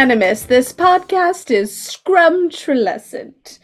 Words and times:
This 0.00 0.72
podcast 0.72 1.50
is 1.50 1.70
scrumtrulescent. 1.72 3.58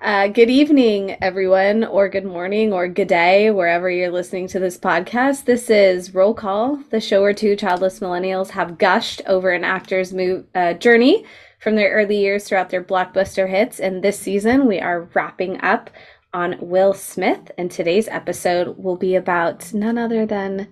Uh, 0.00 0.26
good 0.26 0.50
evening, 0.50 1.16
everyone, 1.22 1.84
or 1.84 2.08
good 2.08 2.24
morning, 2.24 2.72
or 2.72 2.88
good 2.88 3.06
day, 3.06 3.52
wherever 3.52 3.88
you're 3.88 4.10
listening 4.10 4.48
to 4.48 4.58
this 4.58 4.76
podcast. 4.76 5.44
This 5.44 5.70
is 5.70 6.12
Roll 6.12 6.34
Call, 6.34 6.82
the 6.90 7.00
show 7.00 7.22
where 7.22 7.32
two 7.32 7.54
childless 7.54 8.00
millennials 8.00 8.50
have 8.50 8.78
gushed 8.78 9.22
over 9.28 9.52
an 9.52 9.62
actor's 9.62 10.12
move, 10.12 10.46
uh, 10.56 10.74
journey 10.74 11.24
from 11.60 11.76
their 11.76 11.92
early 11.92 12.18
years 12.18 12.48
throughout 12.48 12.70
their 12.70 12.82
blockbuster 12.82 13.48
hits. 13.48 13.78
And 13.78 14.02
this 14.02 14.18
season, 14.18 14.66
we 14.66 14.80
are 14.80 15.08
wrapping 15.14 15.60
up 15.60 15.90
on 16.34 16.56
Will 16.58 16.94
Smith. 16.94 17.52
And 17.56 17.70
today's 17.70 18.08
episode 18.08 18.76
will 18.76 18.96
be 18.96 19.14
about 19.14 19.72
none 19.72 19.98
other 19.98 20.26
than 20.26 20.66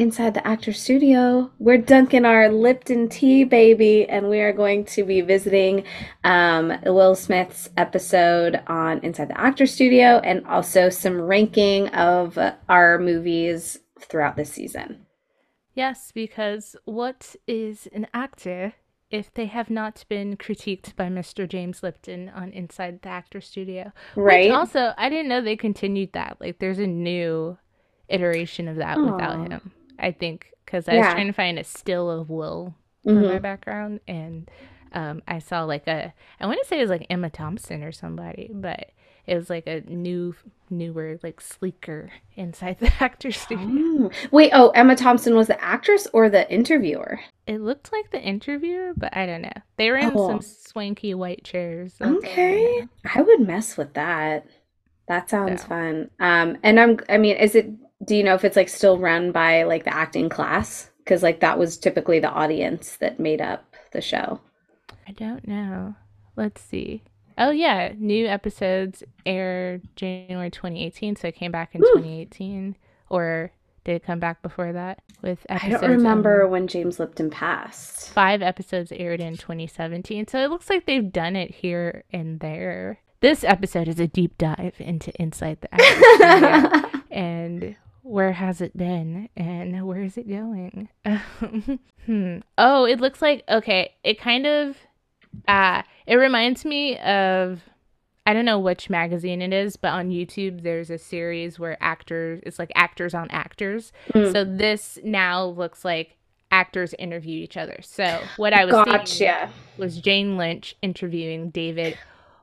inside 0.00 0.32
the 0.32 0.46
actor 0.46 0.72
studio. 0.72 1.50
We're 1.58 1.76
dunking 1.76 2.24
our 2.24 2.48
Lipton 2.48 3.10
tea, 3.10 3.44
baby, 3.44 4.08
and 4.08 4.30
we 4.30 4.40
are 4.40 4.52
going 4.52 4.86
to 4.86 5.04
be 5.04 5.20
visiting 5.20 5.84
um, 6.24 6.72
Will 6.86 7.14
Smith's 7.14 7.68
episode 7.76 8.62
on 8.66 9.00
Inside 9.00 9.28
the 9.28 9.38
Actor 9.38 9.66
Studio 9.66 10.18
and 10.24 10.46
also 10.46 10.88
some 10.88 11.20
ranking 11.20 11.88
of 11.88 12.38
our 12.66 12.98
movies 12.98 13.78
throughout 14.00 14.36
this 14.36 14.50
season. 14.50 15.04
Yes, 15.74 16.12
because 16.14 16.76
what 16.86 17.36
is 17.46 17.86
an 17.92 18.06
actor 18.14 18.72
if 19.10 19.34
they 19.34 19.46
have 19.46 19.68
not 19.68 20.06
been 20.08 20.38
critiqued 20.38 20.96
by 20.96 21.08
Mr. 21.08 21.46
James 21.46 21.82
Lipton 21.82 22.30
on 22.30 22.52
Inside 22.52 23.02
the 23.02 23.10
Actor 23.10 23.42
Studio? 23.42 23.92
Right? 24.16 24.48
Which 24.48 24.56
also, 24.56 24.94
I 24.96 25.10
didn't 25.10 25.28
know 25.28 25.42
they 25.42 25.56
continued 25.56 26.14
that. 26.14 26.38
Like, 26.40 26.58
there's 26.58 26.78
a 26.78 26.86
new 26.86 27.58
iteration 28.08 28.66
of 28.66 28.76
that 28.76 28.96
Aw. 28.96 29.12
without 29.12 29.46
him. 29.50 29.72
I 30.00 30.12
think 30.12 30.52
because 30.64 30.88
I 30.88 30.96
was 30.98 31.06
trying 31.06 31.26
to 31.26 31.32
find 31.32 31.58
a 31.58 31.64
still 31.64 32.10
of 32.10 32.30
Will 32.30 32.74
for 33.04 33.12
Mhm. 33.12 33.28
my 33.34 33.38
background, 33.38 34.00
and 34.08 34.50
um, 34.92 35.22
I 35.28 35.38
saw 35.38 35.64
like 35.64 35.86
a 35.86 36.12
I 36.40 36.46
want 36.46 36.58
to 36.62 36.66
say 36.68 36.78
it 36.78 36.82
was 36.82 36.90
like 36.90 37.06
Emma 37.10 37.30
Thompson 37.30 37.82
or 37.82 37.92
somebody, 37.92 38.50
but 38.52 38.90
it 39.26 39.36
was 39.36 39.48
like 39.50 39.66
a 39.68 39.82
new, 39.82 40.34
newer, 40.70 41.18
like 41.22 41.40
sleeker 41.40 42.10
Inside 42.36 42.78
the 42.80 42.92
Actor 43.00 43.30
Studio. 43.30 43.68
Oh. 43.68 44.10
Wait, 44.32 44.50
oh, 44.52 44.70
Emma 44.70 44.96
Thompson 44.96 45.36
was 45.36 45.46
the 45.46 45.62
actress 45.62 46.08
or 46.12 46.28
the 46.28 46.50
interviewer? 46.52 47.20
It 47.46 47.60
looked 47.60 47.92
like 47.92 48.10
the 48.10 48.20
interviewer, 48.20 48.92
but 48.96 49.16
I 49.16 49.26
don't 49.26 49.42
know. 49.42 49.52
They 49.76 49.90
were 49.90 49.98
in 49.98 50.12
Oh. 50.16 50.26
some 50.28 50.40
swanky 50.40 51.14
white 51.14 51.44
chairs. 51.44 51.94
Okay. 52.00 52.86
I 53.14 53.22
would 53.22 53.40
mess 53.40 53.76
with 53.76 53.92
that. 53.94 54.46
That 55.06 55.28
sounds 55.30 55.62
So. 55.62 55.68
fun. 55.68 56.10
Um, 56.18 56.56
and 56.62 56.80
I'm, 56.80 56.98
I 57.08 57.18
mean, 57.18 57.36
is 57.36 57.54
it, 57.54 57.68
do 58.04 58.16
you 58.16 58.22
know 58.22 58.34
if 58.34 58.44
it's 58.44 58.56
like 58.56 58.68
still 58.68 58.98
run 58.98 59.32
by 59.32 59.64
like 59.64 59.84
the 59.84 59.94
acting 59.94 60.28
class? 60.28 60.90
Because 60.98 61.22
like 61.22 61.40
that 61.40 61.58
was 61.58 61.76
typically 61.76 62.20
the 62.20 62.30
audience 62.30 62.96
that 62.96 63.20
made 63.20 63.40
up 63.40 63.74
the 63.92 64.00
show. 64.00 64.40
I 65.06 65.12
don't 65.12 65.46
know. 65.46 65.94
Let's 66.36 66.60
see. 66.60 67.02
Oh 67.36 67.50
yeah, 67.50 67.92
new 67.96 68.26
episodes 68.26 69.02
air 69.24 69.80
January 69.96 70.50
2018, 70.50 71.16
so 71.16 71.28
it 71.28 71.34
came 71.34 71.50
back 71.50 71.74
in 71.74 71.82
Ooh. 71.82 71.94
2018, 71.94 72.76
or 73.08 73.52
did 73.84 73.96
it 73.96 74.04
come 74.04 74.20
back 74.20 74.42
before 74.42 74.72
that? 74.72 75.00
With 75.22 75.46
I 75.48 75.68
don't 75.68 75.82
remember 75.82 76.46
when 76.46 76.68
James 76.68 76.98
Lipton 76.98 77.30
passed. 77.30 78.10
Five 78.10 78.42
episodes 78.42 78.92
aired 78.92 79.20
in 79.20 79.36
2017, 79.36 80.28
so 80.28 80.38
it 80.38 80.50
looks 80.50 80.70
like 80.70 80.86
they've 80.86 81.12
done 81.12 81.34
it 81.34 81.50
here 81.50 82.04
and 82.12 82.40
there. 82.40 83.00
This 83.20 83.44
episode 83.44 83.88
is 83.88 84.00
a 84.00 84.06
deep 84.06 84.38
dive 84.38 84.74
into 84.78 85.12
Inside 85.20 85.60
the 85.60 85.74
Actor 85.74 86.80
Studio. 86.80 87.02
and 87.10 87.76
where 88.10 88.32
has 88.32 88.60
it 88.60 88.76
been 88.76 89.28
and 89.36 89.86
where 89.86 90.02
is 90.02 90.16
it 90.16 90.28
going 90.28 90.88
hmm. 92.06 92.38
oh 92.58 92.84
it 92.84 93.00
looks 93.00 93.22
like 93.22 93.44
okay 93.48 93.94
it 94.02 94.20
kind 94.20 94.46
of 94.46 94.76
uh 95.46 95.80
it 96.08 96.16
reminds 96.16 96.64
me 96.64 96.98
of 96.98 97.60
i 98.26 98.32
don't 98.32 98.44
know 98.44 98.58
which 98.58 98.90
magazine 98.90 99.40
it 99.40 99.52
is 99.52 99.76
but 99.76 99.92
on 99.92 100.10
youtube 100.10 100.62
there's 100.64 100.90
a 100.90 100.98
series 100.98 101.58
where 101.58 101.76
actors 101.80 102.40
it's 102.44 102.58
like 102.58 102.72
actors 102.74 103.14
on 103.14 103.30
actors 103.30 103.92
Mm. 104.12 104.32
so 104.32 104.44
this 104.44 104.98
now 105.04 105.44
looks 105.44 105.84
like 105.84 106.16
actors 106.50 106.94
interview 106.98 107.38
each 107.44 107.56
other 107.56 107.78
so 107.80 108.20
what 108.36 108.52
i 108.52 108.64
was 108.64 108.74
seeing 108.74 108.86
Gotcha. 108.86 109.50
was 109.78 110.00
jane 110.00 110.36
lynch 110.36 110.74
interviewing 110.82 111.50
david 111.50 111.96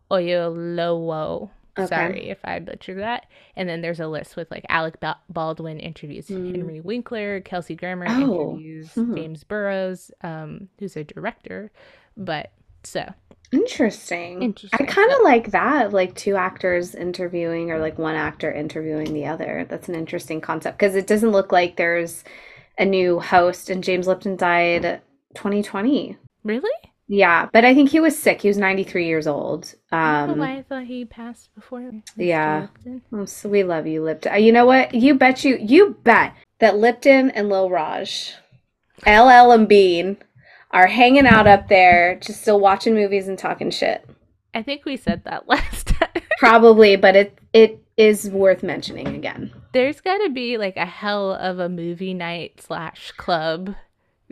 oyelowo 0.10 1.50
Okay. 1.80 1.88
Sorry 1.88 2.30
if 2.30 2.40
I 2.44 2.60
butchered 2.60 3.00
that. 3.00 3.26
And 3.56 3.68
then 3.70 3.82
there's 3.82 4.00
a 4.00 4.08
list 4.08 4.36
with 4.36 4.50
like 4.52 4.66
Alec 4.70 4.96
Baldwin 5.30 5.80
interviews 5.80 6.28
Hmm. 6.28 6.52
Henry 6.52 6.82
Winkler, 6.82 7.42
Kelsey 7.42 7.76
Grammer 7.76 8.06
Oh. 8.10 8.52
interviews 8.52 8.92
Hmm. 8.94 9.16
James 9.16 9.44
Burrows, 9.44 10.12
um, 10.22 10.70
who's 10.80 10.96
a 10.98 11.04
director. 11.04 11.72
But 12.16 12.52
so 12.84 13.14
Interesting. 13.54 14.42
Interesting. 14.44 14.86
I 14.86 14.92
kind 14.92 15.10
of 15.14 15.20
like 15.24 15.52
that, 15.52 15.94
like 15.94 16.14
two 16.16 16.36
actors 16.36 16.94
interviewing 16.94 17.72
or 17.72 17.80
like 17.80 17.98
one 17.98 18.16
actor 18.16 18.52
interviewing 18.52 19.14
the 19.14 19.26
other. 19.26 19.66
That's 19.70 19.88
an 19.88 19.96
interesting 19.96 20.42
concept 20.42 20.78
because 20.78 20.96
it 20.96 21.08
doesn't 21.08 21.32
look 21.32 21.52
like 21.54 21.78
there's 21.78 22.26
a 22.78 22.84
new 22.86 23.20
host 23.20 23.70
and 23.70 23.84
James 23.84 24.06
Lipton 24.06 24.36
died 24.36 25.02
2020. 25.36 26.18
really, 26.44 26.70
Yeah, 27.07 27.47
but 27.53 27.63
I 27.63 27.73
think 27.73 27.90
he 27.90 28.00
was 28.01 28.18
sick. 28.18 28.41
He 28.41 28.50
was 28.50 28.57
93 28.57 29.06
years 29.06 29.28
old. 29.28 29.73
I 29.91 30.23
Um, 30.23 30.40
why 30.40 30.57
I 30.57 30.62
thought 30.63 30.84
he 30.84 31.06
passed 31.06 31.53
before. 31.56 31.91
Yeah. 32.18 32.68
Oh, 33.13 33.25
so 33.25 33.47
we 33.47 33.63
love 33.63 33.88
you, 33.88 34.03
Lipton. 34.03 34.34
Uh, 34.34 34.35
You 34.35 34.51
know 34.51 34.66
what? 34.66 34.94
You 34.94 35.13
bet 35.13 35.45
you, 35.45 35.57
you 35.62 35.97
bet 36.03 36.34
that 36.59 36.78
Lipton 36.78 37.31
and 37.31 37.47
Lil 37.47 37.69
Raj, 37.69 38.34
LL 39.06 39.51
and 39.51 39.68
Bean, 39.69 40.18
are 40.72 40.88
hanging 40.88 41.25
out 41.25 41.47
up 41.47 41.69
there, 41.69 42.16
just 42.19 42.41
still 42.41 42.59
watching 42.59 42.94
movies 42.94 43.29
and 43.29 43.39
talking 43.39 43.72
shit. 43.72 44.06
I 44.53 44.62
think 44.63 44.84
we 44.84 44.97
said 44.97 45.24
that 45.24 45.47
last 45.50 45.88
time. 45.88 46.09
Probably, 46.39 46.97
but 46.97 47.16
it 47.16 47.38
it 47.53 47.81
is 47.95 48.29
worth 48.29 48.63
mentioning 48.63 49.07
again. 49.07 49.53
There's 49.74 50.01
got 50.01 50.18
to 50.18 50.29
be 50.29 50.57
like 50.57 50.75
a 50.78 50.85
hell 50.85 51.31
of 51.31 51.59
a 51.59 51.69
movie 51.69 52.13
night 52.13 52.62
slash 52.62 53.12
club 53.13 53.75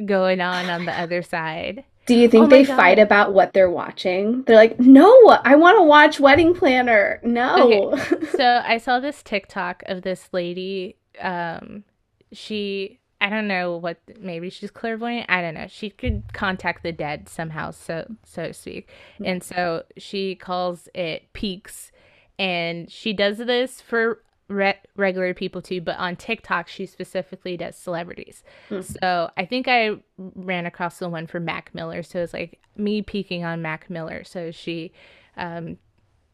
going 0.03 0.41
on 0.41 0.69
on 0.69 0.85
the 0.85 0.91
other 0.91 1.21
side. 1.21 1.85
Do 2.05 2.15
you 2.15 2.27
think 2.29 2.45
Oh 2.45 2.47
they 2.47 2.63
God. 2.63 2.75
fight 2.75 2.99
about 2.99 3.33
what 3.33 3.53
they're 3.53 3.69
watching? 3.69 4.43
They're 4.43 4.55
like, 4.55 4.79
"No, 4.79 5.11
I 5.43 5.55
want 5.55 5.77
to 5.79 5.83
watch 5.83 6.19
Wedding 6.19 6.53
Planner." 6.53 7.19
No. 7.23 7.97
so 8.37 8.61
I 8.65 8.77
saw 8.77 8.99
this 8.99 9.23
TikTok 9.23 9.83
of 9.87 10.03
this 10.03 10.29
lady. 10.31 10.97
Um, 11.19 11.83
she 12.31 12.99
I 13.21 13.29
don't 13.29 13.47
know 13.47 13.77
what 13.77 13.97
maybe 14.19 14.49
she's 14.49 14.69
clairvoyant. 14.71 15.25
I 15.29 15.41
don't 15.41 15.53
know. 15.55 15.67
She 15.67 15.89
could 15.89 16.23
contact 16.33 16.83
the 16.83 16.91
dead 16.91 17.27
somehow, 17.29 17.71
so 17.71 18.05
so 18.23 18.47
to 18.47 18.53
speak. 18.53 18.89
And 19.23 19.43
so 19.43 19.83
she 19.97 20.35
calls 20.35 20.89
it 20.93 21.31
peaks, 21.33 21.91
and 22.37 22.91
she 22.91 23.13
does 23.13 23.37
this 23.37 23.81
for 23.81 24.21
re- 24.47 24.79
regular 24.95 25.33
people 25.33 25.61
too. 25.61 25.81
But 25.81 25.97
on 25.97 26.15
TikTok, 26.15 26.67
she 26.67 26.85
specifically 26.85 27.57
does 27.57 27.75
celebrities. 27.77 28.43
Hmm. 28.69 28.81
So 28.81 29.29
I 29.37 29.45
think 29.45 29.67
I 29.67 29.97
ran 30.17 30.65
across 30.65 30.99
the 30.99 31.09
one 31.09 31.27
for 31.27 31.39
Mac 31.39 31.73
Miller. 31.73 32.03
So 32.03 32.19
it's 32.19 32.33
like 32.33 32.59
me 32.75 33.01
peeking 33.01 33.43
on 33.43 33.61
Mac 33.61 33.89
Miller. 33.89 34.23
So 34.23 34.51
she 34.51 34.91
um, 35.37 35.77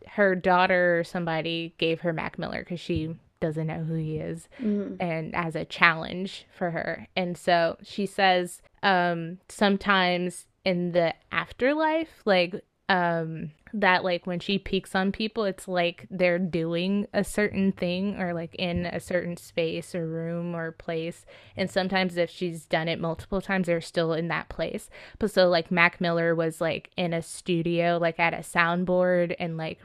her 0.08 0.36
daughter 0.36 1.00
or 1.00 1.04
somebody 1.04 1.74
gave 1.78 2.02
her 2.02 2.12
Mac 2.14 2.38
Miller 2.40 2.60
because 2.60 2.80
she 2.80 3.16
doesn't 3.40 3.68
know 3.68 3.84
who 3.84 3.96
he 3.96 4.18
is 4.18 4.48
Mm. 4.62 4.98
and 5.00 5.34
as 5.36 5.56
a 5.56 5.66
challenge 5.66 6.46
for 6.56 6.70
her. 6.72 7.08
And 7.16 7.36
so 7.38 7.78
she 7.84 8.06
says 8.06 8.62
um 8.84 9.40
sometimes 9.50 10.46
in 10.66 10.92
the 10.92 11.14
afterlife 11.32 12.22
like 12.26 12.64
um 12.92 13.52
that 13.74 14.04
like 14.04 14.28
when 14.28 14.40
she 14.40 14.60
peeks 14.60 14.94
on 14.96 15.14
people 15.14 15.46
it's 15.46 15.66
like 15.66 16.06
they're 16.12 16.38
doing 16.38 17.08
a 17.14 17.24
certain 17.24 17.72
thing 17.72 18.20
or 18.20 18.34
like 18.34 18.54
in 18.56 18.86
a 18.88 19.00
certain 19.00 19.38
space 19.38 19.96
or 19.96 20.06
room 20.06 20.54
or 20.54 20.74
place 20.74 21.26
and 21.56 21.70
sometimes 21.70 22.18
if 22.18 22.30
she's 22.30 22.66
done 22.66 22.90
it 22.90 23.00
multiple 23.00 23.40
times 23.40 23.68
they're 23.68 23.80
still 23.80 24.12
in 24.12 24.28
that 24.28 24.50
place 24.50 24.90
but 25.20 25.32
so 25.32 25.48
like 25.48 25.72
mac 25.72 26.02
miller 26.02 26.36
was 26.36 26.60
like 26.60 26.90
in 26.98 27.14
a 27.14 27.22
studio 27.22 27.98
like 28.02 28.20
at 28.20 28.34
a 28.34 28.38
soundboard 28.38 29.34
and 29.40 29.56
like 29.56 29.80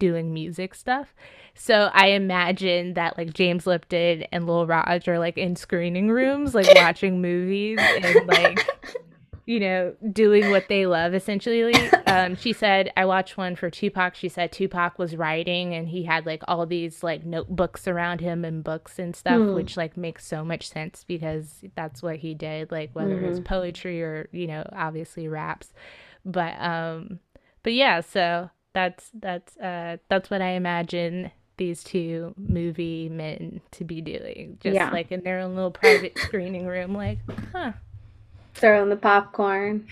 doing 0.00 0.34
music 0.34 0.74
stuff. 0.74 1.14
So 1.54 1.90
I 1.92 2.08
imagine 2.08 2.94
that 2.94 3.16
like 3.16 3.32
James 3.32 3.66
Lipton 3.68 4.24
and 4.32 4.46
Lil 4.46 4.66
Raj 4.66 5.06
are 5.06 5.20
like 5.20 5.38
in 5.38 5.54
screening 5.54 6.08
rooms, 6.08 6.54
like 6.54 6.66
watching 6.74 7.22
movies 7.22 7.78
and 7.80 8.26
like 8.26 8.66
you 9.50 9.58
know 9.58 9.92
doing 10.12 10.50
what 10.50 10.68
they 10.68 10.86
love 10.86 11.12
essentially. 11.14 11.74
Um, 12.06 12.36
she 12.36 12.52
said 12.52 12.92
I 12.96 13.04
watched 13.04 13.36
one 13.36 13.56
for 13.56 13.68
Tupac. 13.70 14.14
She 14.14 14.28
said 14.28 14.52
Tupac 14.52 14.98
was 14.98 15.16
writing 15.16 15.74
and 15.74 15.88
he 15.88 16.04
had 16.04 16.24
like 16.26 16.42
all 16.46 16.66
these 16.66 17.02
like 17.02 17.24
notebooks 17.24 17.88
around 17.88 18.20
him 18.20 18.44
and 18.44 18.62
books 18.62 18.98
and 18.98 19.14
stuff, 19.16 19.38
Hmm. 19.40 19.54
which 19.54 19.76
like 19.76 19.96
makes 19.96 20.24
so 20.26 20.44
much 20.44 20.68
sense 20.68 21.04
because 21.04 21.64
that's 21.74 22.02
what 22.02 22.16
he 22.16 22.34
did. 22.34 22.70
Like 22.70 22.90
whether 22.92 23.18
it's 23.20 23.40
poetry 23.40 24.02
or 24.02 24.28
you 24.32 24.46
know 24.46 24.62
obviously 24.72 25.26
raps, 25.28 25.72
but 26.24 26.54
um, 26.60 27.18
but 27.64 27.72
yeah, 27.72 28.00
so 28.02 28.50
that's 28.72 29.10
that's 29.14 29.56
uh 29.56 29.96
that's 30.08 30.30
what 30.30 30.42
I 30.42 30.50
imagine 30.50 31.30
these 31.56 31.82
two 31.84 32.34
movie 32.38 33.08
men 33.08 33.60
to 33.72 33.84
be 33.84 34.00
doing. 34.00 34.58
Just 34.62 34.74
Yeah. 34.74 34.90
like 34.90 35.10
in 35.12 35.22
their 35.22 35.40
own 35.40 35.54
little 35.56 35.70
private 35.72 36.16
screening 36.18 36.66
room, 36.66 36.94
like, 36.94 37.18
huh. 37.52 37.72
Throwing 38.60 38.90
the 38.90 38.96
popcorn. 38.96 39.86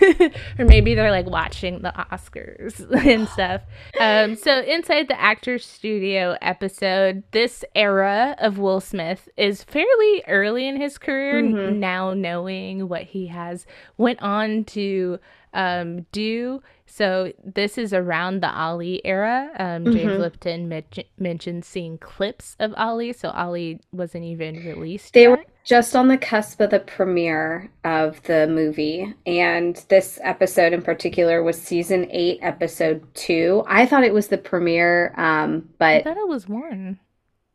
or 0.58 0.64
maybe 0.64 0.94
they're 0.94 1.10
like 1.10 1.26
watching 1.26 1.82
the 1.82 1.92
Oscars 2.10 2.80
and 3.06 3.28
stuff. 3.34 3.62
Um, 4.00 4.34
so 4.36 4.60
inside 4.60 5.08
the 5.08 5.20
actor's 5.20 5.64
studio 5.66 6.36
episode, 6.40 7.22
this 7.32 7.64
era 7.74 8.34
of 8.38 8.58
Will 8.58 8.80
Smith 8.80 9.28
is 9.36 9.62
fairly 9.62 10.22
early 10.26 10.66
in 10.66 10.80
his 10.80 10.96
career. 10.96 11.42
Mhm. 11.42 11.76
Now 11.76 12.14
knowing 12.14 12.88
what 12.88 13.02
he 13.02 13.26
has 13.26 13.66
went 13.98 14.22
on 14.22 14.64
to 14.64 15.18
um, 15.52 16.02
do. 16.10 16.62
So 16.96 17.32
this 17.44 17.76
is 17.76 17.92
around 17.92 18.40
the 18.40 18.54
Ali 18.56 19.04
era. 19.04 19.50
Um, 19.58 19.84
James 19.86 20.12
Mhm. 20.12 20.18
Lipton 20.20 20.68
men- 20.68 20.84
mentioned 21.18 21.64
seeing 21.64 21.98
clips 21.98 22.54
of 22.60 22.72
Ali, 22.76 23.12
so 23.12 23.30
Ali 23.30 23.80
wasn't 23.92 24.22
even 24.22 24.54
released. 24.64 25.12
They 25.12 25.22
yet. 25.22 25.30
were 25.30 25.44
just 25.64 25.96
on 25.96 26.06
the 26.06 26.16
cusp 26.16 26.60
of 26.60 26.70
the 26.70 26.78
premiere 26.78 27.68
of 27.82 28.22
the 28.24 28.46
movie, 28.46 29.12
and 29.26 29.74
this 29.88 30.20
episode 30.22 30.72
in 30.72 30.82
particular 30.82 31.42
was 31.42 31.60
season 31.60 32.06
eight, 32.12 32.38
episode 32.42 33.02
two. 33.14 33.64
I 33.66 33.86
thought 33.86 34.04
it 34.04 34.14
was 34.14 34.28
the 34.28 34.38
premiere, 34.38 35.12
um, 35.16 35.68
but 35.78 35.96
I 35.96 36.02
thought 36.02 36.16
it 36.16 36.28
was 36.28 36.48
one. 36.48 37.00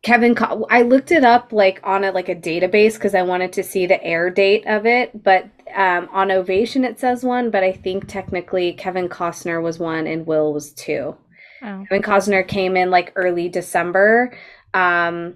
Kevin, 0.02 0.34
Co- 0.34 0.66
I 0.70 0.84
looked 0.84 1.12
it 1.12 1.26
up 1.26 1.52
like 1.52 1.82
on 1.84 2.04
a 2.06 2.12
like 2.12 2.30
a 2.30 2.36
database 2.36 2.94
because 2.94 3.14
I 3.14 3.22
wanted 3.22 3.52
to 3.54 3.64
see 3.64 3.86
the 3.86 4.02
air 4.04 4.30
date 4.30 4.66
of 4.66 4.86
it, 4.86 5.24
but 5.24 5.50
um, 5.76 6.08
on 6.12 6.32
Ovation 6.32 6.86
it 6.86 7.00
says 7.00 7.24
one, 7.24 7.52
but 7.52 7.64
I 7.64 7.74
think 7.74 8.08
technically 8.08 8.74
Kevin 8.74 9.10
Costner 9.10 9.62
was 9.62 9.78
one 9.78 10.08
and 10.08 10.26
Will 10.26 10.54
was 10.54 10.72
two. 10.72 11.18
Oh. 11.62 11.86
Kevin 11.90 12.02
Costner 12.02 12.48
came 12.48 12.78
in 12.78 12.90
like 12.90 13.12
early 13.16 13.50
December. 13.50 14.34
Um, 14.74 15.36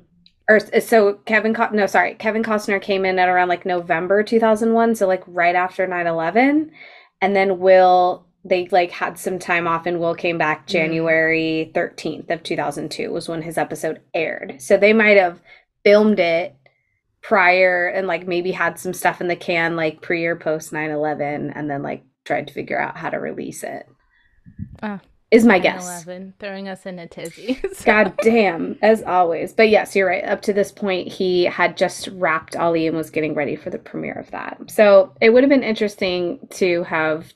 or 0.49 0.59
so 0.79 1.15
Kevin, 1.25 1.53
Co- 1.53 1.69
no, 1.69 1.85
sorry, 1.85 2.15
Kevin 2.15 2.43
Costner 2.43 2.81
came 2.81 3.05
in 3.05 3.19
at 3.19 3.29
around 3.29 3.49
like 3.49 3.65
November 3.65 4.23
2001, 4.23 4.95
so 4.95 5.07
like 5.07 5.23
right 5.27 5.55
after 5.55 5.87
9/11, 5.87 6.69
and 7.21 7.35
then 7.35 7.59
Will 7.59 8.25
they 8.45 8.67
like 8.71 8.91
had 8.91 9.17
some 9.17 9.39
time 9.39 9.67
off 9.67 9.85
and 9.85 9.99
Will 9.99 10.15
came 10.15 10.37
back 10.37 10.67
January 10.67 11.71
13th 11.73 12.29
of 12.29 12.43
2002 12.43 13.11
was 13.11 13.29
when 13.29 13.41
his 13.41 13.57
episode 13.57 14.01
aired. 14.13 14.55
So 14.59 14.75
they 14.77 14.93
might 14.93 15.17
have 15.17 15.39
filmed 15.83 16.19
it 16.19 16.55
prior 17.21 17.87
and 17.87 18.05
like 18.05 18.27
maybe 18.27 18.51
had 18.51 18.77
some 18.77 18.93
stuff 18.93 19.21
in 19.21 19.27
the 19.29 19.35
can 19.35 19.75
like 19.77 20.01
pre 20.01 20.25
or 20.25 20.35
post 20.35 20.71
9/11 20.73 21.53
and 21.55 21.69
then 21.69 21.81
like 21.81 22.03
tried 22.25 22.47
to 22.47 22.53
figure 22.53 22.79
out 22.79 22.97
how 22.97 23.09
to 23.09 23.17
release 23.17 23.63
it. 23.63 23.87
Ah. 24.81 24.99
Is 25.31 25.45
my 25.45 25.57
guess. 25.57 26.05
9/11, 26.05 26.33
throwing 26.39 26.67
us 26.67 26.85
in 26.85 26.99
a 26.99 27.07
tizzy. 27.07 27.59
So- 27.73 27.85
God 27.85 28.13
damn, 28.21 28.77
as 28.83 29.01
always. 29.01 29.51
But 29.53 29.69
yes, 29.69 29.95
you're 29.95 30.07
right. 30.07 30.23
Up 30.25 30.41
to 30.43 30.53
this 30.53 30.71
point, 30.71 31.07
he 31.07 31.45
had 31.45 31.75
just 31.75 32.07
wrapped 32.09 32.55
Ali 32.55 32.85
and 32.85 32.95
was 32.95 33.09
getting 33.09 33.33
ready 33.33 33.55
for 33.55 33.71
the 33.71 33.79
premiere 33.79 34.13
of 34.13 34.29
that. 34.29 34.59
So 34.69 35.11
it 35.21 35.31
would 35.31 35.41
have 35.43 35.49
been 35.49 35.63
interesting 35.63 36.45
to 36.51 36.83
have 36.83 37.33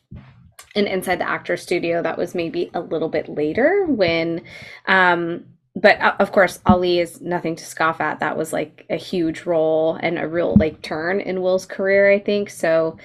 an 0.75 0.87
inside 0.87 1.19
the 1.19 1.29
actor 1.29 1.57
studio 1.57 2.01
that 2.01 2.17
was 2.17 2.35
maybe 2.35 2.69
a 2.73 2.79
little 2.79 3.09
bit 3.09 3.29
later 3.29 3.85
when 3.87 4.41
um 4.85 5.45
but 5.75 5.99
uh, 6.01 6.15
of 6.19 6.31
course 6.31 6.59
ali 6.65 6.99
is 6.99 7.21
nothing 7.21 7.55
to 7.55 7.65
scoff 7.65 8.01
at. 8.01 8.19
That 8.19 8.37
was 8.37 8.51
like 8.51 8.85
a 8.89 8.95
huge 8.95 9.45
role 9.45 9.97
and 10.01 10.17
a 10.17 10.27
real 10.27 10.55
like 10.57 10.81
turn 10.81 11.19
in 11.19 11.41
will's 11.41 11.65
career 11.65 12.11
i 12.11 12.19
think. 12.19 12.49
So 12.49 12.97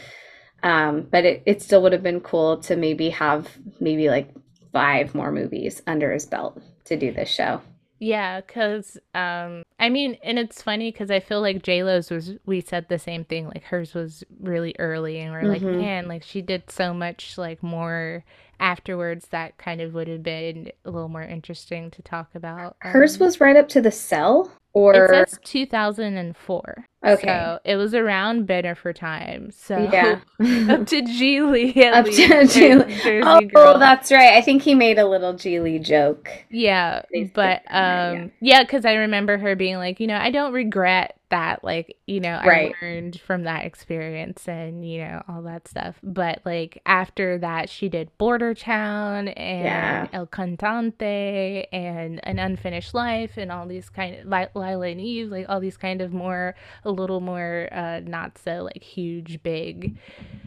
um 0.63 1.09
but 1.11 1.25
it, 1.25 1.43
it 1.47 1.63
still 1.63 1.83
would 1.83 1.93
have 1.93 2.03
been 2.03 2.21
cool 2.21 2.59
to 2.59 2.77
maybe 2.77 3.11
have 3.11 3.49
maybe 3.81 4.09
like 4.09 4.31
five 4.73 5.15
more 5.15 5.31
movies 5.33 5.83
under 5.87 6.13
his 6.13 6.27
belt 6.27 6.61
to 6.87 6.97
do 6.97 7.13
this 7.13 7.29
show 7.29 7.61
Yeah, 8.03 8.41
because 8.41 8.99
um, 9.15 9.63
I 9.79 9.89
mean, 9.89 10.19
and 10.25 10.37
it's 10.37 10.61
funny 10.61 10.91
because 10.91 11.09
I 11.09 11.21
feel 11.21 11.41
like 11.41 11.63
J 11.63 11.85
Lo's 11.85 12.11
was. 12.11 12.33
We 12.45 12.61
said 12.61 12.89
the 12.89 12.99
same 12.99 13.23
thing. 13.25 13.47
Like 13.47 13.63
hers 13.63 13.95
was 13.95 14.25
really 14.41 14.75
early, 14.81 15.21
and 15.21 15.33
we're 15.33 15.45
like, 15.47 15.63
Mhm. 15.63 15.79
man, 15.79 16.09
like 16.09 16.25
she 16.25 16.43
did 16.43 16.69
so 16.69 16.93
much 16.93 17.39
like 17.39 17.63
more 17.63 18.25
afterwards 18.59 19.29
that 19.29 19.57
kind 19.57 19.81
of 19.81 19.95
would 19.95 20.09
have 20.09 20.25
been 20.25 20.73
a 20.85 20.91
little 20.91 21.09
more 21.09 21.23
interesting 21.23 21.93
to 21.93 22.03
talk 22.03 22.35
about. 22.35 22.75
hers 22.81 23.21
Um, 23.21 23.25
was 23.27 23.41
right 23.41 23.57
up 23.57 23.69
to 23.69 23.81
the 23.81 23.93
cell 23.93 24.51
or 24.75 24.95
It 25.21 25.29
says 25.31 25.39
2004. 25.45 26.87
Okay. 27.05 27.27
So 27.27 27.59
it 27.65 27.77
was 27.77 27.95
around 27.95 28.47
Better 28.47 28.75
for 28.75 28.93
Time. 28.93 29.51
So 29.51 29.77
yeah 29.93 30.21
up 30.41 30.87
to 30.87 31.03
Gigli 31.03 31.77
Up 31.93 32.05
to 32.07 32.11
Gigli. 32.11 33.23
Oh 33.25 33.41
Girl. 33.41 33.79
that's 33.79 34.11
right 34.13 34.35
i 34.35 34.41
think 34.41 34.63
he 34.63 34.75
made 34.75 34.99
a 34.99 35.07
little 35.07 35.35
gigli 35.35 35.83
joke 35.83 36.31
Yeah, 36.51 37.03
Basically, 37.11 37.33
but 37.35 37.63
um 37.69 38.31
yeah, 38.41 38.65
cuz 38.65 38.85
I 38.85 38.95
remember 38.95 39.37
her 39.39 39.57
being 39.57 39.77
like, 39.77 39.99
you 40.01 40.07
know, 40.07 40.17
I 40.17 40.31
don't 40.31 40.53
regret 40.53 41.17
that 41.33 41.65
like, 41.65 41.97
you 42.07 42.21
know, 42.21 42.41
Right. 42.47 42.75
I 42.81 42.85
learned 42.87 43.21
from 43.21 43.43
that 43.43 43.65
experience 43.65 44.47
and, 44.49 44.89
you 44.89 44.99
know, 45.01 45.23
all 45.29 45.43
that 45.43 45.67
stuff. 45.67 45.97
But 46.03 46.41
like 46.45 46.81
after 46.87 47.39
that 47.39 47.69
she 47.69 47.89
did 47.89 48.17
Border 48.19 48.55
Town 48.55 49.29
and 49.29 49.65
Yeah. 49.65 50.07
El 50.13 50.27
Cantante 50.29 51.67
and 51.73 52.21
An 52.25 52.39
Unfinished 52.39 52.95
Life 52.95 53.37
and 53.37 53.51
all 53.51 53.67
these 53.67 53.89
kind 53.89 54.17
of 54.17 54.27
Li- 54.27 54.49
Lila 54.55 54.87
and 54.89 55.01
Eve, 55.01 55.31
like 55.31 55.47
all 55.49 55.61
these 55.61 55.77
kind 55.77 56.01
of 56.01 56.13
more 56.13 56.55
a 56.85 56.91
little 56.91 57.21
more 57.21 57.69
uh 57.73 58.01
not 58.01 58.39
so 58.39 58.63
like 58.73 58.83
huge 58.83 59.43
big 59.43 59.97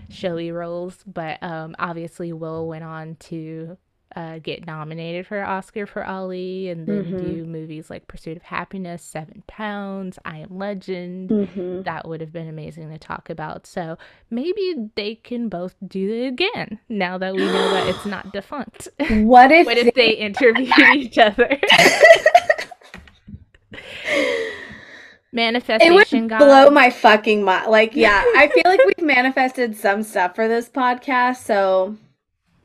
showy 0.10 0.52
roles, 0.52 1.04
but 1.06 1.42
um 1.44 1.76
obviously 1.80 2.32
Will 2.32 2.68
went 2.68 2.84
on 2.84 3.16
to 3.22 3.78
uh, 4.16 4.40
get 4.40 4.66
nominated 4.68 5.28
for 5.28 5.44
Oscar 5.44 5.86
for 5.86 6.06
Ali, 6.06 6.70
and 6.70 6.88
then 6.88 7.04
Mhm. 7.06 7.20
do 7.20 7.46
movies 7.46 7.90
like 7.90 8.08
Pursuit 8.08 8.38
of 8.38 8.44
Happiness, 8.44 9.02
Seven 9.04 9.44
Pounds, 9.48 10.18
I 10.24 10.38
Am 10.38 10.58
Legend. 10.58 11.30
Mhm. 11.30 11.84
That 11.84 12.08
would 12.08 12.22
have 12.22 12.32
been 12.32 12.48
amazing 12.48 12.90
to 12.92 12.98
talk 12.98 13.30
about. 13.30 13.66
So 13.68 13.98
maybe 14.30 14.90
they 14.96 15.16
can 15.16 15.50
both 15.50 15.76
do 15.86 16.10
it 16.14 16.28
again 16.28 16.80
now 16.88 17.18
that 17.18 17.34
we 17.34 17.46
know 17.46 17.70
that 17.74 17.88
it's 17.88 18.06
not 18.06 18.32
defunct. 18.32 18.88
what 19.10 19.52
if, 19.52 19.66
what 19.66 19.78
if 19.78 19.94
they 19.96 20.12
interview 20.12 20.72
each 20.96 21.18
other? 21.18 21.48
it 23.72 24.50
Manifestation 25.34 26.22
would 26.24 26.30
God. 26.30 26.38
blow 26.40 26.70
my 26.70 26.90
fucking 26.90 27.44
mind 27.44 27.70
like 27.70 27.94
yeah 27.96 28.24
i 28.38 28.48
feel 28.54 28.64
like 28.66 28.80
we've 28.86 29.06
manifested 29.06 29.76
some 29.76 30.02
stuff 30.02 30.34
for 30.34 30.48
this 30.48 30.70
podcast 30.70 31.38
so 31.44 31.98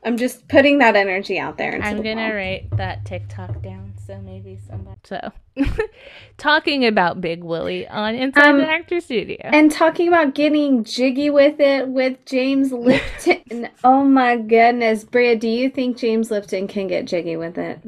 i'm 0.04 0.16
just 0.16 0.46
putting 0.48 0.78
that 0.78 0.96
energy 0.96 1.38
out 1.38 1.56
there 1.58 1.78
I'm 1.82 1.98
the 1.98 2.02
gonna 2.02 2.22
world. 2.22 2.34
write 2.34 2.76
that 2.76 3.04
TikTok 3.04 3.62
down 3.62 3.94
so 4.06 4.18
maybe 4.22 4.58
somebody. 4.68 4.98
So, 5.04 5.30
talking 6.36 6.84
about 6.86 7.20
Big 7.20 7.44
Willie 7.44 7.86
on 7.86 8.14
Inside 8.14 8.44
Um, 8.50 8.58
the 8.58 8.68
Actor 8.68 9.00
Studio. 9.00 9.38
and 9.44 9.70
talking 9.70 10.08
about 10.08 10.34
getting 10.34 10.82
jiggy 10.84 11.30
with 11.30 11.60
it 11.60 11.86
with 11.88 12.24
James 12.26 12.72
Lipton. 12.72 13.68
oh 13.84 14.02
my 14.04 14.36
goodness, 14.36 15.04
Bria, 15.04 15.36
do 15.36 15.48
you 15.48 15.70
think 15.70 15.96
James 15.96 16.30
Lipton 16.30 16.66
can 16.66 16.86
get 16.88 17.04
jiggy 17.06 17.36
with 17.36 17.56
it? 17.58 17.80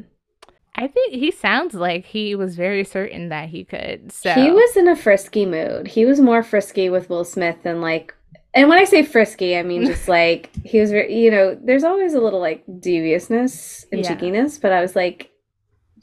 I 0.75 0.87
think 0.87 1.13
he 1.13 1.29
sounds 1.31 1.73
like 1.75 2.05
he 2.05 2.35
was 2.35 2.55
very 2.55 2.83
certain 2.83 3.29
that 3.29 3.49
he 3.49 3.63
could. 3.63 4.11
So 4.11 4.31
He 4.33 4.49
was 4.49 4.75
in 4.75 4.87
a 4.87 4.95
frisky 4.95 5.45
mood. 5.45 5.87
He 5.89 6.05
was 6.05 6.19
more 6.19 6.41
frisky 6.41 6.89
with 6.89 7.09
Will 7.09 7.25
Smith 7.25 7.57
than 7.63 7.79
like, 7.81 8.15
and 8.53 8.69
when 8.69 8.77
I 8.79 8.83
say 8.85 9.03
frisky, 9.03 9.57
I 9.57 9.63
mean 9.63 9.85
just 9.85 10.07
like 10.19 10.49
he 10.63 10.79
was 10.79 10.91
very, 10.91 11.13
you 11.15 11.31
know, 11.31 11.57
there's 11.61 11.83
always 11.83 12.13
a 12.13 12.21
little 12.21 12.39
like 12.39 12.63
deviousness 12.79 13.85
and 13.91 14.01
Yeah. 14.01 14.09
cheekiness, 14.13 14.57
but 14.57 14.71
I 14.71 14.81
was 14.81 14.95
like, 14.95 15.31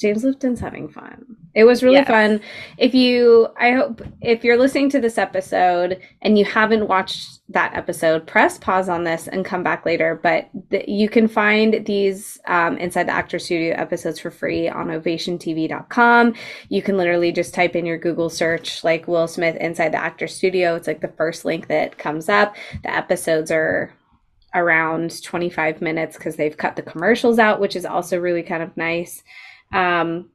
James 0.01 0.25
Lipton's 0.25 0.61
having 0.61 0.89
fun. 0.89 1.27
It 1.55 1.65
was 1.65 1.83
really 1.83 1.97
Yes. 1.97 2.07
fun. 2.07 2.41
If 2.79 2.95
you, 2.95 3.49
I 3.59 3.73
hope, 3.73 4.01
if 4.23 4.43
you're 4.45 4.57
listening 4.57 4.89
to 4.91 5.01
this 5.01 5.19
episode 5.19 6.01
and 6.23 6.39
you 6.39 6.45
haven't 6.47 6.89
watched 6.89 7.41
that 7.51 7.75
episode, 7.75 8.27
press 8.27 8.57
pause 8.57 8.89
on 8.89 9.05
this 9.05 9.29
and 9.29 9.45
come 9.45 9.63
back 9.63 9.85
later. 9.85 10.19
But 10.23 10.49
you 10.89 11.09
can 11.11 11.29
find 11.29 11.85
these 11.85 12.39
um, 12.47 12.79
Inside 12.79 13.09
the 13.09 13.13
Actor 13.13 13.41
Studio 13.41 13.75
episodes 13.77 14.19
for 14.21 14.31
free 14.31 14.69
on 14.71 14.87
ovationtv.com. 14.89 16.35
You 16.69 16.83
can 16.83 16.97
literally 16.97 17.33
just 17.33 17.53
type 17.53 17.77
in 17.77 17.85
your 17.85 17.99
Google 17.99 18.31
search, 18.31 18.83
like 18.85 19.07
Will 19.07 19.29
Smith 19.29 19.57
Inside 19.57 19.93
the 19.93 20.03
Actor 20.03 20.29
Studio. 20.29 20.77
It's 20.77 20.87
like 20.87 21.01
the 21.01 21.09
first 21.09 21.45
link 21.45 21.69
that 21.69 21.99
comes 21.99 22.29
up. 22.29 22.57
The 22.83 22.95
episodes 22.95 23.51
are 23.51 23.93
around 24.55 25.23
25 25.23 25.81
minutes 25.81 26.17
because 26.17 26.37
they've 26.37 26.57
cut 26.57 26.75
the 26.77 26.83
commercials 26.83 27.39
out, 27.39 27.61
which 27.61 27.77
is 27.77 27.85
also 27.87 28.19
really 28.19 28.43
kind 28.43 28.63
of 28.63 28.77
nice. 28.77 29.23
Um, 29.73 30.31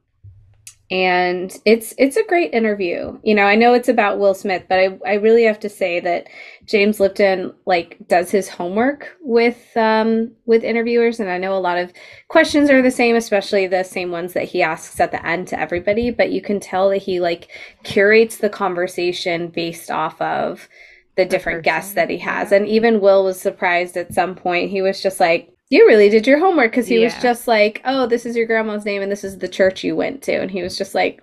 and 0.88 1.52
it's 1.64 1.94
it's 1.98 2.16
a 2.16 2.22
great 2.24 2.54
interview. 2.54 3.18
You 3.24 3.34
know, 3.34 3.42
I 3.42 3.56
know 3.56 3.74
it's 3.74 3.88
about 3.88 4.20
Will 4.20 4.34
Smith, 4.34 4.66
but 4.68 4.78
I, 4.78 4.98
I 5.04 5.14
really 5.14 5.42
have 5.42 5.58
to 5.60 5.68
say 5.68 5.98
that 5.98 6.28
James 6.64 7.00
Lipton 7.00 7.52
like 7.66 7.96
does 8.06 8.30
his 8.30 8.48
homework 8.48 9.16
with 9.20 9.76
um 9.76 10.30
with 10.44 10.62
interviewers 10.62 11.18
and 11.18 11.28
I 11.28 11.38
know 11.38 11.56
a 11.56 11.58
lot 11.58 11.78
of 11.78 11.92
questions 12.28 12.70
are 12.70 12.82
the 12.82 12.92
same, 12.92 13.16
especially 13.16 13.66
the 13.66 13.82
same 13.82 14.12
ones 14.12 14.32
that 14.34 14.44
he 14.44 14.62
asks 14.62 15.00
at 15.00 15.10
the 15.10 15.26
end 15.26 15.48
to 15.48 15.58
everybody, 15.58 16.10
but 16.10 16.30
you 16.30 16.40
can 16.40 16.60
tell 16.60 16.90
that 16.90 16.98
he 16.98 17.18
like 17.18 17.48
curates 17.82 18.36
the 18.36 18.48
conversation 18.48 19.48
based 19.48 19.90
off 19.90 20.20
of 20.20 20.68
the 21.16 21.24
different 21.24 21.64
guests 21.64 21.94
that 21.94 22.10
he 22.10 22.18
has. 22.18 22.52
And 22.52 22.68
even 22.68 23.00
Will 23.00 23.24
was 23.24 23.40
surprised 23.40 23.96
at 23.96 24.14
some 24.14 24.34
point. 24.34 24.70
He 24.70 24.82
was 24.82 25.02
just 25.02 25.18
like, 25.18 25.55
You 25.68 25.86
really 25.86 26.08
did 26.08 26.26
your 26.26 26.38
homework 26.38 26.70
because 26.70 26.86
he 26.86 26.98
was 27.00 27.12
just 27.22 27.48
like, 27.48 27.80
"Oh, 27.84 28.06
this 28.06 28.24
is 28.24 28.36
your 28.36 28.46
grandma's 28.46 28.84
name, 28.84 29.02
and 29.02 29.10
this 29.10 29.24
is 29.24 29.38
the 29.38 29.48
church 29.48 29.82
you 29.82 29.96
went 29.96 30.22
to," 30.22 30.32
and 30.40 30.50
he 30.50 30.62
was 30.62 30.78
just 30.78 30.94
like, 30.94 31.20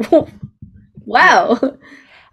"Wow." 1.05 1.59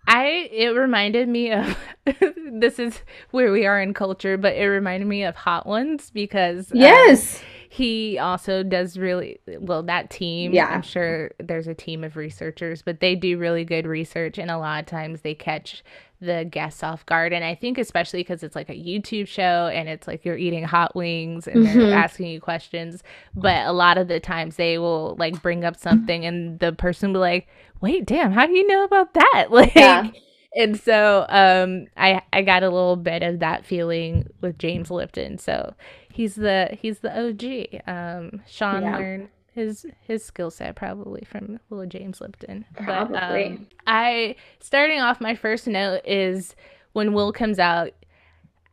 I 0.09 0.49
it 0.50 0.71
reminded 0.71 1.29
me 1.29 1.52
of 1.52 1.79
this 2.52 2.79
is 2.81 3.00
where 3.31 3.52
we 3.52 3.64
are 3.67 3.81
in 3.81 3.95
culture, 3.95 4.37
but 4.37 4.55
it 4.57 4.67
reminded 4.67 5.07
me 5.07 5.23
of 5.25 5.37
Hot 5.37 5.67
Ones 5.67 6.11
because 6.11 6.73
um, 6.73 6.79
Yes. 6.79 7.40
he 7.69 8.19
also 8.19 8.64
does 8.64 8.99
really 8.99 9.38
well 9.61 9.85
that 9.85 10.11
team 10.11 10.52
Yeah. 10.52 10.67
i'm 10.67 10.83
sure 10.83 11.31
there's 11.38 11.69
a 11.69 11.75
team 11.75 12.02
of 12.02 12.17
researchers 12.17 12.83
but 12.83 12.99
they 12.99 13.14
do 13.14 13.38
really 13.38 13.64
good 13.64 13.87
research 13.87 14.38
and 14.38 14.50
a 14.50 14.59
lot 14.59 14.81
of 14.81 14.87
times 14.87 15.21
they 15.21 15.37
catch 15.37 15.85
the 16.21 16.45
guests 16.50 16.83
off 16.83 17.05
guard 17.07 17.33
and 17.33 17.45
i 17.45 17.55
think 17.55 17.79
especially 17.79 18.21
because 18.21 18.43
it's 18.43 18.55
like 18.55 18.69
a 18.69 18.75
youtube 18.75 19.27
show 19.27 19.71
and 19.73 19.89
it's 19.89 20.07
like 20.07 20.25
you're 20.25 20.37
eating 20.37 20.62
hot 20.65 20.95
wings 20.95 21.47
and 21.47 21.65
Mhm. 21.67 21.75
they're 21.75 21.95
asking 21.95 22.27
you 22.27 22.41
questions 22.41 23.03
but 23.35 23.67
a 23.67 23.73
lot 23.73 23.97
of 23.99 24.09
the 24.09 24.21
times 24.21 24.57
they 24.57 24.79
will 24.79 25.17
like 25.19 25.41
bring 25.43 25.65
up 25.65 25.77
something 25.77 26.25
and 26.27 26.59
the 26.59 26.73
person 26.73 27.12
will 27.12 27.21
be 27.21 27.21
like 27.21 27.49
wait 27.81 28.05
damn 28.07 28.33
how 28.33 28.47
do 28.47 28.53
you 28.53 28.67
know 28.67 28.85
about 28.85 29.15
that 29.15 29.47
like 29.50 29.75
Yeah. 29.75 30.11
and 30.57 30.79
so 30.79 31.25
um 31.31 31.87
i 31.97 32.21
i 32.33 32.43
got 32.43 32.62
a 32.62 32.69
little 32.71 32.97
bit 32.97 33.23
of 33.23 33.39
that 33.39 33.65
feeling 33.65 34.27
with 34.43 34.59
james 34.59 34.91
lipton 34.91 35.39
so 35.39 35.75
he's 36.12 36.35
the 36.35 36.77
he's 36.83 36.99
the 36.99 37.11
og 37.19 37.89
um 37.89 38.43
sean 38.47 38.83
Yeah. 38.83 38.97
learned 38.99 39.29
his 39.54 39.87
his 40.07 40.25
skill 40.25 40.50
set 40.50 40.76
probably 40.76 41.23
from 41.26 41.59
little 41.71 41.87
james 41.87 42.21
lipton 42.21 42.64
but 42.75 42.85
Probably. 42.85 43.45
um 43.47 43.66
i 43.87 44.37
starting 44.61 45.00
off 45.00 45.21
my 45.21 45.35
first 45.35 45.66
note 45.66 46.00
is 46.04 46.54
when 46.92 47.12
will 47.12 47.33
comes 47.33 47.59
out 47.59 47.90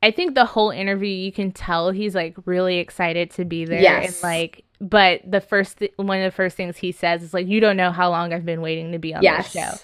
i 0.04 0.12
think 0.12 0.36
the 0.36 0.46
whole 0.46 0.70
interview 0.70 1.10
you 1.10 1.32
can 1.32 1.52
tell 1.52 1.92
he's 1.92 2.14
like 2.16 2.36
really 2.46 2.78
excited 2.78 3.32
to 3.32 3.46
be 3.46 3.66
there 3.66 3.82
Yes. 3.82 4.16
and 4.16 4.24
like 4.24 4.64
but 4.80 5.22
the 5.30 5.42
first 5.42 5.80
th- 5.80 5.94
one 5.96 6.20
of 6.20 6.24
the 6.32 6.36
first 6.36 6.56
things 6.56 6.78
he 6.78 6.92
says 6.92 7.24
is 7.24 7.34
like 7.34 7.48
you 7.48 7.60
don't 7.60 7.78
know 7.78 7.92
how 7.92 8.10
long 8.12 8.32
i've 8.34 8.46
been 8.46 8.62
waiting 8.62 8.92
to 8.92 9.00
be 9.00 9.14
on 9.16 9.24
Yes. 9.24 9.52
this 9.54 9.64
show 9.64 9.78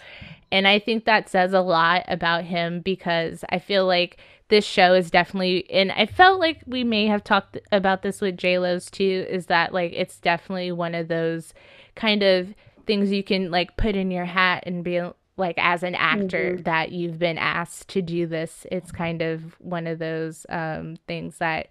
and 0.51 0.67
I 0.67 0.77
think 0.77 1.05
that 1.05 1.29
says 1.29 1.51
a 1.53 1.61
lot 1.61 2.03
about 2.07 2.43
him 2.43 2.81
because 2.81 3.43
I 3.49 3.57
feel 3.57 3.87
like 3.87 4.17
this 4.53 4.65
show 4.65 4.93
is 4.93 5.09
definitely, 5.09 5.67
and 5.71 5.91
I 5.91 6.05
felt 6.05 6.39
like 6.39 6.61
we 6.67 6.83
may 6.83 7.07
have 7.07 7.23
talked 7.23 7.57
about 7.71 8.03
this 8.03 8.21
with 8.21 8.37
JLo's 8.37 8.91
too, 8.91 9.25
is 9.27 9.47
that 9.47 9.73
like 9.73 9.93
it's 9.95 10.19
definitely 10.19 10.71
one 10.71 10.93
of 10.93 11.07
those 11.07 11.55
kind 11.95 12.21
of 12.21 12.53
things 12.85 13.11
you 13.11 13.23
can 13.23 13.49
like 13.49 13.77
put 13.77 13.95
in 13.95 14.11
your 14.11 14.25
hat 14.25 14.63
and 14.67 14.83
be 14.83 15.01
like 15.37 15.55
as 15.57 15.81
an 15.81 15.95
actor 15.95 16.59
that 16.65 16.91
you've 16.91 17.17
been 17.17 17.39
asked 17.39 17.87
to 17.89 18.03
do 18.03 18.27
this. 18.27 18.67
It's 18.71 18.91
kind 18.91 19.23
of 19.23 19.59
one 19.59 19.87
of 19.87 19.97
those 19.97 20.45
um, 20.49 20.97
things 21.07 21.39
that 21.39 21.69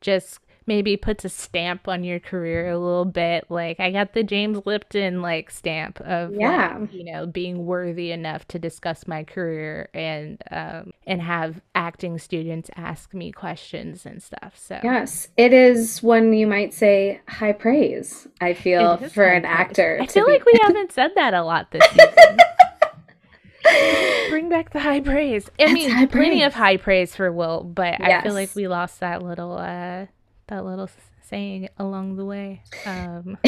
just 0.00 0.40
maybe 0.66 0.96
puts 0.96 1.24
a 1.24 1.28
stamp 1.28 1.86
on 1.88 2.04
your 2.04 2.18
career 2.18 2.70
a 2.70 2.78
little 2.78 3.04
bit. 3.04 3.44
Like 3.50 3.80
I 3.80 3.90
got 3.90 4.14
the 4.14 4.22
James 4.22 4.64
Lipton 4.64 5.20
like 5.22 5.50
stamp 5.50 6.00
of 6.00 6.30
like, 6.30 6.40
Yeah. 6.40 6.78
you 6.90 7.04
know 7.04 7.26
being 7.26 7.66
worthy 7.66 8.10
enough 8.12 8.48
to 8.48 8.58
discuss 8.58 9.06
my 9.06 9.24
career 9.24 9.88
and 9.92 10.42
um, 10.50 10.92
and 11.06 11.20
have 11.20 11.60
acting 11.74 12.18
students 12.18 12.70
ask 12.76 13.12
me 13.12 13.30
questions 13.32 14.06
and 14.06 14.22
stuff. 14.22 14.54
So 14.56 14.80
Yes, 14.82 15.28
it 15.36 15.52
is 15.52 16.02
when 16.02 16.32
you 16.32 16.46
might 16.46 16.72
say 16.72 17.20
high 17.28 17.52
praise. 17.52 18.26
I 18.40 18.54
feel 18.54 18.96
for 18.96 19.24
an 19.24 19.42
praise. 19.42 19.52
actor. 19.52 19.98
I 20.00 20.06
feel 20.06 20.24
be- 20.26 20.32
like 20.32 20.44
we 20.46 20.58
haven't 20.62 20.92
said 20.92 21.10
that 21.16 21.34
a 21.34 21.42
lot 21.42 21.70
this 21.72 21.84
season. 21.90 22.38
Bring 24.28 24.48
back 24.48 24.70
the 24.70 24.80
high 24.80 25.00
praise. 25.00 25.48
I 25.58 25.64
That's 25.64 25.72
mean, 25.72 25.90
plenty 26.08 26.08
praise. 26.40 26.46
of 26.46 26.54
high 26.54 26.76
praise 26.76 27.14
for 27.16 27.30
Will, 27.32 27.62
but 27.64 28.00
I 28.00 28.20
feel 28.22 28.34
like 28.34 28.54
we 28.54 28.68
lost 28.68 29.00
that 29.00 29.22
little 29.22 29.52
uh 29.56 30.06
that 30.48 30.64
little 30.64 30.88
saying 31.22 31.68
along 31.78 32.16
the 32.16 32.24
way. 32.24 32.62
Um 32.86 33.38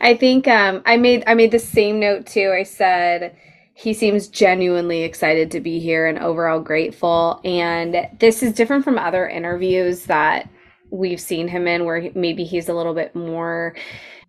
I 0.00 0.16
think 0.18 0.48
um, 0.48 0.82
I 0.86 0.96
made 0.96 1.24
I 1.26 1.34
made 1.34 1.50
the 1.52 1.58
same 1.58 2.00
note 2.00 2.26
too. 2.26 2.52
I 2.54 2.62
said 2.62 3.36
he 3.74 3.94
seems 3.94 4.26
genuinely 4.28 5.02
excited 5.02 5.50
to 5.52 5.60
be 5.60 5.78
here 5.78 6.06
and 6.06 6.18
overall 6.18 6.60
grateful. 6.60 7.40
And 7.44 8.08
this 8.18 8.42
is 8.42 8.52
different 8.52 8.82
from 8.84 8.98
other 8.98 9.28
interviews 9.28 10.04
that 10.06 10.48
we've 10.90 11.20
seen 11.20 11.46
him 11.46 11.68
in, 11.68 11.84
where 11.84 12.10
maybe 12.14 12.42
he's 12.42 12.68
a 12.68 12.74
little 12.74 12.94
bit 12.94 13.14
more 13.14 13.76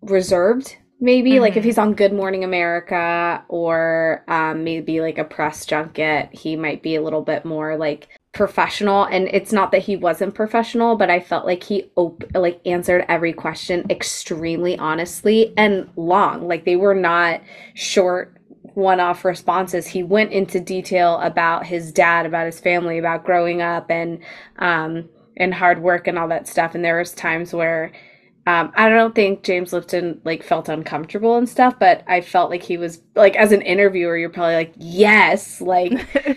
reserved. 0.02 0.76
Maybe 1.00 1.40
like 1.40 1.56
if 1.56 1.62
Mhm. 1.62 1.66
he's 1.66 1.78
on 1.78 1.94
Good 1.94 2.12
Morning 2.12 2.44
America 2.44 3.42
or 3.48 4.22
um, 4.28 4.62
maybe 4.64 5.00
like 5.00 5.18
a 5.18 5.24
press 5.24 5.64
junket, 5.66 6.28
he 6.32 6.56
might 6.56 6.82
be 6.82 6.94
a 6.94 7.02
little 7.02 7.22
bit 7.22 7.44
more 7.44 7.76
like 7.76 8.06
professional 8.32 9.04
and 9.04 9.28
it's 9.28 9.52
not 9.52 9.72
that 9.72 9.82
he 9.82 9.96
wasn't 9.96 10.32
professional 10.34 10.94
but 10.94 11.10
i 11.10 11.18
felt 11.18 11.44
like 11.44 11.64
he 11.64 11.90
op- 11.96 12.22
like 12.34 12.60
answered 12.64 13.04
every 13.08 13.32
question 13.32 13.84
extremely 13.90 14.78
honestly 14.78 15.52
and 15.56 15.88
long. 15.96 16.46
Like 16.46 16.64
they 16.64 16.76
were 16.76 16.94
not 16.94 17.40
short 17.74 18.36
one-off 18.74 19.24
responses. 19.24 19.86
He 19.86 20.02
went 20.02 20.32
into 20.32 20.60
detail 20.60 21.18
about 21.20 21.66
his 21.66 21.92
dad 21.92 22.26
about 22.26 22.46
his 22.46 22.60
family 22.60 22.98
about 22.98 23.24
growing 23.24 23.62
up 23.62 23.90
and 23.90 24.20
um 24.58 25.08
and 25.36 25.54
hard 25.54 25.82
work 25.82 26.06
and 26.06 26.18
all 26.18 26.28
that 26.28 26.46
stuff. 26.46 26.74
And 26.74 26.84
there 26.84 26.98
was 26.98 27.12
times 27.12 27.52
where 27.54 27.92
um, 28.46 28.72
I 28.74 28.88
don't 28.88 29.14
think 29.14 29.42
James 29.42 29.72
Lipton 29.72 30.20
like 30.24 30.42
felt 30.42 30.68
uncomfortable 30.68 31.36
and 31.36 31.48
stuff, 31.48 31.74
but 31.78 32.02
I 32.06 32.20
felt 32.20 32.50
like 32.50 32.62
he 32.62 32.76
was 32.76 33.00
like 33.14 33.36
as 33.36 33.52
an 33.52 33.62
interviewer, 33.62 34.16
you're 34.16 34.30
probably 34.30 34.54
like, 34.54 34.72
yes, 34.76 35.60
like 35.60 35.92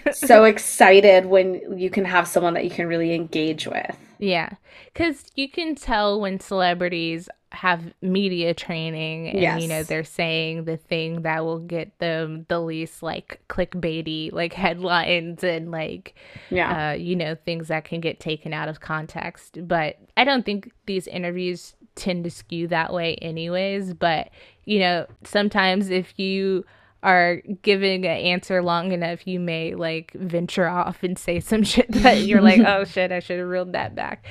so 0.13 0.43
excited 0.43 1.25
when 1.25 1.77
you 1.77 1.89
can 1.89 2.05
have 2.05 2.27
someone 2.27 2.53
that 2.55 2.65
you 2.65 2.69
can 2.69 2.87
really 2.87 3.13
engage 3.13 3.67
with. 3.67 3.97
Yeah, 4.19 4.49
because 4.93 5.23
you 5.35 5.49
can 5.49 5.75
tell 5.75 6.19
when 6.19 6.39
celebrities 6.39 7.29
have 7.51 7.93
media 8.01 8.53
training 8.53 9.29
and 9.29 9.61
you 9.61 9.67
know 9.67 9.83
they're 9.83 10.03
saying 10.03 10.65
the 10.65 10.75
thing 10.75 11.21
that 11.21 11.45
will 11.45 11.59
get 11.59 11.97
them 11.99 12.47
the 12.49 12.59
least 12.59 13.03
like 13.03 13.39
clickbaity 13.47 14.31
like 14.33 14.53
headlines 14.53 15.43
and 15.43 15.69
like 15.69 16.15
Yeah. 16.49 16.89
uh, 16.89 16.93
you 16.93 17.15
know 17.15 17.35
things 17.35 17.67
that 17.67 17.85
can 17.85 18.01
get 18.01 18.19
taken 18.19 18.53
out 18.53 18.69
of 18.69 18.79
context 18.79 19.59
but 19.67 19.97
i 20.17 20.23
don't 20.23 20.43
think 20.43 20.71
these 20.87 21.05
interviews 21.05 21.75
tend 21.95 22.23
to 22.23 22.29
skew 22.29 22.67
that 22.67 22.93
way 22.93 23.15
anyways 23.15 23.93
but 23.93 24.29
you 24.65 24.79
know 24.79 25.05
sometimes 25.23 25.89
if 25.89 26.17
you 26.17 26.63
are 27.03 27.41
giving 27.61 28.05
an 28.05 28.17
answer 28.17 28.63
long 28.63 28.91
enough 28.91 29.27
you 29.27 29.39
may 29.39 29.75
like 29.75 30.11
venture 30.13 30.67
off 30.67 31.03
and 31.03 31.19
say 31.19 31.39
some 31.39 31.63
shit 31.63 31.91
that 31.91 32.19
you're 32.19 32.41
like 32.41 32.59
oh 32.65 32.83
shit 32.83 33.11
i 33.11 33.19
should 33.19 33.39
have 33.39 33.47
reeled 33.47 33.73
that 33.73 33.93
back. 33.93 34.25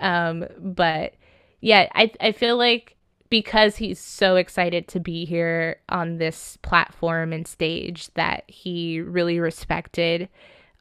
Um 0.00 0.46
but 0.58 1.14
yeah 1.60 1.88
i 1.94 2.10
i 2.20 2.32
feel 2.32 2.56
like 2.56 2.96
because 3.28 3.76
he's 3.76 3.98
so 3.98 4.36
excited 4.36 4.86
to 4.88 5.00
be 5.00 5.24
here 5.24 5.80
on 5.88 6.18
this 6.18 6.58
platform 6.60 7.32
and 7.32 7.48
stage 7.48 8.12
that 8.14 8.44
he 8.46 9.00
really 9.00 9.40
respected 9.40 10.28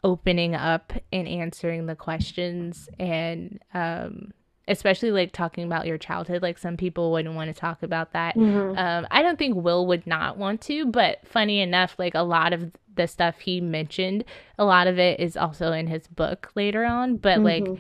opening 0.04 0.54
up 0.54 0.92
and 1.14 1.28
answering 1.28 1.86
the 1.86 1.96
questions 1.96 2.90
and 3.00 3.60
um 3.74 4.34
especially 4.68 5.12
like 5.12 5.32
talking 5.32 5.63
about 5.65 5.88
your 5.88 5.98
childhood 5.98 6.41
like 6.41 6.58
some 6.58 6.77
people 6.77 7.12
wouldn't 7.12 7.36
want 7.36 7.53
to 7.53 7.60
talk 7.60 7.82
about 7.84 8.13
that 8.13 8.36
Mhm. 8.36 8.77
um 8.77 9.08
i 9.12 9.22
don't 9.22 9.39
think 9.39 9.56
will 9.56 9.86
would 9.88 10.06
not 10.06 10.38
want 10.38 10.62
to 10.62 10.86
but 10.86 11.20
funny 11.27 11.60
enough 11.62 11.96
like 11.98 12.13
a 12.15 12.22
lot 12.22 12.53
of 12.53 12.72
the 12.96 13.08
stuff 13.08 13.39
he 13.39 13.60
mentioned 13.62 14.24
a 14.60 14.65
lot 14.65 14.86
of 14.88 15.00
it 15.00 15.20
is 15.20 15.36
also 15.36 15.72
in 15.72 15.88
his 15.88 16.08
book 16.08 16.51
later 16.56 16.84
on 16.86 17.15
but 17.18 17.44
like 17.44 17.63
Mhm. 17.63 17.80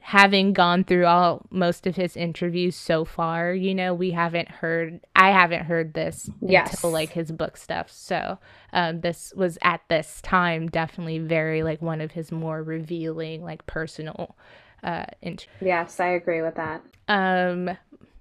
having 0.00 0.52
gone 0.54 0.84
through 0.84 1.04
all 1.04 1.46
most 1.50 1.86
of 1.86 1.96
his 1.96 2.16
interviews 2.16 2.74
so 2.74 3.04
far, 3.04 3.52
you 3.52 3.74
know, 3.74 3.92
we 3.92 4.12
haven't 4.12 4.48
heard 4.48 5.00
I 5.14 5.32
haven't 5.32 5.64
heard 5.66 5.92
this 5.92 6.30
Yes. 6.40 6.72
until 6.74 6.90
like 6.92 7.12
his 7.12 7.30
book 7.30 7.58
stuff. 7.58 7.90
So 7.90 8.38
um 8.72 9.02
this 9.02 9.34
was 9.36 9.58
at 9.60 9.82
this 9.88 10.22
time 10.22 10.68
definitely 10.68 11.18
very 11.18 11.62
like 11.62 11.82
one 11.82 12.00
of 12.00 12.12
his 12.12 12.32
more 12.32 12.62
revealing, 12.62 13.42
like 13.44 13.66
personal 13.66 14.36
uh 14.82 15.04
int- 15.22 15.46
Yes, 15.60 16.00
I 16.00 16.08
agree 16.08 16.42
with 16.42 16.54
that. 16.56 16.82
um 17.08 17.76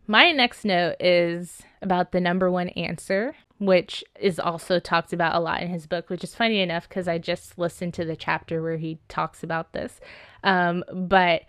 my 0.08 0.32
next 0.32 0.64
note 0.64 0.96
is 1.02 1.62
about 1.82 2.14
the 2.14 2.22
number 2.22 2.50
one 2.50 2.70
answer, 2.70 3.36
which 3.60 4.06
is 4.20 4.40
also 4.40 4.80
talked 4.80 5.12
about 5.12 5.36
a 5.36 5.40
lot 5.42 5.62
in 5.62 5.68
his 5.68 5.86
book, 5.86 6.10
which 6.10 6.24
is 6.24 6.34
funny 6.34 6.62
enough 6.62 6.88
because 6.88 7.10
I 7.10 7.18
just 7.18 7.58
listened 7.60 7.94
to 7.96 8.06
the 8.06 8.16
chapter 8.16 8.62
where 8.62 8.78
he 8.78 9.00
talks 9.10 9.44
about 9.44 9.74
this. 9.74 10.00
Um, 10.46 10.86
but 10.94 11.42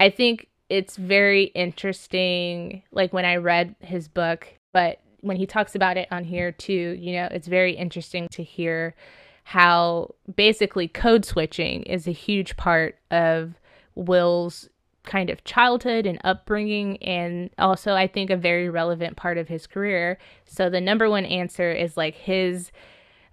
I 0.00 0.10
think 0.10 0.48
it's 0.68 0.96
very 0.96 1.44
interesting, 1.54 2.82
like 2.90 3.12
when 3.12 3.24
I 3.24 3.36
read 3.36 3.76
his 3.80 4.08
book, 4.08 4.48
but 4.72 5.00
when 5.20 5.36
he 5.36 5.46
talks 5.46 5.74
about 5.76 5.96
it 5.96 6.08
on 6.10 6.24
here 6.24 6.50
too, 6.50 6.96
you 6.98 7.12
know, 7.12 7.28
it's 7.30 7.46
very 7.48 7.76
interesting 7.76 8.26
to 8.32 8.42
hear 8.42 8.96
how 9.44 10.14
basically 10.34 10.88
code 10.88 11.24
switching 11.24 11.82
is 11.84 12.08
a 12.08 12.12
huge 12.12 12.56
part 12.56 12.96
of 13.10 13.54
Will's 13.94 14.68
kind 15.04 15.30
of 15.30 15.42
childhood 15.44 16.04
and 16.06 16.20
upbringing 16.24 17.02
and 17.02 17.48
also 17.58 17.94
I 17.94 18.06
think 18.06 18.30
a 18.30 18.36
very 18.36 18.68
relevant 18.68 19.16
part 19.16 19.38
of 19.38 19.48
his 19.48 19.66
career. 19.66 20.18
So 20.44 20.68
the 20.68 20.80
number 20.80 21.08
one 21.08 21.24
answer 21.24 21.72
is 21.72 21.96
like 21.96 22.14
his 22.14 22.70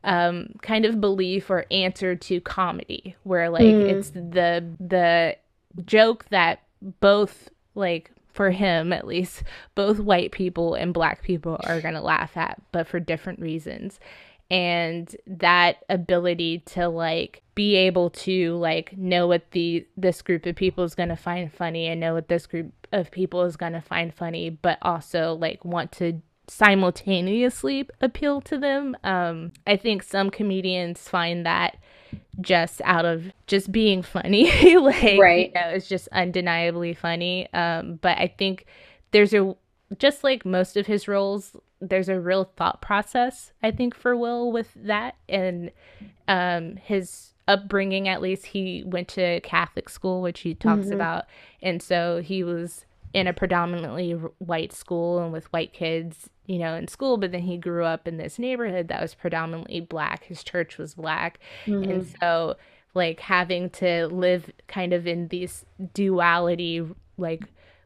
um 0.03 0.49
kind 0.61 0.85
of 0.85 1.01
belief 1.01 1.49
or 1.49 1.65
answer 1.71 2.15
to 2.15 2.39
comedy 2.41 3.15
where 3.23 3.49
like 3.49 3.63
Mm. 3.65 3.89
it's 3.89 4.09
the 4.11 4.63
the 4.79 5.35
joke 5.85 6.25
that 6.29 6.61
both 7.01 7.49
like 7.75 8.11
for 8.29 8.51
him 8.51 8.93
at 8.93 9.07
least, 9.07 9.41
both 9.73 9.99
white 9.99 10.31
people 10.31 10.75
and 10.75 10.93
black 10.93 11.23
people 11.23 11.59
are 11.63 11.81
going 11.81 11.95
to 11.95 12.01
laugh 12.01 12.37
at, 12.37 12.61
but 12.71 12.87
for 12.87 12.99
different 12.99 13.39
reasons. 13.39 13.99
And 14.49 15.13
that 15.25 15.83
ability 15.89 16.59
to 16.67 16.87
like 16.87 17.41
be 17.53 17.75
able 17.75 18.09
to 18.11 18.55
like 18.57 18.97
know 18.97 19.27
what 19.27 19.51
the 19.51 19.85
this 19.97 20.21
group 20.21 20.45
of 20.45 20.55
people 20.55 20.83
is 20.83 20.95
going 20.95 21.09
to 21.09 21.15
find 21.17 21.51
funny 21.51 21.87
and 21.87 21.99
know 21.99 22.13
what 22.13 22.27
this 22.29 22.45
group 22.47 22.71
of 22.93 23.11
people 23.11 23.43
is 23.43 23.57
going 23.57 23.73
to 23.73 23.81
find 23.81 24.13
funny, 24.13 24.49
but 24.49 24.77
also 24.81 25.33
like 25.33 25.65
want 25.65 25.91
to 25.93 26.21
simultaneously 26.47 27.89
appeal 28.01 28.41
to 28.41 28.57
them. 28.57 28.95
Um, 29.03 29.51
I 29.65 29.75
think 29.75 30.03
some 30.03 30.29
comedians 30.29 31.07
find 31.07 31.45
that 31.45 31.77
just 32.39 32.81
out 32.85 33.05
of 33.05 33.31
just 33.47 33.71
being 33.71 34.01
funny, 34.01 34.45
like 34.77 35.19
Right. 35.19 35.47
you 35.47 35.53
know, 35.53 35.69
it's 35.69 35.89
just 35.89 36.07
undeniably 36.09 36.93
funny. 36.93 37.51
Um, 37.53 37.95
but 38.01 38.17
I 38.17 38.33
think 38.37 38.65
there's 39.11 39.33
a 39.33 39.55
just 39.97 40.23
like 40.23 40.45
most 40.45 40.77
of 40.77 40.85
his 40.85 41.07
roles, 41.07 41.55
there's 41.79 42.09
a 42.09 42.19
real 42.19 42.45
thought 42.55 42.81
process. 42.81 43.51
I 43.61 43.71
think 43.71 43.95
for 43.95 44.15
Will 44.15 44.51
with 44.51 44.71
that 44.75 45.15
and 45.29 45.71
um, 46.27 46.77
his 46.77 47.33
upbringing. 47.47 48.07
At 48.07 48.21
least 48.21 48.47
he 48.47 48.83
went 48.85 49.07
to 49.09 49.39
Catholic 49.41 49.89
school, 49.89 50.21
which 50.21 50.41
he 50.41 50.53
talks 50.53 50.89
about, 50.89 51.25
and 51.61 51.81
so 51.81 52.21
he 52.21 52.43
was 52.43 52.85
in 53.13 53.25
a 53.27 53.33
predominantly 53.33 54.11
white 54.39 54.73
school 54.73 55.19
and 55.19 55.31
with 55.31 55.51
white 55.53 55.71
kids, 55.73 56.29
you 56.45 56.59
know, 56.59 56.75
in 56.75 56.87
school. 56.87 57.17
But 57.17 57.31
then 57.31 57.41
he 57.41 57.57
grew 57.57 57.85
up 57.85 58.07
in 58.07 58.17
this 58.17 58.37
neighborhood 58.37 58.89
that 58.89 59.01
was 59.01 59.13
predominantly 59.13 59.79
black. 59.79 60.25
His 60.25 60.43
church 60.43 60.77
was 60.77 60.95
black, 60.95 61.39
and 61.83 62.07
so 62.19 62.55
like 62.93 63.19
having 63.21 63.69
to 63.69 64.07
live 64.07 64.51
kind 64.67 64.91
of 64.91 65.07
in 65.07 65.27
these 65.29 65.65
duality 65.93 66.85
like 67.17 67.43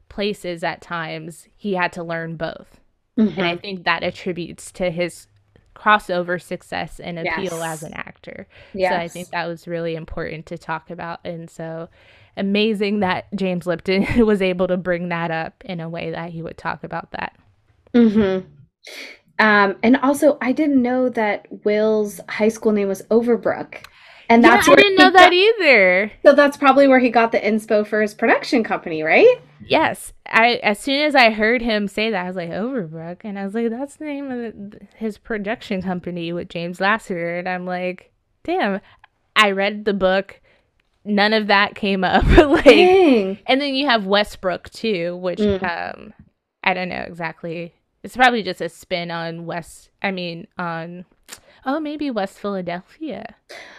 places 0.08 0.62
at 0.62 0.82
times 0.82 1.48
he 1.56 1.74
had 1.74 1.92
to 1.92 2.02
learn 2.02 2.36
both 2.36 2.80
and 3.16 3.42
i 3.42 3.56
think 3.56 3.84
that 3.84 4.02
attributes 4.02 4.72
to 4.72 4.90
his 4.90 5.26
crossover 5.74 6.40
success 6.40 7.00
and 7.00 7.18
appeal 7.18 7.58
Yes. 7.58 7.62
as 7.62 7.82
an 7.82 7.94
actor. 7.94 8.46
So 8.74 8.84
i 8.84 9.08
think 9.08 9.30
that 9.30 9.46
was 9.46 9.66
really 9.66 9.94
important 9.96 10.46
to 10.46 10.58
talk 10.58 10.90
about. 10.90 11.20
And 11.24 11.50
so 11.50 11.88
amazing 12.36 13.00
that 13.00 13.26
james 13.34 13.66
lipton 13.66 14.06
was 14.26 14.40
able 14.42 14.66
to 14.68 14.76
bring 14.76 15.08
that 15.08 15.30
up 15.30 15.62
in 15.64 15.80
a 15.80 15.88
way 15.88 16.10
that 16.10 16.30
he 16.30 16.42
would 16.42 16.58
talk 16.58 16.84
about 16.84 17.10
that. 17.12 17.36
Mm-hmm. 17.94 18.46
Um, 19.38 19.76
and 19.82 19.96
also, 19.98 20.38
I 20.40 20.52
didn't 20.52 20.80
know 20.82 21.08
that 21.08 21.46
Will's 21.64 22.20
high 22.28 22.48
school 22.48 22.72
name 22.72 22.88
was 22.88 23.02
Overbrook, 23.10 23.84
and 24.28 24.42
that's 24.42 24.66
yeah, 24.66 24.72
i 24.72 24.76
didn't 24.76 24.98
know 24.98 25.10
that 25.10 25.32
either 25.32 26.12
So 26.24 26.32
that's 26.34 26.56
probably 26.56 26.88
where 26.88 26.98
he 26.98 27.10
got 27.10 27.32
the 27.32 27.40
inspo 27.40 27.86
for 27.86 28.00
his 28.02 28.14
production 28.14 28.62
company, 28.64 29.02
right? 29.02 29.40
Yes, 29.64 30.12
I 30.26 30.54
as 30.62 30.78
soon 30.78 31.02
as 31.02 31.14
I 31.14 31.30
heard 31.30 31.62
him 31.62 31.86
say 31.88 32.10
that, 32.10 32.24
I 32.24 32.26
was 32.26 32.36
like 32.36 32.50
Overbrook, 32.50 33.18
and 33.24 33.38
I 33.38 33.44
was 33.44 33.54
like, 33.54 33.70
that's 33.70 33.96
the 33.96 34.04
name 34.06 34.30
of 34.30 34.70
the, 34.70 34.80
his 34.96 35.18
production 35.18 35.82
company 35.82 36.32
with 36.32 36.48
James 36.48 36.80
Lassiter, 36.80 37.38
and 37.38 37.48
I'm 37.48 37.66
like, 37.66 38.12
damn. 38.44 38.80
I 39.34 39.52
read 39.52 39.84
the 39.86 39.94
book, 39.94 40.40
none 41.04 41.32
of 41.32 41.46
that 41.46 41.74
came 41.74 42.04
up, 42.04 42.24
like, 42.36 42.64
Dang. 42.64 43.38
and 43.46 43.60
then 43.60 43.74
you 43.74 43.86
have 43.86 44.06
Westbrook 44.06 44.68
too, 44.70 45.16
which 45.16 45.40
um, 45.40 46.12
I 46.62 46.74
don't 46.74 46.88
know 46.88 47.04
exactly. 47.06 47.74
It's 48.02 48.16
probably 48.16 48.42
just 48.42 48.60
a 48.60 48.68
spin 48.68 49.10
on 49.10 49.46
West. 49.46 49.90
I 50.02 50.10
mean, 50.10 50.48
on 50.58 51.04
oh 51.64 51.80
maybe 51.80 52.10
West 52.10 52.38
Philadelphia 52.38 53.34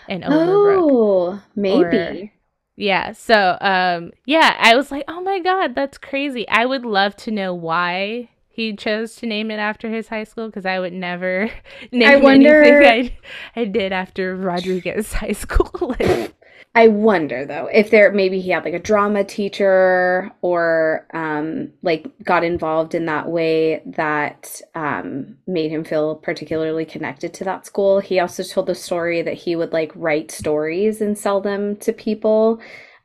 and 0.07 0.23
Overbrook. 0.23 0.91
Oh, 0.91 1.41
maybe. 1.55 2.33
Yeah. 2.75 3.11
So, 3.13 3.57
um, 3.61 4.11
yeah, 4.25 4.55
I 4.59 4.75
was 4.75 4.91
like, 4.91 5.05
oh 5.07 5.21
my 5.21 5.39
God, 5.39 5.75
that's 5.75 5.97
crazy. 5.97 6.47
I 6.49 6.65
would 6.65 6.85
love 6.85 7.15
to 7.17 7.31
know 7.31 7.53
why 7.53 8.29
he 8.47 8.75
chose 8.75 9.15
to 9.17 9.25
name 9.25 9.49
it 9.51 9.57
after 9.57 9.89
his 9.89 10.07
high 10.07 10.23
school 10.23 10.47
because 10.47 10.65
I 10.65 10.79
would 10.79 10.93
never 10.93 11.51
name 11.91 12.21
wonder- 12.21 12.63
anything 12.63 13.17
I, 13.55 13.61
I 13.61 13.65
did 13.65 13.91
after 13.91 14.35
Rodriguez 14.35 15.13
High 15.13 15.31
School. 15.33 15.95
Like, 15.99 16.33
I 16.75 16.87
wonder 16.87 17.45
though 17.45 17.67
if 17.67 17.91
there 17.91 18.11
maybe 18.11 18.41
he 18.41 18.49
had 18.49 18.65
like 18.65 18.73
a 18.73 18.79
drama 18.79 19.23
teacher 19.23 20.31
or 20.41 21.05
um 21.13 21.71
like 21.83 22.07
got 22.23 22.43
involved 22.43 22.95
in 22.95 23.05
that 23.05 23.29
way 23.29 23.83
that 23.85 24.59
um 24.73 25.37
made 25.45 25.69
him 25.71 25.83
feel 25.83 26.15
particularly 26.15 26.85
connected 26.85 27.31
to 27.35 27.43
that 27.43 27.67
school. 27.67 27.99
He 27.99 28.19
also 28.19 28.41
told 28.43 28.65
the 28.65 28.75
story 28.75 29.21
that 29.21 29.35
he 29.35 29.55
would 29.55 29.71
like 29.71 29.91
write 29.95 30.31
stories 30.31 30.99
and 30.99 31.15
sell 31.17 31.41
them 31.41 31.75
to 31.77 31.93
people. 31.93 32.59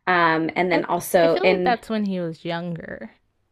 Um 0.07 0.51
and 0.57 0.73
then 0.73 0.87
I 0.87 0.89
also 0.89 1.35
feel 1.35 1.45
in 1.45 1.65
that's 1.65 1.91
when 1.91 2.07
he 2.07 2.21
was 2.21 2.45
younger. 2.47 3.11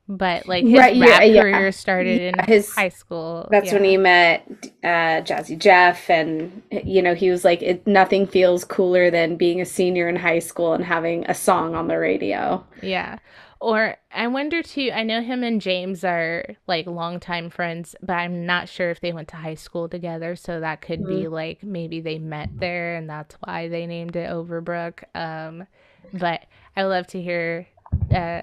But 0.09 0.47
like 0.47 0.65
his 0.65 0.79
Right, 0.79 0.95
yeah, 0.95 1.07
rap 1.07 1.23
yeah. 1.27 1.43
career 1.43 1.73
started 1.73 2.21
in 2.21 2.35
his- 2.47 2.73
high 2.75 2.91
school. 2.91 3.49
That's 3.51 3.73
when 3.73 3.83
he 3.85 3.97
met 3.97 4.47
uh, 4.85 5.23
Jazzy 5.27 5.59
Jeff, 5.59 6.09
and 6.09 6.63
you 6.71 7.03
know 7.03 7.15
he 7.15 7.29
was 7.31 7.45
like, 7.45 7.61
it, 7.63 7.87
"Nothing 7.87 8.27
feels 8.27 8.65
cooler 8.65 9.11
than 9.11 9.37
being 9.37 9.61
a 9.61 9.65
senior 9.65 10.09
in 10.09 10.15
high 10.17 10.39
school 10.39 10.75
and 10.75 10.85
having 10.85 11.25
a 11.29 11.35
song 11.35 11.75
on 11.75 11.89
the 11.89 11.99
radio." 11.99 12.65
Yeah. 12.83 13.19
Or 13.59 13.97
I 14.13 14.27
wonder 14.29 14.63
too, 14.63 14.91
I 14.95 15.03
know 15.03 15.23
him 15.23 15.43
and 15.43 15.61
James 15.63 16.05
are 16.05 16.45
like 16.67 16.87
longtime 16.87 17.49
friends, 17.51 17.97
but 18.03 18.13
I'm 18.13 18.45
not 18.45 18.69
sure 18.69 18.91
if 18.91 19.01
they 19.01 19.15
went 19.15 19.29
to 19.29 19.37
high 19.37 19.55
school 19.55 19.89
together. 19.89 20.37
So 20.37 20.61
that 20.61 20.83
could 20.83 21.07
be 21.07 21.27
like 21.27 21.63
maybe 21.63 22.01
they 22.01 22.19
met 22.19 22.51
there 22.59 22.97
and 22.97 23.09
that's 23.09 23.35
why 23.43 23.69
they 23.69 23.87
named 23.87 24.15
it 24.15 24.29
Overbrook. 24.31 25.05
Um, 25.15 25.67
but 26.13 26.43
I 26.77 26.83
love 26.83 27.07
to 27.09 27.21
hear 27.21 27.67
uh, 28.15 28.43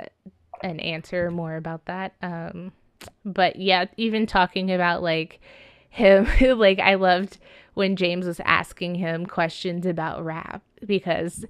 an 0.64 0.80
answer 0.80 1.30
more 1.30 1.56
about 1.56 1.86
that. 1.86 2.14
Um, 2.22 2.72
but 3.26 3.58
yeah, 3.58 3.86
even 3.98 4.26
talking 4.26 4.72
about 4.72 5.04
like 5.04 5.40
him, 5.90 6.28
like 6.58 6.80
I 6.80 6.96
loved 6.96 7.38
when 7.74 7.96
James 7.96 8.26
was 8.26 8.40
asking 8.46 8.96
him 8.96 9.26
questions 9.26 9.86
about 9.86 10.24
rap 10.24 10.62
because 10.86 11.46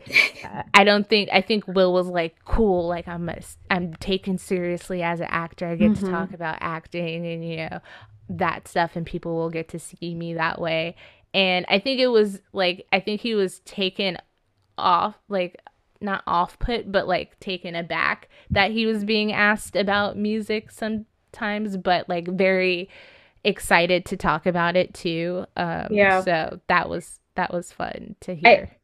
uh, 0.46 0.64
I 0.74 0.84
don't 0.84 1.08
think 1.08 1.30
I 1.32 1.42
think 1.42 1.68
Will 1.68 1.94
was 1.94 2.08
like 2.08 2.36
cool 2.46 2.88
like 2.88 3.08
I'm 3.08 3.28
a, 3.30 3.40
I'm 3.70 3.94
taken 3.96 4.38
seriously 4.38 5.04
as 5.04 5.20
an 5.20 5.28
actor. 5.30 5.68
I 5.68 5.76
get 5.76 5.96
to 5.98 6.10
talk 6.10 6.34
about 6.34 6.58
acting 6.62 7.26
and 7.26 7.46
you 7.48 7.58
know 7.58 7.80
that 8.30 8.68
stuff 8.68 8.96
and 8.96 9.06
people 9.06 9.36
will 9.36 9.50
get 9.50 9.70
to 9.70 9.80
see 9.80 10.16
me 10.16 10.34
that 10.36 10.60
way. 10.62 10.96
And 11.34 11.66
I 11.68 11.80
think 11.80 12.00
it 12.00 12.08
was 12.08 12.40
like 12.54 12.88
I 12.92 13.00
think 13.00 13.22
he 13.22 13.36
was 13.36 13.60
taken 13.60 14.18
off 14.78 15.16
like 15.28 15.60
not 16.04 16.24
off 16.28 16.60
put 16.60 16.92
but 16.92 17.08
like 17.08 17.40
taken 17.40 17.76
aback 17.76 18.30
that 18.50 18.72
he 18.72 18.86
was 18.86 19.04
being 19.06 19.32
asked 19.32 19.76
about 19.76 20.18
music 20.18 20.70
sometimes 20.70 21.78
but 21.78 22.08
like 22.10 22.28
very 22.28 22.90
excited 23.44 24.06
to 24.06 24.16
talk 24.18 24.46
about 24.46 24.76
it 24.76 24.94
too 24.94 25.46
um 25.58 25.88
Yeah. 25.90 26.22
so 26.22 26.60
that 26.68 26.90
was 26.90 27.20
that 27.36 27.52
was 27.54 27.72
fun 27.72 28.16
to 28.22 28.36
hear 28.36 28.70
I 28.72 28.78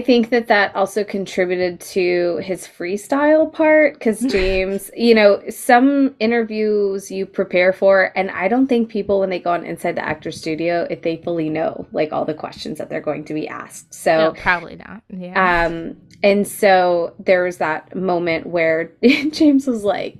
think 0.00 0.30
that 0.30 0.48
that 0.48 0.74
also 0.74 1.04
contributed 1.04 1.78
to 1.80 2.38
his 2.42 2.66
freestyle 2.66 3.52
part 3.52 3.94
because 3.94 4.20
James, 4.32 4.90
you 4.96 5.14
know, 5.14 5.42
some 5.50 6.14
interviews 6.20 7.10
you 7.10 7.26
prepare 7.26 7.72
for, 7.72 8.10
and 8.16 8.30
I 8.30 8.48
don't 8.48 8.66
think 8.66 8.88
people, 8.88 9.20
when 9.20 9.28
they 9.28 9.38
go 9.38 9.50
on 9.50 9.66
inside 9.66 9.96
the 9.96 10.04
actor 10.04 10.32
studio, 10.32 10.86
if 10.88 11.02
they 11.02 11.18
fully 11.18 11.50
know 11.50 11.86
like 11.92 12.12
all 12.12 12.24
the 12.24 12.32
questions 12.32 12.78
that 12.78 12.88
they're 12.88 13.02
going 13.02 13.26
to 13.26 13.34
be 13.34 13.46
asked. 13.46 13.92
So, 13.92 14.16
no, 14.16 14.32
probably 14.32 14.76
not 14.76 15.02
yeah 15.10 15.66
Um, 15.66 15.98
and 16.22 16.48
so 16.48 17.14
there 17.18 17.44
was 17.44 17.58
that 17.58 17.94
moment 17.94 18.46
where 18.46 18.92
James 19.02 19.66
was 19.66 19.84
like, 19.84 20.16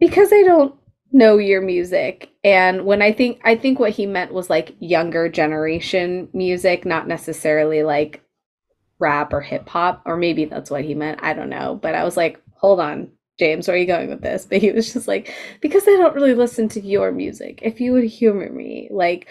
because 0.00 0.32
I 0.32 0.42
don't 0.42 0.74
know 1.12 1.36
your 1.36 1.60
music. 1.60 2.30
And 2.42 2.86
when 2.86 3.02
I 3.02 3.12
think, 3.12 3.40
I 3.44 3.56
think 3.56 3.78
what 3.78 3.92
he 3.92 4.06
meant 4.06 4.32
was 4.32 4.48
like 4.48 4.74
younger 4.80 5.28
generation 5.28 6.28
music, 6.32 6.86
not 6.86 7.06
necessarily 7.06 7.82
like 7.82 8.23
rap 8.98 9.32
or 9.32 9.40
hip 9.40 9.68
hop, 9.68 10.02
or 10.06 10.16
maybe 10.16 10.44
that's 10.44 10.70
what 10.70 10.84
he 10.84 10.94
meant. 10.94 11.20
I 11.22 11.34
don't 11.34 11.50
know. 11.50 11.78
But 11.80 11.94
I 11.94 12.04
was 12.04 12.16
like, 12.16 12.40
hold 12.54 12.80
on. 12.80 13.10
James, 13.36 13.66
where 13.66 13.76
are 13.76 13.80
you 13.80 13.86
going 13.86 14.08
with 14.08 14.22
this? 14.22 14.46
But 14.50 14.58
he 14.58 14.70
was 14.70 14.92
just 14.92 15.08
like, 15.08 15.32
because 15.60 15.82
I 15.88 15.96
don't 15.96 16.14
really 16.14 16.34
listen 16.34 16.68
to 16.70 16.80
your 16.80 17.10
music. 17.10 17.60
If 17.62 17.80
you 17.80 17.92
would 17.92 18.04
humor 18.04 18.48
me, 18.50 18.88
like 18.92 19.26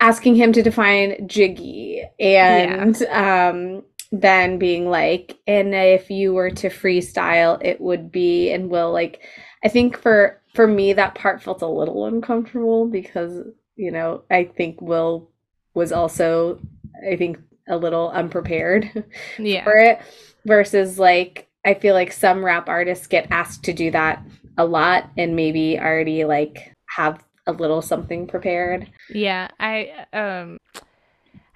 asking 0.00 0.36
him 0.36 0.52
to 0.52 0.62
define 0.62 1.26
jiggy 1.26 2.04
and 2.20 3.02
um 3.10 3.82
then 4.10 4.58
being 4.58 4.88
like, 4.88 5.38
and 5.46 5.74
if 5.74 6.10
you 6.10 6.32
were 6.32 6.50
to 6.50 6.70
freestyle, 6.70 7.62
it 7.62 7.78
would 7.80 8.10
be, 8.10 8.50
and 8.50 8.70
will 8.70 8.90
like, 8.90 9.20
I 9.62 9.68
think 9.68 9.98
for 9.98 10.40
for 10.54 10.66
me 10.66 10.92
that 10.92 11.14
part 11.14 11.42
felt 11.42 11.62
a 11.62 11.66
little 11.66 12.06
uncomfortable 12.06 12.86
because 12.86 13.44
you 13.76 13.90
know 13.90 14.22
I 14.30 14.44
think 14.44 14.80
Will 14.80 15.30
was 15.74 15.92
also 15.92 16.60
I 17.08 17.16
think 17.16 17.38
a 17.68 17.76
little 17.76 18.10
unprepared 18.10 19.04
yeah 19.38 19.64
for 19.64 19.76
it 19.76 20.00
versus 20.44 20.98
like 20.98 21.48
I 21.64 21.74
feel 21.74 21.94
like 21.94 22.12
some 22.12 22.44
rap 22.44 22.68
artists 22.68 23.06
get 23.06 23.30
asked 23.30 23.64
to 23.64 23.72
do 23.72 23.90
that 23.90 24.22
a 24.56 24.64
lot 24.64 25.10
and 25.16 25.36
maybe 25.36 25.78
already 25.78 26.24
like 26.24 26.72
have 26.86 27.22
a 27.46 27.52
little 27.52 27.82
something 27.82 28.26
prepared. 28.26 28.90
Yeah, 29.10 29.48
I 29.58 30.06
um 30.12 30.58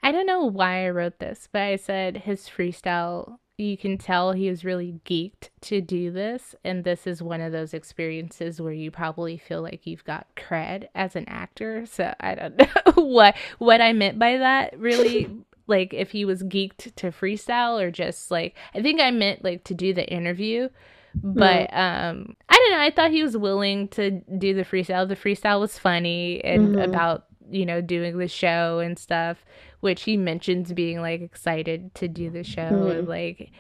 I 0.02 0.10
don't 0.10 0.26
know 0.26 0.44
why 0.44 0.86
I 0.86 0.90
wrote 0.90 1.18
this, 1.18 1.48
but 1.52 1.62
I 1.62 1.76
said 1.76 2.18
his 2.18 2.48
freestyle 2.48 3.38
you 3.58 3.76
can 3.76 3.96
tell 3.96 4.32
he 4.32 4.50
was 4.50 4.64
really 4.64 5.00
geeked 5.04 5.50
to 5.60 5.80
do 5.80 6.10
this. 6.10 6.54
And 6.64 6.82
this 6.82 7.06
is 7.06 7.22
one 7.22 7.40
of 7.40 7.52
those 7.52 7.74
experiences 7.74 8.60
where 8.60 8.72
you 8.72 8.90
probably 8.90 9.36
feel 9.36 9.62
like 9.62 9.86
you've 9.86 10.04
got 10.04 10.26
cred 10.36 10.88
as 10.94 11.14
an 11.14 11.28
actor. 11.28 11.86
So 11.86 12.12
I 12.18 12.34
don't 12.34 12.58
know 12.96 13.02
what 13.04 13.36
what 13.58 13.80
I 13.80 13.92
meant 13.92 14.18
by 14.18 14.38
that 14.38 14.78
really. 14.78 15.30
like 15.66 15.94
if 15.94 16.10
he 16.10 16.24
was 16.24 16.42
geeked 16.42 16.94
to 16.96 17.10
freestyle 17.10 17.80
or 17.80 17.90
just 17.90 18.30
like 18.30 18.54
I 18.74 18.82
think 18.82 19.00
I 19.00 19.10
meant 19.10 19.44
like 19.44 19.64
to 19.64 19.74
do 19.74 19.92
the 19.94 20.06
interview. 20.12 20.68
But 21.14 21.72
um 21.72 22.36
I 22.48 22.54
don't 22.56 22.70
know, 22.72 22.80
I 22.80 22.90
thought 22.94 23.10
he 23.10 23.22
was 23.22 23.36
willing 23.36 23.88
to 23.88 24.10
do 24.38 24.54
the 24.54 24.64
freestyle. 24.64 25.06
The 25.08 25.16
freestyle 25.16 25.60
was 25.60 25.78
funny 25.78 26.42
and 26.44 26.74
Mhm. 26.74 26.84
about, 26.84 27.26
you 27.50 27.66
know, 27.66 27.80
doing 27.80 28.18
the 28.18 28.28
show 28.28 28.78
and 28.80 28.98
stuff, 28.98 29.44
which 29.80 30.02
he 30.04 30.16
mentions 30.16 30.72
being 30.72 31.00
like 31.00 31.20
excited 31.20 31.94
to 31.96 32.08
do 32.08 32.30
the 32.30 32.44
show 32.44 32.60
Mhm. 32.88 32.98
and 32.98 33.08
like 33.08 33.50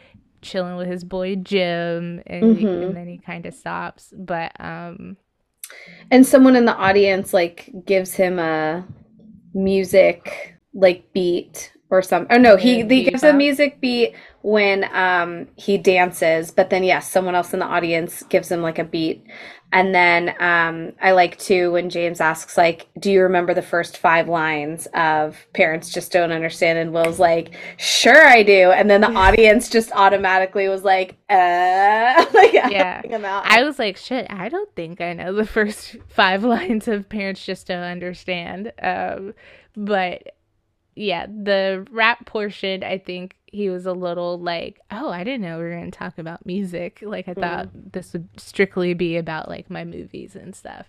chilling 0.40 0.76
with 0.76 0.88
his 0.88 1.04
boy 1.04 1.36
Jim 1.36 2.20
and, 2.26 2.56
Mhm. 2.56 2.82
and 2.88 2.96
then 2.96 3.06
he 3.06 3.18
kind 3.18 3.46
of 3.46 3.54
stops. 3.54 4.12
But 4.16 4.52
um 4.58 5.16
And 6.10 6.26
someone 6.26 6.56
in 6.56 6.64
the 6.64 6.74
audience 6.76 7.32
like 7.32 7.70
gives 7.86 8.14
him 8.14 8.38
a 8.38 8.86
music 9.54 10.54
like 10.74 11.12
beat 11.12 11.71
or 11.92 12.00
some 12.02 12.26
oh 12.30 12.38
no, 12.38 12.56
he 12.56 12.82
he 12.86 13.04
gives 13.04 13.22
a 13.22 13.34
music 13.34 13.78
beat 13.80 14.14
when 14.40 14.84
um 14.94 15.46
he 15.56 15.76
dances, 15.76 16.50
but 16.50 16.70
then 16.70 16.82
yes, 16.82 17.10
someone 17.10 17.34
else 17.34 17.52
in 17.52 17.60
the 17.60 17.66
audience 17.66 18.22
gives 18.24 18.50
him 18.50 18.62
like 18.62 18.78
a 18.78 18.84
beat. 18.84 19.24
And 19.74 19.94
then 19.94 20.34
um 20.40 20.92
I 21.02 21.12
like 21.12 21.38
too 21.38 21.72
when 21.72 21.90
James 21.90 22.20
asks 22.20 22.56
like, 22.56 22.88
"Do 22.98 23.12
you 23.12 23.22
remember 23.22 23.52
the 23.52 23.60
first 23.62 23.98
five 23.98 24.26
lines 24.26 24.88
of 24.94 25.46
Parents 25.52 25.90
Just 25.92 26.12
Don't 26.12 26.32
Understand?" 26.32 26.78
and 26.78 26.92
Will's 26.94 27.18
like, 27.20 27.54
"Sure 27.76 28.26
I 28.26 28.42
do." 28.42 28.70
And 28.72 28.88
then 28.90 29.02
the 29.02 29.12
audience 29.14 29.68
just 29.68 29.92
automatically 29.92 30.68
was 30.68 30.84
like, 30.84 31.16
"Uh," 31.28 32.24
like 32.34 32.54
Yeah. 32.54 32.94
helping 32.94 33.10
him 33.10 33.24
out. 33.26 33.44
I 33.46 33.64
was 33.64 33.78
like, 33.78 33.98
shit, 33.98 34.26
I 34.30 34.48
don't 34.48 34.74
think 34.74 35.02
I 35.02 35.12
know 35.12 35.34
the 35.34 35.46
first 35.58 35.96
five 36.08 36.42
lines 36.42 36.88
of 36.88 37.08
Parents 37.10 37.44
Just 37.44 37.66
Don't 37.66 37.82
Understand. 37.82 38.72
Um, 38.82 39.34
but 39.76 40.34
yeah, 40.94 41.26
the 41.26 41.86
rap 41.90 42.26
portion, 42.26 42.82
I 42.84 42.98
think 42.98 43.36
he 43.46 43.68
was 43.70 43.86
a 43.86 43.92
little 43.92 44.38
like, 44.38 44.80
oh, 44.90 45.08
I 45.10 45.24
didn't 45.24 45.42
know 45.42 45.58
we 45.58 45.64
were 45.64 45.70
going 45.70 45.90
to 45.90 45.98
talk 45.98 46.18
about 46.18 46.44
music. 46.46 47.00
Like, 47.02 47.28
I 47.28 47.34
thought 47.34 47.68
this 47.92 48.12
would 48.12 48.28
strictly 48.38 48.94
be 48.94 49.16
about 49.16 49.48
like 49.48 49.70
my 49.70 49.84
movies 49.84 50.36
and 50.36 50.54
stuff. 50.54 50.86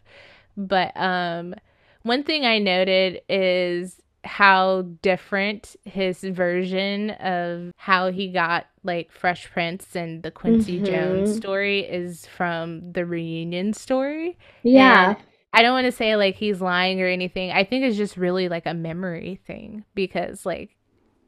But 0.55 0.91
um, 0.95 1.55
one 2.03 2.23
thing 2.23 2.45
I 2.45 2.59
noted 2.59 3.21
is 3.29 3.99
how 4.23 4.83
different 5.01 5.75
his 5.83 6.21
version 6.23 7.09
of 7.11 7.73
how 7.75 8.09
he 8.11 8.29
got 8.29 8.67
like 8.83 9.11
Fresh 9.11 9.51
Prince 9.51 9.95
and 9.95 10.23
the 10.23 10.31
Quincy 10.31 10.79
Jones 10.79 11.29
Mhm. 11.33 11.35
story 11.37 11.79
is 11.81 12.25
from 12.25 12.91
the 12.93 13.05
reunion 13.05 13.73
story. 13.73 14.37
yeah. 14.63 15.09
And 15.11 15.17
I 15.53 15.61
don't 15.61 15.73
want 15.73 15.85
to 15.85 15.91
say 15.91 16.15
like 16.15 16.35
he's 16.35 16.61
lying 16.61 17.01
or 17.01 17.07
anything. 17.07 17.51
I 17.51 17.63
think 17.63 17.85
it's 17.85 17.97
just 17.97 18.17
really 18.17 18.49
like 18.49 18.65
a 18.65 18.73
memory 18.73 19.39
thing 19.45 19.85
because 19.93 20.45
like 20.45 20.75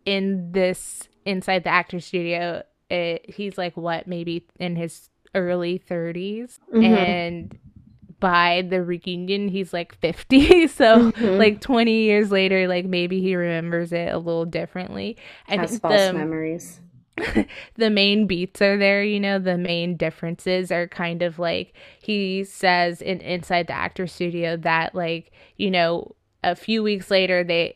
in 0.05 0.51
this 0.51 1.07
inside 1.25 1.63
the 1.63 1.69
actor 1.69 1.99
studio, 1.99 2.63
it, 2.89 3.29
he's 3.33 3.57
like 3.57 3.75
what 3.77 4.07
maybe 4.07 4.45
in 4.59 4.75
his 4.75 5.09
early 5.33 5.77
30s 5.79 6.59
Mhm. 6.73 6.83
and 6.83 7.59
by 8.21 8.65
the 8.69 8.81
reunion 8.81 9.49
he's 9.49 9.73
like 9.73 9.93
50 9.99 10.67
so 10.69 11.11
Mhm. 11.11 11.37
like 11.37 11.59
20 11.59 12.03
years 12.03 12.31
later 12.31 12.67
like 12.69 12.85
maybe 12.85 13.19
he 13.21 13.35
remembers 13.35 13.91
it 13.91 14.13
a 14.13 14.17
little 14.17 14.45
differently 14.45 15.17
i 15.49 15.57
has 15.57 15.71
think 15.71 15.81
false 15.81 15.99
the, 15.99 16.13
memories. 16.13 16.79
the 17.75 17.89
main 17.89 18.27
beats 18.27 18.61
are 18.61 18.77
there 18.77 19.03
you 19.03 19.19
know 19.19 19.39
the 19.39 19.57
main 19.57 19.95
differences 19.95 20.71
are 20.71 20.87
kind 20.87 21.21
of 21.21 21.39
like 21.39 21.73
he 22.01 22.43
says 22.43 23.01
in 23.01 23.21
inside 23.21 23.67
the 23.67 23.73
actor 23.73 24.05
studio 24.07 24.57
that 24.57 24.93
like 24.93 25.31
you 25.57 25.71
know 25.71 26.13
a 26.43 26.55
few 26.55 26.83
weeks 26.83 27.09
later 27.09 27.43
they 27.43 27.73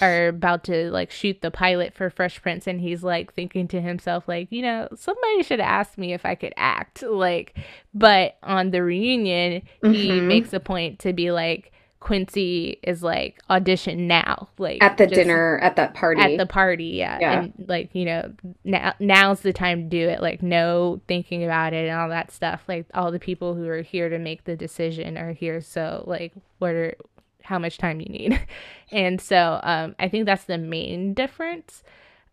are 0.00 0.28
about 0.28 0.62
to 0.62 0.90
like 0.92 1.10
shoot 1.10 1.40
the 1.42 1.50
pilot 1.50 1.92
for 1.92 2.08
fresh 2.08 2.40
prince 2.40 2.68
and 2.68 2.80
he's 2.80 3.02
like 3.02 3.34
thinking 3.34 3.66
to 3.66 3.80
himself 3.80 4.28
like 4.28 4.46
you 4.52 4.62
know 4.62 4.86
somebody 4.94 5.42
should 5.42 5.58
ask 5.60 5.98
me 5.98 6.12
if 6.12 6.24
i 6.24 6.36
could 6.36 6.54
act 6.56 7.02
like 7.02 7.58
but 7.92 8.36
on 8.44 8.70
the 8.70 8.80
reunion 8.82 9.60
he 9.82 10.20
Mhm. 10.20 10.26
makes 10.26 10.52
a 10.52 10.60
point 10.60 11.00
to 11.00 11.12
be 11.12 11.32
like 11.32 11.72
quincy 12.00 12.78
is 12.84 13.02
like 13.02 13.40
audition 13.50 14.06
now 14.06 14.48
like 14.58 14.82
At 14.82 14.98
the 14.98 15.06
dinner, 15.06 15.58
at 15.58 15.76
that 15.76 15.94
party. 15.94 16.20
at 16.20 16.38
the 16.38 16.46
party 16.46 16.84
yeah. 16.84 17.18
Yeah. 17.20 17.40
and 17.40 17.64
like 17.66 17.92
you 17.92 18.04
know 18.04 18.32
now 18.64 18.94
now's 19.00 19.40
the 19.40 19.52
time 19.52 19.84
to 19.84 19.88
do 19.88 20.08
it 20.08 20.22
like 20.22 20.40
no 20.42 21.00
thinking 21.08 21.42
about 21.44 21.72
it 21.72 21.88
and 21.88 21.98
all 21.98 22.08
that 22.10 22.30
stuff 22.30 22.62
like 22.68 22.86
all 22.94 23.10
the 23.10 23.18
people 23.18 23.54
who 23.54 23.66
are 23.68 23.82
here 23.82 24.08
to 24.08 24.18
make 24.18 24.44
the 24.44 24.54
decision 24.56 25.18
are 25.18 25.32
here 25.32 25.60
so 25.60 26.04
like 26.06 26.32
what 26.58 26.70
are 26.70 26.94
how 27.42 27.58
much 27.58 27.78
time 27.78 28.00
you 28.00 28.06
need 28.06 28.40
and 28.92 29.20
so 29.20 29.58
um 29.64 29.96
i 29.98 30.08
think 30.08 30.24
that's 30.24 30.44
the 30.44 30.58
main 30.58 31.14
difference 31.14 31.82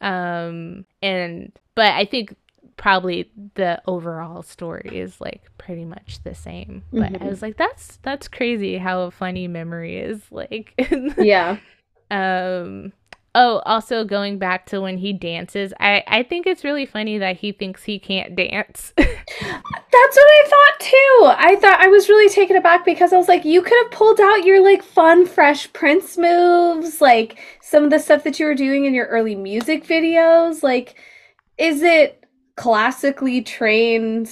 um 0.02 0.86
and 1.02 1.52
but 1.74 1.92
i 1.94 2.06
think 2.06 2.36
probably 2.78 3.30
the 3.56 3.82
overall 3.88 4.44
story 4.44 4.90
is 5.00 5.20
like 5.22 5.42
pretty 5.58 5.86
much 5.86 6.20
the 6.24 6.36
same 6.36 6.84
but 6.92 7.04
i 7.04 7.10
Mhm. 7.20 7.30
was 7.30 7.42
like 7.42 7.58
that's 7.58 7.98
that's 8.04 8.28
crazy 8.28 8.78
how 8.78 9.02
a 9.02 9.12
funny 9.12 9.48
memory 9.48 9.98
is 9.98 10.22
like 10.32 10.74
yeah. 11.18 11.58
um 12.12 12.92
oh 13.34 13.60
also 13.66 14.04
going 14.04 14.38
back 14.40 14.66
to 14.68 14.80
when 14.82 14.98
he 14.98 15.14
dances 15.14 15.74
i 15.80 16.04
i 16.08 16.22
think 16.24 16.46
it's 16.46 16.64
really 16.64 16.86
funny 16.86 17.18
that 17.18 17.38
he 17.38 17.52
thinks 17.52 17.84
he 17.84 17.98
can't 18.00 18.36
dance 18.36 18.94
That's 19.38 20.18
what 20.18 20.28
I 20.28 20.44
thought 20.48 20.80
too. 20.82 21.26
I 21.48 21.56
thought 21.56 21.80
I 21.80 21.88
was 21.88 22.10
really 22.10 22.30
taken 22.30 22.58
aback 22.58 22.86
because 22.86 23.12
I 23.14 23.18
was 23.18 23.28
like, 23.30 23.44
you 23.46 23.62
could 23.62 23.78
have 23.84 23.92
pulled 23.92 24.20
out 24.20 24.44
your 24.44 24.62
like 24.62 24.84
fun, 24.84 25.26
fresh 25.26 25.72
Prince 25.74 26.18
moves, 26.18 27.00
like 27.02 27.40
some 27.62 27.86
of 27.86 27.90
the 27.90 28.00
stuff 28.00 28.24
that 28.26 28.40
you 28.40 28.46
were 28.46 28.56
doing 28.56 28.86
in 28.86 28.94
your 28.94 29.08
early 29.08 29.36
music 29.36 29.86
videos. 29.86 30.62
Like, 30.64 30.96
is 31.58 31.82
it 31.82 32.25
classically 32.56 33.42
trained 33.42 34.30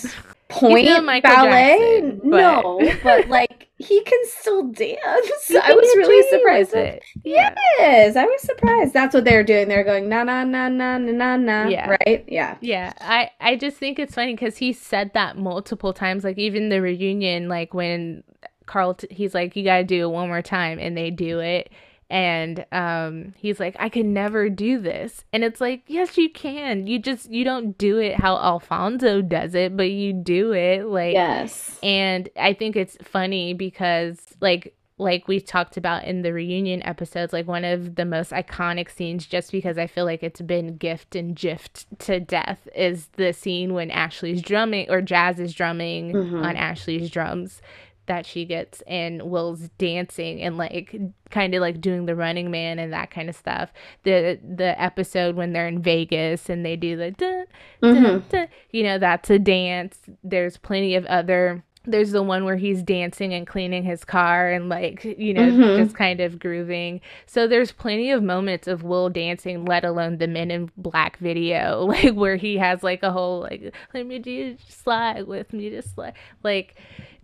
point 0.49 0.85
ballet? 1.07 1.21
Jackson, 1.21 2.19
but- 2.23 2.29
No, 2.37 2.79
but 3.03 3.27
like 3.27 3.67
he 3.77 4.01
can 4.03 4.19
still 4.25 4.63
dance. 4.71 4.97
I 5.51 5.73
was 5.73 5.93
really 5.97 6.29
surprised. 6.29 6.73
it 6.73 7.03
yeah 7.25 7.53
Yes, 7.79 8.15
I 8.15 8.23
was 8.25 8.41
surprised. 8.41 8.93
That's 8.93 9.13
what 9.13 9.25
they 9.25 9.35
were 9.35 9.43
doing. 9.43 9.67
They 9.67 9.75
were 9.75 9.83
going 9.83 10.07
na 10.07 10.23
na 10.23 10.43
na 10.45 10.69
na 10.69 10.97
na 10.97 11.11
na 11.11 11.37
na. 11.37 11.67
Yeah. 11.67 11.89
Right? 12.05 12.23
Yeah. 12.27 12.57
Yeah, 12.61 12.93
I 13.01 13.31
I 13.41 13.55
just 13.57 13.77
think 13.77 13.99
it's 13.99 14.15
funny 14.15 14.33
because 14.35 14.57
he 14.57 14.71
said 14.73 15.11
that 15.15 15.37
multiple 15.37 15.91
times. 15.93 16.23
Like 16.23 16.37
even 16.37 16.69
the 16.69 16.81
reunion, 16.81 17.49
like 17.49 17.73
when 17.73 18.23
Carl, 18.67 18.93
t- 18.93 19.07
he's 19.11 19.33
like, 19.33 19.55
"You 19.57 19.63
gotta 19.65 19.83
do 19.83 20.03
it 20.03 20.11
one 20.11 20.29
more 20.29 20.41
time," 20.41 20.79
and 20.79 20.95
they 20.95 21.09
do 21.11 21.39
it, 21.39 21.69
and 22.09 22.65
um, 22.71 23.33
he's 23.37 23.59
like, 23.59 23.75
"I 23.79 23.89
can 23.89 24.13
never 24.13 24.49
do 24.49 24.79
this," 24.79 25.23
and 25.33 25.43
it's 25.43 25.59
like, 25.61 25.83
"Yes, 25.87 26.17
you 26.17 26.29
can. 26.29 26.87
You 26.87 26.99
just 26.99 27.29
you 27.31 27.43
don't 27.43 27.77
do 27.77 27.97
it 27.97 28.15
how 28.19 28.37
Alfonso 28.37 29.21
does 29.21 29.55
it, 29.55 29.75
but 29.77 29.89
you 29.89 30.13
do 30.13 30.53
it 30.53 30.85
like." 30.85 31.13
Yes. 31.13 31.79
And 31.81 32.29
I 32.37 32.53
think 32.53 32.75
it's 32.75 32.97
funny 33.01 33.53
because 33.53 34.19
like 34.41 34.75
like 34.99 35.27
we 35.27 35.39
talked 35.39 35.75
about 35.75 36.03
in 36.03 36.21
the 36.21 36.31
reunion 36.31 36.83
episodes, 36.83 37.33
like 37.33 37.47
one 37.47 37.65
of 37.65 37.95
the 37.95 38.05
most 38.05 38.31
iconic 38.31 38.91
scenes, 38.91 39.25
just 39.25 39.51
because 39.51 39.77
I 39.79 39.87
feel 39.87 40.05
like 40.05 40.21
it's 40.21 40.39
been 40.39 40.77
gift 40.77 41.15
and 41.15 41.35
gift 41.35 41.87
to 42.01 42.19
death, 42.19 42.67
is 42.75 43.07
the 43.17 43.33
scene 43.33 43.73
when 43.73 43.89
Ashley's 43.89 44.41
drumming 44.43 44.89
or 44.91 45.01
Jazz 45.01 45.39
is 45.39 45.53
drumming 45.53 46.13
Mhm. 46.13 46.45
on 46.45 46.55
Ashley's 46.55 47.09
drums 47.09 47.59
that 48.05 48.25
she 48.25 48.45
gets 48.45 48.81
and 48.81 49.21
Will's 49.23 49.69
dancing 49.77 50.41
and 50.41 50.57
like 50.57 50.95
kind 51.29 51.53
of 51.55 51.61
like 51.61 51.79
doing 51.81 52.05
the 52.05 52.15
running 52.15 52.51
man 52.51 52.79
and 52.79 52.91
that 52.93 53.11
kind 53.11 53.29
of 53.29 53.35
stuff. 53.35 53.71
The 54.03 54.39
the 54.43 54.79
episode 54.81 55.35
when 55.35 55.53
they're 55.53 55.67
in 55.67 55.81
Vegas 55.81 56.49
and 56.49 56.65
they 56.65 56.75
do 56.75 56.95
the 56.97 57.11
dun, 57.11 57.45
Mhm. 57.81 58.29
dun, 58.29 58.47
you 58.71 58.83
know, 58.83 58.97
that's 58.97 59.29
a 59.29 59.39
dance. 59.39 59.99
There's 60.23 60.57
plenty 60.57 60.95
of 60.95 61.05
other 61.05 61.63
there's 61.85 62.11
the 62.11 62.23
one 62.23 62.45
where 62.45 62.55
he's 62.55 62.81
dancing 62.81 63.33
and 63.33 63.45
cleaning 63.45 63.83
his 63.83 64.05
car 64.05 64.49
and 64.49 64.69
like 64.69 65.03
you 65.03 65.33
know 65.33 65.41
Mhm. 65.51 65.75
just 65.83 65.93
kind 65.97 66.21
of 66.21 66.39
grooving 66.39 67.01
so 67.25 67.45
there's 67.45 67.73
plenty 67.73 68.09
of 68.09 68.23
moments 68.23 68.69
of 68.69 68.83
will 68.83 69.09
dancing 69.09 69.65
let 69.65 69.83
alone 69.83 70.17
the 70.17 70.27
men 70.29 70.49
in 70.49 70.71
black 70.77 71.17
video 71.17 71.81
like 71.89 72.13
where 72.13 72.37
he 72.37 72.57
has 72.57 72.83
like 72.83 73.03
a 73.03 73.11
whole 73.11 73.41
like 73.41 73.75
let 73.93 74.05
me 74.07 74.17
do 74.17 74.55
slide 74.69 75.27
with 75.27 75.51
me 75.51 75.69
to 75.71 75.81
slide 75.81 76.13
like 76.41 76.75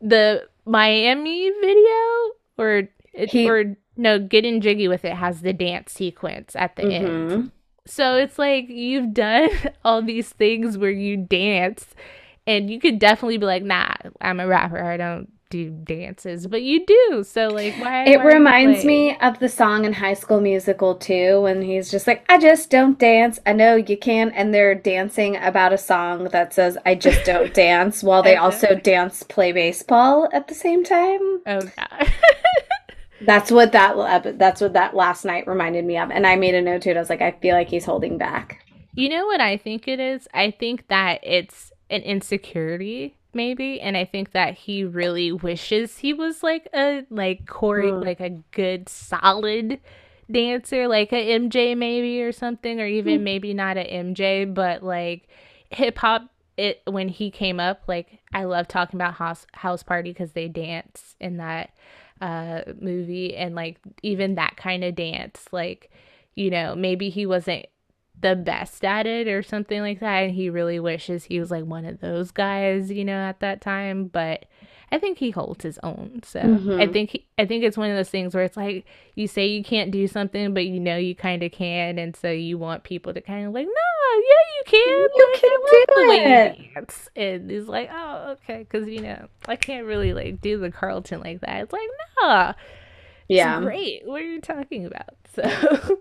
the 0.01 0.45
miami 0.69 1.49
video 1.61 2.31
or 2.57 2.89
it, 3.13 3.29
He- 3.31 3.49
or 3.49 3.75
no 3.97 4.19
getting 4.19 4.61
jiggy 4.61 4.87
with 4.87 5.03
it 5.03 5.13
has 5.13 5.41
the 5.41 5.51
dance 5.53 5.91
sequence 5.91 6.55
at 6.55 6.75
the 6.75 6.83
end 6.83 7.07
Mhm. 7.31 7.51
so 7.85 8.15
it's 8.15 8.37
like 8.39 8.69
you've 8.69 9.13
done 9.13 9.49
all 9.83 10.01
these 10.01 10.29
things 10.29 10.77
where 10.77 10.91
you 10.91 11.17
dance 11.17 11.87
and 12.47 12.69
you 12.69 12.79
could 12.79 12.97
definitely 12.97 13.37
be 13.37 13.45
like, 13.45 13.61
nah, 13.61 13.93
I'm 14.21 14.39
a 14.39 14.47
rapper. 14.47 14.83
I 14.83 14.97
don't 14.97 15.29
do 15.49 15.69
dances, 15.69 16.47
but 16.47 16.61
you 16.61 16.85
do. 16.85 17.23
So 17.23 17.47
like, 17.47 17.75
why? 17.75 18.05
It 18.05 18.19
why 18.19 18.25
reminds 18.25 18.85
me 18.85 19.17
of 19.17 19.39
the 19.39 19.49
song 19.49 19.85
in 19.85 19.93
High 19.93 20.13
School 20.13 20.41
Musical 20.41 20.95
too, 20.95 21.41
when 21.41 21.61
he's 21.61 21.89
just 21.89 22.07
like, 22.07 22.23
I 22.29 22.37
just 22.37 22.69
don't 22.69 22.97
dance. 22.99 23.39
I 23.45 23.53
know 23.53 23.75
you 23.75 23.97
can. 23.97 24.29
And 24.31 24.53
they're 24.53 24.75
dancing 24.75 25.35
about 25.37 25.73
a 25.73 25.77
song 25.77 26.25
that 26.25 26.53
says, 26.53 26.77
I 26.85 26.95
just 26.95 27.25
don't 27.25 27.53
dance, 27.53 28.03
while 28.03 28.23
they 28.23 28.35
also 28.35 28.75
dance 28.75 29.23
play 29.23 29.51
baseball 29.51 30.29
at 30.31 30.47
the 30.47 30.55
same 30.55 30.83
time. 30.83 31.41
Oh 31.45 31.61
god. 31.61 32.11
That's 33.21 33.51
what 33.51 33.73
that 33.73 34.37
that's 34.37 34.61
what 34.61 34.73
that 34.73 34.95
last 34.95 35.25
night 35.25 35.45
reminded 35.45 35.83
me 35.83 35.97
of. 35.97 36.09
And 36.09 36.25
I 36.25 36.37
made 36.37 36.55
a 36.55 36.61
note 36.61 36.83
to 36.83 36.91
it. 36.91 36.95
I 36.95 37.01
was 37.01 37.09
like, 37.09 37.21
I 37.21 37.31
feel 37.31 37.53
like 37.53 37.67
he's 37.67 37.83
holding 37.83 38.17
back. 38.17 38.65
You 38.93 39.09
know 39.09 39.25
what 39.25 39.41
I 39.41 39.57
think 39.57 39.89
it 39.89 39.99
is? 39.99 40.25
I 40.33 40.51
think 40.51 40.87
that 40.87 41.19
it's 41.21 41.73
an 41.89 42.01
insecurity 42.03 43.17
maybe 43.33 43.79
and 43.81 43.95
I 43.95 44.05
think 44.05 44.31
that 44.31 44.55
he 44.55 44.83
really 44.83 45.31
wishes 45.31 45.97
he 45.99 46.13
was 46.13 46.41
like 46.43 46.67
a 46.73 47.03
like 47.09 47.45
Corey 47.47 47.91
Mm. 47.91 48.03
like 48.03 48.19
a 48.19 48.29
good 48.51 48.89
solid 48.89 49.79
dancer 50.31 50.87
like 50.87 51.11
a 51.11 51.15
MJ 51.39 51.75
maybe 51.75 52.21
or 52.21 52.31
something 52.31 52.79
or 52.79 52.85
even 52.85 53.23
maybe 53.23 53.53
not 53.53 53.77
a 53.77 53.83
MJ 53.83 54.45
but 54.53 54.83
like 54.83 55.27
hip 55.71 55.97
hop 55.97 56.23
it 56.57 56.81
when 56.85 57.07
he 57.07 57.31
came 57.31 57.59
up 57.59 57.81
like 57.87 58.19
I 58.33 58.43
love 58.43 58.67
talking 58.67 58.97
about 58.97 59.13
house 59.15 59.45
house 59.53 59.81
party 59.83 60.13
cuz 60.13 60.31
they 60.33 60.47
dance 60.47 61.15
in 61.19 61.37
that 61.37 61.71
uh 62.21 62.61
movie 62.79 63.35
and 63.35 63.55
like 63.55 63.77
even 64.03 64.35
that 64.35 64.57
kind 64.57 64.83
of 64.83 64.93
dance 64.95 65.45
like 65.51 65.89
you 66.35 66.49
know 66.49 66.75
maybe 66.75 67.09
he 67.09 67.25
wasn't 67.25 67.65
the 68.21 68.35
best 68.35 68.83
at 68.83 69.05
it 69.07 69.27
or 69.27 69.41
something 69.41 69.81
like 69.81 69.99
that 69.99 70.23
and 70.23 70.33
he 70.33 70.49
really 70.49 70.79
wishes 70.79 71.23
he 71.25 71.39
was 71.39 71.51
like 71.51 71.63
one 71.65 71.85
of 71.85 71.99
those 72.01 72.31
guys 72.31 72.91
you 72.91 73.05
know 73.05 73.13
at 73.17 73.39
that 73.39 73.61
time 73.61 74.05
but 74.07 74.45
i 74.91 74.97
think 74.99 75.17
he 75.19 75.29
holds 75.29 75.63
his 75.63 75.79
own 75.83 76.19
so 76.23 76.39
i 76.39 76.43
Mhm. 76.43 76.91
think 76.93 77.09
he, 77.11 77.25
i 77.37 77.45
think 77.45 77.63
it's 77.63 77.77
one 77.77 77.89
of 77.89 77.95
those 77.95 78.09
things 78.09 78.35
where 78.35 78.43
it's 78.43 78.57
like 78.57 78.85
you 79.15 79.27
say 79.27 79.47
you 79.47 79.63
can't 79.63 79.91
do 79.91 80.07
something 80.07 80.53
but 80.53 80.65
you 80.65 80.79
know 80.79 80.97
you 80.97 81.15
kind 81.15 81.43
of 81.43 81.51
can 81.51 81.97
and 81.97 82.15
so 82.15 82.29
you 82.31 82.57
want 82.57 82.83
people 82.83 83.13
to 83.13 83.21
kind 83.21 83.47
of 83.47 83.53
like 83.53 83.67
no 83.67 84.19
yeah 84.19 84.57
you 84.57 84.63
can 84.65 84.79
You 84.79 85.09
like, 85.31 85.41
can 85.41 85.51
I 85.51 85.85
do 85.85 85.85
the 85.87 86.29
it." 86.29 86.57
dance 86.75 87.09
and 87.15 87.49
he's 87.51 87.67
like 87.67 87.89
oh 87.93 88.31
okay 88.41 88.59
because 88.69 88.87
you 88.87 89.01
know 89.01 89.27
i 89.47 89.55
can't 89.55 89.85
really 89.85 90.13
like 90.13 90.41
do 90.41 90.57
the 90.57 90.71
carlton 90.71 91.21
like 91.21 91.39
that 91.41 91.63
it's 91.63 91.71
like 91.73 91.89
nah 92.21 92.53
Yeah. 93.27 93.57
it's 93.57 93.63
great. 93.65 94.01
What 94.05 94.21
are 94.21 94.25
you 94.25 94.41
talking 94.41 94.85
about? 94.87 95.15
So, 95.35 95.99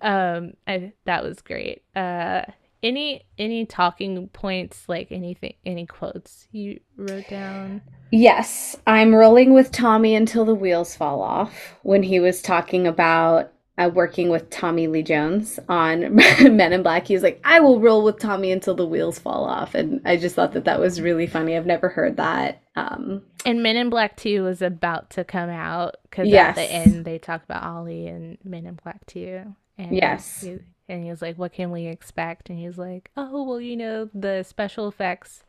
um, 0.00 0.54
I 0.66 0.92
that 1.04 1.24
was 1.24 1.40
great. 1.42 1.82
Uh, 1.94 2.42
any 2.82 3.24
any 3.38 3.66
talking 3.66 4.28
points, 4.28 4.88
like 4.88 5.08
anything, 5.10 5.54
any 5.66 5.86
quotes 5.86 6.46
you 6.52 6.80
wrote 6.96 7.28
down? 7.28 7.82
Yes, 8.10 8.76
I'm 8.86 9.14
rolling 9.14 9.52
with 9.52 9.72
Tommy 9.72 10.14
until 10.14 10.44
the 10.44 10.54
wheels 10.54 10.96
fall 10.96 11.22
off 11.22 11.74
when 11.82 12.02
he 12.02 12.20
was 12.20 12.40
talking 12.40 12.86
about 12.86 13.52
uh, 13.78 13.90
working 13.92 14.28
with 14.28 14.50
Tommy 14.50 14.86
Lee 14.88 15.02
Jones 15.02 15.58
on 15.68 16.14
Men 16.16 16.72
in 16.72 16.82
Black. 16.82 17.06
He 17.06 17.14
was 17.14 17.22
like, 17.22 17.40
I 17.44 17.60
will 17.60 17.80
roll 17.80 18.02
with 18.02 18.18
Tommy 18.18 18.50
until 18.50 18.74
the 18.74 18.86
wheels 18.86 19.18
fall 19.18 19.44
off. 19.44 19.74
And 19.74 20.00
I 20.04 20.16
just 20.16 20.34
thought 20.34 20.52
that 20.52 20.64
that 20.64 20.80
was 20.80 21.00
really 21.00 21.26
funny. 21.26 21.56
I've 21.56 21.66
never 21.66 21.88
heard 21.88 22.16
that. 22.16 22.62
Um, 22.78 23.22
And 23.44 23.62
Men 23.62 23.76
in 23.76 23.88
Black 23.90 24.16
Two 24.16 24.42
was 24.44 24.62
about 24.62 25.10
to 25.10 25.24
come 25.24 25.48
out 25.50 25.96
because 26.02 26.28
Yes. 26.28 26.48
at 26.50 26.54
the 26.54 26.62
end 26.62 27.04
they 27.04 27.18
talk 27.18 27.42
about 27.44 27.62
Ali 27.62 28.06
and 28.06 28.38
Men 28.44 28.66
in 28.66 28.74
Black 28.82 29.06
Two. 29.06 29.54
And 29.78 29.94
Yes. 29.94 30.40
he, 30.40 30.58
and 30.88 31.04
he 31.04 31.10
was 31.10 31.22
like, 31.22 31.36
"What 31.38 31.52
can 31.52 31.70
we 31.70 31.86
expect?" 31.86 32.50
And 32.50 32.58
he 32.58 32.66
was 32.66 32.78
like, 32.78 33.10
"Oh, 33.16 33.44
well, 33.44 33.60
you 33.60 33.76
know, 33.76 34.10
the 34.12 34.42
special 34.42 34.88
effects 34.88 35.44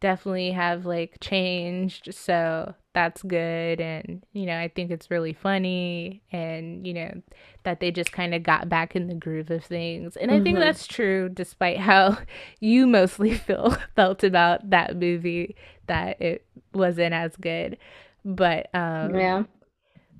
definitely 0.00 0.50
have 0.52 0.84
like 0.86 1.18
changed, 1.20 2.14
so 2.14 2.74
that's 2.94 3.22
good." 3.22 3.80
And 3.80 4.24
you 4.32 4.46
know, 4.46 4.58
I 4.58 4.68
think 4.68 4.90
it's 4.90 5.10
really 5.10 5.32
funny, 5.34 6.22
and 6.32 6.86
you 6.86 6.94
know, 6.94 7.22
that 7.64 7.80
they 7.80 7.90
just 7.90 8.12
kind 8.12 8.34
of 8.34 8.42
got 8.42 8.68
back 8.68 8.96
in 8.96 9.06
the 9.06 9.14
groove 9.14 9.50
of 9.50 9.64
things. 9.64 10.16
And 10.16 10.30
I 10.30 10.40
think 10.40 10.58
Mhm. 10.58 10.60
that's 10.60 10.86
true, 10.86 11.28
despite 11.28 11.78
how 11.78 12.18
you 12.60 12.86
mostly 12.86 13.34
feel 13.46 13.76
felt 13.96 14.24
about 14.24 14.70
that 14.70 14.96
movie 14.96 15.56
that 15.86 16.20
it 16.20 16.46
wasn't 16.72 17.14
as 17.14 17.36
good. 17.36 17.78
But 18.24 18.70
um, 18.74 19.14
yeah. 19.14 19.44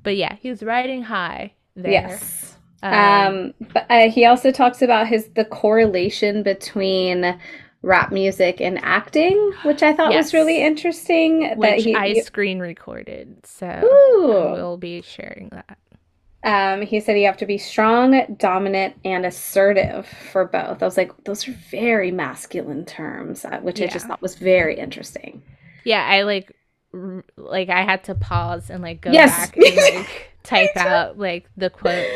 but 0.02 0.16
yeah, 0.16 0.36
he 0.36 0.50
was 0.50 0.62
riding 0.62 1.02
high 1.02 1.54
there. 1.76 1.92
Yes. 1.92 2.56
Um, 2.82 2.92
Um, 2.92 3.54
but 3.72 3.86
uh, 3.90 4.10
he 4.10 4.26
also 4.26 4.50
talks 4.52 4.82
about 4.82 5.08
his 5.08 5.28
the 5.34 5.44
correlation 5.44 6.42
between 6.42 7.38
rap 7.82 8.12
music 8.12 8.60
and 8.60 8.78
acting, 8.84 9.52
which 9.62 9.82
I 9.82 9.92
thought 9.92 10.12
Yes. 10.12 10.26
was 10.26 10.34
really 10.34 10.62
interesting. 10.62 11.54
That 11.60 11.78
he, 11.78 11.94
I 11.94 12.14
screen 12.14 12.58
recorded, 12.60 13.46
so 13.46 13.66
Ooh. 13.84 14.52
we'll 14.52 14.76
be 14.78 15.02
sharing 15.02 15.48
that. 15.50 15.78
Um, 16.42 16.82
he 16.82 17.00
said 17.00 17.18
you 17.18 17.24
have 17.26 17.38
to 17.38 17.46
be 17.46 17.56
strong, 17.56 18.36
dominant, 18.38 18.96
and 19.04 19.24
assertive 19.24 20.06
for 20.06 20.44
both. 20.44 20.82
I 20.82 20.84
was 20.86 20.96
like, 20.98 21.12
those 21.24 21.48
are 21.48 21.52
very 21.70 22.10
masculine 22.10 22.84
terms, 22.84 23.44
uh, 23.46 23.60
which 23.60 23.80
I 23.80 23.86
just 23.86 24.06
thought 24.06 24.20
was 24.20 24.34
very 24.34 24.78
interesting. 24.78 25.42
Yeah, 25.84 26.04
I 26.04 26.22
like 26.22 26.52
r- 26.92 27.24
like 27.36 27.68
I 27.68 27.82
had 27.82 28.04
to 28.04 28.14
pause 28.14 28.70
and 28.70 28.82
like 28.82 29.00
go 29.00 29.10
Yes. 29.12 29.50
back 29.50 29.56
and 29.56 29.76
like 29.76 30.30
type 30.42 30.76
out 30.76 31.18
like 31.18 31.48
the 31.56 31.70
quote. 31.70 32.06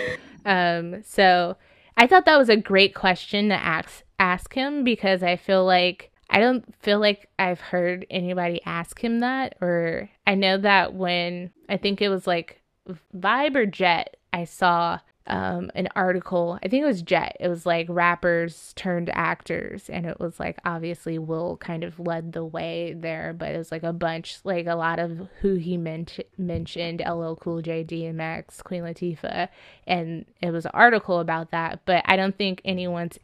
Um, 0.45 1.03
so 1.05 1.57
I 1.97 2.07
thought 2.07 2.25
that 2.27 2.39
was 2.39 2.49
a 2.49 2.57
great 2.57 2.95
question 2.95 3.49
to 3.49 3.55
ask 3.55 4.03
ask 4.19 4.53
him 4.55 4.85
because 4.85 5.23
I 5.23 5.37
feel 5.37 5.65
like 5.65 6.11
I 6.31 6.41
don't 6.41 6.65
feel 6.83 7.01
like 7.01 7.29
I've 7.39 7.61
heard 7.61 8.07
anybody 8.11 8.61
ask 8.67 9.03
him 9.03 9.21
that, 9.21 9.57
or 9.61 10.11
I 10.27 10.35
know 10.35 10.59
that 10.59 10.93
when 10.95 11.51
I 11.69 11.77
think 11.79 12.03
it 12.03 12.09
was 12.11 12.27
like 12.27 12.61
Vibe 13.17 13.57
or 13.57 13.67
Jet, 13.67 14.17
I 14.33 14.45
saw 14.45 14.99
um, 15.29 15.71
an 15.75 15.89
article. 15.95 16.59
I 16.63 16.69
think 16.69 16.83
it 16.83 16.87
was 16.87 17.03
Jet. 17.03 17.37
It 17.39 17.49
was 17.49 17.65
like 17.67 17.87
rappers 17.89 18.73
turned 18.77 19.11
actors, 19.11 19.89
and 19.89 20.07
it 20.07 20.19
was 20.19 20.41
like 20.41 20.59
obviously 20.65 21.19
Will 21.19 21.57
kind 21.59 21.85
of 21.85 22.01
led 22.01 22.33
the 22.33 22.45
way 22.45 22.95
there, 22.97 23.33
but 23.33 23.55
it 23.55 23.59
was 23.59 23.71
like 23.71 23.83
a 23.83 23.93
bunch, 23.93 24.39
like 24.45 24.67
a 24.67 24.75
lot 24.75 24.99
of 24.99 25.29
who 25.41 25.55
he 25.57 25.77
ment- 25.77 26.19
mentioned: 26.37 27.01
LL 27.07 27.35
Cool 27.35 27.63
J, 27.63 27.85
DMX, 27.85 28.63
Queen 28.65 28.83
Latifah, 28.83 29.49
and 29.87 30.25
it 30.43 30.51
was 30.51 30.65
an 30.65 30.73
article 30.75 31.21
about 31.21 31.51
that. 31.53 31.81
But 31.85 32.03
I 32.07 32.17
don't 32.17 32.37
think 32.37 32.61
anyone's 32.65 33.19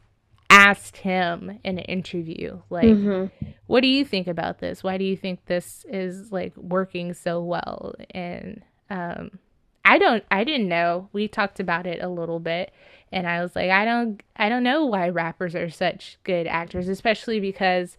asked 0.47 0.97
him 0.97 1.59
in 1.63 1.79
an 1.79 1.83
interview 1.85 2.61
like 2.69 2.85
Mhm. 2.85 3.31
what 3.65 3.81
do 3.81 3.87
you 3.87 4.05
think 4.05 4.27
about 4.27 4.59
this 4.59 4.83
why 4.83 4.95
do 4.97 5.03
you 5.03 5.17
think 5.17 5.43
this 5.47 5.83
is 5.89 6.31
like 6.31 6.55
working 6.55 7.13
so 7.15 7.43
well 7.43 7.95
and 8.11 8.61
um 8.91 9.39
i 9.85 9.97
don't 9.97 10.23
i 10.31 10.43
didn't 10.43 10.67
know 10.67 11.07
we 11.13 11.27
talked 11.27 11.59
about 11.59 11.85
it 11.87 12.01
a 12.01 12.09
little 12.09 12.39
bit 12.39 12.71
and 13.11 13.27
i 13.27 13.41
was 13.41 13.55
like 13.55 13.69
i 13.71 13.85
don't 13.85 14.21
i 14.35 14.49
don't 14.49 14.63
know 14.63 14.85
why 14.85 15.07
rappers 15.07 15.55
are 15.55 15.69
such 15.69 16.17
good 16.23 16.47
actors 16.47 16.87
especially 16.89 17.39
because 17.39 17.95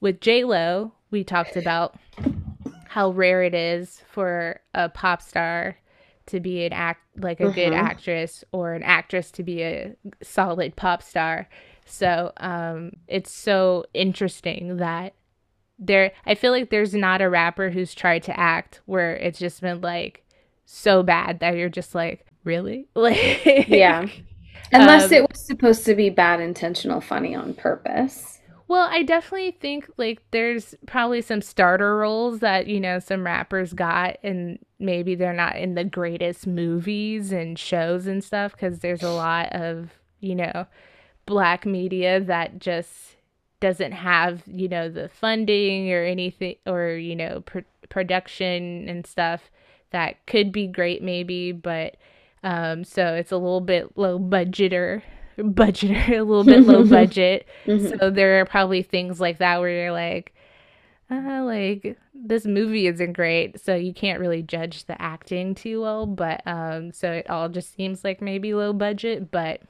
with 0.00 0.20
j 0.20 0.44
lo 0.44 0.92
we 1.10 1.22
talked 1.24 1.56
about 1.56 1.96
how 2.88 3.10
rare 3.10 3.42
it 3.42 3.54
is 3.54 4.02
for 4.10 4.60
a 4.74 4.88
pop 4.88 5.20
star 5.20 5.76
to 6.26 6.40
be 6.40 6.64
an 6.64 6.72
act 6.72 7.00
like 7.18 7.40
a 7.40 7.50
good 7.50 7.72
Mhm. 7.72 7.76
actress 7.78 8.44
or 8.52 8.72
an 8.74 8.82
actress 8.82 9.30
to 9.32 9.42
be 9.42 9.62
a 9.62 9.94
solid 10.22 10.74
pop 10.76 11.02
star 11.02 11.48
so 11.84 12.32
um 12.38 12.92
it's 13.06 13.30
so 13.30 13.84
interesting 13.94 14.78
that 14.78 15.14
there 15.78 16.12
I 16.24 16.34
feel 16.34 16.52
like 16.52 16.70
there's 16.70 16.94
not 16.94 17.20
a 17.20 17.28
rapper 17.28 17.70
who's 17.70 17.94
tried 17.94 18.22
to 18.24 18.40
act 18.40 18.80
where 18.86 19.14
it's 19.16 19.38
just 19.38 19.60
been 19.60 19.82
like 19.82 20.24
so 20.66 21.02
bad 21.02 21.40
that 21.40 21.56
you're 21.56 21.70
just 21.70 21.94
like 21.94 22.26
really 22.44 22.88
like 22.96 23.68
Yeah. 23.68 24.08
Unless 24.72 25.12
Um, 25.12 25.12
it 25.12 25.22
was 25.30 25.44
supposed 25.46 25.84
to 25.86 25.94
be 25.94 26.10
bad, 26.10 26.40
intentional, 26.40 27.00
funny 27.00 27.34
on 27.34 27.54
purpose. 27.54 28.40
Well, 28.68 28.88
I 28.90 29.04
definitely 29.04 29.52
think 29.52 29.88
like 29.96 30.22
there's 30.32 30.74
probably 30.86 31.22
some 31.22 31.40
starter 31.40 31.96
roles 31.98 32.40
that, 32.40 32.66
you 32.66 32.80
know, 32.80 32.98
some 32.98 33.24
rappers 33.24 33.72
got 33.72 34.16
and 34.24 34.58
maybe 34.80 35.14
they're 35.14 35.32
not 35.32 35.56
in 35.56 35.74
the 35.76 35.84
greatest 35.84 36.46
movies 36.48 37.30
and 37.32 37.56
shows 37.58 38.06
and 38.08 38.24
stuff 38.24 38.52
because 38.52 38.80
there's 38.80 39.04
a 39.04 39.10
lot 39.10 39.52
of, 39.52 39.90
you 40.20 40.34
know, 40.34 40.66
black 41.26 41.64
media 41.66 42.20
that 42.20 42.58
just 42.58 43.16
doesn't 43.60 43.92
have, 43.92 44.42
you 44.46 44.68
know, 44.68 44.88
the 44.88 45.08
funding 45.08 45.92
or 45.92 46.02
anything 46.04 46.56
or, 46.66 46.90
you 46.90 47.14
know, 47.16 47.42
pr- 47.42 47.60
production 47.88 48.88
and 48.88 49.06
stuff 49.06 49.50
that 49.90 50.24
could 50.26 50.52
be 50.52 50.66
great 50.66 51.02
maybe, 51.02 51.52
but 51.52 51.96
um 52.42 52.84
so 52.84 53.14
it's 53.14 53.32
a 53.32 53.36
little 53.36 53.60
bit 53.60 53.96
low 53.96 54.18
budgeter 54.18 55.02
budgeter 55.38 56.08
a 56.18 56.22
little 56.22 56.44
bit 56.44 56.62
low 56.62 56.84
budget 56.88 57.46
Mhm. 57.66 57.98
so 57.98 58.10
there 58.10 58.40
are 58.40 58.44
probably 58.44 58.82
things 58.82 59.20
like 59.20 59.38
that 59.38 59.58
where 59.60 59.70
you're 59.70 59.92
like, 59.92 60.32
uh, 61.10 61.42
like 61.44 61.96
this 62.14 62.46
movie 62.46 62.86
isn't 62.88 63.12
great, 63.12 63.60
so 63.60 63.74
you 63.76 63.94
can't 63.94 64.18
really 64.18 64.42
judge 64.42 64.86
the 64.86 65.00
acting 65.00 65.54
too 65.54 65.82
well. 65.82 66.04
But 66.06 66.42
um, 66.46 66.90
so 66.92 67.12
it 67.12 67.30
all 67.30 67.48
just 67.48 67.74
seems 67.74 68.02
like 68.02 68.20
maybe 68.20 68.54
low 68.54 68.72
budget. 68.72 69.30
But 69.30 69.60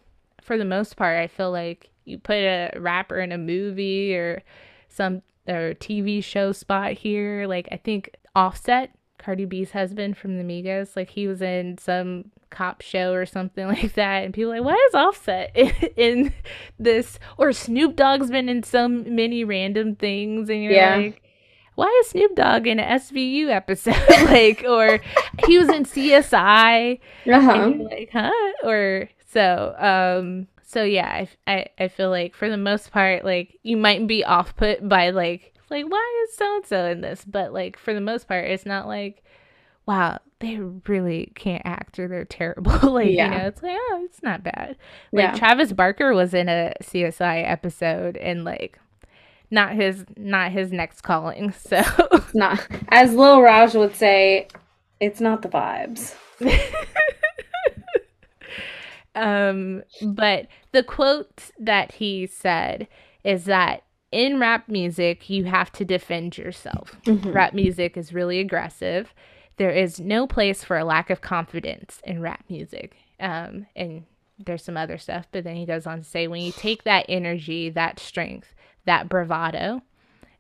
for 0.41 0.57
the 0.57 0.65
most 0.65 0.97
part, 0.97 1.19
I 1.19 1.27
feel 1.27 1.51
like 1.51 1.91
you 2.07 2.19
put 2.19 2.37
a 2.37 2.71
rapper 2.79 3.19
in 3.21 3.33
a 3.33 3.39
movie 3.39 4.15
or 4.17 4.43
some 4.89 5.21
or 5.47 5.75
TV 5.75 6.23
show 6.25 6.53
spot 6.53 6.93
here, 6.93 7.47
like 7.47 7.69
I 7.71 7.77
think 7.77 8.15
Offset, 8.35 8.91
Cardi 9.27 9.45
B's 9.45 9.73
husband 9.73 10.17
from 10.17 10.39
the 10.39 10.45
Migos. 10.45 10.95
Like 10.97 11.11
he 11.11 11.27
was 11.27 11.43
in 11.43 11.77
some 11.79 12.31
cop 12.51 12.81
show 12.81 13.13
or 13.13 13.27
something 13.27 13.67
like 13.77 13.95
that, 13.95 14.25
and 14.25 14.33
people 14.33 14.53
are 14.53 14.61
like, 14.61 14.65
why 14.65 14.87
is 14.89 14.95
Offset 14.95 15.51
in, 15.57 15.73
in 15.97 16.33
this? 16.79 17.19
Or 17.37 17.53
Snoop 17.53 17.97
Dogg's 17.97 18.31
been 18.31 18.49
in 18.49 18.63
some 18.63 19.15
many 19.17 19.43
random 19.45 19.97
things, 19.97 20.49
and 20.49 20.63
you're 20.63 20.73
Yeah. 20.73 20.97
like. 20.97 21.23
Why 21.75 21.95
is 22.01 22.09
Snoop 22.09 22.35
Dogg 22.37 22.67
in 22.67 22.81
an 22.81 23.01
SVU 23.01 23.51
episode? 23.51 23.97
like, 24.25 24.65
or 24.67 24.99
he 25.47 25.59
was 25.59 25.69
in 25.69 25.85
CSI, 25.85 26.99
Uh-huh. 27.31 27.51
and 27.53 27.81
you're 27.81 27.91
like, 27.91 28.09
huh? 28.11 28.33
Or 28.65 29.11
so, 29.31 29.75
um, 29.79 30.47
so 30.63 30.85
yeah, 30.85 31.07
I, 31.47 31.53
I, 31.53 31.67
I 31.79 31.89
feel 31.89 32.09
like 32.09 32.35
for 32.35 32.49
the 32.49 32.57
most 32.57 32.93
part, 32.93 33.27
like 33.27 33.59
you 33.63 33.77
might 33.77 34.07
be 34.07 34.25
off 34.25 34.57
put 34.57 34.89
by 34.89 35.11
like, 35.11 35.53
like 35.71 35.85
why 35.89 36.25
is 36.29 36.37
so 36.37 36.57
and 36.57 36.67
so 36.67 36.87
in 36.87 37.01
this? 37.01 37.25
But 37.25 37.53
like 37.53 37.79
for 37.79 37.95
the 37.95 38.01
most 38.01 38.29
part, 38.29 38.45
it's 38.47 38.67
not 38.67 38.87
like, 38.87 39.23
wow, 39.87 40.19
they 40.41 40.57
really 40.87 41.33
can't 41.35 41.63
act 41.65 41.99
or 41.99 42.09
they're 42.09 42.25
terrible. 42.25 42.73
like 42.93 43.11
Yeah. 43.11 43.33
you 43.33 43.39
know, 43.39 43.47
it's 43.49 43.63
like 43.63 43.77
oh, 43.79 44.03
it's 44.05 44.23
not 44.23 44.43
bad. 44.43 44.77
Like 45.13 45.23
Yeah. 45.23 45.35
Travis 45.35 45.73
Barker 45.73 46.15
was 46.15 46.35
in 46.35 46.49
a 46.49 46.73
CSI 46.83 47.49
episode 47.51 48.17
and 48.17 48.45
like. 48.45 48.79
Not 49.49 49.75
his, 49.75 50.05
not 50.17 50.51
his 50.51 50.73
next 50.73 51.03
calling. 51.03 51.53
So, 51.57 51.81
It's 52.11 52.35
not, 52.35 52.67
as 52.89 53.15
Lil 53.15 53.41
Raj 53.41 53.77
would 53.77 53.95
say, 53.95 54.49
it's 54.99 55.21
not 55.21 55.43
the 55.43 55.49
vibes. 55.49 56.17
Um, 59.15 59.83
but 60.03 60.47
the 60.73 60.83
quote 60.83 61.51
that 61.59 61.93
he 61.93 62.27
said 62.27 62.87
is 63.25 63.45
that 63.47 63.83
in 64.13 64.39
rap 64.39 64.69
music, 64.69 65.29
you 65.29 65.45
have 65.45 65.73
to 65.73 65.85
defend 65.85 66.39
yourself. 66.39 66.97
Rap 67.07 67.55
music 67.55 67.97
is 67.97 68.13
really 68.13 68.39
aggressive. 68.39 69.15
There 69.57 69.71
is 69.71 70.01
no 70.01 70.27
place 70.27 70.63
for 70.63 70.77
a 70.77 70.85
lack 70.85 71.11
of 71.11 71.21
confidence 71.21 72.01
in 72.05 72.21
rap 72.21 72.45
music. 72.49 72.97
Um, 73.19 73.67
and 73.75 74.05
there's 74.39 74.63
some 74.63 74.77
other 74.77 74.99
stuff, 74.99 75.27
but 75.33 75.45
then 75.45 75.57
he 75.57 75.65
goes 75.65 75.87
on 75.87 75.99
to 75.99 76.05
say 76.05 76.27
when 76.27 76.43
you 76.43 76.53
take 76.53 76.85
that 76.85 77.07
energy, 77.09 77.71
that 77.71 77.99
strength, 77.99 78.55
that 78.85 79.09
bravado, 79.09 79.83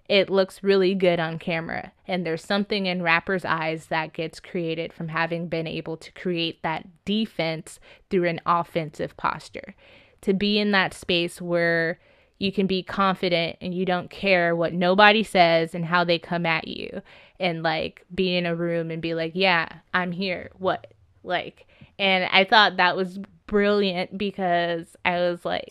it 0.09 0.31
looks 0.31 0.63
really 0.63 0.95
good 0.95 1.19
on 1.19 1.39
camera. 1.39 1.93
And 2.07 2.25
there's 2.25 2.45
something 2.45 2.87
in 2.87 3.03
rappers' 3.03 3.45
eyes 3.45 3.87
that 3.87 4.13
gets 4.13 4.39
created 4.39 4.93
from 4.93 5.09
having 5.09 5.49
been 5.49 5.67
able 5.67 5.97
to 5.97 6.13
create 6.13 6.63
that 6.63 6.87
defense 7.05 7.81
through 8.11 8.29
an 8.29 8.41
offensive 8.47 9.17
posture. 9.17 9.75
To 10.23 10.33
be 10.33 10.59
in 10.59 10.71
that 10.73 10.95
space 10.95 11.41
where 11.41 11.99
you 12.39 12.53
can 12.53 12.67
be 12.67 12.83
confident 12.83 13.57
and 13.61 13.75
you 13.75 13.85
don't 13.87 14.11
care 14.11 14.55
what 14.55 14.73
nobody 14.73 15.23
says 15.23 15.75
and 15.75 15.85
how 15.85 16.05
they 16.05 16.19
come 16.19 16.45
at 16.47 16.69
you. 16.69 17.03
And 17.41 17.63
like 17.63 18.05
be 18.15 18.37
in 18.37 18.47
a 18.47 18.55
room 18.55 18.91
and 18.91 19.01
be 19.03 19.15
like, 19.15 19.33
yeah, 19.35 19.69
I'm 19.95 20.13
here. 20.13 20.51
What? 20.59 20.93
Like, 21.23 21.67
and 21.99 22.25
I 22.31 22.45
thought 22.45 22.77
that 22.77 22.97
was 22.97 23.19
brilliant 23.47 24.17
because 24.17 24.97
I 25.05 25.17
was 25.21 25.45
like, 25.45 25.71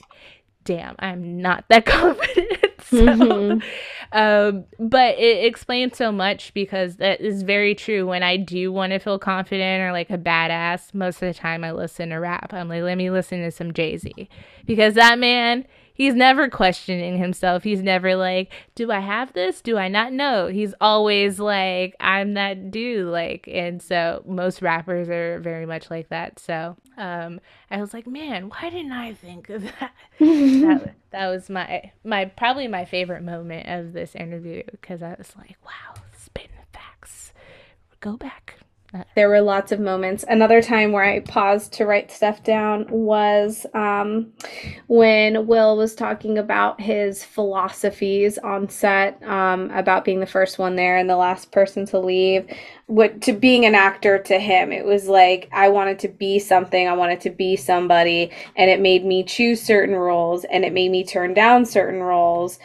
damn, 0.63 0.95
I'm 0.99 1.39
not 1.41 1.65
that 1.69 1.85
confident. 1.85 2.49
so, 2.81 2.97
Mhm. 2.97 3.63
um, 4.11 4.65
but 4.79 5.17
it 5.17 5.45
explains 5.45 5.97
so 5.97 6.11
much 6.11 6.53
because 6.53 6.97
that 6.97 7.21
is 7.21 7.41
very 7.43 7.73
true. 7.73 8.05
When 8.05 8.21
I 8.23 8.37
do 8.37 8.71
want 8.71 8.91
to 8.91 8.99
feel 8.99 9.17
confident 9.17 9.81
or 9.81 9.91
like 9.91 10.09
a 10.09 10.17
badass, 10.17 10.93
most 10.93 11.15
of 11.21 11.27
the 11.27 11.33
time 11.33 11.63
I 11.63 11.71
listen 11.71 12.09
to 12.09 12.15
rap. 12.17 12.53
I'm 12.53 12.69
like, 12.69 12.83
let 12.83 12.97
me 12.97 13.09
listen 13.09 13.41
to 13.43 13.51
some 13.51 13.73
Jay 13.73 13.97
Z 13.97 14.29
because 14.65 14.93
that 14.95 15.17
man, 15.19 15.65
he's 15.95 16.13
never 16.13 16.49
questioning 16.49 17.17
himself. 17.17 17.63
He's 17.63 17.81
never 17.81 18.15
like, 18.15 18.51
do 18.75 18.91
I 18.91 18.99
have 18.99 19.33
this? 19.33 19.61
Do 19.61 19.77
I 19.77 19.87
not 19.87 20.13
know? 20.13 20.47
He's 20.47 20.75
always 20.79 21.39
like, 21.39 21.95
I'm 21.99 22.35
that 22.35 22.69
dude. 22.69 23.07
Like, 23.07 23.49
and 23.51 23.81
so 23.81 24.21
most 24.27 24.61
rappers 24.61 25.09
are 25.09 25.39
very 25.39 25.65
much 25.65 25.89
like 25.89 26.09
that. 26.09 26.37
So, 26.37 26.75
um, 26.97 27.39
I 27.71 27.81
was 27.81 27.93
like, 27.93 28.05
man, 28.05 28.49
why 28.49 28.69
didn't 28.69 28.91
I 28.91 29.13
think 29.13 29.49
of 29.49 29.63
that? 29.79 29.93
that, 30.19 30.95
that 31.11 31.27
was 31.27 31.49
my 31.49 31.91
my 32.03 32.25
probably 32.25 32.67
my 32.67 32.85
favorite 32.85 33.23
moment 33.23 33.67
of 33.67 33.93
this 33.93 34.13
interview 34.13 34.61
because 34.69 35.01
I 35.01 35.15
was 35.17 35.33
like, 35.37 35.57
wow, 35.65 36.01
spitting 36.15 36.51
facts. 36.73 37.33
Go 38.01 38.17
back. 38.17 38.59
There 39.15 39.29
were 39.29 39.41
lots 39.41 39.71
of 39.71 39.79
moments. 39.79 40.25
Another 40.27 40.61
time 40.61 40.91
where 40.91 41.03
I 41.03 41.19
paused 41.19 41.73
to 41.73 41.85
write 41.85 42.11
stuff 42.11 42.43
down 42.43 42.87
was 42.89 43.65
um, 43.73 44.33
when 44.87 45.47
Will 45.47 45.77
was 45.77 45.95
talking 45.95 46.37
about 46.37 46.79
his 46.79 47.23
philosophies 47.23 48.37
on 48.37 48.69
set, 48.69 49.21
um, 49.23 49.71
about 49.71 50.05
being 50.05 50.19
the 50.19 50.25
first 50.25 50.59
one 50.59 50.75
there 50.75 50.97
and 50.97 51.09
the 51.09 51.17
last 51.17 51.51
person 51.51 51.85
to 51.87 51.99
leave. 51.99 52.47
What 52.87 53.21
to 53.23 53.33
being 53.33 53.65
an 53.65 53.75
actor 53.75 54.19
to 54.19 54.39
him, 54.39 54.71
it 54.71 54.85
was 54.85 55.07
like 55.07 55.49
I 55.51 55.69
wanted 55.69 55.99
to 55.99 56.07
be 56.07 56.39
something, 56.39 56.87
I 56.87 56.93
wanted 56.93 57.21
to 57.21 57.29
be 57.31 57.55
somebody, 57.55 58.31
and 58.55 58.69
it 58.69 58.79
made 58.79 59.05
me 59.05 59.23
choose 59.23 59.61
certain 59.61 59.95
roles 59.95 60.43
and 60.45 60.63
it 60.63 60.73
made 60.73 60.91
me 60.91 61.03
turn 61.03 61.33
down 61.33 61.65
certain 61.65 62.01
roles 62.01 62.59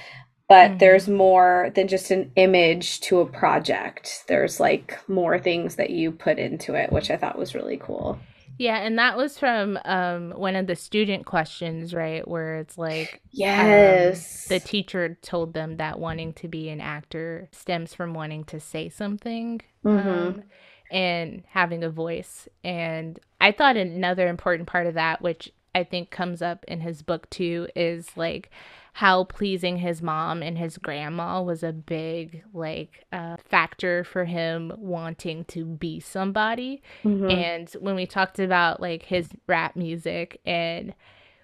but 0.51 0.75
Mhm. 0.75 0.81
there's 0.81 1.09
more 1.09 1.73
than 1.77 1.89
just 1.89 2.13
an 2.13 2.33
image 2.37 3.01
to 3.03 3.21
a 3.21 3.27
project. 3.27 4.25
There's 4.29 4.61
like 4.61 4.99
more 5.09 5.41
things 5.41 5.77
that 5.77 5.93
you 5.93 6.13
put 6.13 6.39
into 6.41 6.75
it, 6.77 6.93
which 6.93 7.11
I 7.11 7.19
thought 7.19 7.39
was 7.39 7.57
really 7.57 7.79
cool. 7.79 8.21
Yeah, 8.59 8.79
and 8.79 8.99
that 8.99 9.17
was 9.17 9.39
from 9.39 9.79
um 9.85 10.33
one 10.33 10.57
of 10.57 10.67
the 10.67 10.77
student 10.77 11.27
questions, 11.27 11.95
right? 11.95 12.27
Where 12.27 12.57
it's 12.59 12.77
like 12.79 13.23
Yes. 13.33 14.49
the 14.49 14.61
teacher 14.61 15.17
told 15.23 15.55
them 15.55 15.77
that 15.77 15.99
wanting 16.01 16.33
to 16.35 16.49
be 16.49 16.69
an 16.71 16.81
actor 16.81 17.49
stems 17.53 17.95
from 17.95 18.15
wanting 18.15 18.45
to 18.45 18.59
say 18.61 18.89
something 18.89 19.61
Mhm. 19.85 20.41
um, 20.41 20.43
and 20.91 21.45
having 21.49 21.85
a 21.85 21.91
voice. 21.91 22.49
And 22.65 23.19
I 23.41 23.53
thought 23.53 23.77
another 23.77 24.29
important 24.29 24.69
part 24.69 24.87
of 24.87 24.95
that, 24.95 25.23
which 25.23 25.53
I 25.75 25.85
think 25.85 26.11
comes 26.11 26.43
up 26.43 26.65
in 26.67 26.81
his 26.81 27.03
book 27.03 27.31
too, 27.31 27.69
is 27.77 28.17
like 28.17 28.51
how 28.95 29.25
pleasing 29.25 29.79
his 29.79 30.03
mom 30.03 30.43
and 30.43 30.59
his 30.59 30.77
grandma 30.79 31.41
was 31.41 31.63
a 31.63 31.73
big 31.73 32.43
like 32.53 33.05
uh, 33.13 33.37
factor 33.45 34.05
for 34.05 34.25
him 34.25 34.73
wanting 34.77 35.45
to 35.45 35.65
be 35.65 36.01
somebody. 36.01 36.83
Mhm. 37.05 37.33
And 37.33 37.71
when 37.81 37.95
we 37.95 38.07
talked 38.07 38.39
about 38.39 38.81
like 38.81 39.05
his 39.05 39.29
rap 39.47 39.77
music 39.77 40.41
and 40.45 40.93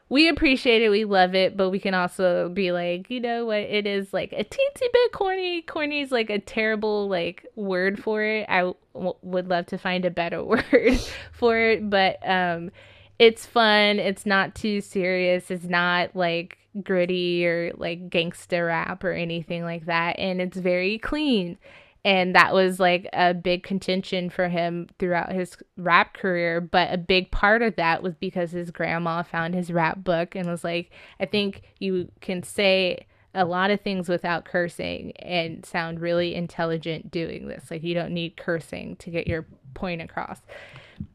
we 0.08 0.28
appreciate 0.28 0.82
it, 0.82 0.88
we 0.88 1.04
love 1.04 1.34
it, 1.34 1.56
but 1.56 1.70
we 1.70 1.80
can 1.80 1.92
also 1.92 2.48
be 2.48 2.70
like, 2.70 3.10
you 3.10 3.18
know 3.20 3.44
what, 3.46 3.58
it 3.58 3.86
is 3.88 4.12
like 4.12 4.32
a 4.32 4.44
teensy 4.44 4.92
bit 4.92 5.12
corny. 5.12 5.62
Corny 5.62 6.00
is 6.00 6.12
like 6.12 6.30
a 6.30 6.38
terrible 6.38 7.08
like 7.08 7.44
word 7.56 8.00
for 8.00 8.22
it. 8.22 8.46
I 8.48 8.72
w- 8.94 9.14
would 9.22 9.48
love 9.48 9.66
to 9.66 9.78
find 9.78 10.04
a 10.04 10.10
better 10.10 10.44
word 10.44 10.62
for 11.32 11.58
it, 11.58 11.90
but 11.90 12.18
um, 12.28 12.70
it's 13.18 13.46
fun. 13.46 13.98
It's 13.98 14.26
not 14.26 14.54
too 14.54 14.80
serious. 14.80 15.50
It's 15.50 15.64
not 15.64 16.14
like 16.14 16.58
gritty 16.82 17.46
or 17.46 17.72
like 17.76 18.10
gangster 18.10 18.66
rap 18.66 19.04
or 19.04 19.12
anything 19.12 19.64
like 19.64 19.86
that, 19.86 20.18
and 20.18 20.40
it's 20.40 20.56
very 20.56 20.98
clean. 20.98 21.58
And 22.04 22.36
that 22.36 22.54
was 22.54 22.78
like 22.78 23.08
a 23.12 23.34
big 23.34 23.64
contention 23.64 24.30
for 24.30 24.48
him 24.48 24.88
throughout 25.00 25.32
his 25.32 25.56
rap 25.76 26.14
career 26.14 26.60
but 26.60 26.92
a 26.92 26.96
big 26.96 27.32
part 27.32 27.62
of 27.62 27.74
that 27.76 28.00
was 28.00 28.14
because 28.14 28.52
his 28.52 28.70
grandma 28.70 29.24
found 29.24 29.54
his 29.54 29.72
rap 29.72 30.04
book 30.04 30.36
and 30.36 30.48
was 30.48 30.62
like 30.62 30.92
i 31.18 31.26
think 31.26 31.62
you 31.80 32.08
can 32.20 32.44
say 32.44 33.04
a 33.36 33.44
lot 33.44 33.70
of 33.70 33.82
things 33.82 34.08
without 34.08 34.46
cursing 34.46 35.12
and 35.18 35.64
sound 35.64 36.00
really 36.00 36.34
intelligent 36.34 37.10
doing 37.10 37.46
this. 37.48 37.70
Like 37.70 37.84
you 37.84 37.92
don't 37.92 38.14
need 38.14 38.38
cursing 38.38 38.96
to 38.96 39.10
get 39.10 39.28
your 39.28 39.46
point 39.74 40.00
across. 40.00 40.40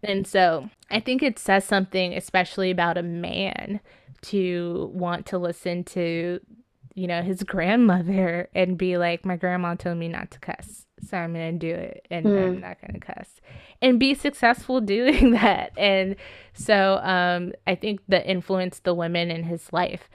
And 0.03 0.25
so 0.27 0.69
i 0.91 0.99
think 0.99 1.23
it 1.23 1.39
says 1.39 1.65
something 1.65 2.13
especially 2.13 2.69
about 2.69 2.97
a 2.99 3.03
man 3.03 3.79
to 4.23 4.91
want 4.93 5.25
to 5.27 5.37
listen 5.37 5.83
to 5.85 6.39
you 6.93 7.07
know, 7.07 7.21
his 7.21 7.43
grandmother 7.43 8.49
and 8.53 8.77
be 8.77 8.97
like, 8.97 9.25
My 9.25 9.37
grandma 9.37 9.75
told 9.75 9.97
me 9.97 10.07
not 10.07 10.31
to 10.31 10.39
cuss, 10.39 10.85
so 11.07 11.17
I'm 11.17 11.33
gonna 11.33 11.53
do 11.53 11.73
it 11.73 12.05
and 12.11 12.25
Mm. 12.25 12.37
I'm 12.37 12.59
not 12.59 12.77
gonna 12.81 12.99
cuss. 12.99 13.39
And 13.81 13.99
be 13.99 14.13
successful 14.13 14.81
doing 14.97 15.31
that. 15.31 15.71
And 15.77 16.15
so 16.53 16.99
um 17.01 17.53
I 17.65 17.75
think 17.75 18.01
the 18.07 18.25
influence 18.29 18.79
the 18.79 18.93
women 18.93 19.31
in 19.31 19.43
his 19.43 19.71
life 19.71 20.09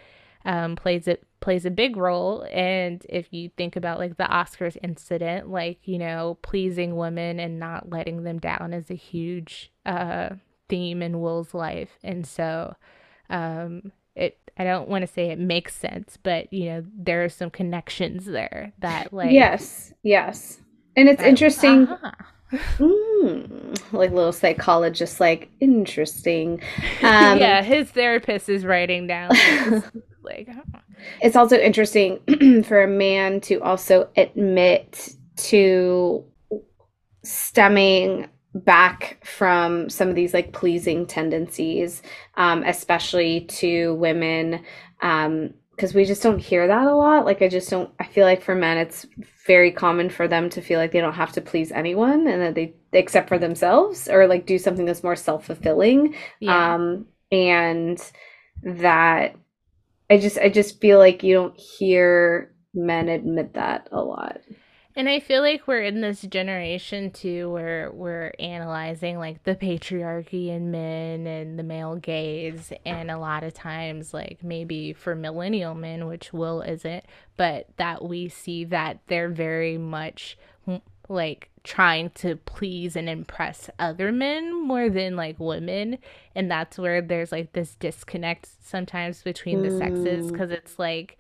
um 0.45 0.77
plays 0.77 1.09
it 1.09 1.25
plays 1.41 1.65
a 1.65 1.71
big 1.71 1.97
role. 1.97 2.47
And 2.53 3.05
if 3.09 3.33
you 3.33 3.51
think 3.57 3.77
about 3.77 3.99
like 3.99 4.17
the 4.17 4.25
Oscars 4.25 4.77
incident, 4.83 5.49
like, 5.49 5.79
you 5.85 5.99
know, 5.99 6.37
pleasing 6.43 6.97
women 6.97 7.41
and 7.41 7.59
not 7.59 7.89
letting 7.89 8.23
them 8.25 8.39
down 8.39 8.75
is 8.75 8.91
a 8.91 8.95
huge 8.95 9.73
uh 9.87 10.31
theme 10.69 11.01
in 11.01 11.21
Will's 11.21 11.55
life. 11.55 11.99
And 12.05 12.27
so 12.27 12.77
um 13.31 13.93
it 14.15 14.39
I 14.59 14.65
don't 14.65 14.89
want 14.89 15.03
to 15.03 15.07
say 15.07 15.31
it 15.31 15.39
makes 15.39 15.75
sense, 15.75 16.17
but 16.23 16.53
you 16.53 16.67
know, 16.67 16.85
there 16.97 17.25
are 17.25 17.29
some 17.29 17.51
connections 17.51 18.25
there 18.25 18.73
that 18.81 19.13
like 19.13 19.33
yes, 19.33 19.93
yes. 20.03 20.61
And 20.97 21.09
it's 21.09 21.21
that- 21.21 21.29
interesting, 21.29 21.87
uh-huh. 21.89 22.11
mm, 22.79 23.93
like 23.93 24.11
little 24.13 24.33
psychologist, 24.33 25.21
like 25.21 25.51
interesting. 25.61 26.63
Um, 27.03 27.39
yeah, 27.39 27.63
his 27.63 27.91
therapist 27.91 28.49
is 28.49 28.65
writing 28.65 29.07
down 29.07 29.31
like. 30.23 30.49
It's 31.21 31.37
also 31.37 31.59
interesting 31.59 32.63
for 32.65 32.83
a 32.83 32.89
man 32.89 33.41
to 33.43 33.61
also 33.61 34.09
admit 34.17 35.15
to 35.37 36.25
stemming 37.23 38.29
back 38.65 39.25
from 39.25 39.91
some 39.91 40.09
of 40.09 40.15
these 40.15 40.33
like 40.33 40.53
pleasing 40.53 41.07
tendencies, 41.07 42.03
um, 42.37 42.63
especially 42.63 43.43
to 43.43 43.95
women, 43.95 44.65
um, 45.03 45.55
because 45.71 45.93
we 45.93 46.07
just 46.07 46.23
don't 46.23 46.39
hear 46.39 46.67
that 46.67 46.87
a 46.87 46.95
lot. 46.95 47.27
Like, 47.27 47.43
I 47.43 47.49
just 47.49 47.69
don't, 47.69 47.91
I 48.01 48.07
feel 48.07 48.25
like 48.25 48.41
for 48.41 48.55
men, 48.55 48.79
it's 48.79 49.05
very 49.47 49.71
common 49.71 50.09
for 50.09 50.27
them 50.27 50.49
to 50.51 50.63
feel 50.63 50.81
like 50.81 50.91
they 50.91 51.03
don't 51.03 51.13
have 51.13 51.33
to 51.33 51.43
please 51.43 51.71
anyone 51.71 52.27
and 52.27 52.41
that 52.41 52.55
they, 52.55 52.75
except 52.93 53.29
for 53.29 53.39
themselves, 53.39 54.09
or 54.09 54.27
like 54.27 54.47
do 54.47 54.57
something 54.57 54.87
that's 54.87 55.03
more 55.03 55.17
self-fulfilling. 55.17 56.15
Yeah. 56.41 56.75
Um, 56.75 57.07
and 57.31 58.01
that 58.63 59.37
I 60.09 60.17
just, 60.17 60.39
I 60.39 60.49
just 60.49 60.81
feel 60.81 60.99
like 60.99 61.23
you 61.23 61.35
don't 61.35 61.61
hear 61.61 62.55
men 62.73 63.11
admit 63.11 63.53
that 63.53 63.89
a 63.93 64.01
lot. 64.01 64.41
And 64.97 65.11
I 65.11 65.21
feel 65.21 65.43
like 65.43 65.69
we're 65.69 65.83
in 65.83 66.01
this 66.01 66.23
generation 66.23 67.11
too 67.11 67.51
where 67.51 67.91
we're 67.93 68.33
analyzing 68.39 69.19
like 69.19 69.45
the 69.45 69.55
patriarchy 69.55 70.49
in 70.49 70.71
men 70.71 71.27
and 71.27 71.59
the 71.59 71.63
male 71.63 71.97
gaze. 71.97 72.73
And 72.87 73.11
a 73.11 73.19
lot 73.19 73.45
of 73.45 73.53
times, 73.53 74.15
like 74.15 74.43
maybe 74.43 74.95
for 74.95 75.15
millennial 75.15 75.75
men, 75.75 76.07
which 76.07 76.33
Will 76.33 76.63
isn't, 76.63 77.05
but 77.37 77.69
that 77.77 78.03
we 78.03 78.31
see 78.31 78.65
that 78.65 79.01
they're 79.09 79.29
very 79.29 79.77
much 79.77 80.39
like 81.09 81.51
trying 81.63 82.11
to 82.11 82.37
please 82.37 82.97
and 82.97 83.09
impress 83.09 83.69
other 83.79 84.11
men 84.11 84.67
more 84.67 84.89
than 84.89 85.15
like 85.15 85.39
women. 85.39 85.99
And 86.35 86.51
that's 86.51 86.79
where 86.79 87.03
there's 87.03 87.33
like 87.33 87.53
this 87.53 87.75
disconnect 87.75 88.49
sometimes 88.65 89.23
between 89.23 89.63
the 89.63 89.77
sexes 89.77 90.27
Mm. 90.27 90.33
because 90.33 90.51
it's 90.51 90.79
like 90.79 91.19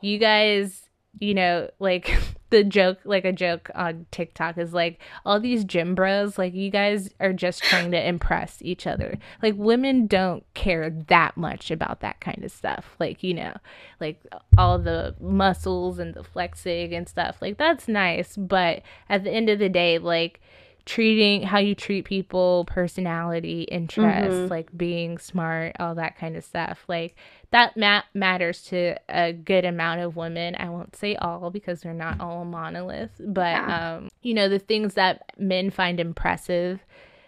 you 0.00 0.18
guys 0.18 0.90
you 1.20 1.32
know, 1.34 1.70
like 1.78 2.12
the 2.54 2.62
joke, 2.64 2.98
like 3.04 3.24
a 3.24 3.32
joke 3.32 3.68
on 3.74 4.06
TikTok 4.12 4.58
is 4.58 4.72
like 4.72 5.00
all 5.26 5.40
these 5.40 5.64
gym 5.64 5.96
bros, 5.96 6.38
like 6.38 6.54
you 6.54 6.70
guys 6.70 7.10
are 7.18 7.32
just 7.32 7.64
trying 7.64 7.90
to 7.90 8.08
impress 8.08 8.58
each 8.62 8.86
other. 8.86 9.18
Like 9.42 9.54
women 9.56 10.06
don't 10.06 10.44
care 10.54 10.88
that 11.08 11.36
much 11.36 11.72
about 11.72 12.00
that 12.00 12.20
kind 12.20 12.44
of 12.44 12.52
stuff. 12.52 12.94
Like, 13.00 13.24
you 13.24 13.34
know, 13.34 13.54
like 14.00 14.22
all 14.56 14.78
the 14.78 15.16
muscles 15.20 15.98
and 15.98 16.14
the 16.14 16.22
flexing 16.22 16.94
and 16.94 17.08
stuff. 17.08 17.38
Like 17.42 17.58
that's 17.58 17.88
nice, 17.88 18.36
but 18.36 18.82
at 19.08 19.24
the 19.24 19.32
end 19.32 19.48
of 19.50 19.58
the 19.58 19.68
day, 19.68 19.98
like 19.98 20.40
treating 20.86 21.42
how 21.42 21.58
you 21.58 21.74
treat 21.74 22.04
people, 22.04 22.66
personality, 22.66 23.62
interests, 23.62 24.36
Mhm. 24.36 24.50
like 24.50 24.68
being 24.76 25.16
smart, 25.16 25.74
all 25.80 25.94
that 25.94 26.16
kind 26.18 26.36
of 26.36 26.44
stuff. 26.44 26.84
Like 26.88 27.16
that 27.54 27.76
ma- 27.76 28.02
matters 28.14 28.62
to 28.62 28.96
a 29.08 29.32
good 29.32 29.64
amount 29.64 30.00
of 30.00 30.16
women. 30.16 30.56
I 30.58 30.68
won't 30.70 30.96
say 30.96 31.14
all 31.14 31.50
because 31.50 31.82
they're 31.82 31.94
not 31.94 32.20
all 32.20 32.42
a 32.42 32.44
monolith, 32.44 33.12
but 33.20 33.52
Yeah. 33.54 33.94
um, 33.98 34.08
you 34.22 34.34
know, 34.34 34.48
the 34.48 34.58
things 34.58 34.94
that 34.94 35.22
men 35.38 35.70
find 35.70 36.00
impressive, 36.00 36.80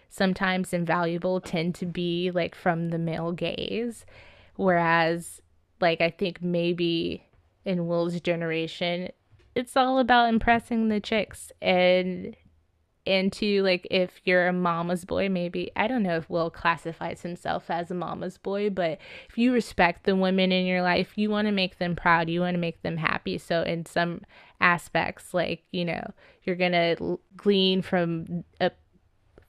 sometimes 0.09 0.73
invaluable, 0.73 1.39
tend 1.39 1.75
to 1.75 1.85
be 1.85 2.29
like 2.29 2.55
from 2.55 2.89
the 2.89 2.97
male 2.97 3.31
gaze, 3.31 4.05
whereas 4.57 5.41
like 5.79 6.01
I 6.01 6.09
think 6.09 6.41
maybe 6.41 7.23
in 7.63 7.87
Will's 7.87 8.19
generation, 8.19 9.09
it's 9.55 9.77
all 9.77 9.97
about 9.97 10.27
impressing 10.29 10.89
the 10.89 10.99
chicks 10.99 11.51
and 11.61 12.35
and 13.07 13.31
to 13.33 13.63
like 13.63 13.87
if 13.89 14.21
you're 14.25 14.47
a 14.47 14.53
mama's 14.53 15.05
boy 15.05 15.29
maybe 15.29 15.71
i 15.75 15.87
don't 15.87 16.03
know 16.03 16.17
if 16.17 16.29
will 16.29 16.49
classifies 16.49 17.21
himself 17.21 17.69
as 17.69 17.89
a 17.89 17.95
mama's 17.95 18.37
boy 18.37 18.69
but 18.69 18.99
if 19.29 19.37
you 19.37 19.53
respect 19.53 20.03
the 20.03 20.15
women 20.15 20.51
in 20.51 20.65
your 20.65 20.81
life 20.81 21.13
you 21.15 21.29
want 21.29 21.47
to 21.47 21.51
make 21.51 21.77
them 21.79 21.95
proud 21.95 22.29
you 22.29 22.41
want 22.41 22.53
to 22.55 22.59
make 22.59 22.81
them 22.83 22.97
happy. 22.97 23.37
So 23.37 23.61
in 23.63 23.85
some 23.85 24.21
aspects 24.59 25.33
like 25.33 25.63
you 25.71 25.85
know 25.85 26.11
you're 26.43 26.55
gonna 26.55 26.95
glean 27.35 27.81
from 27.81 28.43
a 28.59 28.71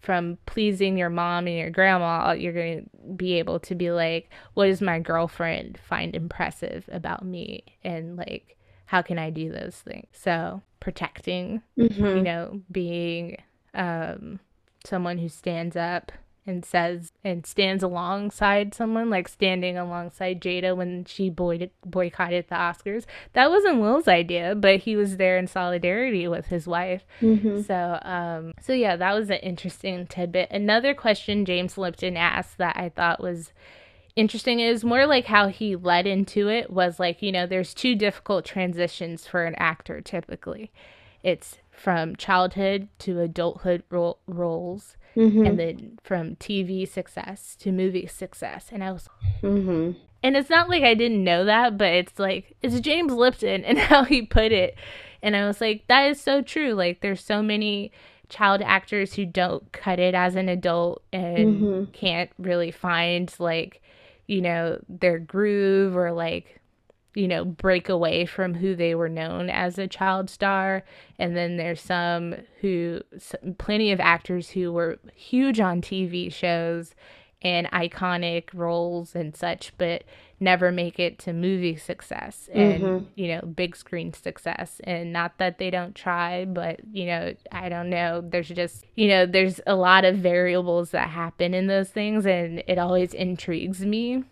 from 0.00 0.38
pleasing 0.46 0.96
your 0.96 1.10
mom 1.10 1.46
and 1.46 1.56
your 1.58 1.70
grandma 1.70 2.32
you're 2.32 2.52
gonna 2.52 2.82
be 3.16 3.34
able 3.38 3.58
to 3.58 3.74
be 3.74 3.90
like 3.90 4.30
what 4.54 4.66
does 4.66 4.80
my 4.80 4.98
girlfriend 5.00 5.78
find 5.78 6.14
impressive 6.14 6.88
about 6.92 7.24
me? 7.24 7.64
And 7.82 8.16
like 8.16 8.56
how 8.86 9.02
can 9.02 9.18
i 9.18 9.30
do 9.30 9.50
those 9.50 9.76
things? 9.76 10.06
So 10.12 10.62
protecting 10.80 11.62
you 11.76 11.88
Mhm. 11.94 12.22
know, 12.22 12.62
being 12.70 13.36
um, 13.78 14.40
someone 14.84 15.18
who 15.18 15.28
stands 15.30 15.76
up 15.76 16.12
and 16.46 16.64
says 16.64 17.12
and 17.22 17.44
stands 17.46 17.82
alongside 17.82 18.74
someone, 18.74 19.10
like 19.10 19.28
standing 19.28 19.76
alongside 19.76 20.40
Jada 20.40 20.74
when 20.74 21.04
she 21.04 21.28
boy- 21.28 21.70
boycotted 21.84 22.46
the 22.48 22.54
Oscars. 22.54 23.04
That 23.34 23.50
wasn't 23.50 23.80
Will's 23.80 24.08
idea, 24.08 24.54
but 24.54 24.80
he 24.80 24.96
was 24.96 25.18
there 25.18 25.36
in 25.36 25.46
solidarity 25.46 26.26
with 26.26 26.46
his 26.46 26.66
wife. 26.66 27.04
Mhm. 27.20 27.66
So, 27.66 27.98
um, 28.02 28.54
so 28.62 28.72
yeah, 28.72 28.96
that 28.96 29.14
was 29.14 29.28
an 29.28 29.36
interesting 29.40 30.06
tidbit. 30.06 30.50
Another 30.50 30.94
question 30.94 31.44
James 31.44 31.76
Lipton 31.76 32.16
asked 32.16 32.56
that 32.56 32.76
I 32.78 32.88
thought 32.88 33.20
was 33.22 33.52
interesting 34.16 34.58
is 34.58 34.82
more 34.82 35.06
like 35.06 35.26
how 35.26 35.48
he 35.48 35.76
led 35.76 36.06
into 36.06 36.48
it 36.48 36.70
was 36.70 36.98
like, 36.98 37.20
you 37.22 37.30
know, 37.30 37.46
there's 37.46 37.74
two 37.74 37.94
difficult 37.94 38.46
transitions 38.46 39.26
for 39.26 39.44
an 39.44 39.54
actor 39.56 40.00
typically. 40.00 40.72
It's 41.22 41.58
from 41.78 42.16
childhood 42.16 42.88
to 42.98 43.20
adulthood 43.20 43.82
ro- 43.90 44.18
roles 44.26 44.96
Mhm. 45.16 45.46
and 45.48 45.58
then 45.58 45.98
from 46.02 46.34
TV 46.36 46.84
success 46.86 47.54
to 47.56 47.70
movie 47.72 48.06
success. 48.06 48.68
And 48.72 48.82
I 48.82 48.90
was 48.92 49.08
Mhm. 49.42 49.94
and 50.22 50.36
it's 50.36 50.50
not 50.50 50.68
like 50.68 50.82
I 50.82 50.94
didn't 50.94 51.22
know 51.22 51.44
that, 51.44 51.78
but 51.78 51.92
it's 51.92 52.18
like 52.18 52.56
it's 52.62 52.80
James 52.80 53.12
Lipton 53.12 53.64
and 53.64 53.78
how 53.90 54.04
he 54.04 54.22
put 54.22 54.50
it. 54.52 54.74
And 55.22 55.36
I 55.36 55.46
was 55.46 55.60
like, 55.60 55.84
that 55.88 56.08
is 56.10 56.20
so 56.20 56.42
true. 56.42 56.72
Like 56.74 57.00
there's 57.00 57.24
so 57.24 57.42
many 57.42 57.92
child 58.28 58.60
actors 58.62 59.14
who 59.14 59.24
don't 59.24 59.70
cut 59.72 59.98
it 59.98 60.14
as 60.14 60.34
an 60.36 60.48
adult 60.48 61.02
and 61.12 61.62
Mhm. 61.62 61.92
can't 61.92 62.30
really 62.38 62.70
find 62.72 63.32
like, 63.38 63.80
you 64.26 64.40
know, 64.42 64.78
their 64.88 65.18
groove 65.18 65.96
or 65.96 66.12
like, 66.12 66.57
you 67.18 67.26
know, 67.26 67.44
break 67.44 67.88
away 67.88 68.24
from 68.24 68.54
who 68.54 68.76
they 68.76 68.94
were 68.94 69.08
known 69.08 69.50
as 69.50 69.76
a 69.76 69.88
child 69.88 70.30
star. 70.30 70.84
And 71.18 71.36
then 71.36 71.56
there's 71.56 71.80
some 71.80 72.36
who, 72.60 73.00
plenty 73.58 73.90
of 73.90 73.98
actors 73.98 74.50
who 74.50 74.72
were 74.72 75.00
huge 75.14 75.58
on 75.58 75.80
TV 75.82 76.32
shows 76.32 76.94
and 77.42 77.68
iconic 77.72 78.44
roles 78.54 79.16
and 79.16 79.34
such, 79.34 79.72
but 79.78 80.04
never 80.38 80.70
make 80.70 81.00
it 81.00 81.18
to 81.18 81.32
movie 81.32 81.74
success 81.74 82.48
and, 82.52 82.82
Mhm. 82.82 83.06
you 83.16 83.28
know, 83.28 83.40
big 83.40 83.74
screen 83.74 84.12
success. 84.12 84.80
And 84.84 85.12
not 85.12 85.38
that 85.38 85.58
they 85.58 85.70
don't 85.70 85.96
try, 85.96 86.44
but, 86.44 86.80
you 86.92 87.06
know, 87.06 87.34
I 87.50 87.68
don't 87.68 87.90
know. 87.90 88.20
There's 88.20 88.48
just, 88.48 88.86
you 88.94 89.08
know, 89.08 89.26
there's 89.26 89.60
a 89.66 89.74
lot 89.74 90.04
of 90.04 90.16
variables 90.18 90.92
that 90.92 91.08
happen 91.10 91.52
in 91.52 91.66
those 91.66 91.90
things, 91.90 92.26
and 92.26 92.62
it 92.68 92.78
always 92.78 93.12
intrigues 93.12 93.84
me 93.84 94.22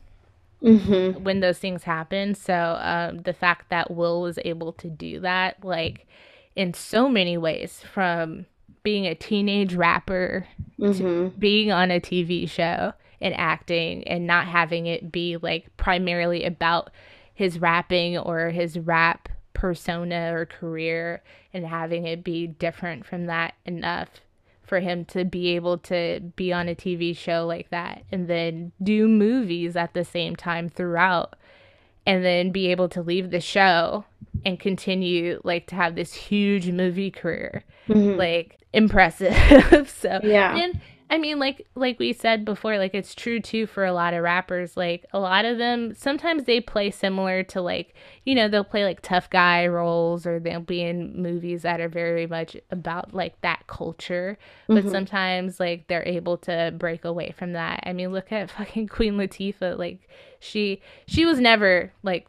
Mhm. 0.63 1.21
when 1.21 1.41
those 1.41 1.59
things 1.59 1.85
happen. 1.85 2.35
So 2.35 2.79
um, 2.81 3.19
the 3.23 3.33
fact 3.33 3.69
that 3.71 3.91
Will 3.91 4.21
was 4.23 4.39
able 4.45 4.73
to 4.75 4.89
do 4.89 5.21
that, 5.21 5.65
like 5.65 6.07
in 6.55 6.73
so 6.75 7.09
many 7.09 7.37
ways, 7.37 7.83
from 7.93 8.47
being 8.83 9.07
a 9.07 9.15
teenage 9.15 9.75
rapper 9.75 10.47
Mhm. 10.79 11.39
being 11.39 11.73
on 11.73 11.91
a 11.91 12.01
TV 12.01 12.47
show 12.49 12.93
and 13.21 13.35
acting 13.37 14.07
and 14.07 14.27
not 14.27 14.47
having 14.47 14.87
it 14.87 15.11
be 15.11 15.37
like 15.37 15.77
primarily 15.77 16.45
about 16.45 16.91
his 17.35 17.59
rapping 17.59 18.17
or 18.17 18.51
his 18.51 18.79
rap 18.79 19.29
persona 19.55 20.33
or 20.35 20.47
career 20.47 21.23
and 21.53 21.67
having 21.67 22.07
it 22.07 22.23
be 22.23 22.47
different 22.47 23.05
from 23.07 23.27
that 23.27 23.55
enough 23.65 24.09
for 24.67 24.81
him 24.81 25.05
to 25.07 25.25
be 25.25 25.55
able 25.57 25.79
to 25.79 26.21
be 26.37 26.53
on 26.53 26.69
a 26.69 26.75
TV 26.75 27.17
show 27.17 27.47
like 27.47 27.71
that 27.71 28.03
and 28.11 28.29
then 28.29 28.73
do 28.83 29.07
movies 29.09 29.77
at 29.77 29.95
the 29.95 30.05
same 30.05 30.35
time 30.37 30.69
throughout 30.69 31.35
and 32.05 32.25
then 32.25 32.51
be 32.51 32.69
able 32.69 32.89
to 32.89 33.01
leave 33.03 33.31
the 33.31 33.41
show 33.41 34.05
and 34.45 34.61
continue 34.61 35.41
like 35.45 35.67
to 35.69 35.75
have 35.75 35.95
this 35.95 36.13
huge 36.15 36.71
movie 36.71 37.11
career 37.11 37.65
Mhm. 37.89 38.17
like 38.17 38.59
impressive 38.73 39.35
so 39.89 40.21
Yeah. 40.23 40.57
and 40.57 40.81
i 41.09 41.19
mean 41.19 41.39
like 41.39 41.67
like 41.75 41.99
we 41.99 42.13
said 42.13 42.45
before 42.45 42.79
like 42.79 42.95
it's 42.95 43.15
true 43.15 43.39
too 43.41 43.67
for 43.67 43.85
a 43.85 43.93
lot 43.93 44.13
of 44.15 44.23
rappers 44.23 44.77
like 44.77 45.05
a 45.13 45.19
lot 45.21 45.45
of 45.45 45.59
them 45.59 45.95
sometimes 45.95 46.45
they 46.45 46.61
play 46.61 46.91
similar 46.91 47.43
to 47.43 47.61
like 47.61 47.95
you 48.25 48.35
know 48.35 48.49
they'll 48.49 48.65
play 48.65 48.85
like 48.85 49.01
tough 49.03 49.31
guy 49.31 49.67
roles 49.67 50.27
or 50.27 50.41
they'll 50.41 50.61
be 50.61 50.83
in 50.83 51.21
movies 51.21 51.63
that 51.63 51.81
are 51.81 51.89
very 51.89 52.27
much 52.27 52.57
about 52.71 53.15
like 53.15 53.41
that 53.43 53.67
culture 53.67 54.37
but 54.67 54.85
Mhm. 54.85 54.91
sometimes 54.91 55.61
like 55.61 55.87
they're 55.87 56.07
able 56.07 56.37
to 56.39 56.73
break 56.77 57.05
away 57.05 57.33
from 57.37 57.53
that 57.53 57.81
i 57.85 57.93
mean 57.93 58.13
look 58.13 58.33
at 58.33 58.51
fucking 58.59 58.89
queen 58.89 59.15
latifah 59.15 59.79
like 59.79 60.09
she 60.41 60.81
she 61.07 61.25
was 61.25 61.39
never 61.41 61.93
like 62.03 62.27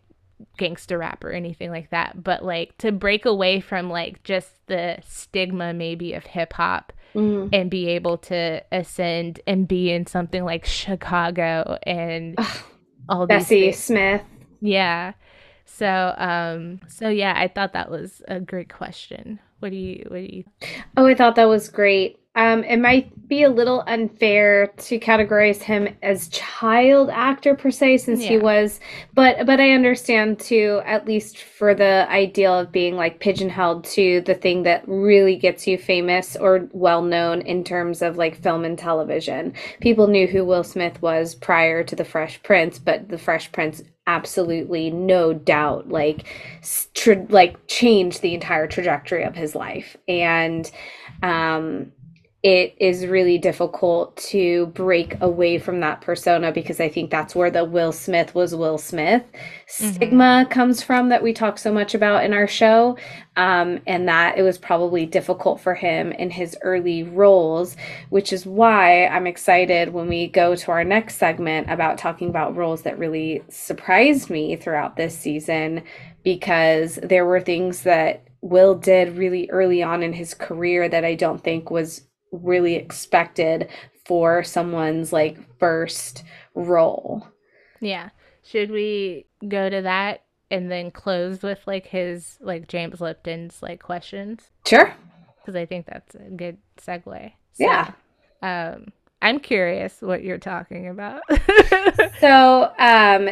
gangster 0.57 0.99
rap 0.99 1.23
or 1.23 1.31
anything 1.31 1.71
like 1.71 1.89
that 1.89 2.23
but 2.23 2.45
like 2.45 2.77
to 2.77 2.91
break 2.91 3.25
away 3.25 3.59
from 3.59 3.89
like 3.89 4.21
just 4.23 4.51
the 4.67 4.97
stigma 5.03 5.73
maybe 5.73 6.13
of 6.13 6.27
hip 6.27 6.53
hop 6.53 6.93
Mhm. 7.15 7.49
and 7.53 7.69
be 7.69 7.87
able 7.87 8.17
to 8.17 8.63
ascend 8.71 9.39
and 9.47 9.67
be 9.67 9.91
in 9.91 10.05
something 10.05 10.43
like 10.43 10.65
Chicago 10.65 11.77
and 11.83 12.37
all 13.09 13.25
these 13.27 13.37
Bessie 13.39 13.61
things. 13.71 13.77
Smith. 13.77 14.21
Yeah. 14.61 15.13
So 15.65 16.13
um 16.17 16.79
so 16.87 17.09
yeah, 17.09 17.33
I 17.35 17.47
thought 17.47 17.73
that 17.73 17.91
was 17.91 18.21
a 18.27 18.39
great 18.39 18.73
question. 18.73 19.39
What 19.59 19.71
do 19.71 19.77
you 19.77 20.05
what 20.09 20.17
do 20.17 20.35
you 20.35 20.43
Oh, 20.95 21.05
I 21.07 21.15
thought 21.15 21.35
that 21.35 21.45
was 21.49 21.69
great. 21.69 22.19
Um, 22.37 22.63
it 22.63 22.77
might 22.77 23.27
be 23.27 23.41
a 23.41 23.49
little 23.49 23.83
unfair 23.87 24.67
to 24.67 24.99
categorize 24.99 25.59
him 25.61 25.89
as 26.03 26.29
child 26.29 27.09
actor 27.09 27.55
per 27.55 27.71
se, 27.71 27.97
since 27.97 28.23
he 28.23 28.37
was, 28.37 28.79
but 29.15 29.45
but 29.47 29.59
I 29.59 29.71
understand 29.71 30.39
too, 30.39 30.81
at 30.85 31.07
least 31.07 31.39
for 31.39 31.73
the 31.73 32.07
ideal 32.09 32.59
of 32.59 32.71
being 32.71 32.95
like 32.95 33.19
pigeonholed 33.19 33.85
to 33.85 34.21
the 34.21 34.35
thing 34.35 34.63
that 34.63 34.83
really 34.87 35.35
gets 35.35 35.65
you 35.65 35.79
famous 35.79 36.35
or 36.35 36.69
well 36.73 37.01
known 37.01 37.41
in 37.41 37.63
terms 37.63 38.03
of 38.03 38.17
like 38.17 38.39
film 38.41 38.63
and 38.63 38.77
television. 38.77 39.53
People 39.81 40.05
knew 40.05 40.27
who 40.27 40.45
Will 40.45 40.63
Smith 40.63 41.01
was 41.01 41.33
prior 41.33 41.83
to 41.83 41.95
The 41.95 42.05
Fresh 42.05 42.43
Prince, 42.43 42.77
but 42.77 43.09
The 43.09 43.17
Fresh 43.17 43.51
Prince 43.51 43.81
absolutely 44.05 44.89
no 44.89 45.33
doubt 45.33 45.89
like 45.89 46.23
tra- 46.93 47.25
like 47.27 47.57
changed 47.67 48.21
the 48.21 48.33
entire 48.33 48.65
trajectory 48.65 49.23
of 49.23 49.35
his 49.35 49.53
life 49.53 49.97
and 50.07 50.71
um 51.23 51.91
it 52.47 52.77
is 52.79 53.05
really 53.05 53.37
difficult 53.37 54.15
to 54.15 54.67
break 54.67 55.19
away 55.19 55.59
from 55.59 55.81
that 55.81 55.99
persona 55.99 56.49
because 56.49 56.79
I 56.79 56.87
think 56.87 57.11
that's 57.11 57.35
where 57.35 57.51
the 57.51 57.65
Will 57.65 57.91
Smith 57.91 58.33
was 58.33 58.55
Will 58.55 58.77
Smith 58.77 59.21
stigma 59.65 60.47
comes 60.49 60.81
from 60.81 61.09
that 61.09 61.21
we 61.21 61.33
talk 61.33 61.57
so 61.57 61.73
much 61.73 61.93
about 61.93 62.23
in 62.23 62.31
our 62.31 62.47
show. 62.47 62.97
Um, 63.35 63.81
and 63.85 64.07
that 64.07 64.37
it 64.37 64.41
was 64.41 64.57
probably 64.57 65.05
difficult 65.05 65.59
for 65.59 65.75
him 65.75 66.11
in 66.13 66.31
his 66.31 66.57
early 66.63 67.03
roles, 67.03 67.75
which 68.09 68.33
is 68.33 68.47
why 68.47 69.05
I'm 69.07 69.27
excited 69.27 69.93
when 69.93 70.07
we 70.07 70.27
go 70.27 70.55
to 70.55 70.71
our 70.71 70.83
next 70.83 71.17
segment 71.17 71.69
about 71.69 71.99
talking 71.99 72.29
about 72.29 72.55
roles 72.55 72.81
that 72.83 72.97
really 72.97 73.43
surprised 73.49 74.31
me 74.31 74.55
throughout 74.55 74.95
this 74.95 75.15
season 75.15 75.83
because 76.23 76.97
there 77.03 77.25
were 77.25 77.41
things 77.41 77.83
that 77.83 78.23
Will 78.41 78.73
did 78.73 79.17
really 79.17 79.49
early 79.51 79.83
on 79.83 80.01
in 80.01 80.13
his 80.13 80.33
career 80.33 80.87
that 80.89 81.05
I 81.05 81.13
don't 81.13 81.43
think 81.43 81.69
was 81.69 82.06
really 82.31 82.75
expected 82.75 83.69
for 84.05 84.43
someone's 84.43 85.11
like 85.11 85.37
first 85.59 86.23
role. 86.55 87.27
Yeah. 87.81 88.09
Should 88.43 88.71
we 88.71 89.25
go 89.47 89.69
to 89.69 89.81
that 89.81 90.23
and 90.49 90.71
then 90.71 90.91
close 90.91 91.41
with 91.41 91.59
like 91.65 91.85
his 91.85 92.37
like 92.39 92.67
James 92.67 93.01
Lipton's 93.01 93.61
like 93.61 93.81
questions? 93.81 94.49
Sure. 94.65 94.93
Because 95.39 95.55
I 95.55 95.65
think 95.65 95.85
that's 95.85 96.15
a 96.15 96.29
good 96.29 96.57
segue. 96.79 97.31
Yeah. 97.57 97.91
Um, 98.41 98.91
I'm 99.21 99.39
curious 99.39 100.01
what 100.01 100.23
you're 100.23 100.37
talking 100.37 100.87
about. 100.87 101.21
So, 102.19 102.71
um, 102.79 103.29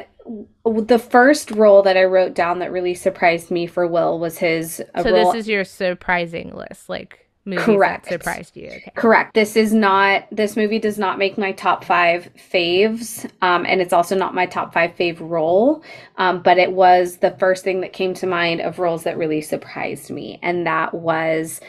the 0.64 1.00
first 1.00 1.52
role 1.52 1.82
that 1.84 1.98
I 1.98 2.04
wrote 2.04 2.34
down 2.34 2.60
that 2.60 2.72
really 2.72 2.94
surprised 2.94 3.50
me 3.50 3.68
for 3.68 3.88
Will 3.88 4.20
was 4.20 4.38
his 4.38 4.82
so 5.02 5.12
role. 5.12 5.32
this 5.32 5.42
is 5.42 5.48
your 5.48 5.64
surprising 5.64 6.54
list, 6.56 6.90
like 6.90 7.25
movies 7.46 7.64
Correct. 7.64 8.06
that 8.06 8.24
surprised 8.24 8.58
you. 8.58 8.68
Okay. 8.68 8.92
Correct. 8.96 9.36
This 9.36 9.56
is 9.56 9.74
not, 9.74 10.26
this 10.32 10.56
movie 10.56 10.80
does 10.80 10.98
not 10.98 11.20
make 11.20 11.38
my 11.38 11.52
top 11.52 11.84
five 11.84 12.30
faves. 12.52 13.30
Um, 13.42 13.66
and 13.68 13.82
it's 13.82 13.94
also 13.94 14.16
not 14.16 14.34
my 14.34 14.48
top 14.48 14.74
five 14.74 14.96
fave 14.96 15.20
role. 15.20 15.84
Um, 16.18 16.42
but 16.42 16.58
it 16.58 16.72
was 16.72 17.18
the 17.18 17.36
first 17.38 17.64
thing 17.64 17.82
that 17.82 17.94
came 17.94 18.16
to 18.16 18.28
mind 18.28 18.62
of 18.62 18.80
roles 18.80 19.04
that 19.04 19.18
really 19.18 19.42
surprised 19.42 20.10
me. 20.10 20.40
And 20.42 20.66
that 20.66 20.94
was 20.96 21.62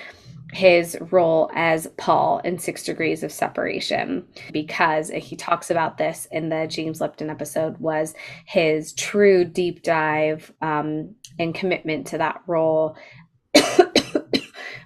his 0.53 0.97
role 1.11 1.51
as 1.55 1.87
Paul 1.99 2.39
in 2.39 2.59
Six 2.59 2.85
Degrees 2.85 3.22
of 3.22 3.31
Separation. 3.31 4.27
Because 4.53 5.11
he 5.11 5.37
talks 5.37 5.70
about 5.70 5.99
this 5.99 6.27
in 6.31 6.49
the 6.49 6.66
James 6.68 7.01
Lipton 7.03 7.29
episode, 7.29 7.77
was 7.79 8.14
his 8.47 8.95
true 8.95 9.45
deep 9.45 9.83
dive 9.83 10.53
um, 10.62 11.14
and 11.39 11.55
commitment 11.55 12.07
to 12.07 12.18
that 12.18 12.41
role. 12.47 12.97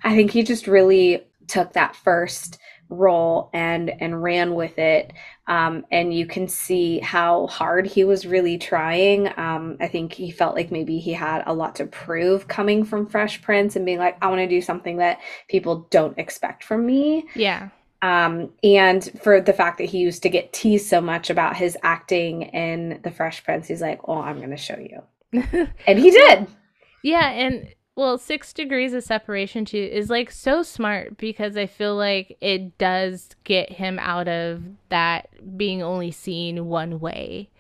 I 0.03 0.15
think 0.15 0.31
he 0.31 0.43
just 0.43 0.67
really 0.67 1.27
took 1.47 1.73
that 1.73 1.97
first 1.97 2.59
role 2.89 3.51
and 3.53 3.89
and 4.01 4.21
ran 4.21 4.55
with 4.55 4.77
it. 4.79 5.13
Um 5.47 5.87
and 5.93 6.13
you 6.13 6.27
can 6.27 6.49
see 6.49 6.99
how 6.99 7.47
hard 7.47 7.87
he 7.87 8.03
was 8.03 8.27
really 8.27 8.59
trying. 8.59 9.29
Um 9.39 9.77
i 9.81 9.87
think 9.87 10.13
he 10.13 10.31
felt 10.33 10.57
like 10.57 10.73
maybe 10.73 10.99
he 10.99 11.13
had 11.13 11.45
a 11.47 11.55
lot 11.55 11.77
to 11.77 11.87
prove 11.87 12.49
coming 12.49 12.85
from 12.85 13.07
fresh 13.07 13.41
prince 13.43 13.77
and 13.77 13.87
being 13.87 13.99
like 14.01 14.17
i 14.21 14.27
want 14.27 14.41
to 14.41 14.49
do 14.49 14.61
something 14.61 14.97
that 14.97 15.21
people 15.49 15.87
don't 15.91 16.19
expect 16.19 16.65
from 16.65 16.85
me. 16.85 17.27
Yeah. 17.37 17.69
um 18.03 18.51
and 18.65 19.09
for 19.23 19.41
the 19.41 19.53
fact 19.53 19.79
that 19.79 19.85
he 19.89 19.99
used 19.99 20.25
to 20.25 20.29
get 20.29 20.53
teased 20.53 20.89
so 20.89 21.01
much 21.01 21.31
about 21.31 21.57
his 21.57 21.77
acting 21.85 22.43
in 22.43 22.99
the 23.05 23.11
fresh 23.13 23.45
prince 23.45 23.69
he's 23.69 23.81
like 23.83 24.01
oh 24.09 24.21
i'm 24.21 24.39
going 24.39 24.51
to 24.51 24.57
show 24.57 24.79
you. 24.79 25.03
And 25.87 25.97
he 25.99 26.11
did. 26.11 26.49
Yeah, 27.03 27.31
and 27.31 27.69
well, 27.97 28.19
six 28.19 28.53
degrees 28.53 28.93
of 28.95 29.03
separation 29.03 29.65
too 29.65 29.77
is 29.77 30.11
like 30.11 30.31
so 30.31 30.63
smart 30.63 31.17
because 31.19 31.57
I 31.57 31.67
feel 31.67 31.97
like 31.97 32.37
it 32.41 32.79
does 32.79 33.31
get 33.45 33.73
him 33.73 33.99
out 33.99 34.29
of 34.29 34.63
that 34.89 35.29
being 35.57 35.83
only 35.83 36.11
seen 36.11 36.67
one 36.67 37.01
way 37.01 37.51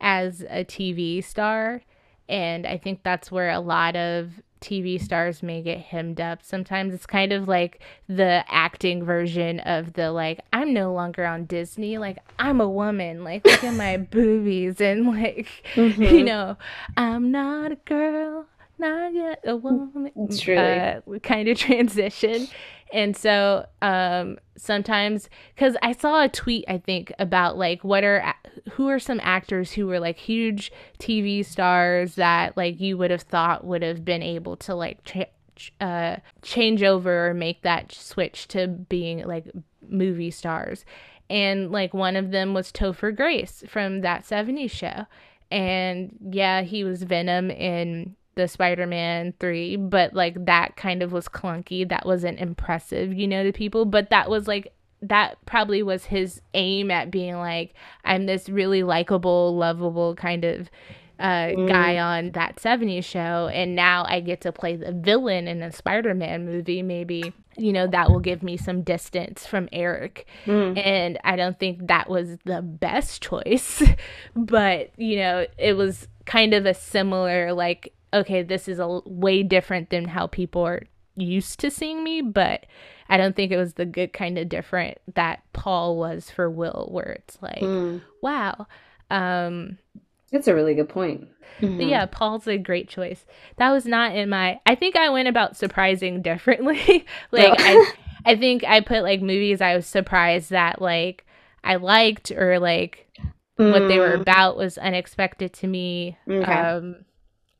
as 0.00 0.42
a 0.42 0.64
TV 0.64 1.22
star. 1.22 1.82
And 2.28 2.66
I 2.66 2.78
think 2.78 3.02
that's 3.02 3.30
where 3.30 3.50
a 3.50 3.60
lot 3.60 3.96
of 3.96 4.40
TV 4.60 5.02
stars 5.02 5.42
may 5.42 5.62
get 5.62 5.78
hemmed 5.78 6.20
up. 6.20 6.42
Sometimes 6.42 6.94
it's 6.94 7.06
kind 7.06 7.32
of 7.32 7.48
like 7.48 7.80
the 8.08 8.44
acting 8.48 9.04
version 9.04 9.60
of 9.60 9.94
the 9.94 10.12
like, 10.12 10.40
I'm 10.52 10.72
no 10.72 10.92
longer 10.92 11.24
on 11.24 11.46
Disney. 11.46 11.98
Like, 11.98 12.18
I'm 12.38 12.60
a 12.60 12.68
woman. 12.68 13.24
Like, 13.24 13.44
look 13.44 13.64
at 13.64 13.74
my 13.74 13.96
boobies. 14.10 14.80
And 14.80 15.06
like, 15.06 15.48
you 15.76 15.90
mm-hmm. 15.90 16.24
know, 16.24 16.56
I'm 16.96 17.30
not 17.30 17.72
a 17.72 17.76
girl, 17.76 18.46
not 18.80 19.14
yet 19.14 19.40
a 19.44 19.56
woman. 19.56 20.10
Truly. 20.36 20.58
uh, 20.58 21.00
kind 21.22 21.48
of 21.48 21.58
transition. 21.66 22.48
And 22.92 23.16
so 23.16 23.66
um, 23.82 24.38
sometimes, 24.56 25.28
because 25.54 25.76
I 25.82 25.92
saw 25.92 26.24
a 26.24 26.28
tweet, 26.28 26.64
I 26.66 26.78
think, 26.78 27.12
about 27.18 27.56
like 27.56 27.84
what 27.84 28.02
are 28.02 28.34
who 28.72 28.88
are 28.88 28.98
some 28.98 29.20
actors 29.22 29.72
who 29.72 29.86
were 29.86 30.00
like 30.00 30.18
huge 30.18 30.72
TV 30.98 31.44
stars 31.44 32.16
that 32.16 32.56
like 32.56 32.80
you 32.80 32.98
would 32.98 33.12
have 33.12 33.22
thought 33.22 33.64
would 33.64 33.82
have 33.82 34.04
been 34.04 34.22
able 34.22 34.56
to 34.56 34.74
like 34.74 35.04
tra- 35.04 35.26
ch- 35.54 35.72
uh, 35.80 36.16
change 36.42 36.82
over 36.82 37.28
or 37.28 37.34
make 37.34 37.62
that 37.62 37.92
switch 37.92 38.48
to 38.48 38.66
being 38.66 39.24
like 39.24 39.44
movie 39.88 40.32
stars. 40.32 40.84
And 41.28 41.70
like 41.70 41.94
one 41.94 42.16
of 42.16 42.32
them 42.32 42.54
was 42.54 42.72
Topher 42.72 43.14
Grace 43.14 43.62
from 43.68 44.00
that 44.00 44.24
70s 44.24 44.70
show. 44.72 45.06
And 45.50 46.16
yeah, 46.30 46.62
he 46.62 46.82
was 46.82 47.04
Venom 47.04 47.50
in 47.52 48.16
the 48.34 48.48
Spider-Man 48.48 49.34
3, 49.40 49.76
but 49.76 50.14
like 50.14 50.44
that 50.46 50.76
kind 50.76 51.02
of 51.02 51.12
was 51.12 51.28
clunky. 51.28 51.88
That 51.88 52.06
wasn't 52.06 52.38
impressive, 52.38 53.12
you 53.12 53.26
know, 53.26 53.42
to 53.42 53.52
people, 53.52 53.84
but 53.84 54.10
that 54.10 54.30
was 54.30 54.46
like 54.46 54.72
that 55.02 55.44
probably 55.46 55.82
was 55.82 56.04
his 56.04 56.42
aim 56.52 56.90
at 56.90 57.10
being 57.10 57.36
like 57.36 57.74
I'm 58.04 58.26
this 58.26 58.48
really 58.48 58.82
likable, 58.82 59.56
lovable 59.56 60.14
kind 60.14 60.44
of 60.44 60.70
uh, 61.18 61.52
guy 61.68 61.98
on 61.98 62.30
that 62.30 62.56
70s 62.56 63.04
show 63.04 63.50
and 63.52 63.76
now 63.76 64.06
I 64.08 64.20
get 64.20 64.40
to 64.42 64.52
play 64.52 64.76
the 64.76 64.92
villain 64.92 65.48
in 65.48 65.62
a 65.62 65.70
Spider-Man 65.70 66.46
movie. 66.46 66.82
Maybe 66.82 67.34
you 67.58 67.72
know 67.72 67.86
that 67.88 68.10
will 68.10 68.20
give 68.20 68.42
me 68.42 68.56
some 68.56 68.82
distance 68.82 69.46
from 69.46 69.68
Eric. 69.72 70.26
And 70.78 71.18
I 71.24 71.36
don't 71.36 71.58
think 71.58 71.88
that 71.88 72.08
was 72.08 72.38
the 72.44 72.62
best 72.62 73.22
choice 73.30 73.82
but 74.34 74.90
you 74.96 75.16
know 75.16 75.46
it 75.58 75.74
was 75.74 76.08
kind 76.24 76.54
of 76.54 76.64
a 76.64 76.74
similar 76.74 77.52
like 77.52 77.92
okay 78.12 78.42
this 78.42 78.68
is 78.68 78.78
a 78.78 79.00
way 79.06 79.42
different 79.42 79.90
than 79.90 80.06
how 80.06 80.26
people 80.26 80.62
are 80.62 80.82
used 81.16 81.60
to 81.60 81.70
seeing 81.70 82.02
me 82.02 82.20
but 82.22 82.66
I 83.08 83.16
don't 83.16 83.34
think 83.34 83.50
it 83.52 83.56
was 83.56 83.74
the 83.74 83.84
good 83.84 84.12
kind 84.12 84.38
of 84.38 84.48
different 84.48 84.98
that 85.14 85.42
Paul 85.52 85.96
was 85.96 86.30
for 86.30 86.48
Will 86.48 86.88
where 86.90 87.18
it's 87.18 87.38
like 87.42 87.62
wow 88.22 88.66
um 89.10 89.78
That's 90.30 90.48
a 90.48 90.54
really 90.54 90.74
good 90.74 90.88
point. 90.88 91.26
but 91.60 91.84
yeah, 91.84 92.06
Paul's 92.06 92.46
a 92.46 92.56
great 92.56 92.88
choice. 92.88 93.26
That 93.56 93.70
was 93.70 93.84
not 93.84 94.14
in 94.14 94.28
my. 94.28 94.60
I 94.64 94.76
think 94.76 94.96
I 94.96 95.10
went 95.10 95.28
about 95.28 95.56
surprising 95.56 96.22
differently. 96.22 97.04
like 97.32 97.54
I, 97.58 97.92
I 98.24 98.36
think 98.36 98.62
I 98.64 98.80
put 98.80 99.02
like 99.02 99.20
movies 99.20 99.60
I 99.60 99.74
was 99.74 99.86
surprised 99.86 100.50
that 100.50 100.80
like 100.80 101.26
I 101.64 101.76
liked 101.76 102.30
or 102.30 102.58
like 102.60 103.08
what 103.56 103.88
they 103.88 103.98
were 103.98 104.14
about 104.14 104.56
was 104.56 104.78
unexpected 104.78 105.52
to 105.54 105.66
me. 105.66 106.16
Okay. 106.28 106.50
Um, 106.50 107.04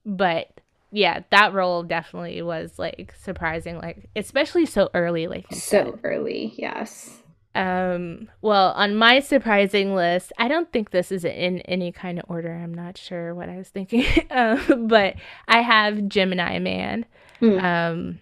but 0.05 0.49
yeah, 0.93 1.21
that 1.31 1.53
role 1.53 1.83
definitely 1.83 2.43
was 2.43 2.79
like 2.79 3.15
surprising. 3.19 3.79
Like 3.79 4.09
especially 4.17 4.67
so 4.67 4.91
early. 4.95 5.29
Like 5.29 5.51
you 5.51 5.57
said. 5.57 5.87
So 5.87 5.99
early, 6.03 6.55
yes. 6.57 7.23
Um, 7.55 8.29
well, 8.43 8.73
on 8.73 8.95
my 8.97 9.21
surprising 9.21 9.95
list, 9.95 10.33
I 10.39 10.49
don't 10.49 10.73
think 10.73 10.91
this 10.91 11.11
is 11.11 11.25
in 11.25 11.61
any 11.63 11.91
kind 11.93 12.19
of 12.19 12.25
order. 12.29 12.55
I'm 12.55 12.75
not 12.75 12.97
sure 12.97 13.35
what 13.35 13.49
I 13.49 13.57
was 13.57 13.69
thinking. 13.69 14.05
um, 14.31 14.87
but 14.87 15.15
I 15.49 15.63
have 15.63 16.09
Gemini 16.09 16.59
Man. 16.59 17.07
Mm. 17.41 17.63
Um, 17.63 18.21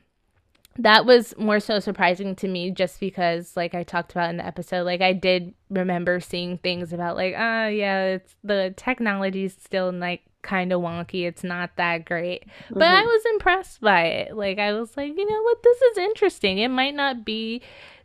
that 0.79 1.05
was 1.05 1.35
more 1.37 1.59
so 1.59 1.81
surprising 1.81 2.37
to 2.37 2.49
me 2.49 2.71
just 2.71 3.01
because, 3.01 3.57
like 3.57 3.75
I 3.75 3.83
talked 3.83 4.13
about 4.13 4.31
in 4.31 4.37
the 4.37 4.47
episode, 4.47 4.85
like 4.85 5.01
I 5.01 5.13
did 5.13 5.55
remember 5.69 6.21
seeing 6.21 6.57
things 6.57 6.93
about, 6.93 7.17
like, 7.17 7.35
ah, 7.37 7.67
yeah, 7.67 8.05
it's 8.05 8.37
the 8.45 8.73
technology's 8.77 9.57
still 9.61 9.93
like 9.93 10.23
kind 10.43 10.73
of 10.73 10.81
wonky. 10.81 11.27
It's 11.27 11.45
not 11.45 11.71
that 11.77 12.05
great. 12.05 12.45
But 12.71 12.85
I 12.85 13.03
Mhm. 13.03 13.07
was 13.07 13.25
impressed 13.35 13.81
by 13.81 14.03
it. 14.05 14.37
Like 14.37 14.59
I 14.59 14.73
was 14.73 14.97
like, 14.97 15.17
you 15.17 15.27
know 15.29 15.43
what, 15.43 15.63
this 15.63 15.83
is 15.83 15.99
interesting. 15.99 16.59
It 16.59 16.69
might 16.69 16.95
not 16.95 17.25
be 17.25 17.61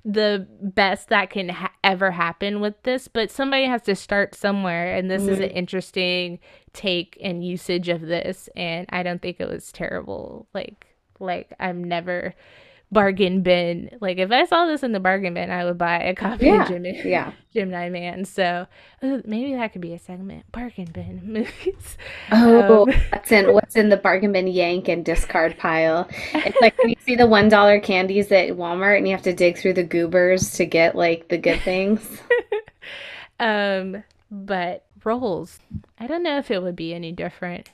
the 0.06 0.46
best 0.62 1.08
that 1.10 1.30
can 1.30 1.48
ha- 1.50 1.72
ever 1.84 2.12
happen 2.12 2.60
with 2.60 2.82
this, 2.84 3.08
but 3.08 3.32
somebody 3.32 3.66
has 3.66 3.84
to 3.84 3.96
start 3.96 4.36
somewhere, 4.36 4.94
and 4.96 5.10
this 5.10 5.24
is 5.28 5.40
an 5.40 5.50
interesting 5.52 6.40
take 6.74 7.18
and 7.24 7.46
usage 7.46 7.88
of 7.88 8.02
this. 8.02 8.50
And 8.56 8.86
I 8.90 9.04
don't 9.04 9.22
think 9.22 9.40
it 9.40 9.48
was 9.48 9.72
terrible. 9.72 10.48
Like, 10.54 10.88
like 11.22 11.54
I'm 11.60 11.82
never 11.84 12.34
bargain 12.94 13.42
bin. 13.44 13.90
Like 14.02 14.18
if 14.20 14.32
I 14.32 14.46
saw 14.46 14.66
this 14.66 14.84
in 14.84 14.92
the 14.94 15.00
bargain 15.00 15.34
bin, 15.34 15.50
I 15.52 15.66
would 15.66 15.78
buy 15.78 16.00
a 16.04 16.16
copy 16.16 16.48
Yeah, 16.48 16.64
of 16.64 16.66
Jimmy 16.66 17.02
yeah. 17.04 17.34
Gemini 17.54 17.90
Man. 17.90 18.26
So 18.26 18.68
uh, 19.02 19.18
maybe 19.26 19.54
that 19.56 19.74
could 19.74 19.82
be 19.82 19.94
a 19.94 20.00
segment. 20.00 20.46
Bargain 20.52 20.92
bin 20.92 21.22
movies. 21.34 21.98
Oh, 22.32 22.88
Um, 22.88 23.04
what's 23.12 23.32
in 23.32 23.54
what's 23.54 23.76
in 23.76 23.90
the 23.90 23.98
bargain 23.98 24.32
bin 24.32 24.48
yank 24.48 24.88
and 24.88 25.06
discard 25.06 25.58
pile? 25.58 26.08
It's 26.46 26.60
like 26.62 26.78
when 26.78 26.90
you 26.90 26.96
see 27.02 27.16
the 27.16 27.28
one 27.28 27.50
dollar 27.50 27.80
candies 27.80 28.32
at 28.32 28.50
Walmart 28.50 28.98
and 28.98 29.08
you 29.08 29.14
have 29.16 29.24
to 29.24 29.34
dig 29.34 29.58
through 29.58 29.74
the 29.74 29.84
goobers 29.84 30.52
to 30.54 30.66
get 30.66 30.96
like 30.96 31.28
the 31.30 31.38
good 31.38 31.62
things. 31.62 32.22
Um, 33.40 34.04
but 34.32 34.86
rolls. 35.04 35.60
I 36.00 36.08
don't 36.08 36.24
know 36.24 36.38
if 36.38 36.52
it 36.52 36.62
would 36.62 36.76
be 36.76 36.94
any 36.94 37.12
different. 37.12 37.70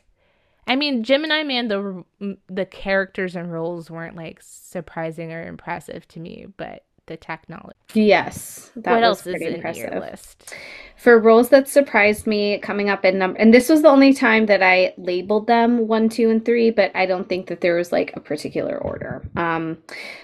I 0.70 0.76
mean, 0.78 1.04
Gemini 1.04 1.44
Man, 1.44 1.68
the 1.68 2.06
the 2.48 2.66
characters 2.66 3.36
and 3.36 3.52
roles 3.52 3.90
weren't 3.92 4.16
like 4.16 4.40
surprising 4.42 5.34
or 5.34 5.46
impressive 5.48 6.08
to 6.10 6.20
me, 6.22 6.46
but 6.58 6.86
the 7.08 7.18
technology. 7.18 7.76
Yes, 7.96 8.72
that 8.76 8.96
what 8.96 9.02
was 9.02 9.04
else 9.04 9.28
is 9.28 9.34
pretty 9.34 9.48
in 9.48 9.56
impressive. 9.56 9.92
your 9.92 10.00
list? 10.00 10.54
For 11.00 11.18
roles 11.18 11.48
that 11.48 11.70
surprised 11.70 12.28
me 12.28 12.58
coming 12.60 12.90
up 12.90 13.06
in 13.06 13.18
number, 13.18 13.40
and 13.40 13.54
this 13.54 13.70
was 13.70 13.84
the 13.84 13.88
only 13.88 14.14
time 14.14 14.48
that 14.48 14.62
I 14.62 14.94
labeled 14.98 15.48
them 15.48 15.88
one, 15.88 16.10
two, 16.10 16.30
and 16.30 16.44
three, 16.44 16.72
but 16.72 16.92
I 16.94 17.06
don't 17.06 17.30
think 17.30 17.48
that 17.48 17.62
there 17.62 17.78
was 17.78 17.94
like 17.94 18.14
a 18.18 18.20
particular 18.20 18.78
order. 18.78 19.26
Um, 19.38 19.78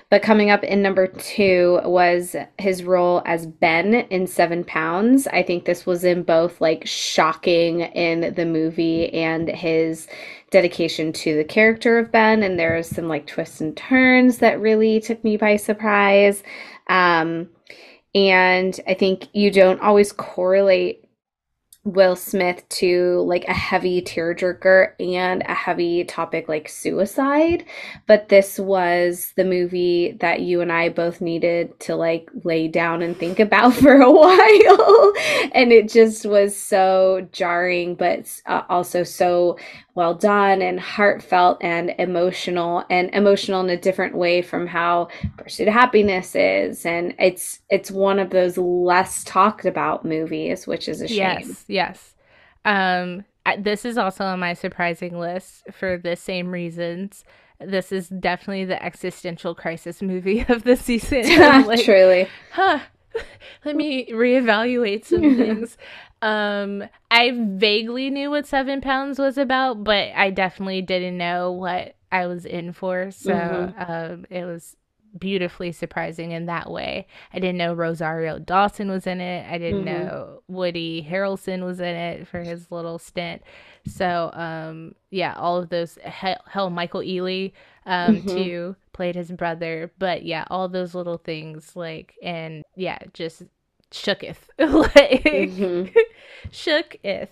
but 0.10 0.22
coming 0.22 0.50
up 0.50 0.66
in 0.66 0.82
number 0.82 1.08
two 1.08 1.80
was 1.86 2.36
his 2.58 2.84
role 2.84 3.22
as 3.26 3.46
Ben 3.46 3.94
in 3.94 4.28
Seven 4.28 4.66
Pounds. 4.66 5.28
I 5.28 5.44
think 5.44 5.64
this 5.64 5.86
was 5.86 6.04
in 6.04 6.24
both 6.24 6.60
like 6.60 6.86
shocking 6.86 7.80
in 7.80 8.34
the 8.34 8.46
movie 8.46 9.14
and 9.14 9.48
his 9.48 10.10
dedication 10.52 11.14
to 11.14 11.38
the 11.38 11.46
character 11.46 11.98
of 11.98 12.12
Ben. 12.12 12.44
And 12.44 12.60
there's 12.60 12.90
some 12.90 13.08
like 13.08 13.28
twists 13.28 13.62
and 13.62 13.78
turns 13.78 14.40
that 14.40 14.60
really 14.60 15.00
took 15.00 15.24
me 15.24 15.38
by 15.38 15.56
surprise. 15.56 16.44
Um, 16.88 17.48
and 18.16 18.80
I 18.88 18.94
think 18.94 19.28
you 19.34 19.52
don't 19.52 19.82
always 19.82 20.14
correlate 20.14 21.06
Will 21.86 22.16
Smith 22.16 22.68
to 22.70 23.22
like 23.28 23.46
a 23.46 23.54
heavy 23.54 24.02
tearjerker 24.02 24.94
and 25.00 25.44
a 25.46 25.54
heavy 25.54 26.04
topic 26.04 26.50
like 26.50 26.68
suicide. 26.68 27.64
But 28.08 28.30
this 28.30 28.58
was 28.58 29.34
the 29.36 29.44
movie 29.44 30.14
that 30.20 30.42
you 30.42 30.62
and 30.62 30.72
I 30.72 30.90
both 30.90 31.22
needed 31.22 31.80
to 31.82 31.96
like 31.96 32.28
lay 32.44 32.68
down 32.68 33.04
and 33.04 33.16
think 33.16 33.40
about 33.40 33.74
for 33.76 34.02
a 34.02 34.12
while. 34.12 35.14
and 35.54 35.72
it 35.72 35.88
just 35.88 36.26
was 36.26 36.58
so 36.58 37.28
jarring, 37.32 37.94
but 37.94 38.42
uh, 38.48 38.64
also 38.68 39.04
so 39.04 39.60
well 39.96 40.14
done 40.14 40.62
and 40.62 40.80
heartfelt 40.80 41.58
and 41.62 41.96
emotional 41.98 42.84
and 42.90 43.10
emotional 43.14 43.62
in 43.62 43.70
a 43.70 43.78
different 43.78 44.16
way 44.16 44.42
from 44.42 44.68
how 44.68 45.08
pursuit 45.38 45.68
of 45.68 45.74
happiness 45.74 46.36
is 46.36 46.86
and 46.86 47.16
it's 47.18 47.60
it's 47.70 47.90
one 47.90 48.20
of 48.20 48.30
those 48.30 48.58
less 48.58 49.24
talked 49.24 49.66
about 49.66 50.06
movies 50.06 50.68
which 50.68 50.88
is 50.88 51.02
a 51.02 51.08
shame 51.08 51.18
Yes, 51.18 51.66
yes. 51.68 52.16
Um, 52.66 53.26
this 53.60 53.86
is 53.86 53.98
also 53.98 54.26
on 54.26 54.40
my 54.40 54.54
surprising 54.54 55.20
list 55.20 55.64
for 55.72 55.98
the 55.98 56.16
same 56.16 56.52
reasons. 56.52 57.24
This 57.60 57.92
is 57.92 58.10
definitely 58.10 58.66
the 58.66 58.84
existential 58.84 59.56
crisis 59.56 60.02
movie 60.02 60.46
of 60.50 60.64
the 60.64 60.76
season. 60.76 61.24
Like, 61.66 61.84
truly 61.84 62.28
huh, 62.52 62.80
let 63.66 63.76
me 63.76 64.12
reevaluate 64.12 65.06
some 65.06 65.36
things. 65.36 65.78
Um, 66.26 66.84
I 67.12 67.32
vaguely 67.36 68.10
knew 68.10 68.32
what 68.32 68.48
Seven 68.48 68.82
Pounds 68.82 69.20
was 69.20 69.38
about, 69.38 69.84
but 69.84 70.10
I 70.16 70.32
definitely 70.32 70.82
didn't 70.82 71.18
know 71.18 71.52
what 71.52 71.96
I 72.12 72.26
was 72.28 72.46
in 72.46 72.74
for. 72.74 73.12
So 73.12 73.34
Mhm. 73.34 73.90
um, 73.90 74.26
it 74.30 74.46
was 74.46 74.76
beautifully 75.18 75.72
surprising 75.72 76.32
in 76.32 76.48
that 76.48 76.70
way. 76.70 77.08
I 77.32 77.40
didn't 77.40 77.58
know 77.58 77.74
Rosario 77.74 78.40
Dawson 78.40 78.90
was 78.90 79.08
in 79.08 79.22
it. 79.22 79.46
I 79.50 79.58
didn't 79.60 79.84
Mhm. 79.84 79.86
know 79.86 80.42
Woody 80.48 81.04
Harrelson 81.10 81.64
was 81.64 81.80
in 81.80 81.96
it 81.96 82.28
for 82.28 82.44
his 82.44 82.72
little 82.72 82.98
stint. 83.00 83.44
So 83.86 84.32
um, 84.34 84.96
yeah, 85.12 85.34
all 85.38 85.58
of 85.58 85.70
those. 85.70 85.98
Hell, 86.04 86.38
hell 86.48 86.70
Michael 86.70 87.02
Ealy 87.02 87.54
um, 87.86 88.24
Mhm. 88.24 88.26
too 88.26 88.76
played 88.94 89.16
his 89.16 89.32
brother. 89.32 89.92
But 90.00 90.24
yeah, 90.24 90.46
all 90.50 90.68
those 90.70 90.96
little 90.96 91.18
things 91.18 91.76
like 91.76 92.16
and 92.24 92.64
yeah, 92.76 92.98
just 93.14 93.44
shooketh 93.96 94.38
like 94.60 95.24
Mhm. 95.24 95.94
shooketh. 96.52 97.30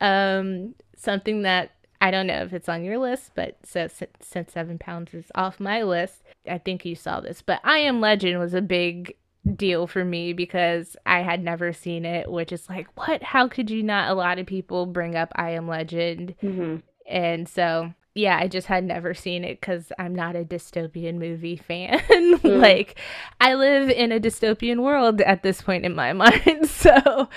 Um, 0.00 0.74
something 0.96 1.42
that 1.42 1.70
I 2.00 2.10
don't 2.10 2.26
know 2.26 2.42
if 2.42 2.52
it's 2.52 2.68
on 2.68 2.82
your 2.84 2.98
list, 2.98 3.32
but 3.36 3.56
so 3.64 3.86
since, 4.20 4.52
seven 4.52 4.78
pounds 4.78 5.14
is 5.14 5.30
off 5.36 5.60
my 5.60 5.82
list, 5.84 6.22
I 6.50 6.58
think 6.58 6.84
you 6.84 6.96
saw 6.96 7.20
this. 7.20 7.42
But 7.42 7.60
I 7.62 7.78
Am 7.78 8.00
Legend 8.00 8.40
was 8.40 8.54
a 8.54 8.60
big 8.62 9.14
deal 9.56 9.86
for 9.86 10.04
me 10.04 10.32
because 10.32 10.96
I 11.06 11.20
had 11.20 11.42
never 11.42 11.72
seen 11.72 12.04
it, 12.04 12.30
which 12.30 12.50
is 12.52 12.68
like, 12.68 12.88
what? 12.96 13.22
How 13.22 13.46
could 13.48 13.70
you 13.70 13.82
not? 13.84 14.10
A 14.10 14.14
lot 14.14 14.38
of 14.40 14.46
people 14.46 14.86
bring 14.86 15.14
up 15.14 15.32
I 15.36 15.50
Am 15.50 15.68
Legend, 15.68 16.34
Mhm. 16.42 16.82
and 17.08 17.48
so 17.48 17.94
yeah, 18.14 18.36
I 18.38 18.46
just 18.48 18.66
had 18.66 18.84
never 18.84 19.14
seen 19.14 19.44
it 19.44 19.60
because 19.60 19.90
I'm 19.98 20.14
not 20.14 20.36
a 20.36 20.44
dystopian 20.44 21.14
movie 21.18 21.56
fan. 21.56 22.00
like, 22.44 22.98
I 23.40 23.54
live 23.54 23.88
in 23.90 24.12
a 24.12 24.20
dystopian 24.20 24.82
world 24.82 25.20
at 25.22 25.42
this 25.42 25.62
point 25.62 25.84
in 25.86 25.94
my 25.94 26.12
mind. 26.24 26.68
So, 26.68 27.28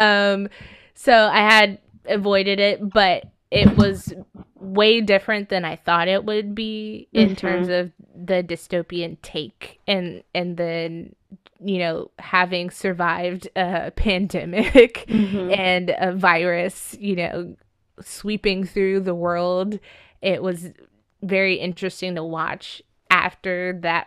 um, 0.00 0.48
so 0.94 1.12
I 1.12 1.38
had 1.40 1.78
avoided 2.06 2.60
it, 2.60 2.88
but 2.92 3.24
it 3.50 3.76
was 3.76 4.14
way 4.58 5.00
different 5.02 5.50
than 5.50 5.64
I 5.64 5.76
thought 5.76 6.08
it 6.08 6.24
would 6.24 6.54
be 6.54 7.08
in 7.12 7.30
Mhm. 7.30 7.36
terms 7.36 7.68
of 7.68 7.92
the 8.14 8.42
dystopian 8.42 9.16
take 9.22 9.80
and 9.86 10.22
and 10.34 10.56
then 10.56 11.14
you 11.64 11.78
know 11.78 12.10
having 12.18 12.70
survived 12.70 13.48
a 13.56 13.90
pandemic 13.96 15.04
Mhm. 15.08 15.56
and 15.58 15.94
a 15.98 16.12
virus 16.14 16.96
you 17.00 17.16
know 17.16 17.56
sweeping 18.00 18.64
through 18.64 19.00
the 19.00 19.14
world 19.14 19.78
it 20.22 20.42
was 20.42 20.70
very 21.22 21.56
interesting 21.56 22.14
to 22.14 22.24
watch 22.24 22.80
after 23.10 23.78
that 23.82 24.06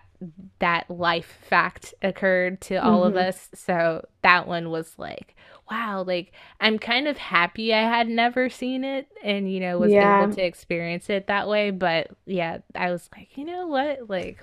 that 0.60 0.90
life 0.90 1.38
fact 1.50 1.94
occurred 2.02 2.60
to 2.62 2.76
all 2.76 3.04
of 3.04 3.14
Mhm. 3.14 3.28
us 3.28 3.50
so 3.54 4.04
that 4.24 4.48
one 4.48 4.70
was 4.72 4.98
like 4.98 5.36
wow 5.70 6.04
like 6.08 6.32
i'm 6.62 6.80
kind 6.80 7.08
of 7.08 7.18
happy 7.18 7.74
i 7.74 7.82
had 7.82 8.08
never 8.08 8.50
seen 8.50 8.84
it 8.84 9.08
and 9.24 9.52
you 9.52 9.60
know 9.60 9.78
was 9.78 9.92
Yeah. 9.92 10.24
able 10.24 10.34
to 10.34 10.42
experience 10.44 11.10
it 11.10 11.28
that 11.28 11.48
way 11.48 11.70
but 11.70 12.10
yeah 12.26 12.60
i 12.74 12.90
was 12.92 13.10
like 13.16 13.38
you 13.38 13.44
know 13.46 13.68
what 13.68 14.10
like 14.10 14.42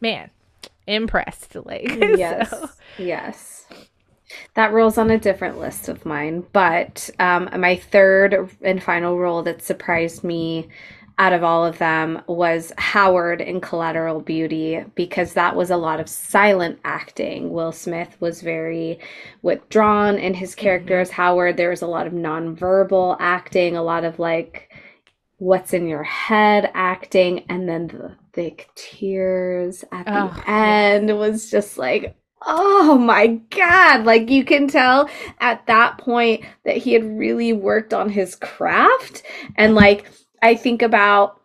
man 0.00 0.30
impressed 0.86 1.56
like 1.64 1.82
yes 1.96 2.50
so 2.50 2.68
yes 2.96 3.63
that 4.54 4.72
rolls 4.72 4.98
on 4.98 5.10
a 5.10 5.18
different 5.18 5.58
list 5.58 5.88
of 5.88 6.04
mine 6.06 6.44
but 6.52 7.10
um, 7.18 7.48
my 7.58 7.76
third 7.76 8.50
and 8.62 8.82
final 8.82 9.18
role 9.18 9.42
that 9.42 9.62
surprised 9.62 10.24
me 10.24 10.68
out 11.18 11.32
of 11.32 11.44
all 11.44 11.64
of 11.64 11.78
them 11.78 12.20
was 12.26 12.72
Howard 12.76 13.40
in 13.40 13.60
Collateral 13.60 14.20
Beauty 14.20 14.84
because 14.96 15.34
that 15.34 15.54
was 15.54 15.70
a 15.70 15.76
lot 15.76 16.00
of 16.00 16.08
silent 16.08 16.80
acting. 16.84 17.52
Will 17.52 17.70
Smith 17.70 18.16
was 18.20 18.42
very 18.42 18.98
withdrawn 19.42 20.16
in 20.18 20.34
his 20.34 20.56
character 20.56 20.98
as 20.98 21.10
Howard. 21.12 21.56
There 21.56 21.70
was 21.70 21.82
a 21.82 21.86
lot 21.86 22.08
of 22.08 22.12
nonverbal 22.12 23.16
acting, 23.20 23.76
a 23.76 23.82
lot 23.82 24.04
of 24.04 24.18
like 24.18 24.72
what's 25.38 25.72
in 25.74 25.86
your 25.88 26.02
head 26.04 26.70
acting, 26.74 27.44
and 27.48 27.68
then 27.68 27.88
the 27.88 28.16
thick 28.32 28.70
tears 28.74 29.84
at 29.92 30.12
the 30.12 30.30
Oh, 30.30 30.44
end 30.46 31.16
was 31.18 31.50
just 31.50 31.78
like, 31.78 32.16
oh 32.46 32.98
my 32.98 33.28
God. 33.50 34.04
Like 34.04 34.30
you 34.30 34.44
can 34.44 34.68
tell 34.68 35.08
at 35.40 35.66
that 35.66 35.98
point 35.98 36.44
that 36.64 36.76
he 36.76 36.92
had 36.92 37.04
really 37.18 37.52
worked 37.52 37.94
on 37.94 38.08
his 38.08 38.34
craft. 38.34 39.22
And 39.56 39.74
like, 39.74 40.06
I 40.42 40.54
think 40.54 40.82
about 40.82 41.40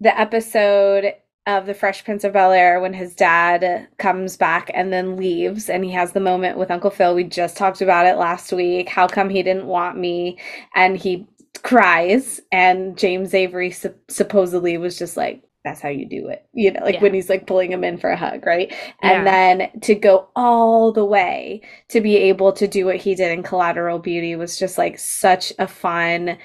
the 0.00 0.18
episode 0.18 1.14
of 1.46 1.64
The 1.64 1.74
Fresh 1.74 2.04
Prince 2.04 2.24
of 2.24 2.34
Bel 2.34 2.52
Air 2.52 2.78
when 2.78 2.92
his 2.92 3.14
dad 3.14 3.88
comes 3.96 4.36
back 4.36 4.70
and 4.74 4.92
then 4.92 5.16
leaves, 5.16 5.70
and 5.70 5.82
he 5.82 5.90
has 5.92 6.12
the 6.12 6.20
moment 6.20 6.58
with 6.58 6.70
Uncle 6.70 6.90
Phil. 6.90 7.14
We 7.14 7.24
just 7.24 7.56
talked 7.56 7.80
about 7.80 8.06
it 8.06 8.18
last 8.18 8.52
week. 8.52 8.90
How 8.90 9.08
come 9.08 9.30
he 9.30 9.42
didn't 9.42 9.66
want 9.66 9.96
me? 9.96 10.38
And 10.74 10.96
he 10.96 11.26
cries, 11.62 12.40
and 12.52 12.98
James 12.98 13.32
Avery 13.32 13.70
sup- 13.70 14.10
supposedly 14.10 14.76
was 14.76 14.98
just 14.98 15.16
like, 15.16 15.42
that's 15.64 15.80
how 15.80 15.88
you 15.88 16.06
do 16.08 16.28
it. 16.28 16.46
You 16.54 16.72
know, 16.72 16.80
like 16.84 16.94
Yeah. 16.94 17.00
when 17.00 17.14
he's 17.14 17.28
like 17.28 17.46
pulling 17.46 17.72
him 17.72 17.84
in 17.84 17.98
for 17.98 18.10
a 18.10 18.16
hug, 18.16 18.46
right? 18.46 18.72
And 19.02 19.26
Yeah. 19.26 19.58
then 19.58 19.80
to 19.82 19.94
go 19.94 20.28
all 20.36 20.92
the 20.92 21.04
way 21.04 21.62
to 21.88 22.00
be 22.00 22.16
able 22.16 22.52
to 22.52 22.66
do 22.68 22.86
what 22.86 22.96
he 22.96 23.14
did 23.14 23.32
in 23.32 23.42
Collateral 23.42 23.98
Beauty 23.98 24.36
was 24.36 24.58
just 24.58 24.78
like 24.78 24.98
such 24.98 25.52
a 25.58 25.66
fun 25.68 26.38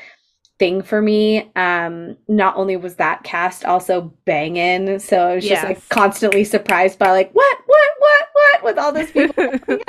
thing 0.60 0.82
for 0.84 1.02
me. 1.02 1.52
Um, 1.56 2.18
not 2.28 2.56
only 2.58 2.78
was 2.78 2.96
that 2.96 3.24
cast 3.24 3.66
also 3.66 4.14
banging, 4.26 5.00
so 5.00 5.20
I 5.30 5.36
was 5.36 5.48
just 5.48 5.64
like 5.64 5.88
constantly 5.90 6.44
surprised 6.44 7.00
by 7.00 7.12
like 7.12 7.32
what, 7.34 7.58
what, 7.66 7.90
what, 8.00 8.28
what 8.34 8.64
with 8.64 8.78
all 8.78 8.94
those 8.94 9.12
people. 9.12 9.36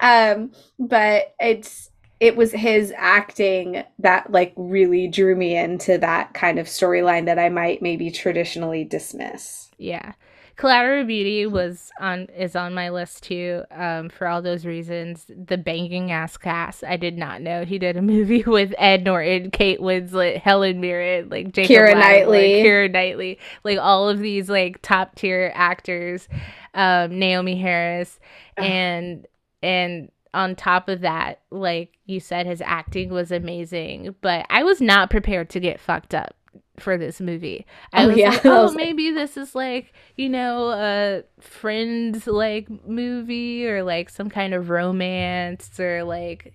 Um, 0.00 0.50
but 0.80 1.34
it's 1.38 1.91
it 2.22 2.36
was 2.36 2.52
his 2.52 2.92
acting 2.96 3.82
that 3.98 4.30
like 4.30 4.52
really 4.54 5.08
drew 5.08 5.34
me 5.34 5.56
into 5.56 5.98
that 5.98 6.32
kind 6.34 6.60
of 6.60 6.68
storyline 6.68 7.24
that 7.24 7.36
I 7.36 7.48
might 7.48 7.82
maybe 7.82 8.12
traditionally 8.12 8.84
dismiss. 8.84 9.70
Yeah. 9.76 10.12
Collateral 10.54 11.04
Beauty 11.04 11.46
was 11.46 11.90
on 11.98 12.28
is 12.38 12.54
on 12.54 12.74
my 12.74 12.90
list 12.90 13.24
too. 13.24 13.64
Um, 13.72 14.08
for 14.08 14.28
all 14.28 14.40
those 14.40 14.64
reasons, 14.64 15.26
the 15.28 15.58
banging 15.58 16.12
ass 16.12 16.36
cast. 16.36 16.84
I 16.84 16.96
did 16.96 17.18
not 17.18 17.42
know 17.42 17.64
he 17.64 17.80
did 17.80 17.96
a 17.96 18.02
movie 18.02 18.42
with 18.46 18.72
Ed 18.78 19.02
Norton, 19.02 19.50
Kate 19.50 19.80
Winslet, 19.80 20.36
Helen 20.36 20.80
Mirren, 20.80 21.28
like 21.28 21.50
Jacob 21.50 21.74
Keira 21.74 21.94
Latimore, 21.94 21.98
Knightley. 21.98 22.52
Keira 22.62 22.92
Knightley, 22.92 23.38
like 23.64 23.78
all 23.80 24.08
of 24.08 24.20
these 24.20 24.48
like 24.48 24.80
top 24.80 25.16
tier 25.16 25.50
actors. 25.56 26.28
Um, 26.72 27.10
Naomie 27.10 27.60
Harris, 27.60 28.20
and 28.56 29.26
and 29.60 30.08
on 30.34 30.54
top 30.56 30.88
of 30.88 31.00
that, 31.02 31.40
like 31.50 31.98
you 32.06 32.20
said, 32.20 32.46
his 32.46 32.60
acting 32.62 33.10
was 33.10 33.30
amazing. 33.32 34.14
But 34.20 34.46
I 34.50 34.62
was 34.62 34.80
not 34.80 35.10
prepared 35.10 35.50
to 35.50 35.60
get 35.60 35.78
fucked 35.80 36.14
up 36.14 36.34
for 36.78 36.96
this 36.96 37.20
movie. 37.20 37.66
I 37.92 38.04
Oh, 38.04 38.08
was 38.08 38.16
yeah. 38.16 38.30
like, 38.30 38.46
oh, 38.46 38.62
was 38.62 38.74
like- 38.74 38.84
maybe 38.84 39.10
this 39.10 39.36
is 39.36 39.54
like 39.54 39.92
you 40.16 40.28
know 40.28 40.70
a 40.70 41.22
friends 41.40 42.26
like 42.26 42.68
movie 42.86 43.66
or 43.66 43.82
like 43.82 44.08
some 44.10 44.30
kind 44.30 44.54
of 44.54 44.70
romance 44.70 45.78
or 45.78 46.02
like 46.04 46.54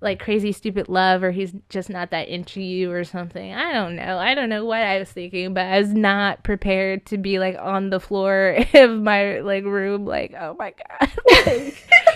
like 0.00 0.20
crazy 0.20 0.52
stupid 0.52 0.90
love 0.90 1.22
or 1.22 1.30
he's 1.30 1.54
just 1.70 1.88
not 1.88 2.10
that 2.10 2.28
into 2.28 2.60
you 2.60 2.90
or 2.92 3.04
something 3.04 3.54
i 3.54 3.72
don't 3.72 3.96
know 3.96 4.18
i 4.18 4.34
don't 4.34 4.50
know 4.50 4.62
what 4.62 4.82
i 4.82 4.98
was 4.98 5.08
thinking 5.10 5.54
but 5.54 5.64
i 5.64 5.78
was 5.78 5.94
not 5.94 6.44
prepared 6.44 7.06
to 7.06 7.16
be 7.16 7.38
like 7.38 7.56
on 7.58 7.88
the 7.88 7.98
floor 8.00 8.58
of 8.74 8.90
my 9.00 9.40
like 9.40 9.64
room 9.64 10.04
like 10.04 10.34
oh 10.38 10.54
my 10.58 10.74
god 11.00 11.10
like, 11.46 12.13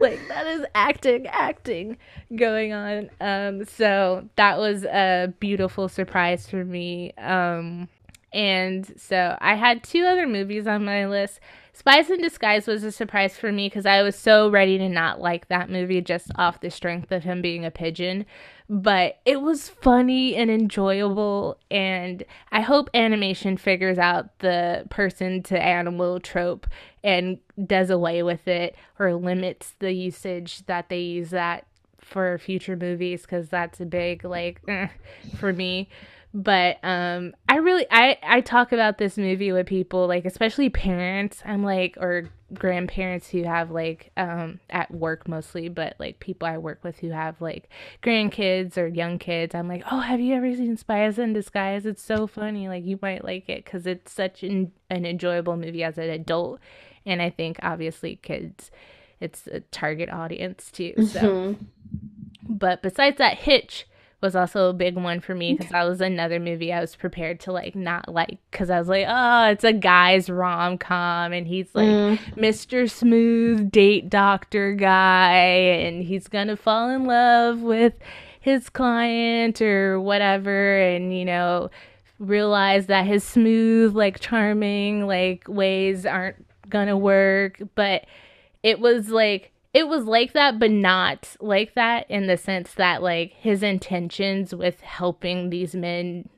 like 0.10 0.20
that 0.28 0.46
is 0.46 0.64
acting 0.74 1.26
acting 1.26 1.98
going 2.34 2.72
on. 2.72 3.10
Um 3.20 3.64
so 3.66 4.28
that 4.36 4.58
was 4.58 4.84
a 4.84 5.32
beautiful 5.40 5.88
surprise 5.88 6.48
for 6.48 6.64
me. 6.64 7.12
Um 7.18 7.88
and 8.32 8.94
so 8.96 9.36
i 9.40 9.56
had 9.56 9.82
two 9.82 10.04
other 10.04 10.26
movies 10.26 10.66
on 10.66 10.84
my 10.84 11.06
list. 11.06 11.40
Spies 11.72 12.10
in 12.10 12.20
disguise 12.20 12.66
was 12.66 12.84
a 12.84 12.92
surprise 12.92 13.36
for 13.36 13.50
me 13.50 13.66
because 13.68 13.86
i 13.86 14.02
was 14.02 14.16
so 14.16 14.48
ready 14.48 14.78
to 14.78 14.88
not 14.88 15.20
like 15.20 15.48
that 15.48 15.68
movie 15.68 16.00
just 16.00 16.30
off 16.36 16.60
the 16.60 16.70
strength 16.70 17.10
of 17.12 17.24
him 17.24 17.42
being 17.42 17.64
a 17.64 17.70
pigeon. 17.70 18.24
But 18.68 19.18
it 19.24 19.42
was 19.42 19.68
funny 19.68 20.36
and 20.36 20.48
enjoyable 20.50 21.58
and 21.70 22.22
i 22.52 22.60
hope 22.60 22.88
animation 22.94 23.56
figures 23.56 23.98
out 23.98 24.38
the 24.38 24.86
person 24.90 25.42
to 25.44 25.60
animal 25.60 26.20
trope 26.20 26.68
and 27.02 27.38
does 27.66 27.90
away 27.90 28.22
with 28.22 28.46
it 28.46 28.76
or 28.98 29.14
limits 29.14 29.74
the 29.78 29.92
usage 29.92 30.64
that 30.66 30.88
they 30.88 31.00
use 31.00 31.30
that 31.30 31.66
for 32.00 32.38
future 32.38 32.76
movies 32.76 33.22
because 33.22 33.48
that's 33.48 33.80
a 33.80 33.86
big 33.86 34.24
like 34.24 34.60
eh, 34.68 34.88
for 35.36 35.52
me. 35.52 35.88
But 36.32 36.78
um 36.84 37.34
i 37.48 37.56
really 37.56 37.86
i 37.90 38.16
i 38.22 38.40
talk 38.40 38.70
about 38.70 38.98
this 38.98 39.18
movie 39.18 39.50
with 39.50 39.66
people 39.66 40.06
like 40.06 40.24
especially 40.24 40.68
parents. 40.68 41.42
I'm 41.44 41.64
like 41.64 41.96
or 41.98 42.30
grandparents 42.54 43.28
who 43.28 43.42
have 43.42 43.70
like 43.72 44.12
um 44.16 44.60
at 44.70 44.92
work 44.92 45.28
mostly 45.28 45.68
but 45.68 45.94
like 46.00 46.18
people 46.18 46.48
i 46.48 46.58
work 46.58 46.82
with 46.82 46.98
who 46.98 47.10
have 47.10 47.40
like 47.40 47.68
grandkids 48.02 48.78
or 48.78 48.86
young 48.86 49.18
kids. 49.18 49.56
I'm 49.56 49.66
like 49.66 49.82
oh 49.90 50.00
have 50.00 50.20
you 50.20 50.34
ever 50.36 50.54
seen 50.54 50.76
spies 50.76 51.18
in 51.18 51.32
disguise? 51.32 51.84
It's 51.84 52.02
so 52.02 52.28
funny. 52.28 52.68
Like 52.68 52.84
you 52.84 52.98
might 53.02 53.24
like 53.24 53.48
it 53.48 53.64
because 53.64 53.84
it's 53.86 54.12
such 54.12 54.44
an, 54.44 54.70
an 54.88 55.04
enjoyable 55.04 55.56
movie 55.56 55.82
as 55.82 55.98
an 55.98 56.10
adult 56.10 56.60
and 57.06 57.20
i 57.22 57.30
think 57.30 57.58
obviously 57.62 58.16
kids 58.22 58.70
it's 59.20 59.46
a 59.48 59.60
target 59.70 60.08
audience 60.10 60.70
too 60.70 60.94
so 61.06 61.20
Mhm. 61.20 61.56
but 62.48 62.82
besides 62.82 63.18
that, 63.18 63.38
Hitch 63.38 63.86
was 64.22 64.36
also 64.36 64.68
a 64.68 64.74
big 64.74 64.96
one 64.96 65.20
for 65.20 65.34
me 65.34 65.54
because 65.54 65.70
that 65.72 65.84
was 65.84 66.00
another 66.02 66.38
movie 66.38 66.72
I 66.72 66.80
was 66.80 66.94
prepared 66.94 67.40
to 67.40 67.52
like 67.52 67.74
not 67.74 68.06
like 68.06 68.38
because 68.50 68.68
I 68.68 68.78
was 68.78 68.86
like, 68.88 69.06
oh, 69.08 69.44
it's 69.50 69.64
a 69.64 69.72
guy's 69.72 70.28
rom 70.28 70.76
com 70.76 71.32
and 71.32 71.46
he's 71.46 71.74
like 71.74 71.86
Mm. 71.88 72.18
Mr. 72.36 72.90
Smooth 72.90 73.70
date 73.70 74.10
doctor 74.10 74.74
guy 74.74 75.36
and 75.36 76.02
he's 76.02 76.28
gonna 76.28 76.56
fall 76.56 76.90
in 76.90 77.04
love 77.04 77.60
with 77.62 77.94
his 78.40 78.68
client 78.68 79.62
or 79.62 79.98
whatever 80.00 80.78
and 80.78 81.16
you 81.18 81.24
know 81.24 81.70
realize 82.18 82.86
that 82.86 83.06
his 83.06 83.24
smooth 83.24 83.94
like 83.96 84.20
charming 84.20 85.06
like 85.06 85.44
ways 85.48 86.04
aren't 86.04 86.44
gonna 86.70 86.96
work 86.96 87.60
but 87.74 88.04
it 88.62 88.78
was 88.80 89.08
like 89.10 89.52
it 89.74 89.86
was 89.88 90.04
like 90.04 90.32
that 90.32 90.58
but 90.58 90.70
not 90.70 91.36
like 91.40 91.74
that 91.74 92.10
in 92.10 92.26
the 92.26 92.36
sense 92.36 92.74
that 92.74 93.02
like 93.02 93.32
his 93.34 93.62
intentions 93.62 94.54
with 94.54 94.80
helping 94.80 95.50
these 95.50 95.74
men 95.74 96.28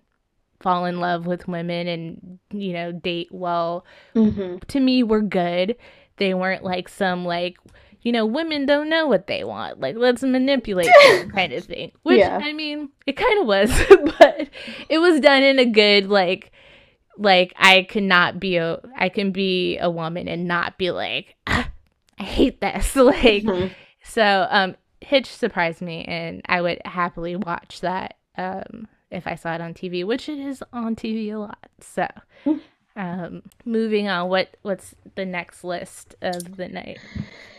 fall 0.61 0.85
in 0.85 1.01
love 1.01 1.27
with 1.27 1.49
women 1.49 1.89
and 1.89 2.39
you 2.51 2.73
know 2.73 2.93
date 2.93 3.29
well 3.33 3.85
Mhm. 4.15 4.63
to 4.69 4.81
me 4.81 5.03
were 5.03 5.23
good 5.23 5.77
they 6.19 6.35
weren't 6.35 6.63
like 6.63 6.89
some 6.89 7.25
like 7.25 7.57
you 8.03 8.13
know 8.13 8.25
women 8.27 8.67
don't 8.67 8.89
know 8.89 9.07
what 9.09 9.27
they 9.27 9.43
want 9.45 9.81
like 9.81 9.97
let's 9.97 10.23
manipulate 10.23 10.91
them 11.09 11.31
kind 11.35 11.53
of 11.53 11.65
thing 11.65 11.91
which 12.03 12.19
Yeah. 12.19 12.39
i 12.43 12.53
mean 12.53 12.91
it 13.07 13.17
kind 13.17 13.41
of 13.41 13.47
was 13.47 13.71
but 14.19 14.49
it 14.89 14.99
was 14.99 15.21
done 15.21 15.43
in 15.43 15.59
a 15.59 15.65
good 15.65 16.09
like 16.09 16.53
like 17.23 17.53
i 17.57 17.83
cannot 17.89 18.39
be 18.41 18.57
a 18.57 18.79
i 18.97 19.09
can 19.09 19.31
be 19.33 19.79
a 19.79 19.91
woman 19.91 20.29
and 20.29 20.47
not 20.47 20.77
be 20.79 20.91
like 20.91 21.37
"Ah, 21.47 21.69
i 22.19 22.23
hate 22.23 22.61
this 22.61 22.95
like 23.13 23.45
Mhm. 23.45 23.71
so 24.03 24.47
um 24.51 24.77
hitch 25.01 25.27
surprised 25.27 25.81
me 25.83 26.05
and 26.05 26.43
i 26.47 26.61
would 26.61 26.81
happily 26.85 27.37
watch 27.37 27.81
that 27.81 28.17
um 28.39 28.87
if 29.11 29.27
i 29.27 29.35
saw 29.35 29.55
it 29.55 29.61
on 29.61 29.75
tv 29.75 30.05
which 30.05 30.29
it 30.29 30.39
is 30.39 30.63
on 30.73 30.95
tv 30.97 31.33
a 31.33 31.37
lot 31.37 31.69
so 31.81 32.07
Mm. 32.45 32.61
um 32.97 33.43
moving 33.65 34.09
on 34.09 34.29
what 34.29 34.57
what's 34.63 34.95
the 35.15 35.25
next 35.25 35.65
list 35.65 36.15
of 36.23 36.57
the 36.57 36.69
night 36.69 36.99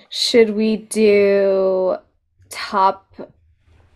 Should 0.10 0.52
we 0.52 0.78
do 0.78 1.96
top? 2.50 3.14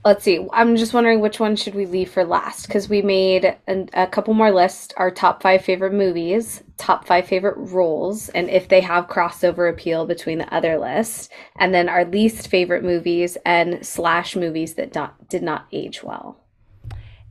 Let's 0.08 0.24
see. 0.24 0.48
I'm 0.54 0.78
just 0.78 0.94
wondering 0.94 1.20
which 1.20 1.38
one 1.38 1.58
should 1.58 1.76
we 1.76 1.86
leave 1.86 2.10
for 2.10 2.24
last 2.24 2.68
because 2.68 2.88
we 2.88 3.02
made 3.02 3.58
an, 3.68 3.90
a 3.92 4.08
couple 4.08 4.34
more 4.34 4.52
lists. 4.52 4.94
Our 4.96 5.12
top 5.12 5.42
five 5.44 5.66
favorite 5.66 5.92
movies, 5.92 6.64
top 6.78 7.06
five 7.06 7.28
favorite 7.28 7.58
roles, 7.58 8.30
and 8.30 8.50
if 8.50 8.70
they 8.70 8.80
have 8.80 9.08
crossover 9.08 9.70
appeal 9.70 10.06
between 10.06 10.38
the 10.38 10.56
other 10.56 10.78
lists, 10.78 11.28
and 11.58 11.74
then 11.74 11.90
our 11.90 12.06
least 12.06 12.48
favorite 12.48 12.86
movies 12.86 13.38
and 13.46 13.86
slash 13.86 14.38
movies 14.38 14.76
that 14.76 14.98
did 15.28 15.44
not 15.44 15.68
age 15.74 16.04
well. 16.04 16.40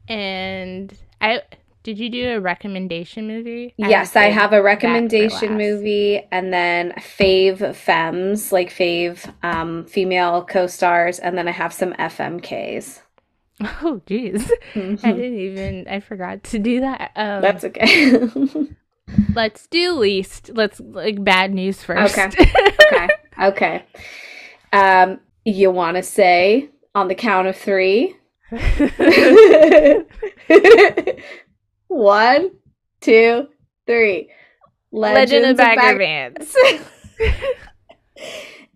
and 0.07 0.93
i 1.23 1.41
did 1.87 2.01
you 2.01 2.11
do 2.11 2.31
a 2.31 2.41
recommendation 2.41 3.29
movie 3.29 3.73
Yes, 3.77 4.17
I 4.17 4.25
have 4.25 4.53
a 4.53 4.61
recommendation 4.61 5.57
movie 5.57 6.21
and 6.33 6.53
then 6.53 6.93
fave 6.99 7.77
femmes, 7.77 8.51
like 8.51 8.71
fave 8.71 9.33
um, 9.45 9.85
female 9.85 10.45
co-stars, 10.45 11.21
and 11.21 11.39
then 11.39 11.47
I 11.47 11.53
have 11.53 11.73
some 11.73 11.93
FMKs. 11.93 13.03
oh 13.61 14.03
jeez 14.05 14.51
i 14.75 14.79
Mhm. 14.79 15.01
didn't 15.01 15.39
even 15.39 15.87
i 15.89 15.99
forgot 16.01 16.43
to 16.43 16.59
do 16.59 16.81
that 16.81 17.13
um 17.15 17.41
That's 17.41 17.65
okay. 17.65 18.29
let's 19.35 19.67
do 19.69 19.93
least 19.95 20.51
let's 20.55 20.81
like 20.81 21.23
bad 21.25 21.55
news 21.55 21.83
first 21.83 22.19
Okay. 22.19 22.53
okay. 22.93 23.09
Okay. 23.41 23.85
Um, 24.73 25.21
you 25.45 25.71
want 25.71 25.97
to 25.97 26.03
say 26.03 26.69
on 26.95 27.07
the 27.09 27.15
count 27.15 27.47
of 27.47 27.57
three? 27.57 28.17
One, 31.97 32.51
two, 33.01 33.49
three. 33.87 34.31
legend 34.91 35.47
of 35.47 35.57
Legends 35.57 35.59
bagger 35.59 35.99
Bag- 35.99 36.37
vans 36.37 36.55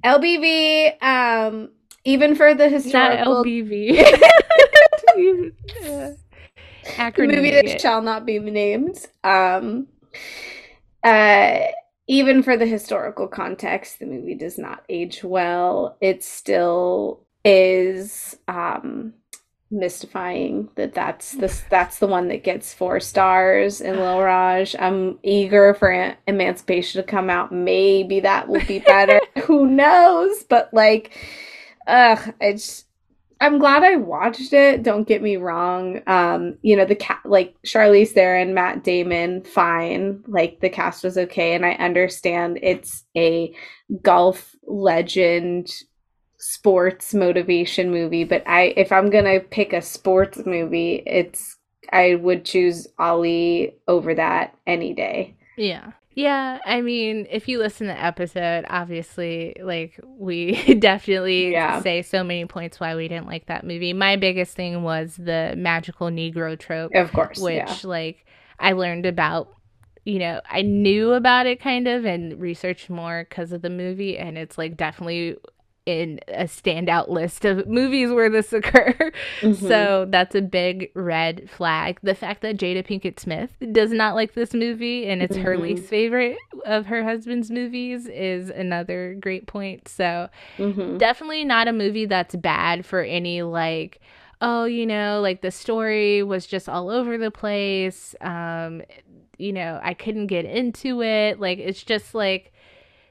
LBV, 0.04 1.02
um, 1.02 1.70
even 2.04 2.34
for 2.34 2.54
the 2.54 2.70
historical. 2.70 3.34
not 3.34 3.46
lbv 3.46 4.02
acronym 6.96 7.36
movie 7.36 7.50
that 7.50 7.80
shall 7.80 8.00
not 8.00 8.24
be 8.24 8.38
named. 8.38 9.06
Um, 9.22 9.88
uh, 11.04 11.58
even 12.06 12.42
for 12.42 12.56
the 12.56 12.66
historical 12.66 13.28
context, 13.28 13.98
the 13.98 14.06
movie 14.06 14.34
does 14.34 14.56
not 14.56 14.82
age 14.88 15.22
well. 15.22 15.98
It 16.00 16.24
still 16.24 17.26
is 17.44 18.38
um, 18.48 19.12
mystifying 19.70 20.68
that 20.74 20.94
that's 20.94 21.32
the 21.32 21.62
that's 21.68 21.98
the 21.98 22.06
one 22.06 22.28
that 22.28 22.42
gets 22.42 22.74
four 22.74 23.00
stars 23.00 23.80
in 23.80 23.96
Lil 24.00 24.20
Raj. 24.20 24.74
I'm 24.78 25.18
eager 25.22 25.74
for 25.74 26.16
Emancipation 26.26 27.00
to 27.00 27.06
come 27.06 27.30
out. 27.30 27.52
Maybe 27.52 28.20
that 28.20 28.48
will 28.48 28.64
be 28.66 28.80
better. 28.80 29.20
Who 29.44 29.66
knows? 29.66 30.44
But 30.44 30.72
like, 30.72 31.16
ugh, 31.86 32.34
it's 32.40 32.84
I'm 33.42 33.58
glad 33.58 33.82
I 33.82 33.96
watched 33.96 34.52
it. 34.52 34.82
Don't 34.82 35.08
get 35.08 35.22
me 35.22 35.36
wrong. 35.36 36.02
Um, 36.06 36.58
you 36.60 36.76
know, 36.76 36.84
the 36.84 36.94
cat 36.94 37.20
like 37.24 37.54
Charlize 37.64 38.10
Theron, 38.10 38.52
Matt 38.52 38.84
Damon, 38.84 39.42
fine. 39.44 40.22
Like 40.26 40.60
the 40.60 40.68
cast 40.68 41.04
was 41.04 41.16
okay, 41.16 41.54
and 41.54 41.64
I 41.64 41.72
understand 41.72 42.58
it's 42.62 43.04
a 43.16 43.54
golf 44.02 44.54
legend 44.66 45.72
sports 46.40 47.14
motivation 47.14 47.90
movie, 47.90 48.24
but 48.24 48.42
I 48.46 48.74
if 48.76 48.92
I'm 48.92 49.10
gonna 49.10 49.40
pick 49.40 49.72
a 49.72 49.82
sports 49.82 50.44
movie, 50.46 51.02
it's 51.06 51.56
I 51.92 52.16
would 52.16 52.44
choose 52.44 52.86
Ali 52.98 53.76
over 53.88 54.14
that 54.14 54.56
any 54.66 54.94
day. 54.94 55.36
Yeah. 55.56 55.92
Yeah, 56.12 56.58
I 56.66 56.80
mean, 56.80 57.26
if 57.30 57.46
you 57.48 57.58
listen 57.58 57.86
to 57.86 57.92
the 57.92 58.02
episode, 58.04 58.64
obviously, 58.68 59.54
like, 59.62 59.98
we 60.04 60.74
definitely 60.80 61.52
Yeah. 61.52 61.80
say 61.82 62.02
so 62.02 62.24
many 62.24 62.44
points 62.46 62.80
why 62.80 62.96
we 62.96 63.06
didn't 63.08 63.28
like 63.28 63.46
that 63.46 63.64
movie. 63.64 63.92
My 63.92 64.16
biggest 64.16 64.56
thing 64.56 64.82
was 64.82 65.16
the 65.16 65.54
magical 65.56 66.08
Negro 66.08 66.58
trope, 66.58 66.94
Of 66.94 67.12
course. 67.12 67.38
which, 67.38 67.54
yeah. 67.54 67.76
like, 67.84 68.26
I 68.58 68.72
learned 68.72 69.06
about, 69.06 69.54
you 70.04 70.18
know, 70.18 70.40
I 70.50 70.62
knew 70.62 71.12
about 71.12 71.46
it 71.46 71.60
kind 71.60 71.86
of 71.86 72.04
and 72.04 72.40
researched 72.40 72.90
more 72.90 73.24
because 73.28 73.52
of 73.52 73.62
the 73.62 73.70
movie, 73.70 74.18
and 74.18 74.36
it's, 74.36 74.58
like, 74.58 74.76
definitely 74.76 75.36
in 75.86 76.20
a 76.28 76.44
standout 76.44 77.08
list 77.08 77.44
of 77.44 77.66
movies 77.66 78.10
where 78.10 78.28
this 78.30 78.52
occur. 78.52 79.12
Mhm. 79.40 79.56
So 79.56 80.06
that's 80.08 80.34
a 80.34 80.42
big 80.42 80.90
red 80.94 81.48
flag. 81.50 81.98
The 82.02 82.14
fact 82.14 82.42
that 82.42 82.56
Jada 82.58 82.86
Pinkett 82.86 83.18
Smith 83.18 83.50
does 83.72 83.90
not 83.90 84.14
like 84.14 84.34
this 84.34 84.52
movie 84.54 85.06
and 85.08 85.22
it's 85.22 85.36
her 85.36 85.56
Mhm. 85.56 85.60
least 85.62 85.84
favorite 85.84 86.36
of 86.66 86.86
her 86.86 87.02
husband's 87.02 87.50
movies 87.50 88.06
is 88.06 88.50
another 88.50 89.16
great 89.18 89.46
point. 89.46 89.88
So 89.88 90.28
Mhm. 90.58 90.98
definitely 90.98 91.44
not 91.44 91.66
a 91.68 91.72
movie 91.72 92.06
that's 92.06 92.36
bad 92.36 92.84
for 92.84 93.00
any 93.02 93.42
like 93.42 94.00
oh, 94.42 94.64
you 94.64 94.86
know, 94.86 95.20
like 95.20 95.42
the 95.42 95.50
story 95.50 96.22
was 96.22 96.46
just 96.46 96.66
all 96.66 96.88
over 96.88 97.18
the 97.18 97.30
place. 97.30 98.14
Um 98.20 98.82
you 99.38 99.52
know, 99.54 99.80
I 99.82 99.94
couldn't 99.94 100.26
get 100.26 100.44
into 100.44 101.02
it. 101.02 101.40
Like 101.40 101.58
it's 101.58 101.82
just 101.82 102.14
like 102.14 102.52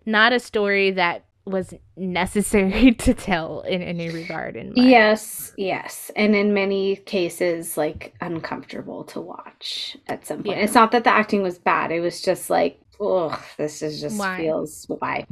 not 0.06 0.32
a 0.34 0.40
story 0.40 0.92
that 0.92 1.26
was 1.46 1.74
necessary 1.98 2.94
to 3.06 3.14
tell 3.14 3.62
in 3.62 3.82
any 3.82 4.10
regard 4.10 4.56
in 4.56 4.74
my 4.76 4.84
Yes, 4.84 5.54
yes. 5.58 6.12
And 6.16 6.36
in 6.36 6.54
many 6.54 6.98
cases, 6.98 7.78
like 7.78 8.14
uncomfortable 8.22 9.04
to 9.06 9.20
watch 9.22 9.98
at 10.08 10.26
some 10.28 10.44
point. 10.44 10.58
Yeah. 10.58 10.64
It's 10.64 10.76
not 10.76 10.92
that 10.92 11.04
the 11.04 11.10
acting 11.12 11.42
was 11.42 11.58
bad, 11.58 11.92
it 11.92 12.02
was 12.02 12.22
just 12.22 12.50
like, 12.50 12.80
ugh, 13.02 13.40
this 13.58 13.82
is 13.82 14.00
just 14.02 14.20
Why? 14.20 14.38
feels 14.38 14.86
why. 14.88 15.26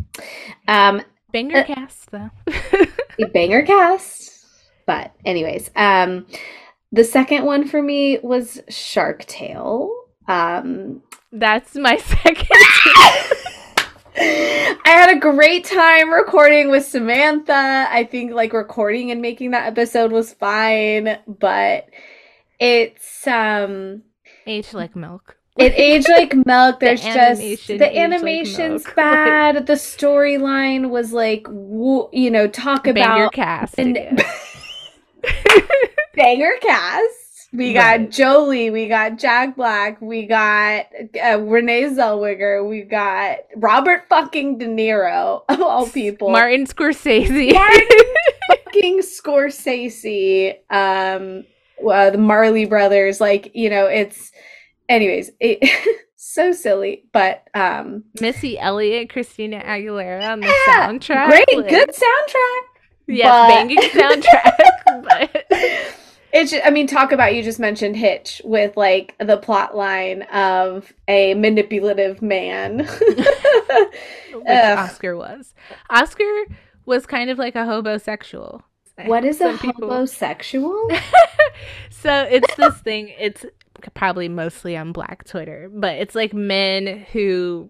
Um, 0.68 1.02
banger 1.32 1.58
Uh, 1.60 1.64
cast 1.66 2.10
though. 2.12 2.30
banger 3.34 3.64
cast. 3.64 4.46
But 4.86 5.12
anyways, 5.26 5.70
um 5.76 6.26
the 6.94 7.04
second 7.04 7.44
one 7.46 7.68
for 7.68 7.82
me 7.82 8.18
was 8.24 8.62
Shark 8.70 9.26
Tale. 9.26 9.92
Um 10.28 11.04
That's 11.34 11.76
my 11.76 11.98
second. 12.24 12.48
I 14.20 14.80
had 14.86 15.16
a 15.16 15.20
great 15.20 15.66
time 15.66 16.12
recording 16.12 16.70
with 16.72 16.86
Samantha. 16.86 17.88
I 17.90 18.04
think 18.10 18.32
like 18.34 18.54
recording 18.54 19.12
and 19.12 19.22
making 19.22 19.52
that 19.52 19.68
episode 19.68 20.12
was 20.12 20.34
fine, 20.34 21.20
but 21.28 21.88
it's 22.60 23.28
um 23.28 24.02
Aged 24.48 24.74
like 24.74 24.96
milk. 24.96 25.38
it 25.58 25.74
aged 25.76 26.10
like 26.10 26.34
milk. 26.46 26.80
The 26.80 26.86
There's 26.88 27.04
just 27.04 27.42
the 27.42 27.46
aged 27.48 27.70
like 27.82 27.96
animation's 27.96 28.86
milk. 28.86 28.96
bad. 28.96 29.68
the 29.68 29.74
storyline 29.74 30.90
was 30.90 31.14
like 31.14 31.46
you 31.48 32.32
know 32.32 32.48
talk 32.48 32.86
Banger 32.86 33.00
about 33.26 33.34
cast. 33.34 33.76
and- 33.78 33.98
banger 36.16 36.54
cast. 36.62 37.14
We 37.54 37.74
got 37.74 38.00
Right. 38.00 38.12
Jolie, 38.12 38.70
we 38.72 38.88
got 38.88 39.18
Jack 39.18 39.56
Black, 39.56 40.02
we 40.02 40.26
got 40.26 40.86
uh, 41.24 41.40
Renee 41.40 41.84
Zellweger, 41.86 42.68
we 42.68 42.82
got 42.82 43.38
Robert 43.56 44.04
fucking 44.10 44.58
De 44.58 44.66
Niro 44.68 45.44
of 45.50 45.62
all 45.62 45.88
people. 45.88 46.30
Martin 46.30 46.66
Scorsese. 46.68 47.54
Martin 47.54 47.88
fucking 48.66 49.00
Scorsese, 49.00 50.56
um, 50.70 51.46
uh, 51.90 52.10
the 52.10 52.18
Marley 52.18 52.66
brothers, 52.66 53.22
like 53.22 53.52
you 53.56 53.70
know, 53.70 53.86
it's. 53.86 54.32
Anyways, 54.90 55.32
it 55.42 55.60
so 56.16 56.52
silly, 56.54 57.04
but 57.12 57.46
um, 57.54 58.04
Missy 58.22 58.58
Elliott, 58.60 59.10
Christina 59.10 59.62
Aguilera 59.62 60.32
on 60.32 60.40
the 60.42 60.48
Yeah, 60.48 60.88
soundtrack. 60.90 61.28
great, 61.30 61.58
like- 61.58 61.70
good 61.70 61.90
soundtrack. 61.90 62.62
Yes, 63.08 63.26
but- 63.28 63.48
banging 63.48 63.78
soundtrack. 63.80 65.44
but 65.52 65.98
It's. 66.34 66.52
ju- 66.52 66.62
I 66.64 66.70
mean, 66.72 66.88
talk 66.88 67.12
about 67.12 67.34
you 67.36 67.44
just 67.44 67.60
mentioned 67.60 67.96
Hitch 67.96 68.42
with 68.44 68.76
like 68.78 69.16
the 69.20 69.38
plot 69.38 69.76
line 69.76 70.24
of 70.24 70.92
a 71.08 71.34
manipulative 71.36 72.22
man. 72.22 72.80
which 72.88 74.46
Ugh. 74.48 74.78
Oscar 74.78 75.16
was. 75.16 75.54
Oscar 75.90 76.46
was 76.86 77.06
kind 77.06 77.30
of 77.30 77.38
like 77.38 77.56
a 77.56 77.60
hobosexual. 77.60 78.62
what 79.06 79.24
is 79.26 79.38
a 79.38 79.46
Some 79.46 79.60
people- 79.60 79.90
homosexual? 79.90 80.90
so 81.90 82.28
it's 82.30 82.54
this 82.56 82.76
thing 82.84 83.10
it's 83.20 83.46
probably 83.94 84.28
mostly 84.28 84.76
on 84.78 84.92
black 84.92 85.24
twitter 85.26 85.70
but 85.74 85.96
it's 85.96 86.16
like 86.16 86.34
men 86.34 87.06
who 87.14 87.70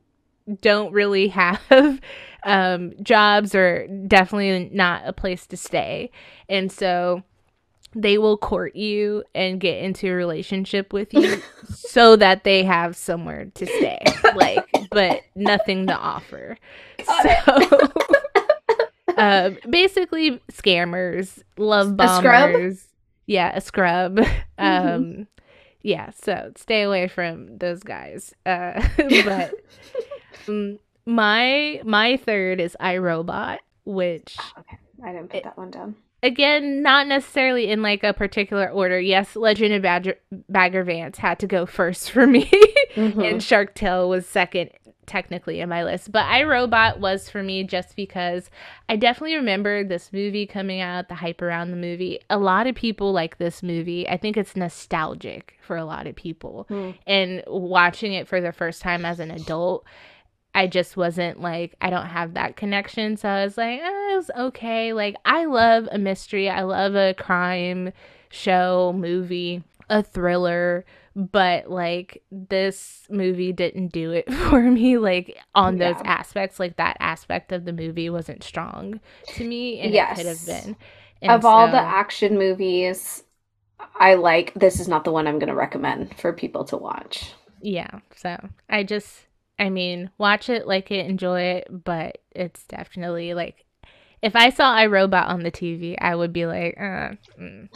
don't 0.62 0.92
really 0.94 1.28
have 1.30 2.00
um 2.44 2.94
jobs 3.04 3.54
or 3.56 3.88
definitely 4.08 4.70
not 4.74 5.02
a 5.06 5.12
place 5.14 5.46
to 5.48 5.58
stay 5.58 6.10
and 6.50 6.72
so 6.72 7.24
they 7.96 8.18
will 8.18 8.38
court 8.38 8.76
you 8.76 9.24
and 9.34 9.60
get 9.60 9.82
into 9.84 10.08
a 10.08 10.14
relationship 10.14 10.94
with 10.94 11.14
you 11.14 11.42
so 11.70 12.16
that 12.16 12.44
they 12.44 12.64
have 12.64 12.96
somewhere 12.96 13.46
to 13.56 13.66
stay 13.66 14.00
like 14.36 14.66
but 14.92 15.22
nothing 15.36 15.88
to 15.88 15.96
offer. 15.96 16.58
So 17.06 17.90
uh, 19.18 19.52
basically 19.70 20.42
scammers 20.52 21.42
love 21.58 21.90
A 21.90 21.94
bombers. 21.94 22.88
Yeah 23.26 23.56
a 23.56 23.62
scrub. 23.62 24.20
Um 24.60 25.28
yeah 25.84 26.10
so 26.20 26.52
stay 26.56 26.82
away 26.82 27.08
from 27.08 27.58
those 27.60 27.84
guys. 27.84 28.34
Uh 28.46 28.82
but 29.24 29.54
um, 30.48 30.80
my 31.06 31.82
my 31.86 32.18
third 32.18 32.60
is 32.60 32.76
iRobot 32.82 33.60
which 33.86 34.38
okay, 34.58 34.78
I 35.06 35.12
didn't 35.14 35.30
put 35.30 35.44
that 35.44 35.58
one 35.58 35.72
down. 35.72 35.96
Again 36.24 36.82
not 36.82 37.08
necessarily 37.08 37.70
in 37.70 37.82
like 37.82 38.04
a 38.04 38.14
particular 38.14 38.68
order 38.70 39.00
yes 39.00 39.36
legend 39.36 39.74
of 39.74 39.82
Badger, 39.82 40.16
bagger 40.50 40.84
vance 40.84 41.18
had 41.18 41.40
to 41.40 41.48
go 41.48 41.66
first 41.66 42.12
for 42.12 42.26
me 42.28 42.50
Mhm. 42.96 43.30
and 43.32 43.44
Shark 43.44 43.76
Tale 43.76 44.10
was 44.10 44.26
second 44.26 44.72
technically 45.06 45.62
in 45.62 45.70
my 45.70 45.86
list. 45.86 46.12
But 46.12 46.26
iRobot 46.26 47.00
was 47.00 47.30
for 47.30 47.42
me 47.42 47.64
just 47.64 47.96
because 47.96 48.50
I 48.90 48.98
definitely 48.98 49.38
remember 49.38 49.82
this 49.86 50.12
movie 50.12 50.46
coming 50.46 50.82
out, 50.82 51.08
the 51.08 51.16
hype 51.16 51.42
around 51.42 51.72
the 51.72 51.78
movie. 51.78 52.20
A 52.30 52.38
lot 52.38 52.68
of 52.68 52.76
people 52.76 53.14
like 53.14 53.38
this 53.38 53.64
movie. 53.64 54.06
I 54.10 54.18
think 54.18 54.36
it's 54.36 54.58
nostalgic 54.58 55.56
for 55.62 55.78
a 55.78 55.86
lot 55.86 56.08
of 56.08 56.16
people. 56.18 56.66
Hmm. 56.68 56.92
And 57.06 57.42
watching 57.48 58.12
it 58.14 58.28
for 58.28 58.42
the 58.42 58.52
first 58.52 58.82
time 58.82 59.06
as 59.06 59.22
an 59.22 59.32
adult, 59.32 59.86
I 60.58 60.68
just 60.68 60.98
wasn't 60.98 61.42
like 61.42 61.76
I 61.82 61.90
don't 61.92 62.08
have 62.08 62.34
that 62.36 62.56
connection. 62.58 63.18
So 63.18 63.30
I 63.30 63.46
was 63.46 63.58
like, 63.58 63.80
eh, 63.80 64.14
it 64.14 64.16
was 64.18 64.32
okay. 64.38 64.94
Like 64.94 65.16
I 65.26 65.46
love 65.46 65.88
a 65.92 66.00
mystery. 66.00 66.50
I 66.50 66.64
love 66.64 66.96
a 66.96 67.14
crime 67.14 67.94
show, 68.30 68.94
movie, 68.98 69.64
a 69.90 70.04
thriller, 70.04 70.86
but 71.16 71.70
like 71.70 72.24
this 72.32 73.06
movie 73.10 73.54
didn't 73.54 73.90
do 73.90 74.12
it 74.12 74.32
for 74.50 74.62
me 74.62 74.98
like 74.98 75.38
on 75.56 75.78
those 75.78 76.02
aspects. 76.06 76.60
Like 76.60 76.78
that 76.78 76.98
aspect 77.00 77.52
of 77.52 77.66
the 77.66 77.74
movie 77.74 78.10
wasn't 78.10 78.44
strong 78.44 79.00
to 79.34 79.44
me 79.44 79.80
and 79.82 79.96
it 79.96 80.10
could 80.10 80.26
have 80.26 80.44
Yes. 80.44 80.46
been. 80.46 80.76
of 81.28 81.46
all 81.46 81.68
the 81.70 81.78
action 81.82 82.38
movies 82.38 83.24
I 83.96 84.16
like, 84.16 84.54
this 84.56 84.80
is 84.80 84.88
not 84.90 85.06
the 85.06 85.12
one 85.12 85.28
I'm 85.28 85.40
going 85.40 85.50
to 85.50 85.56
recommend 85.56 86.18
for 86.20 86.34
people 86.34 86.66
to 86.66 86.78
watch. 86.78 87.34
yeah 87.62 88.00
so 88.16 88.38
i 88.70 88.84
just 88.84 89.27
i 89.60 89.70
mean 89.70 90.10
watch 90.18 90.50
it 90.50 90.68
like 90.68 90.92
it 90.92 91.06
enjoy 91.06 91.42
it 91.42 91.68
but 91.84 92.20
it's 92.32 92.64
definitely 92.66 93.34
like 93.34 93.66
if 94.22 94.36
i 94.36 94.50
saw 94.50 94.76
iRobot 94.76 95.28
on 95.28 95.44
the 95.44 95.52
tv 95.52 95.96
i 96.00 96.16
would 96.16 96.34
be 96.34 96.46
like 96.46 96.76
uh, 96.80 97.12
mm. 97.40 97.70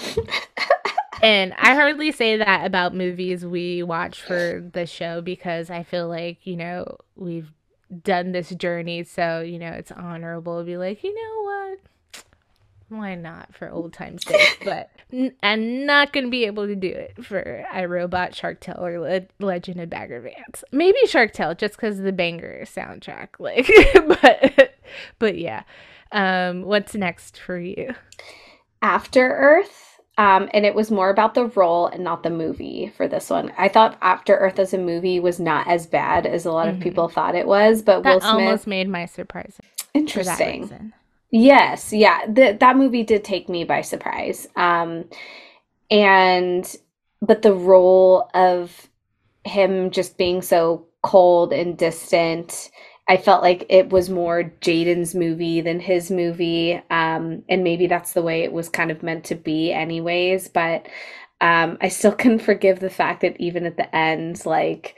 and 1.21 1.53
i 1.57 1.73
hardly 1.73 2.11
say 2.11 2.37
that 2.37 2.65
about 2.65 2.95
movies 2.95 3.45
we 3.45 3.83
watch 3.83 4.21
for 4.21 4.67
the 4.73 4.85
show 4.85 5.21
because 5.21 5.69
i 5.69 5.83
feel 5.83 6.07
like 6.07 6.45
you 6.45 6.55
know 6.55 6.97
we've 7.15 7.51
done 8.03 8.31
this 8.31 8.49
journey 8.51 9.03
so 9.03 9.41
you 9.41 9.59
know 9.59 9.71
it's 9.71 9.91
honorable 9.91 10.59
to 10.59 10.65
be 10.65 10.77
like 10.77 11.03
you 11.03 11.13
know 11.13 11.43
what 11.43 11.90
why 12.91 13.15
not 13.15 13.55
for 13.55 13.69
old 13.69 13.93
time's 13.93 14.23
sake 14.25 14.61
but 14.65 14.89
n- 15.13 15.33
i'm 15.43 15.85
not 15.85 16.11
gonna 16.13 16.27
be 16.29 16.45
able 16.45 16.67
to 16.67 16.75
do 16.75 16.87
it 16.89 17.23
for 17.25 17.65
iRobot, 17.73 18.35
Shark 18.35 18.59
Tale, 18.59 18.77
or 18.79 18.99
Le- 18.99 19.21
Legend 19.39 19.79
of 19.79 19.89
Bagger 19.89 20.19
Vance. 20.21 20.63
Maybe 20.71 20.97
Shark 21.07 21.31
Tale, 21.33 21.55
just 21.55 21.75
because 21.75 21.97
of 21.99 22.05
the 22.05 22.11
banger 22.11 22.61
soundtrack. 22.65 23.29
Like, 23.39 23.67
but 24.21 24.75
but 25.19 25.37
yeah. 25.37 25.63
Um, 26.11 26.63
what's 26.63 26.93
next 26.93 27.39
for 27.39 27.57
you? 27.57 27.95
After 28.81 29.25
Earth. 29.35 29.87
Um, 30.17 30.49
and 30.53 30.65
it 30.65 30.75
was 30.75 30.91
more 30.91 31.09
about 31.09 31.33
the 31.33 31.45
role 31.45 31.87
and 31.87 32.03
not 32.03 32.21
the 32.21 32.29
movie 32.29 32.91
for 32.97 33.07
this 33.07 33.29
one. 33.29 33.51
I 33.57 33.69
thought 33.69 33.97
After 34.01 34.35
Earth 34.35 34.59
as 34.59 34.73
a 34.73 34.77
movie 34.77 35.19
was 35.19 35.39
not 35.39 35.67
as 35.67 35.87
bad 35.87 36.25
as 36.27 36.45
a 36.45 36.51
lot 36.51 36.67
of 36.67 36.75
Mhm. 36.75 36.81
people 36.83 37.07
thought 37.07 37.33
it 37.33 37.47
was, 37.47 37.81
but 37.81 38.03
Will 38.03 38.19
Smith, 38.19 38.29
almost 38.29 38.67
made 38.67 38.89
my 38.89 39.05
surprise 39.05 39.57
that 39.57 39.87
interesting. 39.93 40.93
Yes, 41.31 41.93
yeah, 41.93 42.19
th 42.33 42.59
that 42.59 42.75
movie 42.77 43.03
did 43.03 43.23
take 43.23 43.47
me 43.47 43.63
by 43.63 43.81
surprise. 43.81 44.47
Um, 44.55 45.05
and 45.91 46.65
but 47.21 47.41
the 47.43 47.53
role 47.53 48.29
of 48.35 48.89
him 49.45 49.91
just 49.91 50.17
being 50.17 50.41
so 50.43 50.87
cold 51.03 51.53
and 51.53 51.77
distant, 51.77 52.71
I 53.09 53.17
felt 53.17 53.43
like 53.43 53.65
it 53.69 53.91
was 53.91 54.09
more 54.09 54.53
Jaden's 54.61 55.15
movie 55.15 55.61
than 55.61 55.79
his 55.81 56.11
movie. 56.11 56.75
Um, 56.91 57.43
and 57.49 57.63
maybe 57.63 57.87
that's 57.87 58.13
the 58.13 58.23
way 58.23 58.43
it 58.43 58.53
was 58.53 58.69
kind 58.69 58.91
of 58.91 59.03
meant 59.03 59.25
to 59.25 59.35
be, 59.35 59.73
anyways. 59.73 60.49
But 60.49 60.87
um, 61.41 61.77
I 61.81 61.89
still 61.89 62.13
couldn't 62.21 62.39
forgive 62.41 62.79
the 62.81 62.91
fact 62.91 63.21
that 63.23 63.39
even 63.41 63.65
at 63.67 63.77
the 63.77 63.95
end, 63.95 64.45
like 64.45 64.95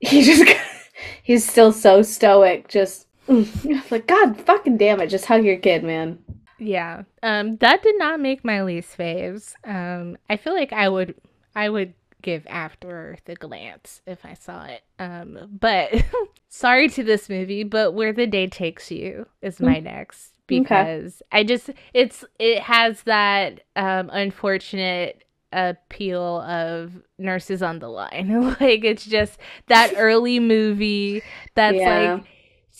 he 0.00 0.22
just 0.22 0.44
he's 1.24 1.48
still 1.48 1.72
so 1.72 2.02
stoic, 2.02 2.68
just 2.68 3.07
like 3.90 4.06
God 4.06 4.40
fucking 4.40 4.76
damn 4.78 5.00
it, 5.00 5.08
just 5.08 5.26
hug 5.26 5.44
your 5.44 5.56
kid, 5.58 5.84
man. 5.84 6.18
Yeah. 6.58 7.02
Um 7.22 7.56
that 7.58 7.82
did 7.82 7.98
not 7.98 8.20
make 8.20 8.44
my 8.44 8.62
least 8.62 8.96
faves. 8.96 9.54
Um 9.64 10.16
I 10.28 10.36
feel 10.36 10.54
like 10.54 10.72
I 10.72 10.88
would 10.88 11.14
I 11.54 11.68
would 11.68 11.94
give 12.20 12.44
After 12.48 13.16
a 13.28 13.34
glance 13.34 14.02
if 14.06 14.24
I 14.24 14.34
saw 14.34 14.64
it. 14.64 14.82
Um 14.98 15.38
but 15.60 16.04
sorry 16.48 16.88
to 16.88 17.04
this 17.04 17.28
movie, 17.28 17.62
but 17.64 17.92
Where 17.92 18.12
the 18.12 18.26
Day 18.26 18.48
Takes 18.48 18.90
You 18.90 19.26
is 19.42 19.60
my 19.60 19.78
next 19.78 20.32
because 20.48 21.22
I 21.30 21.44
just 21.44 21.70
it's 21.94 22.24
it 22.38 22.60
has 22.62 23.02
that 23.02 23.60
um 23.76 24.10
unfortunate 24.12 25.22
appeal 25.52 26.40
of 26.40 26.92
nurses 27.18 27.62
on 27.62 27.78
the 27.78 27.88
line. 27.88 28.56
like 28.60 28.84
it's 28.84 29.04
just 29.06 29.38
that 29.68 29.94
early 29.96 30.40
movie 30.40 31.22
that's 31.54 31.76
Yeah. 31.78 32.14
like 32.14 32.24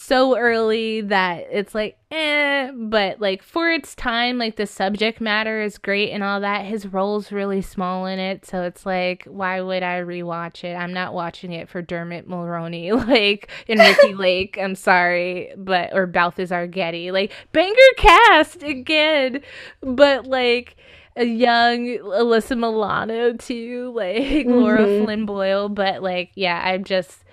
so 0.01 0.39
early 0.39 1.01
that 1.01 1.45
it's 1.51 1.75
like 1.75 1.99
eh 2.13 2.71
but 2.73 3.21
like 3.21 3.43
for 3.43 3.69
its 3.69 3.97
time 3.97 4.39
like 4.39 4.55
the 4.55 4.65
subject 4.65 5.21
matter 5.21 5.61
is 5.61 5.77
great 5.77 6.11
and 6.13 6.23
all 6.23 6.41
that 6.41 6.65
his 6.65 6.87
role's 6.87 7.33
really 7.33 7.61
small 7.61 8.07
in 8.07 8.21
it 8.21 8.47
so 8.47 8.63
it's 8.63 8.87
like 8.87 9.25
why 9.25 9.61
would 9.61 9.83
i 9.83 9.99
rewatch 10.01 10.63
it 10.63 10.75
i'm 10.77 10.93
not 10.93 11.15
watching 11.15 11.51
it 11.53 11.69
for 11.69 11.83
dermot 11.83 12.29
mulroney 12.29 12.93
like 13.09 13.51
in 13.67 13.79
ricki 13.79 14.15
lake 14.17 14.57
i'm 14.63 14.77
sorry 14.77 15.53
but 15.57 15.93
or 15.93 16.07
balthazar 16.07 16.69
getty 16.69 17.11
like 17.11 17.33
banger 17.51 17.75
cast 17.97 18.63
again 18.63 19.41
but 19.83 20.27
like 20.27 20.77
a 21.17 21.25
young 21.25 21.87
Alyssa 21.99 22.57
Milano 22.57 23.33
too, 23.33 23.93
like 23.97 24.47
Lara 24.47 24.87
Mhm. 24.87 25.05
Flynn 25.05 25.27
Boyle, 25.27 25.69
but 25.69 26.01
like 26.01 26.31
yeah, 26.37 26.63
I'm 26.65 26.85
just 26.85 27.25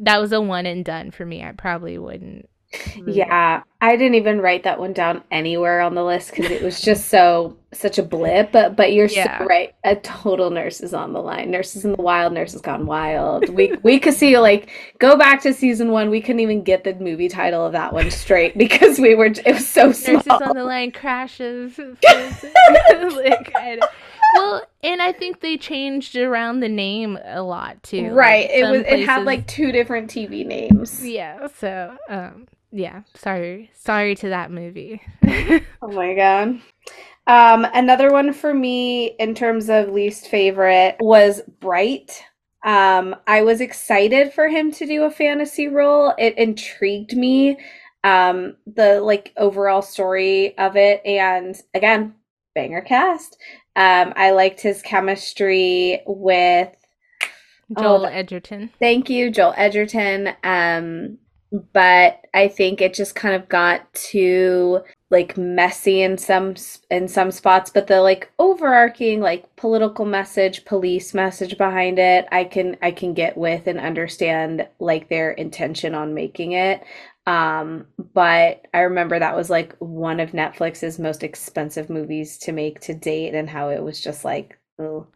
that 0.00 0.20
was 0.20 0.32
a 0.32 0.40
one 0.40 0.66
and 0.66 0.84
done 0.84 1.10
for 1.10 1.24
me. 1.24 1.42
I 1.44 1.52
probably 1.52 1.96
wouldn't. 1.98 2.48
really- 2.96 3.14
Yeah, 3.18 3.62
I 3.80 3.96
didn't 3.96 4.14
even 4.14 4.40
write 4.40 4.62
that 4.64 4.78
one 4.78 4.92
down 4.92 5.22
anywhere 5.30 5.80
on 5.80 5.94
the 5.96 6.04
list 6.04 6.30
because 6.30 6.50
it 6.50 6.62
was 6.62 6.80
just 6.88 7.08
so 7.08 7.56
such 7.72 7.98
a 7.98 8.02
blip. 8.02 8.52
But 8.52 8.76
but 8.76 8.92
you're 8.92 9.06
Yeah. 9.06 9.38
so 9.38 9.44
right. 9.46 9.74
A 9.84 9.96
total 9.96 10.50
nurse 10.50 10.80
is 10.80 10.94
on 10.94 11.12
the 11.12 11.20
line. 11.20 11.50
Nurses 11.50 11.84
in 11.84 11.92
the 11.92 12.02
wild. 12.02 12.32
Nurses 12.32 12.60
gone 12.60 12.86
wild. 12.86 13.48
We 13.48 13.72
we 13.82 13.98
could 13.98 14.14
see 14.14 14.38
like 14.38 14.70
go 15.00 15.16
back 15.16 15.42
to 15.42 15.52
season 15.52 15.90
one. 15.90 16.10
We 16.10 16.20
couldn't 16.20 16.40
even 16.40 16.62
get 16.62 16.84
the 16.84 16.94
movie 16.94 17.28
title 17.28 17.64
of 17.66 17.72
that 17.72 17.92
one 17.92 18.10
straight 18.10 18.56
because 18.58 18.98
we 19.00 19.14
were 19.16 19.26
it 19.26 19.46
was 19.46 19.66
so 19.66 19.90
small. 19.92 20.16
Nurses 20.16 20.30
on 20.30 20.56
the 20.56 20.64
line 20.64 20.92
crashes. 20.92 21.76
like, 22.02 22.02
I 23.56 23.78
well, 24.34 24.62
and 24.82 25.02
I 25.02 25.12
think 25.12 25.40
they 25.40 25.56
changed 25.56 26.16
around 26.16 26.60
the 26.60 26.68
name 26.68 27.18
a 27.24 27.42
lot 27.42 27.82
too. 27.82 28.02
like, 28.02 28.12
Right. 28.12 28.50
It 28.50 28.62
some 28.62 28.70
was 28.72 28.80
it 28.82 29.06
had 29.06 29.24
like 29.24 29.46
two 29.46 29.72
different 29.72 30.10
TV 30.10 30.44
names. 30.46 31.04
yeah. 31.06 31.48
So 31.48 31.96
um 32.08 32.46
yeah, 32.72 33.02
sorry, 33.14 33.70
sorry 33.74 34.14
to 34.16 34.28
that 34.28 34.50
movie. 34.50 35.02
Oh 35.82 35.90
my 35.92 36.14
god. 36.14 36.60
Um, 37.26 37.66
another 37.74 38.10
one 38.12 38.32
for 38.32 38.52
me 38.52 39.06
in 39.18 39.34
terms 39.34 39.68
of 39.70 39.88
least 39.90 40.28
favorite 40.28 40.96
was 41.00 41.40
Bright. 41.60 42.22
Um, 42.64 43.16
I 43.26 43.42
was 43.42 43.60
excited 43.60 44.32
for 44.32 44.48
him 44.48 44.70
to 44.72 44.86
do 44.86 45.04
a 45.04 45.10
fantasy 45.10 45.68
role. 45.68 46.14
It 46.18 46.36
intrigued 46.36 47.16
me. 47.16 47.58
Um, 48.04 48.56
the 48.66 49.00
like 49.00 49.32
overall 49.36 49.82
story 49.82 50.56
of 50.58 50.76
it, 50.76 51.04
and 51.04 51.54
again, 51.74 52.14
banger 52.54 52.80
cast. 52.82 53.36
Um, 53.76 54.12
I 54.16 54.32
liked 54.32 54.60
his 54.60 54.82
chemistry 54.82 56.02
with 56.06 56.68
Joel 57.78 58.00
that- 58.00 58.14
Edgerton. 58.14 58.70
Thank 58.78 59.08
you, 59.08 59.30
Joel 59.30 59.54
Edgerton. 59.56 60.34
Um, 60.42 61.18
but 61.72 62.20
I 62.32 62.46
think 62.46 62.80
it 62.80 62.94
just 62.94 63.16
kind 63.16 63.34
of 63.34 63.48
got 63.48 63.92
too 63.92 64.80
like 65.10 65.36
messy 65.36 66.02
in 66.02 66.16
some 66.16 66.54
in 66.90 67.08
some 67.08 67.32
spots. 67.32 67.70
But 67.70 67.88
the 67.88 68.00
like 68.02 68.30
overarching 68.38 69.20
like 69.20 69.56
political 69.56 70.04
message, 70.04 70.64
police 70.64 71.12
message 71.12 71.58
behind 71.58 71.98
it, 71.98 72.26
I 72.30 72.44
can 72.44 72.76
I 72.82 72.92
can 72.92 73.14
get 73.14 73.36
with 73.36 73.66
and 73.66 73.80
understand 73.80 74.68
like 74.78 75.08
their 75.08 75.32
intention 75.32 75.94
on 75.94 76.14
making 76.14 76.52
it. 76.52 76.84
Um, 77.30 77.86
but 78.14 78.66
I 78.74 78.80
remember 78.80 79.18
that 79.18 79.36
was 79.36 79.50
like 79.50 79.76
one 79.78 80.20
of 80.20 80.30
Netflix's 80.32 80.98
most 80.98 81.22
expensive 81.22 81.88
movies 81.90 82.38
to 82.38 82.52
make 82.52 82.80
to 82.80 82.94
date, 82.94 83.34
and 83.34 83.48
how 83.48 83.68
it 83.70 83.82
was 83.82 84.00
just 84.00 84.24
like, 84.24 84.58
oh, 84.78 85.06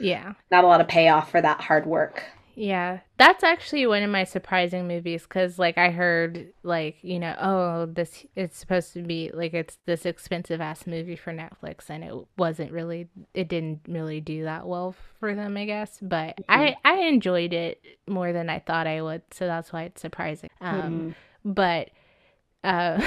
Yeah. 0.00 0.34
not 0.50 0.64
a 0.64 0.66
lot 0.66 0.80
of 0.80 0.88
payoff 0.88 1.30
for 1.30 1.40
that 1.40 1.60
hard 1.60 1.86
work. 1.86 2.24
Yeah, 2.56 3.00
that's 3.18 3.42
actually 3.42 3.84
one 3.84 4.04
of 4.04 4.10
my 4.10 4.22
surprising 4.22 4.86
movies 4.86 5.24
because, 5.24 5.58
like, 5.58 5.76
I 5.76 5.90
heard, 5.90 6.52
like, 6.62 6.96
you 7.02 7.18
know, 7.18 7.34
oh, 7.40 7.86
this 7.86 8.24
it's 8.36 8.56
supposed 8.56 8.92
to 8.92 9.02
be 9.02 9.32
like 9.34 9.54
it's 9.54 9.78
this 9.86 10.06
expensive 10.06 10.60
ass 10.60 10.86
movie 10.86 11.16
for 11.16 11.32
Netflix, 11.32 11.90
and 11.90 12.04
it 12.04 12.14
wasn't 12.36 12.70
really, 12.70 13.08
it 13.34 13.48
didn't 13.48 13.80
really 13.88 14.20
do 14.20 14.44
that 14.44 14.68
well 14.68 14.94
for 15.18 15.34
them, 15.34 15.56
I 15.56 15.64
guess. 15.64 15.98
But 16.00 16.38
I 16.48 16.76
I 16.84 17.00
enjoyed 17.08 17.52
it 17.52 17.82
more 18.06 18.32
than 18.32 18.48
I 18.48 18.60
thought 18.60 18.86
I 18.86 19.02
would, 19.02 19.22
so 19.32 19.46
that's 19.46 19.72
why 19.72 19.82
it's 19.84 20.00
surprising. 20.00 20.50
Um, 20.60 21.16
but 21.44 21.90
uh, 22.62 23.00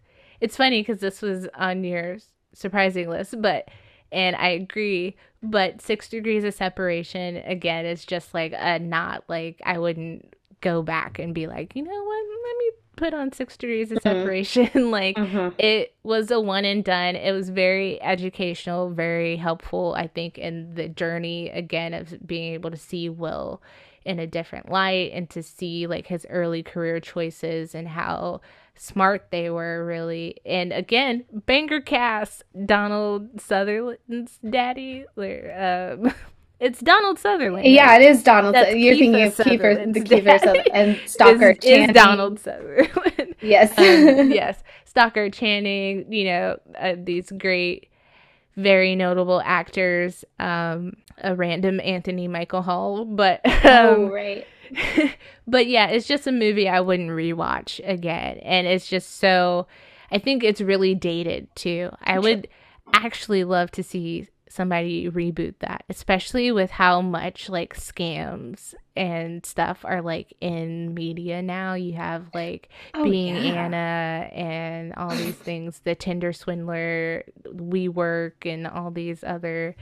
it's 0.40 0.56
funny 0.56 0.80
because 0.80 1.00
this 1.00 1.22
was 1.22 1.48
on 1.54 1.84
your 1.84 2.18
surprising 2.52 3.08
list, 3.08 3.40
but 3.40 3.68
and 4.10 4.36
I 4.36 4.48
agree. 4.48 5.16
But 5.42 5.80
six 5.82 6.08
degrees 6.08 6.44
of 6.44 6.54
separation 6.54 7.36
again 7.38 7.84
is 7.86 8.04
just 8.04 8.32
like 8.34 8.52
a 8.56 8.78
not 8.78 9.24
like 9.28 9.60
I 9.64 9.78
wouldn't 9.78 10.34
go 10.60 10.82
back 10.82 11.18
and 11.18 11.34
be 11.34 11.46
like, 11.48 11.74
you 11.74 11.82
know 11.82 11.90
what, 12.04 12.26
let 12.44 12.56
me 12.58 12.70
put 12.94 13.14
on 13.14 13.32
six 13.32 13.56
degrees 13.56 13.90
of 13.90 13.98
Mhm. 13.98 14.02
separation. 14.02 14.70
like 14.92 15.16
Mhm. 15.16 15.52
it 15.58 15.94
was 16.04 16.30
a 16.30 16.38
one 16.40 16.64
and 16.64 16.84
done. 16.84 17.16
It 17.16 17.32
was 17.32 17.48
very 17.48 18.00
educational, 18.02 18.90
very 18.90 19.36
helpful, 19.36 19.94
I 19.96 20.06
think, 20.06 20.38
in 20.38 20.74
the 20.74 20.88
journey 20.88 21.50
again 21.50 21.94
of 21.94 22.24
being 22.24 22.52
able 22.54 22.70
to 22.70 22.76
see 22.76 23.08
Will 23.08 23.60
in 24.04 24.18
a 24.18 24.26
different 24.26 24.70
light 24.70 25.10
and 25.12 25.28
to 25.30 25.42
see 25.42 25.86
like 25.86 26.06
his 26.06 26.26
early 26.30 26.62
career 26.62 27.00
choices 27.00 27.74
and 27.74 27.88
how 27.88 28.40
smart 28.74 29.26
they 29.30 29.50
were 29.50 29.84
really 29.84 30.36
and 30.46 30.72
again 30.72 31.24
banger 31.46 31.80
cast 31.80 32.42
donald 32.64 33.28
sutherland's 33.40 34.38
daddy 34.48 35.04
or, 35.16 35.52
um, 36.02 36.12
it's 36.60 36.80
donald 36.80 37.18
sutherland 37.18 37.66
Yeah, 37.66 37.86
right? 37.86 38.00
it 38.02 38.10
is 38.10 38.22
Donald. 38.22 38.54
That's 38.54 38.74
You're 38.74 38.96
thinking 38.96 39.22
of 39.22 39.34
Kiefer 39.34 39.92
the 39.92 40.00
Kiefer. 40.00 40.38
Sutherland 40.40 40.68
and 40.72 41.00
Stockard 41.06 41.58
is, 41.58 41.64
is 41.64 41.70
Channing. 41.70 41.92
donald 41.94 42.40
sutherland 42.40 43.34
Yes. 43.42 43.70
um, 43.78 44.30
yes, 44.32 44.62
Stockard 44.84 45.32
Channing, 45.32 46.10
you 46.12 46.24
know, 46.24 46.58
uh, 46.78 46.94
these 46.96 47.30
great, 47.32 47.88
very 48.56 48.94
notable 48.94 49.40
actors. 49.44 50.24
Um, 50.38 50.94
a 51.18 51.34
random 51.34 51.80
Anthony 51.80 52.28
Michael 52.28 52.62
Hall, 52.62 53.04
but 53.04 53.40
oh, 53.44 54.06
um, 54.06 54.10
right. 54.10 54.46
but 55.46 55.66
yeah, 55.66 55.88
it's 55.88 56.06
just 56.06 56.26
a 56.26 56.32
movie 56.32 56.68
I 56.68 56.80
wouldn't 56.80 57.10
rewatch 57.10 57.80
again, 57.88 58.38
and 58.38 58.66
it's 58.66 58.86
just 58.86 59.18
so. 59.18 59.66
I 60.10 60.18
think 60.18 60.44
it's 60.44 60.60
really 60.60 60.94
dated 60.94 61.48
too. 61.54 61.90
I 62.02 62.18
would 62.18 62.48
actually 62.92 63.44
love 63.44 63.70
to 63.72 63.82
see 63.82 64.28
somebody 64.52 65.08
reboot 65.10 65.54
that, 65.60 65.84
especially 65.88 66.52
with 66.52 66.70
how 66.70 67.00
much 67.00 67.48
like 67.48 67.74
scams 67.74 68.74
and 68.94 69.44
stuff 69.46 69.84
are 69.84 70.02
like 70.02 70.34
in 70.40 70.92
media 70.94 71.40
now. 71.42 71.74
You 71.74 71.94
have 71.94 72.26
like 72.34 72.68
Oh, 72.94 73.04
being 73.04 73.36
yeah. 73.36 73.64
Anna 73.64 74.28
and 74.32 74.92
all 74.96 75.10
these 75.10 75.34
things, 75.36 75.80
the 75.84 75.94
Tinder 75.94 76.32
swindler, 76.32 77.24
WeWork, 77.46 78.44
and 78.44 78.66
all 78.66 78.90
these 78.90 79.24
other 79.24 79.74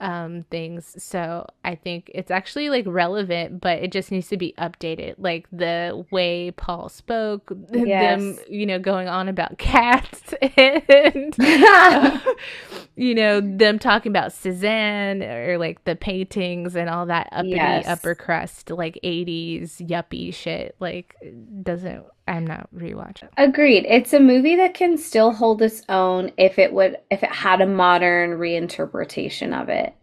um, 0.00 0.44
things. 0.50 0.94
So 1.02 1.46
I 1.64 1.74
think 1.74 2.10
it's 2.14 2.30
actually 2.30 2.70
like 2.70 2.84
relevant, 2.86 3.60
but 3.60 3.78
it 3.78 3.92
just 3.92 4.10
needs 4.10 4.28
to 4.28 4.36
be 4.36 4.54
updated. 4.58 5.14
Like 5.18 5.46
the 5.52 6.04
way 6.10 6.50
Paul 6.52 6.88
spoke, 6.88 7.52
th- 7.72 7.84
them, 7.86 8.38
you 8.48 8.66
know, 8.66 8.78
going 8.78 9.08
on 9.08 9.28
about 9.28 9.58
cats 9.58 10.34
and, 10.56 11.36
you 12.96 13.14
know, 13.14 13.40
them 13.40 13.78
talking 13.78 14.10
about 14.10 14.30
Cézanne 14.32 15.22
or 15.22 15.58
like 15.58 15.84
the 15.84 15.96
paintings 15.96 16.74
and 16.76 16.88
all 16.88 17.06
that 17.06 17.28
uppity 17.32 17.50
Yes. 17.56 17.86
upper 17.86 18.14
crust, 18.14 18.70
like 18.70 18.98
80s 19.04 19.86
yuppie 19.86 20.32
shit. 20.34 20.76
Like, 20.80 21.14
doesn't, 21.62 22.04
I'm 22.28 22.46
not 22.46 22.68
rewatching. 22.74 23.28
Agreed. 23.36 23.86
It's 23.88 24.12
a 24.12 24.20
movie 24.20 24.56
that 24.56 24.74
can 24.74 24.96
still 24.98 25.32
hold 25.32 25.62
its 25.62 25.82
own 25.88 26.32
if 26.36 26.58
it 26.58 26.72
would 26.72 26.98
if 27.10 27.22
it 27.22 27.32
had 27.32 27.60
a 27.60 27.66
modern 27.66 28.38
reinterpretation 28.38 29.60
of 29.60 29.68
it. 29.68 29.94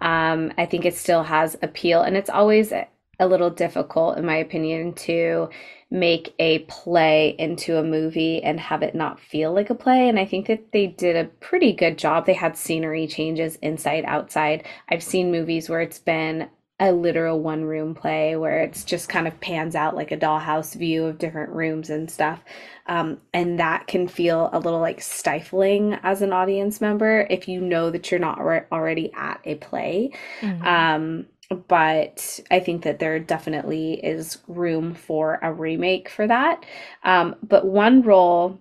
Um, 0.00 0.52
I 0.56 0.66
think 0.66 0.84
it 0.84 0.94
still 0.94 1.22
has 1.22 1.56
appeal, 1.62 2.02
and 2.02 2.16
it's 2.16 2.30
always 2.30 2.72
a, 2.72 2.86
little 3.20 3.50
difficult, 3.50 4.16
in 4.16 4.24
my 4.24 4.36
opinion, 4.36 4.94
to 4.94 5.50
make 5.90 6.34
a 6.38 6.60
play 6.60 7.34
into 7.38 7.76
a 7.76 7.82
movie 7.82 8.42
and 8.42 8.58
have 8.58 8.82
it 8.82 8.94
not 8.94 9.20
feel 9.20 9.52
like 9.52 9.68
a 9.68 9.74
play. 9.74 10.08
And 10.08 10.18
I 10.18 10.24
think 10.24 10.46
that 10.46 10.72
they 10.72 10.86
did 10.86 11.16
a 11.16 11.28
pretty 11.28 11.74
good 11.74 11.98
job. 11.98 12.24
They 12.24 12.32
had 12.32 12.56
scenery 12.56 13.06
changes 13.06 13.56
inside, 13.56 14.04
outside. 14.06 14.64
I've 14.88 15.02
seen 15.02 15.30
movies 15.30 15.68
where 15.68 15.82
it's 15.82 15.98
been 15.98 16.48
a 16.80 16.92
literal 16.92 17.40
one 17.40 17.64
room 17.64 17.94
play 17.94 18.36
where 18.36 18.62
it's 18.62 18.84
just 18.84 19.08
kind 19.08 19.28
of 19.28 19.38
pans 19.40 19.76
out 19.76 19.94
like 19.94 20.10
a 20.12 20.16
dollhouse 20.16 20.74
view 20.74 21.04
of 21.04 21.18
different 21.18 21.52
rooms 21.52 21.90
and 21.90 22.10
stuff. 22.10 22.42
Um, 22.86 23.20
and 23.34 23.60
that 23.60 23.86
can 23.86 24.08
feel 24.08 24.50
a 24.52 24.58
little 24.58 24.80
like 24.80 25.00
stifling 25.02 25.94
as 26.02 26.22
an 26.22 26.32
audience 26.32 26.80
member 26.80 27.26
if 27.30 27.46
you 27.48 27.60
know 27.60 27.90
that 27.90 28.10
you're 28.10 28.20
not 28.20 28.38
alre- 28.38 28.66
already 28.72 29.12
at 29.14 29.40
a 29.44 29.56
play. 29.56 30.10
Mhm. 30.42 30.62
Um, 30.66 31.26
but 31.68 32.40
I 32.50 32.60
think 32.60 32.84
that 32.84 32.98
there 33.00 33.18
definitely 33.18 33.94
is 34.04 34.38
room 34.46 34.94
for 34.94 35.38
a 35.42 35.52
remake 35.52 36.08
for 36.08 36.26
that. 36.26 36.64
Um, 37.04 37.36
but 37.42 37.66
one 37.66 38.02
role 38.02 38.58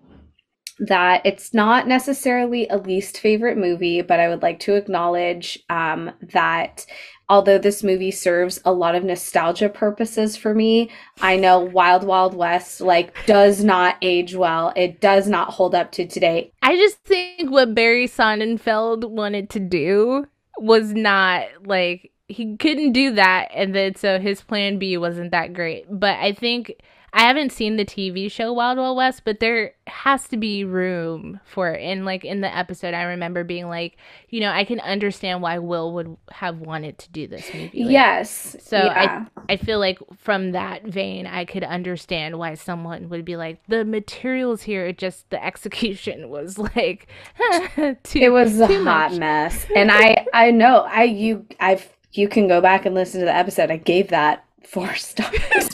that 0.79 1.21
it's 1.25 1.53
not 1.53 1.87
necessarily 1.87 2.67
a 2.69 2.77
least 2.77 3.19
favorite 3.19 3.57
movie, 3.57 4.01
but 4.01 4.19
I 4.19 4.29
would 4.29 4.41
like 4.41 4.59
to 4.61 4.75
acknowledge 4.75 5.59
um, 5.69 6.11
that 6.33 6.85
although 7.29 7.57
this 7.57 7.83
movie 7.83 8.11
serves 8.11 8.59
a 8.65 8.73
lot 8.73 8.95
of 8.95 9.03
nostalgia 9.03 9.69
purposes 9.69 10.35
for 10.35 10.53
me, 10.53 10.89
I 11.21 11.37
know 11.37 11.59
Wild 11.59 12.03
Wild 12.03 12.33
West 12.33 12.81
like 12.81 13.13
does 13.25 13.63
not 13.63 13.97
age 14.01 14.35
well. 14.35 14.73
It 14.75 14.99
does 14.99 15.27
not 15.27 15.51
hold 15.51 15.75
up 15.75 15.91
to 15.93 16.07
today. 16.07 16.51
I 16.61 16.75
just 16.75 16.97
think 17.05 17.51
what 17.51 17.75
Barry 17.75 18.07
Sonnenfeld 18.07 19.09
wanted 19.09 19.49
to 19.51 19.59
do 19.59 20.25
was 20.57 20.93
not 20.93 21.47
like 21.65 22.11
he 22.27 22.57
couldn't 22.57 22.91
do 22.91 23.13
that, 23.13 23.49
and 23.53 23.73
then 23.73 23.95
so 23.95 24.19
his 24.19 24.41
plan 24.41 24.77
B 24.77 24.97
wasn't 24.97 25.31
that 25.31 25.53
great. 25.53 25.85
But 25.89 26.17
I 26.19 26.33
think 26.33 26.73
I 27.13 27.21
haven't 27.23 27.51
seen 27.51 27.77
the 27.77 27.85
TV 27.85 28.31
show 28.31 28.53
Wild 28.53 28.77
Wild 28.77 28.97
West, 28.97 29.23
but 29.25 29.39
there 29.39 29.73
has 29.87 30.27
to 30.29 30.37
be 30.37 30.63
room 30.63 31.39
for 31.45 31.71
it. 31.71 31.81
And 31.81 32.05
like 32.05 32.23
in 32.23 32.41
the 32.41 32.55
episode, 32.55 32.93
I 32.93 33.03
remember 33.03 33.43
being 33.43 33.67
like, 33.67 33.97
you 34.29 34.39
know, 34.39 34.51
I 34.51 34.63
can 34.63 34.79
understand 34.79 35.41
why 35.41 35.57
Will 35.59 35.93
would 35.93 36.17
have 36.31 36.59
wanted 36.59 36.97
to 36.99 37.09
do 37.11 37.27
this 37.27 37.53
movie. 37.53 37.83
Like, 37.83 37.91
yes. 37.91 38.55
So 38.61 38.77
yeah. 38.77 39.25
I 39.47 39.53
I 39.53 39.57
feel 39.57 39.79
like 39.79 39.99
from 40.17 40.51
that 40.51 40.83
vein, 40.83 41.25
I 41.25 41.45
could 41.45 41.63
understand 41.63 42.37
why 42.37 42.53
someone 42.53 43.09
would 43.09 43.25
be 43.25 43.35
like, 43.35 43.61
the 43.67 43.83
materials 43.85 44.61
here, 44.61 44.91
just 44.93 45.29
the 45.29 45.43
execution 45.43 46.29
was 46.29 46.57
like, 46.57 47.07
too, 48.03 48.19
it 48.19 48.31
was 48.31 48.59
a 48.59 48.67
hot 48.67 49.11
much. 49.11 49.19
mess 49.19 49.65
and 49.75 49.91
i 49.91 50.25
i 50.33 50.51
know 50.51 50.81
i 50.89 51.03
you 51.03 51.45
i've 51.59 51.89
you 52.13 52.27
can 52.27 52.47
go 52.47 52.61
back 52.61 52.85
and 52.85 52.95
listen 52.95 53.19
to 53.19 53.25
the 53.25 53.35
episode 53.35 53.71
i 53.71 53.77
gave 53.77 54.09
that 54.09 54.45
four 54.69 54.93
stars 54.95 55.35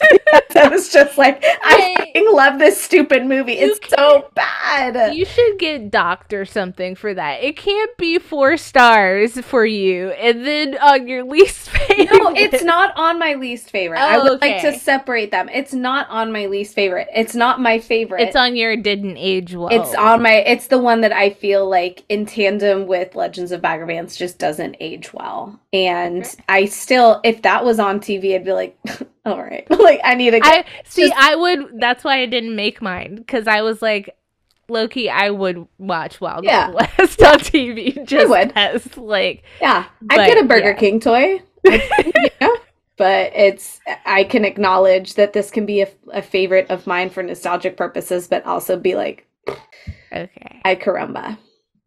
i 0.56 0.68
was 0.70 0.88
just 0.90 1.18
like 1.18 1.44
i 1.64 2.14
love 2.32 2.58
this 2.60 2.82
stupid 2.82 3.26
movie 3.26 3.54
it's 3.54 3.80
so 3.90 4.30
bad 4.34 5.14
You 5.16 5.26
should 5.26 5.60
get 5.60 5.92
docked 5.92 6.34
or 6.34 6.46
something 6.46 6.96
for 6.96 7.14
that. 7.14 7.44
It 7.44 7.58
can't 7.58 7.96
be 7.98 8.20
four 8.20 8.58
stars 8.58 9.40
for 9.42 9.66
you, 9.66 10.10
and 10.12 10.46
then 10.46 10.78
on 10.78 11.08
your 11.08 11.24
least 11.24 11.70
favorite. 11.70 12.10
no 12.12 12.34
it's 12.36 12.64
not 12.64 12.94
on 12.98 13.20
my 13.20 13.34
least 13.36 13.70
favorite 13.70 14.00
i 14.00 14.16
Oh, 14.18 14.24
would 14.24 14.42
like 14.42 14.62
to 14.62 14.78
separate 14.78 15.32
them 15.32 15.50
it's 15.50 15.74
not 15.74 16.10
on 16.10 16.32
my 16.32 16.46
least 16.48 16.74
favorite 16.74 17.08
it's 17.14 17.36
not 17.36 17.60
my 17.62 17.80
favorite 17.80 18.22
It's 18.22 18.36
on 18.36 18.56
your 18.56 18.76
didn't 18.78 19.18
age 19.18 19.54
well. 19.56 19.70
It's 19.72 19.94
on 19.96 20.22
my. 20.22 20.34
It's 20.36 20.68
the 20.68 20.78
one 20.80 21.02
that 21.02 21.12
I 21.14 21.30
feel 21.32 21.68
like 21.70 22.04
in 22.10 22.26
tandem 22.26 22.88
with 22.88 23.16
Legends 23.16 23.52
of 23.52 23.62
Bagger 23.62 23.86
Vance 23.86 24.16
just 24.16 24.38
doesn't 24.40 24.76
age 24.80 25.14
well. 25.14 25.60
And 25.74 26.26
I 26.50 26.66
still, 26.66 27.20
if 27.24 27.42
that 27.44 27.64
was 27.66 27.80
on 27.80 28.00
TV, 28.00 28.36
I'd 28.36 28.46
be 28.46 28.54
like, 28.54 28.78
all 29.26 29.42
right, 29.42 29.66
like 29.80 30.00
I 30.04 30.16
need 30.16 30.32
to. 30.32 30.40
Get, 30.40 30.66
I 30.66 30.66
see. 30.86 31.08
just- 31.10 31.16
I 31.22 31.36
would. 31.36 31.80
That's 31.80 32.04
why 32.04 32.20
I 32.22 32.26
didn't 32.26 32.56
make 32.56 32.82
mine 32.82 33.16
because 33.16 33.48
I 33.48 33.62
was 33.62 33.82
like, 33.82 34.16
Loki. 34.70 35.10
I 35.10 35.30
would 35.30 35.68
watch 35.78 36.20
Wild 36.22 36.44
Yeah. 36.46 36.70
Wild 36.70 36.90
West 36.98 37.22
on 37.24 37.40
TV 37.40 38.06
just 38.06 38.30
would. 38.30 38.52
as 38.56 38.98
like. 38.98 39.44
yeah, 39.62 39.86
but, 40.02 40.20
I'd 40.20 40.28
get 40.34 40.44
a 40.44 40.48
Burger 40.48 40.70
yeah. 40.70 40.74
King 40.74 41.00
toy. 41.00 41.42
I- 41.68 42.12
you 42.16 42.30
know? 42.42 42.56
But 42.98 43.34
it's. 43.36 43.82
I 44.06 44.24
can 44.24 44.46
acknowledge 44.46 45.16
that 45.16 45.34
this 45.34 45.52
can 45.52 45.66
be 45.66 45.82
a, 45.82 45.88
a 46.14 46.22
favorite 46.22 46.70
of 46.70 46.88
mine 46.88 47.10
for 47.10 47.22
nostalgic 47.24 47.76
purposes, 47.76 48.28
but 48.30 48.46
also 48.46 48.78
be 48.78 48.96
like, 48.96 49.28
Okay. 50.14 50.62
I 50.64 50.76
caramba. 50.76 51.38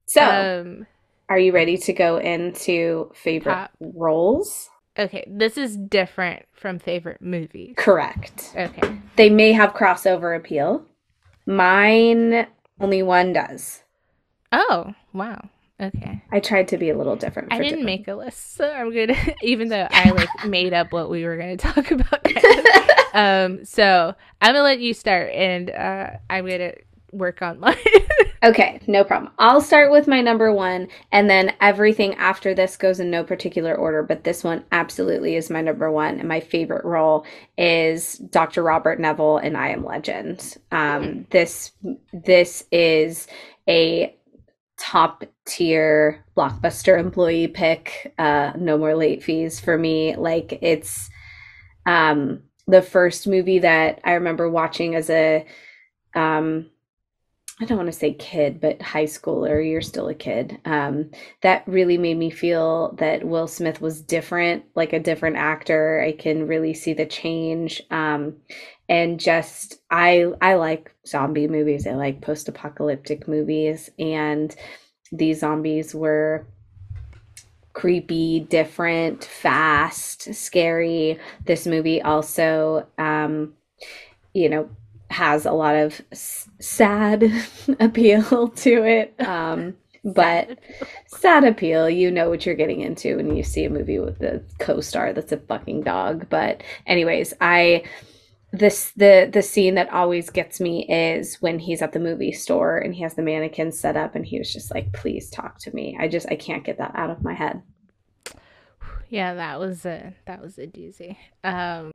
So, 0.05 0.20
Um. 0.22 0.86
are 1.30 1.38
you 1.38 1.53
ready 1.53 1.78
to 1.78 1.92
go 1.94 2.18
into 2.18 3.11
favorite 3.14 3.55
Pop. 3.55 3.70
roles? 3.80 4.68
Okay. 4.99 5.24
This 5.28 5.57
is 5.57 5.76
different 5.76 6.44
from 6.53 6.78
favorite 6.78 7.22
movie. 7.22 7.74
Correct. 7.76 8.53
Okay. 8.57 8.99
They 9.16 9.30
may 9.30 9.53
have 9.53 9.72
crossover 9.74 10.36
appeal. 10.36 10.84
Mine, 11.46 12.46
only 12.80 13.03
one 13.03 13.32
does. 13.32 13.82
Oh 14.53 14.92
wow. 15.12 15.49
Okay. 15.80 16.20
I 16.32 16.40
tried 16.40 16.68
to 16.68 16.76
be 16.76 16.90
a 16.90 16.96
little 16.99 17.14
different. 17.16 17.53
I 17.53 17.59
didn't 17.59 17.78
different- 17.78 17.84
make 17.86 18.09
a 18.09 18.14
list, 18.14 18.55
so 18.57 18.68
I'm 18.70 18.90
good. 18.90 19.16
Even 19.42 19.68
though 19.68 19.86
I 19.90 20.11
like 20.11 20.28
made 20.46 20.72
up 20.74 20.92
what 20.92 21.09
we 21.11 21.24
were 21.24 21.36
going 21.36 21.57
to 21.57 21.68
talk 21.72 21.90
about. 21.92 23.14
um. 23.14 23.64
So 23.64 24.14
I'm 24.42 24.53
gonna 24.53 24.62
let 24.64 24.80
you 24.80 24.92
start, 24.94 25.30
and 25.32 25.70
uh, 25.70 26.11
I'm 26.28 26.46
gonna 26.46 26.72
work 27.13 27.43
on 27.43 27.61
mine. 27.61 27.77
okay, 28.43 28.81
no 28.87 29.05
problem. 29.05 29.33
I'll 29.39 29.61
start 29.61 29.91
with 29.91 30.07
my 30.07 30.21
number 30.21 30.53
one, 30.53 30.89
and 31.13 31.29
then 31.29 31.55
everything 31.61 32.15
after 32.15 32.55
this 32.55 32.77
goes 32.77 33.01
in 33.01 33.11
no 33.11 33.25
particular 33.25 33.75
order. 33.75 34.03
But 34.03 34.25
this 34.25 34.45
one 34.45 34.65
absolutely 34.73 35.37
is 35.37 35.51
my 35.51 35.61
number 35.61 35.91
one, 35.91 36.19
and 36.19 36.29
my 36.29 36.41
favorite 36.41 36.85
role 36.85 37.27
is 37.57 38.15
Dr. 38.19 38.63
Robert 38.63 39.01
Neville 39.01 39.39
in 39.39 39.57
I 39.57 39.71
Am 39.71 39.85
Legend. 39.85 40.57
Um, 40.71 41.27
this 41.31 41.73
this 42.13 42.65
is 42.71 43.27
a 43.69 44.15
top 44.79 45.25
tier 45.45 46.25
blockbuster 46.37 46.99
employee 46.99 47.49
pick. 47.49 48.15
Uh, 48.19 48.53
no 48.57 48.79
more 48.79 48.95
late 48.95 49.22
fees 49.22 49.59
for 49.59 49.76
me. 49.76 50.14
Like 50.17 50.59
it's 50.63 51.11
um, 51.85 52.43
the 52.67 52.83
first 52.83 53.26
movie 53.26 53.59
that 53.61 54.01
I 54.05 54.13
remember 54.13 54.49
watching 54.49 54.95
as 54.95 55.11
a 55.11 55.45
um, 56.14 56.71
I 57.61 57.64
don't 57.64 57.76
want 57.76 57.89
to 57.89 57.99
say 57.99 58.14
kid, 58.14 58.61
but 58.61 58.80
high 58.80 59.05
schooler. 59.05 59.68
You're 59.68 59.80
still 59.80 60.09
a 60.09 60.14
kid. 60.14 60.59
Um, 60.64 61.11
that 61.43 61.64
really 61.67 61.99
made 61.99 62.17
me 62.17 62.30
feel 62.30 62.93
that 62.99 63.25
Will 63.25 63.49
Smith 63.49 63.80
was 63.80 64.01
different, 64.01 64.64
like 64.76 64.93
a 64.93 65.01
different 65.01 65.37
actor. 65.37 66.01
I 66.01 66.13
can 66.13 66.47
really 66.47 66.72
see 66.72 66.93
the 66.93 67.07
change. 67.07 67.83
Um, 67.91 68.37
and 68.89 69.18
just 69.18 69.80
I 69.91 70.26
I 70.41 70.55
like 70.55 70.95
zombie 71.07 71.49
movies. 71.49 71.87
I 71.87 71.95
like 71.95 72.21
post-apocalyptic 72.21 73.26
movies, 73.26 73.91
and 73.99 74.55
these 75.11 75.41
zombies 75.41 75.95
were 75.95 76.47
creepy, 77.72 78.41
different, 78.41 79.25
fast, 79.25 80.35
scary. 80.35 81.18
This 81.45 81.67
movie 81.67 82.03
also, 82.03 82.87
um, 82.99 83.55
you 84.33 84.49
know, 84.49 84.71
has 85.11 85.47
a 85.47 85.53
lot 85.53 85.75
of 85.75 86.01
s- 86.13 86.49
sad 86.61 87.25
appeal 87.80 88.49
to 88.57 88.85
it. 88.85 89.14
Um, 89.21 89.75
but 90.05 90.59
sad 91.09 91.45
appeal, 91.45 91.91
you 91.91 92.11
know 92.11 92.30
what 92.30 92.47
you're 92.47 92.55
getting 92.55 92.80
into 92.80 93.17
when 93.17 93.35
you 93.35 93.43
see 93.43 93.64
a 93.64 93.71
movie 93.71 93.99
with 93.99 94.18
the 94.21 94.43
co-star 94.59 95.13
that's 95.13 95.33
a 95.33 95.37
fucking 95.39 95.83
dog. 95.83 96.29
But 96.30 96.63
anyways, 96.87 97.35
I 97.41 97.83
this 98.53 98.93
the 98.97 99.29
the 99.30 99.43
scene 99.43 99.75
that 99.75 99.93
always 99.93 100.30
gets 100.30 100.61
me 100.61 100.87
is 100.89 101.43
when 101.43 101.59
he's 101.59 101.83
at 101.83 101.93
the 101.93 101.99
movie 101.99 102.33
store 102.33 102.79
and 102.79 102.95
he 102.95 103.03
has 103.03 103.14
the 103.14 103.22
mannequin 103.22 103.72
set 103.72 103.97
up 103.97 104.14
and 104.14 104.25
he 104.25 104.39
was 104.39 104.51
just 104.53 104.72
like, 104.72 104.93
"Please 104.95 105.29
talk 105.30 105.59
to 105.61 105.75
me." 105.75 105.97
I 106.01 106.09
just 106.09 106.26
I 106.30 106.37
can't 106.37 106.64
get 106.64 106.79
that 106.79 106.93
out 106.95 107.11
of 107.11 107.22
my 107.22 107.35
head. 107.35 107.61
yeah, 109.11 109.35
that 109.35 109.59
was 109.59 109.85
a 109.85 110.14
that 110.26 110.41
was 110.41 110.59
a 110.59 110.67
doozy. 110.67 111.17
Um, 111.45 111.93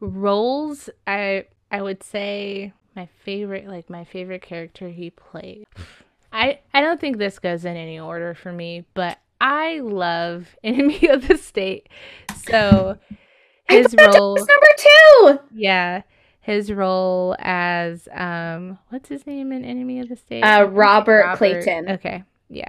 roles, 0.00 0.88
I 1.06 1.46
I 1.72 1.80
would 1.82 2.02
say 2.02 2.72
my 2.94 3.08
favorite, 3.24 3.66
like 3.66 3.88
my 3.90 4.04
favorite 4.04 4.42
character 4.42 4.90
he 4.90 5.10
played. 5.10 5.64
I 6.32 6.60
I 6.74 6.82
don't 6.82 7.00
think 7.00 7.16
this 7.16 7.38
goes 7.38 7.64
in 7.64 7.76
any 7.76 7.98
order 7.98 8.34
for 8.34 8.52
me, 8.52 8.84
but 8.94 9.18
I 9.40 9.80
love 9.80 10.54
Enemy 10.64 11.08
of 11.08 11.26
the 11.26 11.36
State. 11.38 11.88
So 12.34 12.98
his 13.68 13.96
role, 13.96 14.36
number 14.36 14.66
two. 14.76 15.38
yeah, 15.54 16.02
his 16.42 16.70
role 16.70 17.36
as 17.38 18.06
um, 18.12 18.78
what's 18.90 19.08
his 19.08 19.26
name 19.26 19.50
in 19.50 19.64
Enemy 19.64 20.00
of 20.00 20.08
the 20.10 20.16
State? 20.16 20.44
Uh, 20.44 20.66
Robert 20.70 21.36
Clayton. 21.38 21.88
Okay, 21.88 22.22
yeah, 22.50 22.66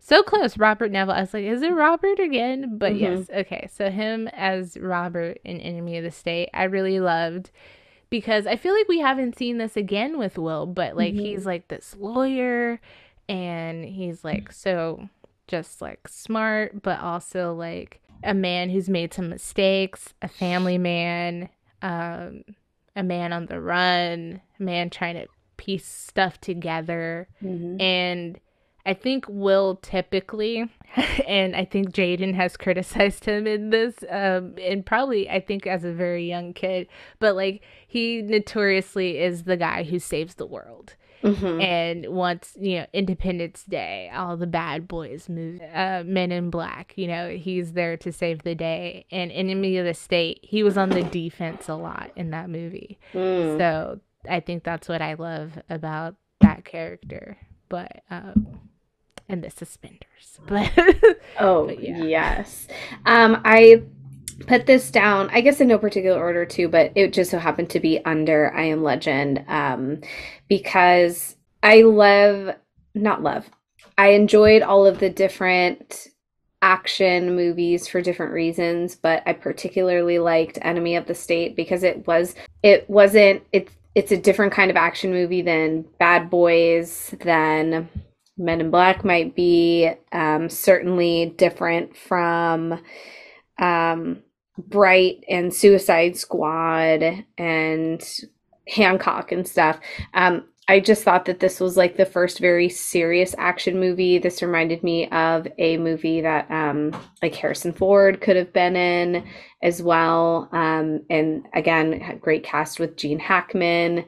so 0.00 0.22
close, 0.22 0.56
Robert 0.56 0.90
Neville. 0.90 1.14
I 1.14 1.20
was 1.20 1.34
like, 1.34 1.44
is 1.44 1.60
it 1.62 1.72
Robert 1.74 2.18
again? 2.18 2.78
But 2.78 2.92
Mhm. 2.94 3.00
yes, 3.00 3.30
okay. 3.30 3.68
So 3.70 3.90
him 3.90 4.28
as 4.28 4.76
Robert 4.78 5.38
in 5.44 5.60
Enemy 5.60 5.98
of 5.98 6.04
the 6.04 6.10
State, 6.10 6.48
I 6.54 6.64
really 6.64 6.98
loved 6.98 7.50
because 8.12 8.46
I 8.46 8.56
feel 8.56 8.74
like 8.74 8.88
we 8.88 9.00
haven't 9.00 9.38
seen 9.38 9.56
this 9.56 9.74
again 9.76 10.18
with 10.18 10.36
Will, 10.36 10.66
but 10.66 10.94
like 10.96 11.14
Mhm. 11.14 11.20
he's 11.20 11.46
like 11.46 11.68
this 11.68 11.96
lawyer 11.98 12.78
and 13.26 13.84
he's 13.86 14.22
like 14.22 14.52
so 14.52 15.08
just 15.48 15.80
like 15.80 16.06
smart, 16.06 16.82
but 16.82 17.00
also 17.00 17.54
like 17.54 18.00
a 18.22 18.34
man 18.34 18.68
who's 18.68 18.88
made 18.90 19.14
some 19.14 19.30
mistakes, 19.30 20.12
a 20.20 20.28
family 20.28 20.76
man, 20.78 21.48
um, 21.80 22.44
a 22.94 23.02
man 23.02 23.32
on 23.32 23.46
the 23.46 23.60
run, 23.60 24.42
a 24.60 24.62
man 24.62 24.90
trying 24.90 25.14
to 25.14 25.26
piece 25.56 25.86
stuff 25.86 26.38
together. 26.40 27.28
Mhm. 27.42 27.80
And 27.80 28.38
I 28.84 28.94
think 28.94 29.26
Will 29.28 29.76
typically, 29.76 30.68
and 31.28 31.54
I 31.54 31.64
think 31.64 31.90
Jaden 31.92 32.34
has 32.34 32.56
criticized 32.56 33.24
him 33.24 33.46
in 33.46 33.70
this, 33.70 33.94
um, 34.10 34.54
and 34.60 34.84
probably 34.84 35.30
I 35.30 35.40
think 35.40 35.66
as 35.66 35.84
a 35.84 35.92
very 35.92 36.28
young 36.28 36.52
kid, 36.52 36.88
but 37.18 37.36
like 37.36 37.62
he 37.86 38.22
notoriously 38.22 39.18
is 39.18 39.44
the 39.44 39.56
guy 39.56 39.84
who 39.84 39.98
saves 39.98 40.34
the 40.34 40.46
world. 40.46 40.96
Mhm. 41.22 41.62
And 41.62 42.06
once 42.08 42.56
you 42.60 42.78
know 42.78 42.86
Independence 42.92 43.62
Day, 43.64 44.10
all 44.12 44.36
the 44.36 44.46
bad 44.46 44.88
boys 44.88 45.28
move, 45.28 45.60
uh, 45.72 46.02
Men 46.04 46.32
in 46.32 46.50
Black. 46.50 46.94
You 46.96 47.06
know 47.06 47.28
he's 47.30 47.74
there 47.74 47.96
to 47.98 48.12
save 48.12 48.42
the 48.42 48.56
day. 48.56 49.06
And 49.12 49.30
Enemy 49.30 49.76
of 49.76 49.86
the 49.86 49.94
State, 49.94 50.40
he 50.42 50.64
was 50.64 50.76
on 50.76 50.88
the 50.90 51.02
defense 51.04 51.68
a 51.68 51.76
lot 51.76 52.10
in 52.16 52.30
that 52.30 52.50
movie. 52.50 52.98
Mm. 53.14 53.56
So 53.58 54.00
I 54.28 54.40
think 54.40 54.64
that's 54.64 54.88
what 54.88 55.00
I 55.00 55.14
love 55.14 55.52
about 55.70 56.16
that 56.40 56.64
character. 56.64 57.36
But 57.68 58.02
um 58.10 58.58
and 59.28 59.42
the 59.42 59.50
suspenders. 59.50 60.06
But 60.46 60.72
Oh, 61.38 61.66
But 61.66 61.80
yeah. 61.82 61.98
yes. 62.02 62.66
Um, 63.06 63.40
I 63.44 63.82
put 64.46 64.66
this 64.66 64.90
down, 64.90 65.30
I 65.30 65.40
guess 65.40 65.60
in 65.60 65.68
no 65.68 65.78
particular 65.78 66.18
order 66.20 66.44
too, 66.44 66.68
but 66.68 66.90
it 66.96 67.12
just 67.12 67.30
so 67.30 67.38
happened 67.38 67.70
to 67.70 67.80
be 67.80 68.04
under 68.04 68.52
I 68.54 68.62
Am 68.64 68.82
Legend 68.82 69.44
um, 69.46 70.00
because 70.48 71.36
I 71.62 71.82
love, 71.82 72.56
not 72.94 73.22
love, 73.22 73.48
I 73.98 74.08
enjoyed 74.08 74.62
all 74.62 74.84
of 74.86 74.98
the 74.98 75.10
different 75.10 76.08
action 76.60 77.36
movies 77.36 77.86
for 77.88 78.00
different 78.00 78.32
reasons, 78.32 78.94
but 78.96 79.22
I 79.26 79.32
particularly 79.34 80.18
liked 80.18 80.58
Enemy 80.62 80.96
of 80.96 81.06
the 81.06 81.14
State 81.14 81.54
because 81.56 81.82
it 81.82 82.06
was, 82.06 82.34
it 82.62 82.88
wasn't, 82.88 83.42
it's, 83.52 83.72
it's 83.94 84.12
a 84.12 84.16
different 84.16 84.52
kind 84.52 84.70
of 84.70 84.76
action 84.76 85.12
movie 85.12 85.42
than 85.42 85.82
Bad 85.98 86.30
Boys, 86.30 87.14
than 87.20 87.88
Men 88.36 88.60
in 88.60 88.70
Black 88.70 89.04
might 89.04 89.34
be 89.34 89.90
um, 90.12 90.48
certainly 90.48 91.34
different 91.36 91.96
from 91.96 92.80
um, 93.58 94.22
Bright 94.58 95.24
and 95.28 95.52
Suicide 95.52 96.16
Squad 96.16 97.24
and 97.38 98.02
Hancock 98.68 99.32
and 99.32 99.46
stuff. 99.46 99.78
Um, 100.14 100.46
I 100.68 100.78
just 100.80 101.02
thought 101.02 101.24
that 101.24 101.40
this 101.40 101.58
was 101.58 101.76
like 101.76 101.96
the 101.96 102.06
first 102.06 102.38
very 102.38 102.68
serious 102.68 103.34
action 103.36 103.80
movie. 103.80 104.18
This 104.18 104.42
reminded 104.42 104.82
me 104.82 105.08
of 105.10 105.46
a 105.58 105.76
movie 105.76 106.20
that 106.20 106.48
um, 106.50 106.96
like 107.20 107.34
Harrison 107.34 107.72
Ford 107.72 108.20
could 108.20 108.36
have 108.36 108.52
been 108.52 108.76
in 108.76 109.26
as 109.62 109.82
well. 109.82 110.48
Um, 110.52 111.02
and 111.10 111.46
again, 111.52 112.18
great 112.20 112.44
cast 112.44 112.78
with 112.78 112.96
Gene 112.96 113.18
Hackman 113.18 114.04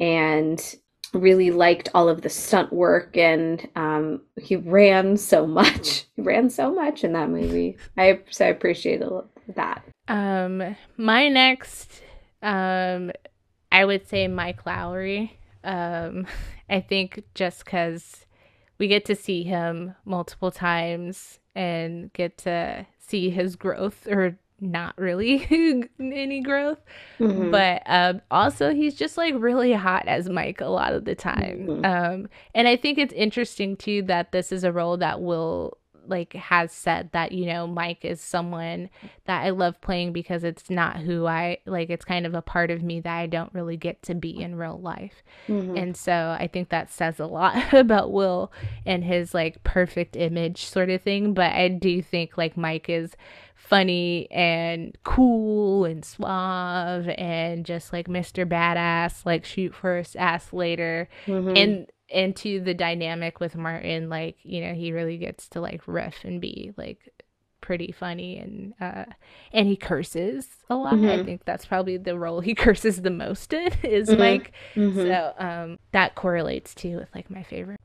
and 0.00 0.74
really 1.12 1.50
liked 1.50 1.88
all 1.94 2.08
of 2.08 2.22
the 2.22 2.28
stunt 2.28 2.72
work 2.72 3.16
and 3.16 3.68
um, 3.76 4.20
he 4.40 4.56
ran 4.56 5.16
so 5.16 5.46
much. 5.46 6.04
He 6.16 6.22
ran 6.22 6.50
so 6.50 6.72
much 6.72 7.04
in 7.04 7.12
that 7.12 7.28
movie. 7.30 7.76
I 7.96 8.20
so 8.30 8.46
i 8.46 8.48
appreciate 8.48 9.02
that. 9.54 9.84
Um 10.08 10.76
my 10.96 11.28
next 11.28 12.02
um 12.42 13.12
I 13.70 13.84
would 13.84 14.08
say 14.08 14.28
Mike 14.28 14.64
Lowrey. 14.64 15.30
Um 15.64 16.26
I 16.68 16.80
think 16.80 17.22
just 17.34 17.66
cuz 17.66 18.26
we 18.78 18.88
get 18.88 19.04
to 19.06 19.14
see 19.14 19.42
him 19.42 19.94
multiple 20.04 20.50
times 20.50 21.38
and 21.54 22.12
get 22.12 22.38
to 22.38 22.86
see 22.98 23.30
his 23.30 23.56
growth 23.56 24.06
or 24.08 24.38
not 24.62 24.96
really 24.96 25.46
any 26.00 26.40
growth 26.40 26.78
Mhm. 27.20 27.50
but 27.50 27.82
um, 27.86 28.20
also 28.30 28.72
he's 28.72 28.94
just 28.94 29.16
like 29.18 29.34
really 29.36 29.72
hot 29.72 30.06
as 30.08 30.28
Mike 30.28 30.60
a 30.60 30.66
lot 30.68 30.92
of 30.94 31.04
the 31.04 31.14
time. 31.14 31.66
Mhm. 31.68 31.84
Um, 31.86 32.28
and 32.54 32.66
I 32.68 32.76
think 32.76 32.98
it's 32.98 33.12
interesting 33.12 33.76
too 33.76 34.02
that 34.02 34.32
this 34.32 34.50
is 34.52 34.64
a 34.64 34.72
role 34.72 34.96
that 34.98 35.20
Will 35.20 35.76
like 36.08 36.32
has 36.32 36.72
said 36.72 37.08
that 37.12 37.30
you 37.30 37.46
know 37.46 37.64
Mike 37.64 38.04
is 38.04 38.20
someone 38.20 38.90
that 39.26 39.44
I 39.44 39.50
love 39.50 39.80
playing 39.80 40.12
because 40.12 40.42
it's 40.42 40.68
not 40.68 40.96
who 40.96 41.26
I 41.28 41.58
like. 41.64 41.90
It's 41.90 42.04
kind 42.04 42.26
of 42.26 42.34
a 42.34 42.42
part 42.42 42.72
of 42.72 42.82
me 42.82 42.98
that 43.00 43.16
I 43.16 43.26
don't 43.28 43.54
really 43.54 43.76
get 43.76 44.02
to 44.04 44.14
be 44.16 44.40
in 44.42 44.56
real 44.56 44.80
life. 44.80 45.22
Mhm. 45.48 45.78
And 45.80 45.96
so 45.96 46.36
I 46.40 46.48
think 46.48 46.70
that 46.70 46.90
says 46.90 47.20
a 47.20 47.26
lot 47.26 47.54
about 47.72 48.10
Will 48.10 48.50
and 48.84 49.04
his 49.04 49.32
like 49.32 49.62
perfect 49.62 50.16
image 50.16 50.64
sort 50.64 50.90
of 50.90 51.02
thing. 51.02 51.34
But 51.34 51.52
I 51.52 51.68
do 51.68 52.02
think 52.02 52.36
like 52.36 52.56
Mike 52.56 52.88
is 52.88 53.12
funny 53.72 54.30
and 54.30 54.98
cool 55.02 55.86
and 55.86 56.04
suave 56.04 57.08
and 57.16 57.64
just 57.64 57.90
like 57.90 58.06
Mr. 58.06 58.44
Badass, 58.44 59.24
like 59.24 59.46
shoot 59.46 59.74
first, 59.74 60.14
ask 60.14 60.52
later. 60.52 61.08
Mhm. 61.26 61.56
And 61.56 61.86
into 62.10 62.60
the 62.60 62.74
dynamic 62.74 63.40
with 63.40 63.56
Martin, 63.56 64.10
like, 64.10 64.36
you 64.42 64.60
know, 64.60 64.74
he 64.74 64.92
really 64.92 65.16
gets 65.16 65.48
to 65.48 65.62
like 65.62 65.80
riff 65.86 66.16
and 66.22 66.38
be 66.38 66.72
like 66.76 67.21
pretty 67.62 67.92
funny 67.92 68.36
and 68.38 68.74
uh 68.80 69.04
and 69.54 69.66
he 69.66 69.76
curses 69.76 70.46
a 70.68 70.74
lot. 70.76 70.94
I 70.94 70.96
Mhm. 70.96 71.24
think 71.24 71.44
that's 71.46 71.64
probably 71.64 71.96
the 71.96 72.18
role 72.18 72.40
he 72.40 72.54
curses 72.66 73.00
the 73.00 73.10
most 73.10 73.52
in 73.54 73.72
is 73.82 74.08
Mhm. 74.10 74.18
Mike. 74.18 74.52
Mhm. 74.76 74.94
So 74.94 75.32
um 75.38 75.78
that 75.92 76.14
correlates 76.14 76.74
too 76.74 76.96
with 76.96 77.08
like 77.14 77.30
my 77.30 77.42
favorite. 77.42 77.80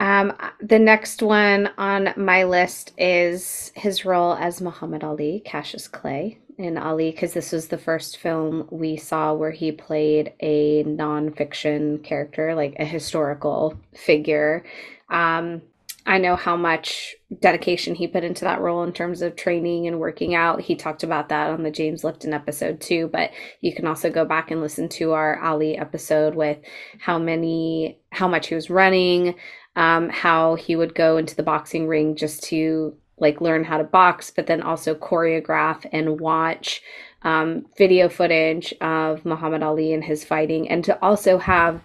Um, 0.00 0.32
the 0.60 0.78
next 0.78 1.22
one 1.22 1.70
on 1.78 2.12
my 2.16 2.44
list 2.44 2.92
is 2.98 3.72
his 3.76 4.04
role 4.04 4.34
as 4.34 4.60
Muhammad 4.60 5.02
Ali, 5.04 5.40
Cassius 5.44 5.88
Clay 5.88 6.38
in 6.58 6.76
Ali, 6.76 7.10
because 7.10 7.32
this 7.32 7.52
was 7.52 7.68
the 7.68 7.78
first 7.78 8.18
film 8.18 8.66
we 8.70 8.96
saw 8.96 9.32
where 9.34 9.50
he 9.50 9.72
played 9.72 10.32
a 10.40 10.84
nonfiction 10.84 12.02
character, 12.04 12.54
like 12.54 12.76
a 12.78 12.84
historical 12.84 13.74
figure. 13.94 14.64
Um, 15.08 15.62
I 16.06 16.18
know 16.18 16.36
how 16.36 16.56
much 16.56 17.16
dedication 17.40 17.96
he 17.96 18.06
put 18.06 18.22
into 18.22 18.44
that 18.44 18.60
role 18.60 18.84
in 18.84 18.92
terms 18.92 19.22
of 19.22 19.34
training 19.34 19.88
and 19.88 19.98
working 19.98 20.36
out. 20.36 20.60
He 20.60 20.76
talked 20.76 21.02
about 21.02 21.30
that 21.30 21.50
on 21.50 21.64
the 21.64 21.70
James 21.72 22.04
Lipton 22.04 22.32
episode 22.32 22.80
too, 22.80 23.08
but 23.12 23.32
you 23.60 23.74
can 23.74 23.88
also 23.88 24.08
go 24.08 24.24
back 24.24 24.52
and 24.52 24.60
listen 24.60 24.88
to 24.90 25.12
our 25.12 25.40
Ali 25.40 25.76
episode 25.76 26.36
with 26.36 26.58
how 27.00 27.18
many, 27.18 27.98
how 28.12 28.28
much 28.28 28.46
he 28.46 28.54
was 28.54 28.70
running, 28.70 29.34
um, 29.74 30.08
how 30.08 30.54
he 30.54 30.76
would 30.76 30.94
go 30.94 31.16
into 31.16 31.34
the 31.34 31.42
boxing 31.42 31.88
ring 31.88 32.14
just 32.14 32.44
to 32.44 32.96
like 33.18 33.40
learn 33.40 33.64
how 33.64 33.78
to 33.78 33.84
box, 33.84 34.30
but 34.30 34.46
then 34.46 34.62
also 34.62 34.94
choreograph 34.94 35.84
and 35.92 36.20
watch 36.20 36.82
um, 37.22 37.66
video 37.76 38.08
footage 38.08 38.72
of 38.80 39.24
Muhammad 39.24 39.62
Ali 39.62 39.92
and 39.92 40.04
his 40.04 40.24
fighting, 40.24 40.68
and 40.68 40.84
to 40.84 41.02
also 41.02 41.38
have 41.38 41.82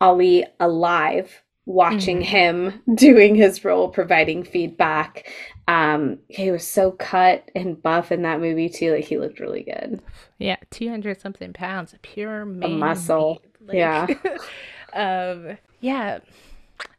Ali 0.00 0.46
alive 0.58 1.42
watching 1.66 2.20
Mhm. 2.20 2.24
him 2.24 2.82
doing 2.94 3.34
his 3.34 3.64
role, 3.64 3.88
providing 3.88 4.44
feedback. 4.44 5.30
Um, 5.68 6.18
he 6.28 6.50
was 6.50 6.66
so 6.66 6.90
cut 6.92 7.50
and 7.54 7.80
buff 7.80 8.10
in 8.12 8.22
that 8.22 8.40
movie 8.40 8.68
too. 8.68 8.92
Like 8.94 9.04
he 9.04 9.18
looked 9.18 9.40
really 9.40 9.62
good. 9.62 10.00
Yeah, 10.38 10.56
two 10.70 10.88
hundred 10.88 11.20
something 11.20 11.52
pounds 11.52 11.94
pure 12.02 12.44
muscle. 12.44 13.40
meat. 13.60 13.74
Yeah. 13.76 14.06
um. 14.92 15.58
Yeah. 15.80 16.18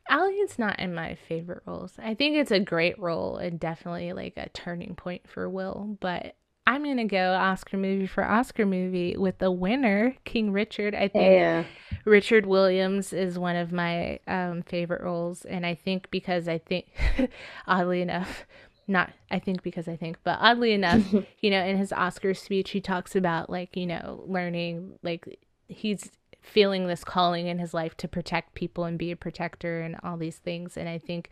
Ali 0.09 0.33
is 0.33 0.59
not 0.59 0.79
in 0.79 0.93
my 0.93 1.15
favorite 1.29 1.63
roles. 1.65 1.93
I 1.97 2.13
think 2.13 2.35
it's 2.35 2.51
a 2.51 2.59
great 2.59 2.99
role 2.99 3.37
and 3.37 3.59
definitely 3.59 4.11
like 4.13 4.33
a 4.37 4.49
turning 4.49 4.95
point 4.95 5.27
for 5.29 5.49
Will. 5.49 5.97
But 6.01 6.35
I'm 6.65 6.83
gonna 6.83 7.05
go 7.05 7.33
Oscar 7.33 7.77
movie 7.77 8.07
for 8.07 8.23
Oscar 8.23 8.65
movie 8.65 9.17
with 9.17 9.39
the 9.39 9.51
winner, 9.51 10.15
King 10.23 10.51
Richard. 10.51 10.95
I 10.95 11.09
think 11.09 11.31
Yeah. 11.33 11.65
Richard 12.05 12.45
Williams 12.45 13.11
is 13.11 13.37
one 13.37 13.55
of 13.55 13.71
my 13.71 14.19
um, 14.27 14.61
favorite 14.63 15.01
roles, 15.01 15.43
and 15.45 15.65
I 15.65 15.75
think 15.75 16.09
because 16.09 16.47
I 16.47 16.57
think, 16.57 16.87
oddly 17.67 18.01
enough, 18.01 18.45
not 18.87 19.11
I 19.29 19.39
think 19.39 19.61
because 19.61 19.87
I 19.89 19.97
think, 19.97 20.17
but 20.23 20.37
oddly 20.39 20.71
enough, 20.71 21.03
you 21.41 21.49
know, 21.49 21.63
in 21.63 21.77
his 21.77 21.91
Oscar 21.91 22.33
speech, 22.33 22.69
he 22.71 22.79
talks 22.81 23.15
about 23.15 23.49
like 23.49 23.75
you 23.75 23.85
know 23.85 24.23
learning 24.25 24.99
like 25.03 25.39
he's 25.67 26.11
feeling 26.41 26.87
this 26.87 27.03
calling 27.03 27.47
in 27.47 27.57
his 27.59 27.73
life 27.73 27.95
to 27.97 28.07
protect 28.07 28.53
people 28.53 28.83
and 28.83 28.99
be 28.99 29.11
a 29.11 29.15
protector 29.15 29.81
and 29.81 29.95
all 30.03 30.17
these 30.17 30.37
things. 30.37 30.75
And 30.75 30.89
I 30.89 30.97
think 30.97 31.29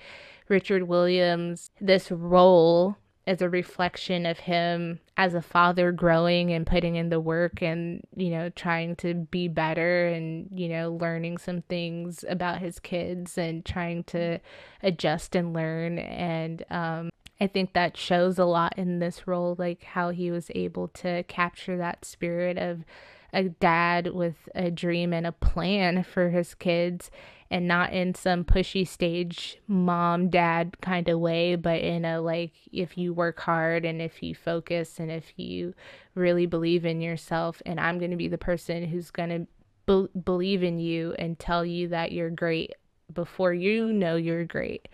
Richard 0.47 0.83
Williams, 0.83 1.69
this 1.81 2.11
role 2.11 2.97
is 3.27 3.41
a 3.41 3.49
reflection 3.49 4.25
of 4.25 4.39
him 4.39 4.99
as 5.15 5.33
a 5.33 5.41
father 5.41 5.91
growing 5.91 6.51
and 6.51 6.65
putting 6.65 6.95
in 6.95 7.09
the 7.09 7.19
work 7.19 7.61
and 7.61 8.01
you 8.15 8.29
know 8.29 8.49
trying 8.49 8.95
to 8.95 9.13
be 9.13 9.47
better 9.47 10.07
and 10.07 10.49
you 10.53 10.67
know 10.67 10.91
learning 10.99 11.37
some 11.37 11.61
things 11.63 12.25
about 12.27 12.59
his 12.59 12.79
kids 12.79 13.37
and 13.37 13.63
trying 13.63 14.03
to 14.03 14.39
adjust 14.81 15.35
and 15.35 15.53
learn. 15.53 15.99
And 15.99 16.63
um 16.69 17.09
I 17.39 17.47
think 17.47 17.73
that 17.73 17.97
shows 17.97 18.37
a 18.37 18.45
lot 18.45 18.77
in 18.77 18.99
this 18.99 19.27
role 19.27 19.55
like 19.57 19.83
how 19.83 20.09
he 20.11 20.29
was 20.29 20.51
able 20.53 20.89
to 20.89 21.23
capture 21.23 21.77
that 21.77 22.05
spirit 22.05 22.57
of 22.57 22.85
a 23.33 23.43
dad 23.43 24.13
with 24.13 24.49
a 24.53 24.69
dream 24.69 25.13
and 25.13 25.25
a 25.25 25.31
plan 25.31 26.03
for 26.03 26.29
his 26.29 26.53
kids 26.53 27.09
and 27.51 27.67
not 27.67 27.93
in 27.93 28.15
some 28.15 28.43
pushy 28.43 28.87
stage 28.87 29.59
mom 29.67 30.29
dad 30.29 30.75
kind 30.81 31.07
of 31.07 31.19
way 31.19 31.55
but 31.55 31.79
in 31.79 32.03
a 32.05 32.19
like 32.19 32.53
if 32.71 32.97
you 32.97 33.13
work 33.13 33.39
hard 33.41 33.85
and 33.85 34.01
if 34.01 34.23
you 34.23 34.33
focus 34.33 34.99
and 34.99 35.11
if 35.11 35.33
you 35.37 35.73
really 36.15 36.47
believe 36.47 36.85
in 36.85 36.99
yourself 36.99 37.61
and 37.65 37.79
i'm 37.79 37.99
going 37.99 38.11
to 38.11 38.17
be 38.17 38.27
the 38.27 38.37
person 38.37 38.85
who's 38.85 39.11
going 39.11 39.29
to 39.29 39.47
be- 39.85 40.19
believe 40.19 40.63
in 40.63 40.79
you 40.79 41.13
and 41.19 41.37
tell 41.37 41.63
you 41.63 41.87
that 41.89 42.11
you're 42.11 42.29
great 42.29 42.73
before 43.13 43.53
you 43.53 43.91
know 43.91 44.15
you're 44.15 44.45
great 44.45 44.87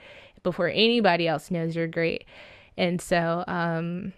before 0.43 0.69
anybody 0.69 1.27
else 1.27 1.51
knows 1.51 1.75
you're 1.75 1.87
great. 1.87 2.25
And 2.77 3.01
so 3.01 3.43
um 3.47 4.13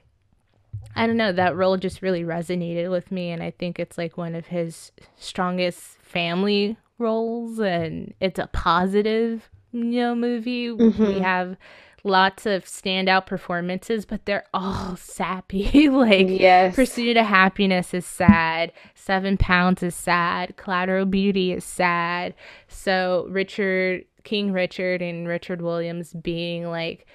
I 0.96 1.08
don't 1.08 1.18
know, 1.18 1.32
that 1.32 1.56
role 1.56 1.78
just 1.78 2.02
really 2.02 2.24
resonated 2.24 2.90
with 2.92 3.12
me 3.12 3.32
and 3.32 3.42
I 3.42 3.52
think 3.52 3.80
it's 3.80 3.98
like 3.98 4.18
one 4.18 4.36
of 4.36 4.48
his 4.48 4.92
strongest 5.18 5.80
family 6.02 6.78
roles 7.00 7.60
and 7.60 8.14
it's 8.20 8.40
a 8.40 8.48
positive, 8.48 9.50
you 9.72 9.84
know, 10.02 10.16
movie. 10.16 10.72
We 10.72 10.90
Mhm. 10.92 11.22
have 11.22 11.58
lots 12.04 12.46
of 12.46 12.64
standout 12.66 13.26
performances, 13.26 14.06
but 14.06 14.26
they're 14.26 14.46
all 14.54 14.96
sappy. 14.98 15.90
like 15.90 16.28
Yes. 16.30 16.76
Pursuit 16.76 17.18
of 17.18 17.26
Happiness 17.26 17.94
is 17.94 18.06
sad. 18.06 18.72
Seven 18.96 19.38
Pounds 19.38 19.84
is 19.84 19.96
sad. 19.96 20.56
Collateral 20.58 21.06
Beauty 21.06 21.52
is 21.52 21.64
sad. 21.66 22.36
So 22.68 23.28
Richard 23.30 24.06
King 24.24 24.52
Richard 24.52 25.02
and 25.02 25.28
Richard 25.28 25.62
Williams 25.62 26.14
being 26.14 26.68
like 26.68 27.06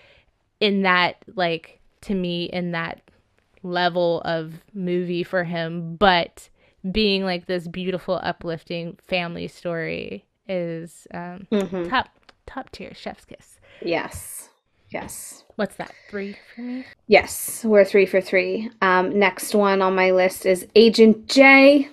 in 0.60 0.82
that 0.82 1.16
like 1.34 1.80
to 2.02 2.14
me 2.14 2.44
in 2.46 2.72
that 2.72 3.00
level 3.62 4.20
of 4.22 4.54
movie 4.74 5.22
for 5.22 5.44
him, 5.44 5.96
but 5.96 6.48
being 6.90 7.24
like 7.24 7.46
this 7.46 7.66
beautiful, 7.68 8.20
uplifting 8.22 8.98
family 9.06 9.48
story 9.48 10.24
is 10.48 11.06
um, 11.14 11.46
Mhm. 11.50 11.88
top 11.88 12.08
top 12.46 12.70
tier. 12.70 12.92
Chef's 12.94 13.24
kiss. 13.24 13.58
Yes. 13.82 14.50
Yes. 14.90 15.44
What's 15.56 15.76
that? 15.76 15.92
Three 16.10 16.36
for 16.54 16.60
me. 16.60 16.84
Yes, 17.08 17.64
we're 17.64 17.84
three 17.84 18.06
for 18.06 18.20
three. 18.20 18.70
Um, 18.82 19.18
next 19.18 19.54
one 19.54 19.82
on 19.82 19.94
my 19.94 20.10
list 20.12 20.46
is 20.46 20.66
Agent 20.76 21.26
J 21.28 21.88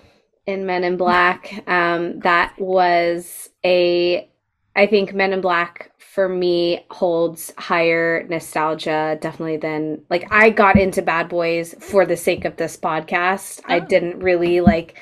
in 0.45 0.65
Men 0.65 0.84
in 0.84 0.97
Black. 0.97 1.63
Um, 1.68 2.19
that 2.19 2.53
was 2.59 3.49
a, 3.63 4.30
I 4.76 4.88
think 4.88 5.13
Men 5.13 5.34
in 5.34 5.41
Black 5.41 5.90
for 6.13 6.27
me 6.27 6.85
holds 6.91 7.53
higher 7.57 8.27
nostalgia 8.27 9.17
definitely 9.21 9.55
than 9.55 10.01
like 10.09 10.27
I 10.29 10.49
got 10.49 10.77
into 10.77 11.01
Bad 11.01 11.29
Boys 11.29 11.73
for 11.79 12.05
the 12.05 12.17
sake 12.17 12.43
of 12.43 12.57
this 12.57 12.75
podcast. 12.75 13.61
I 13.65 13.77
Oh. 13.79 13.85
didn't 13.85 14.19
really 14.19 14.59
like 14.59 14.97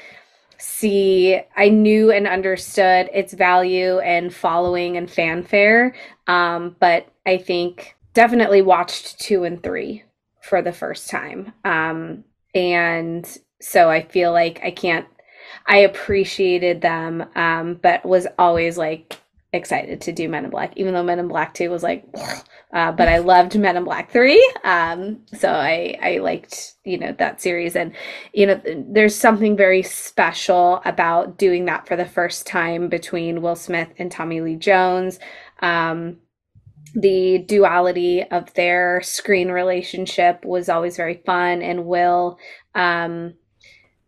see 0.60 1.42
I 1.58 1.70
knew 1.70 2.12
and 2.12 2.28
understood 2.28 3.10
its 3.12 3.34
value 3.34 3.98
and 4.00 4.32
following 4.32 4.98
and 4.98 5.10
fanfare. 5.10 5.96
Um, 6.28 6.76
but 6.80 7.08
I 7.26 7.38
think 7.38 7.96
definitely 8.14 8.62
watched 8.62 9.20
two 9.20 9.46
and 9.46 9.64
three 9.64 10.04
for 10.44 10.62
the 10.62 10.74
first 10.74 11.10
time. 11.10 11.54
Um, 11.66 12.24
and 12.54 13.26
so 13.60 13.90
I 13.90 14.04
feel 14.04 14.32
like 14.32 14.60
I 14.64 14.70
can't, 14.70 15.08
I 15.66 15.78
appreciated 15.80 16.82
them, 16.82 17.26
um, 17.36 17.80
but 17.82 18.06
was 18.06 18.28
always 18.38 18.78
like 18.78 19.18
excited 19.52 20.02
to 20.02 20.12
do 20.12 20.30
Men 20.30 20.46
in 20.46 20.52
Black, 20.52 20.74
even 20.76 20.94
though 20.94 21.04
Men 21.04 21.20
in 21.20 21.28
Black 21.28 21.54
2 21.54 21.70
was 21.70 21.84
like, 21.84 22.06
uh, 22.74 22.92
but 22.92 23.08
I 23.08 23.18
loved 23.18 23.58
Men 23.58 23.78
in 23.78 23.84
Black 23.84 24.12
3. 24.12 24.54
Um, 24.64 25.22
so 25.34 25.50
I, 25.50 25.98
I 26.02 26.18
liked, 26.18 26.76
you 26.84 26.98
know, 26.98 27.14
that 27.18 27.42
series. 27.42 27.76
And, 27.76 27.94
you 28.34 28.46
know, 28.46 28.62
there's 28.66 29.16
something 29.16 29.58
very 29.58 29.82
special 29.82 30.82
about 30.86 31.38
doing 31.38 31.66
that 31.66 31.88
for 31.88 31.96
the 31.96 32.06
first 32.06 32.46
time 32.46 32.90
between 32.90 33.42
Will 33.42 33.56
Smith 33.56 33.90
and 33.98 34.12
Tommy 34.12 34.42
Lee 34.42 34.56
Jones. 34.56 35.20
Um, 35.62 36.18
the 36.96 37.40
duality 37.40 38.24
of 38.24 38.54
their 38.54 39.02
screen 39.04 39.50
relationship 39.50 40.44
was 40.44 40.70
always 40.70 40.98
very 40.98 41.22
fun 41.26 41.62
and 41.62 41.86
will 41.86 42.40
um 42.76 43.34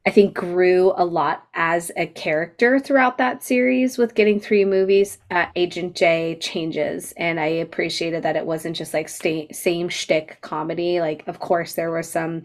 i 0.05 0.09
think 0.09 0.33
grew 0.33 0.93
a 0.95 1.05
lot 1.05 1.47
as 1.53 1.91
a 1.95 2.07
character 2.07 2.79
throughout 2.79 3.17
that 3.17 3.43
series 3.43 3.97
with 3.97 4.15
getting 4.15 4.39
three 4.39 4.65
movies. 4.65 5.19
Uh, 5.29 5.45
agent 5.55 5.95
j 5.95 6.37
changes 6.39 7.13
and 7.17 7.39
i 7.39 7.45
appreciated 7.45 8.23
that 8.23 8.35
it 8.35 8.45
wasn't 8.45 8.75
just 8.75 8.93
like 8.93 9.07
sta 9.07 9.47
same 9.51 9.89
shtick 9.89 10.39
comedy. 10.41 10.99
Like 10.99 11.27
of 11.27 11.39
course 11.39 11.73
there 11.73 11.91
were 11.91 12.03
some 12.03 12.43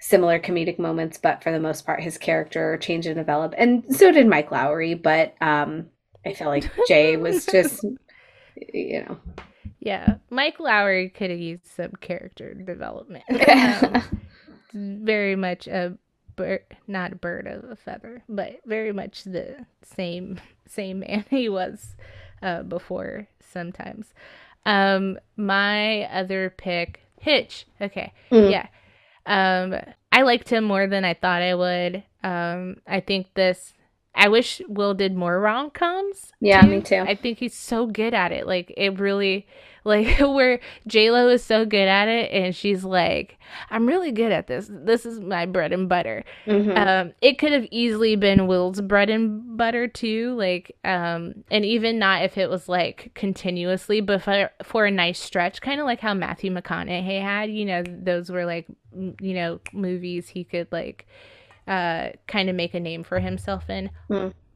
similar 0.00 0.38
comedic 0.38 0.78
moments 0.78 1.18
but 1.18 1.42
for 1.42 1.50
the 1.52 1.60
most 1.60 1.84
part 1.86 2.00
his 2.00 2.18
character 2.18 2.76
changed 2.78 3.06
and 3.08 3.16
developed. 3.16 3.54
And 3.58 3.84
so 3.94 4.12
did 4.12 4.26
mike 4.26 4.50
lowrey 4.50 5.00
but 5.00 5.34
um 5.40 5.86
i 6.26 6.34
felt 6.34 6.50
like 6.50 6.70
jay 6.86 7.16
was 7.16 7.46
just 7.52 7.84
you 8.72 9.04
know. 9.04 9.18
Yeah, 9.80 10.16
Mike 10.30 10.58
Lowrey 10.58 11.12
could 11.12 11.30
have 11.30 11.38
used 11.38 11.66
some 11.66 11.92
character 12.00 12.54
development. 12.54 13.24
Um, 14.74 15.04
very 15.06 15.34
much 15.34 15.66
a 15.66 15.96
bird, 16.38 16.62
not 16.86 17.12
a 17.12 17.16
bird 17.16 17.46
of 17.46 17.70
a 17.70 17.76
feather, 17.76 18.22
but 18.28 18.60
very 18.64 18.92
much 18.92 19.24
the 19.24 19.66
same 19.82 20.40
same 20.66 21.00
man 21.00 21.24
he 21.30 21.48
was 21.48 21.96
uh, 22.42 22.62
before. 22.62 23.26
Sometimes, 23.52 24.12
um, 24.66 25.18
my 25.36 26.04
other 26.04 26.50
pick, 26.56 27.00
Hitch. 27.20 27.66
Okay, 27.80 28.12
Mm. 28.30 28.50
yeah, 28.50 28.66
um, 29.26 29.74
I 30.12 30.22
liked 30.22 30.48
him 30.48 30.64
more 30.64 30.86
than 30.86 31.04
I 31.04 31.14
thought 31.14 31.42
I 31.42 31.54
would. 31.54 32.02
Um, 32.22 32.76
I 32.86 33.00
think 33.00 33.34
this. 33.34 33.74
I 34.18 34.28
wish 34.28 34.60
Will 34.68 34.94
did 34.94 35.14
more 35.16 35.38
rom 35.40 35.70
coms. 35.70 36.32
Yeah, 36.40 36.62
me 36.66 36.80
too. 36.80 36.96
I 37.06 37.14
think 37.14 37.38
he's 37.38 37.54
so 37.54 37.86
good 37.86 38.14
at 38.14 38.32
it. 38.32 38.46
Like 38.46 38.72
it 38.76 38.98
really, 38.98 39.46
like 39.84 40.18
where 40.20 40.60
J 40.86 41.10
Lo 41.10 41.28
is 41.28 41.44
so 41.44 41.64
good 41.64 41.86
at 41.88 42.08
it, 42.08 42.30
and 42.32 42.54
she's 42.54 42.82
like, 42.84 43.38
"I'm 43.70 43.86
really 43.86 44.10
good 44.12 44.32
at 44.32 44.48
this. 44.48 44.68
This 44.70 45.06
is 45.06 45.20
my 45.20 45.46
bread 45.46 45.72
and 45.72 45.88
butter." 45.88 46.24
Mhm. 46.46 46.76
Um, 46.76 47.12
it 47.22 47.38
could 47.38 47.52
have 47.52 47.66
easily 47.70 48.16
been 48.16 48.46
Will's 48.48 48.80
bread 48.80 49.08
and 49.08 49.56
butter 49.56 49.86
too. 49.86 50.34
Like, 50.36 50.76
um, 50.84 51.44
and 51.50 51.64
even 51.64 51.98
not 51.98 52.22
if 52.24 52.36
it 52.36 52.50
was 52.50 52.68
like 52.68 53.12
continuously, 53.14 54.00
but 54.00 54.22
for 54.22 54.50
for 54.64 54.84
a 54.84 54.90
nice 54.90 55.20
stretch, 55.20 55.60
kind 55.60 55.80
of 55.80 55.86
like 55.86 56.00
how 56.00 56.12
Matthew 56.12 56.52
McConaughey 56.52 57.22
had. 57.22 57.50
You 57.50 57.64
know, 57.66 57.82
those 57.86 58.30
were 58.30 58.44
like, 58.44 58.66
m- 58.92 59.14
you 59.20 59.34
know, 59.34 59.60
movies 59.72 60.28
he 60.28 60.42
could 60.44 60.66
like, 60.72 61.06
uh, 61.68 62.10
kind 62.26 62.48
of 62.48 62.56
make 62.56 62.74
a 62.74 62.80
name 62.80 63.04
for 63.04 63.20
himself 63.20 63.68
in. 63.70 63.90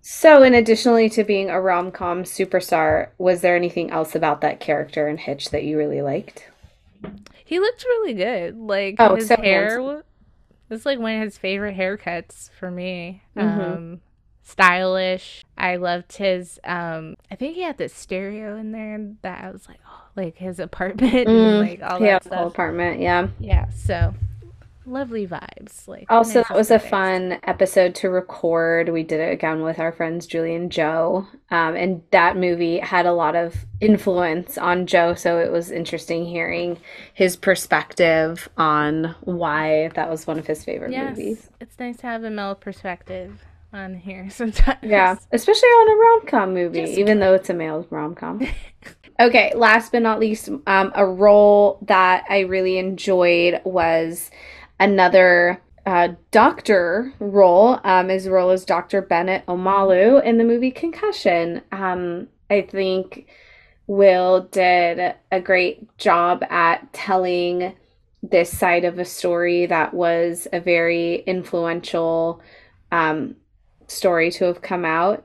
So, 0.02 0.42
in 0.42 0.54
additionally 0.54 1.08
to 1.10 1.24
being 1.24 1.48
a 1.50 1.60
rom 1.60 1.90
com 1.92 2.24
superstar, 2.24 3.08
was 3.18 3.40
there 3.40 3.56
anything 3.56 3.90
else 3.90 4.14
about 4.14 4.40
that 4.42 4.60
character 4.60 5.08
in 5.08 5.16
Hitch 5.16 5.50
that 5.50 5.64
you 5.64 5.78
really 5.78 6.02
liked? 6.02 6.50
He 7.44 7.58
looked 7.58 7.84
really 7.84 8.14
good. 8.14 8.56
Like 8.56 8.98
Oh, 8.98 9.16
his 9.16 9.28
so 9.28 9.36
hair 9.36 9.80
handsome. 9.80 9.82
wa- 9.82 10.02
was 10.68 10.86
like 10.86 10.98
one 10.98 11.16
of 11.16 11.22
his 11.22 11.38
favorite 11.38 11.76
haircuts 11.76 12.50
for 12.50 12.70
me. 12.70 13.22
Mhm. 13.36 13.80
Um 13.80 14.00
stylish. 14.42 15.44
I 15.56 15.76
loved 15.76 16.14
his 16.16 16.60
um 16.64 17.16
I 17.30 17.36
think 17.36 17.54
he 17.56 17.62
had 17.62 17.78
this 17.78 17.94
stereo 17.94 18.56
in 18.56 18.72
there 18.72 18.98
that 19.22 19.44
I 19.44 19.50
was 19.50 19.68
like, 19.68 19.80
oh, 19.88 20.04
like 20.16 20.36
his 20.38 20.58
apartment 20.60 21.30
and 21.42 21.58
Mm, 21.58 21.58
like 21.58 21.82
all 21.82 22.00
yeah, 22.00 22.18
that 22.18 22.24
the 22.24 22.30
whole 22.36 22.46
apartment. 22.48 23.00
Yeah. 23.00 23.28
Yeah, 23.38 23.68
so 23.70 24.14
lovely 24.84 25.26
vibes. 25.26 25.86
Like 25.86 26.06
Also, 26.10 26.40
nice 26.40 26.48
that 26.48 26.56
was 26.56 26.70
a 26.70 26.78
fun 26.78 27.38
episode 27.44 27.94
to 27.96 28.10
record. 28.10 28.88
We 28.88 29.02
did 29.02 29.20
it 29.20 29.32
again 29.32 29.62
with 29.62 29.78
our 29.78 29.92
friends 29.92 30.26
Julie 30.26 30.54
and 30.54 30.70
Joe. 30.72 31.26
Um, 31.50 31.76
and 31.76 32.02
that 32.10 32.36
movie 32.36 32.78
had 32.78 33.06
a 33.06 33.12
lot 33.12 33.36
of 33.36 33.54
influence 33.80 34.58
on 34.58 34.86
Joe. 34.86 35.14
So 35.14 35.38
it 35.38 35.52
was 35.52 35.70
interesting 35.70 36.24
hearing 36.26 36.78
his 37.14 37.36
perspective 37.36 38.48
on 38.56 39.14
why 39.22 39.88
that 39.94 40.10
was 40.10 40.26
one 40.26 40.38
of 40.38 40.46
his 40.46 40.64
favorite 40.64 40.92
Yes, 40.92 41.10
movies. 41.16 41.50
it's 41.60 41.78
nice 41.78 41.96
to 41.98 42.06
have 42.06 42.24
a 42.24 42.30
male 42.30 42.54
perspective 42.54 43.40
on 43.72 43.94
here 43.94 44.28
sometimes. 44.30 44.78
Yeah, 44.82 45.16
especially 45.32 45.68
on 45.68 45.90
a 45.90 46.00
rom 46.00 46.26
com 46.26 46.54
movie, 46.54 46.80
Just- 46.86 46.98
even 46.98 47.20
though 47.20 47.34
it's 47.34 47.48
a 47.50 47.54
male 47.54 47.86
rom 47.90 48.14
com. 48.14 48.46
okay, 49.20 49.52
last 49.54 49.92
but 49.92 50.02
not 50.02 50.18
least, 50.20 50.48
um, 50.66 50.92
a 50.94 51.06
role 51.06 51.78
that 51.82 52.24
I 52.28 52.40
really 52.40 52.78
enjoyed 52.78 53.60
was 53.64 54.30
another 54.82 55.62
uh, 55.86 56.08
doctor 56.30 57.12
role. 57.18 57.78
Um, 57.84 58.08
his 58.08 58.28
role 58.28 58.50
as 58.50 58.64
Dr. 58.64 59.00
Bennett 59.00 59.46
Omalu 59.46 60.22
in 60.24 60.38
the 60.38 60.44
movie 60.44 60.70
Concussion. 60.70 61.62
Um, 61.70 62.28
I 62.50 62.62
think 62.62 63.28
Will 63.86 64.42
did 64.50 65.14
a 65.30 65.40
great 65.40 65.96
job 65.98 66.44
at 66.50 66.92
telling 66.92 67.74
this 68.22 68.56
side 68.56 68.84
of 68.84 68.98
a 68.98 69.04
story 69.04 69.66
that 69.66 69.94
was 69.94 70.46
a 70.52 70.60
very 70.60 71.16
influential 71.26 72.40
um, 72.92 73.36
story 73.88 74.30
to 74.32 74.44
have 74.44 74.62
come 74.62 74.84
out. 74.84 75.24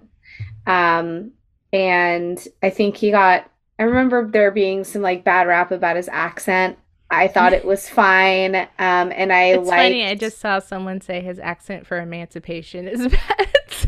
Um, 0.65 1.31
and 1.71 2.45
I 2.63 2.69
think 2.69 2.97
he 2.97 3.11
got, 3.11 3.49
I 3.77 3.83
remember 3.83 4.27
there 4.27 4.51
being 4.51 4.83
some 4.83 5.01
like 5.01 5.23
bad 5.23 5.47
rap 5.47 5.71
about 5.71 5.95
his 5.95 6.09
accent. 6.09 6.77
I 7.09 7.27
thought 7.27 7.53
it 7.53 7.63
was 7.65 7.87
fine. 7.87 8.55
Um, 8.55 9.11
and 9.15 9.31
I 9.31 9.45
It's 9.53 9.67
liked, 9.67 9.81
funny. 9.81 10.05
I 10.05 10.15
just 10.15 10.39
saw 10.39 10.59
someone 10.59 10.99
say 11.01 11.21
his 11.21 11.39
accent 11.39 11.87
for 11.87 11.99
emancipation 11.99 12.87
is 12.87 13.07
bad. 13.11 13.47
so. 13.69 13.87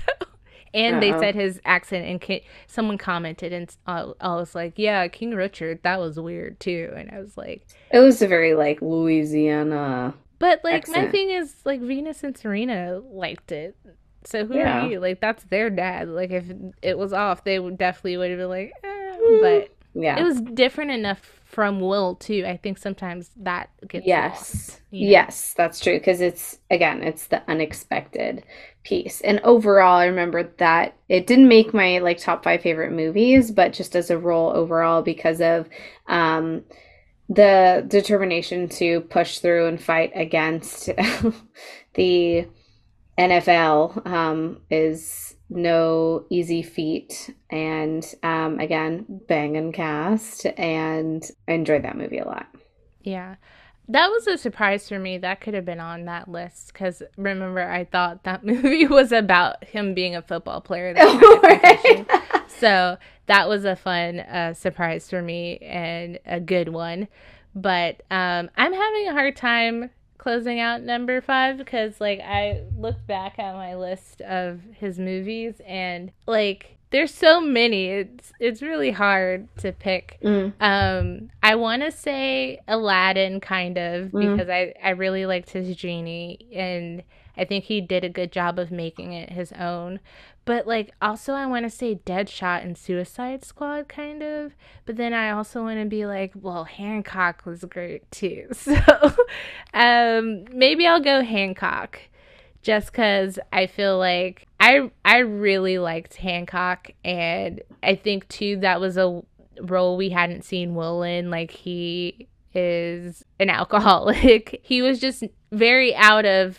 And 0.73 1.01
they 1.01 1.11
Uh-oh. 1.11 1.19
said 1.19 1.35
his 1.35 1.59
accent, 1.65 2.05
and 2.05 2.41
someone 2.67 2.97
commented, 2.99 3.51
and 3.51 3.75
I, 3.87 4.05
I 4.21 4.35
was 4.35 4.53
like, 4.53 4.73
"Yeah, 4.77 5.07
King 5.07 5.31
Richard, 5.31 5.79
that 5.81 5.99
was 5.99 6.19
weird 6.19 6.59
too." 6.59 6.93
And 6.95 7.09
I 7.09 7.19
was 7.19 7.35
like, 7.37 7.65
it 7.91 7.97
was 7.99 8.21
a 8.21 8.27
very 8.27 8.53
like 8.53 8.79
Louisiana. 8.81 10.13
"But 10.37 10.61
like, 10.63 10.87
my 10.87 11.07
thing 11.09 11.31
is, 11.31 11.55
like, 11.65 11.81
Venus 11.81 12.23
and 12.23 12.37
Serena 12.37 13.01
liked 13.11 13.51
it, 13.51 13.75
so 14.23 14.45
who 14.45 14.57
Yeah. 14.57 14.85
are 14.85 14.89
you? 14.89 14.99
Like, 14.99 15.19
that's 15.21 15.43
their 15.45 15.71
dad. 15.71 16.07
Like, 16.07 16.29
if 16.29 16.45
it 16.83 16.97
was 16.99 17.13
off, 17.13 17.43
they 17.43 17.57
would 17.59 17.77
definitely 17.79 18.17
would 18.17 18.29
have 18.29 18.39
been 18.39 18.49
like, 18.49 18.71
eh. 18.83 18.87
Mm. 19.17 19.41
but 19.41 19.75
Yeah. 19.99 20.19
it 20.19 20.23
was 20.23 20.39
different 20.39 20.91
enough 20.91 21.38
from 21.49 21.79
Will 21.79 22.15
too. 22.15 22.45
I 22.47 22.57
think 22.57 22.77
sometimes 22.77 23.31
that 23.37 23.71
gets 23.87 24.05
Yes. 24.05 24.15
lost, 24.15 24.81
you 24.91 25.07
know? 25.07 25.27
Yes, 25.27 25.53
that's 25.55 25.79
true. 25.79 25.97
Because 25.97 26.21
it's, 26.21 26.59
again, 26.69 27.03
it's 27.03 27.27
the 27.27 27.41
unexpected 27.49 28.43
piece. 28.83 29.21
And 29.21 29.39
overall, 29.43 29.97
I 29.97 30.05
remember 30.07 30.43
that 30.57 30.95
it 31.07 31.25
didn't 31.27 31.47
make 31.47 31.73
my 31.73 31.99
like 31.99 32.17
top 32.19 32.43
five 32.43 32.61
favorite 32.61 32.91
movies, 32.91 33.51
but 33.51 33.73
just 33.73 33.95
as 33.95 34.09
a 34.09 34.17
role 34.17 34.51
overall, 34.51 35.01
because 35.01 35.41
of 35.41 35.69
um, 36.07 36.63
the 37.29 37.85
determination 37.87 38.69
to 38.69 39.01
push 39.01 39.39
through 39.39 39.67
and 39.67 39.81
fight 39.81 40.11
against 40.15 40.87
the 41.95 42.47
NFL 43.17 44.05
um, 44.07 44.61
is 44.69 45.28
no 45.49 46.25
easy 46.29 46.61
feat. 46.61 47.33
And 47.49 48.05
um, 48.23 48.59
again, 48.59 49.05
bang 49.27 49.57
and 49.57 49.73
cast. 49.73 50.45
And 50.57 51.23
I 51.47 51.53
enjoyed 51.53 51.83
that 51.83 51.97
movie 51.97 52.19
a 52.19 52.25
lot. 52.25 52.47
Yeah. 53.01 53.35
That 53.87 54.09
was 54.09 54.27
a 54.27 54.37
surprise 54.37 54.87
for 54.87 54.99
me. 54.99 55.17
That 55.17 55.41
could 55.41 55.55
have 55.55 55.65
been 55.65 55.79
on 55.79 56.05
that 56.05 56.27
list 56.27 56.73
because 56.73 57.01
remember, 57.17 57.67
I 57.67 57.85
thought 57.85 58.23
that 58.23 58.45
movie 58.45 58.85
was 58.85 59.11
about 59.11 59.63
him 59.63 59.95
being 59.95 60.15
a 60.15 60.21
football 60.21 60.61
player. 60.61 60.93
That 60.93 61.81
concussion. 61.81 62.47
so 62.47 62.97
that 63.25 63.49
was 63.49 63.65
a 63.65 63.75
fun 63.75 64.19
uh, 64.19 64.53
surprise 64.53 65.09
for 65.09 65.21
me 65.21 65.57
and 65.57 66.19
a 66.25 66.39
good 66.39 66.69
one. 66.69 67.07
But 67.55 68.03
um, 68.11 68.51
I'm 68.55 68.73
having 68.73 69.07
a 69.07 69.11
hard 69.11 69.35
time 69.35 69.89
closing 70.29 70.59
out 70.59 70.83
number 70.83 71.21
five 71.21 71.57
because, 71.57 71.99
like, 71.99 72.19
I 72.19 72.61
looked 72.77 73.07
back 73.07 73.39
at 73.39 73.55
my 73.55 73.75
list 73.75 74.21
of 74.21 74.59
his 74.77 74.99
movies 74.99 75.55
and, 75.65 76.11
like, 76.27 76.77
there's 76.91 77.11
so 77.13 77.39
many. 77.41 77.87
It's 77.87 78.31
it's 78.39 78.61
really 78.61 78.91
hard 78.91 79.47
to 79.57 79.71
pick. 79.71 80.17
Mm. 80.23 80.53
Um, 80.59 81.29
I 81.41 81.55
want 81.55 81.81
to 81.83 81.91
say 81.91 82.59
Aladdin, 82.67 83.39
kind 83.41 83.77
of, 83.77 84.09
Mm. 84.11 84.31
because 84.37 84.49
I 84.49 84.73
I 84.83 84.91
really 84.91 85.25
liked 85.25 85.49
his 85.51 85.75
genie, 85.75 86.39
and 86.53 87.01
I 87.39 87.45
think 87.45 87.65
he 87.65 87.79
did 87.79 88.03
a 88.03 88.09
good 88.09 88.31
job 88.31 88.59
of 88.59 88.69
making 88.69 89.13
it 89.13 89.31
his 89.31 89.51
own. 89.53 89.99
But 90.45 90.67
like, 90.67 90.93
also, 91.01 91.33
I 91.33 91.45
want 91.45 91.65
to 91.65 91.69
say 91.69 92.01
Deadshot 92.05 92.63
and 92.63 92.77
Suicide 92.77 93.45
Squad, 93.45 93.87
kind 93.87 94.21
of. 94.21 94.53
But 94.85 94.97
then 94.97 95.13
I 95.13 95.31
also 95.31 95.63
want 95.63 95.79
to 95.79 95.85
be 95.85 96.05
like, 96.05 96.33
well, 96.35 96.65
Hancock 96.65 97.45
was 97.45 97.63
great 97.65 98.09
too. 98.11 98.47
So, 98.53 98.75
um, 99.73 100.45
maybe 100.51 100.85
I'll 100.85 100.99
go 100.99 101.23
Hancock 101.23 102.01
just 102.61 102.91
because 102.91 103.39
I 103.53 103.67
feel 103.67 103.97
like 103.97 104.47
I 104.59 104.91
I 105.05 105.19
really 105.19 105.79
liked 105.79 106.15
Hancock, 106.15 106.91
and 107.05 107.61
I 107.81 107.95
think 107.95 108.27
too 108.27 108.57
that 108.57 108.81
was 108.81 108.97
a 108.97 109.21
role 109.61 109.97
we 109.97 110.09
hadn't 110.09 110.43
seen 110.43 110.75
Will 110.75 111.03
in. 111.03 111.29
Like 111.29 111.51
he 111.51 112.27
is 112.53 113.23
an 113.39 113.49
alcoholic. 113.49 114.59
he 114.63 114.81
was 114.81 114.99
just 114.99 115.23
very 115.51 115.95
out 115.95 116.25
of 116.25 116.57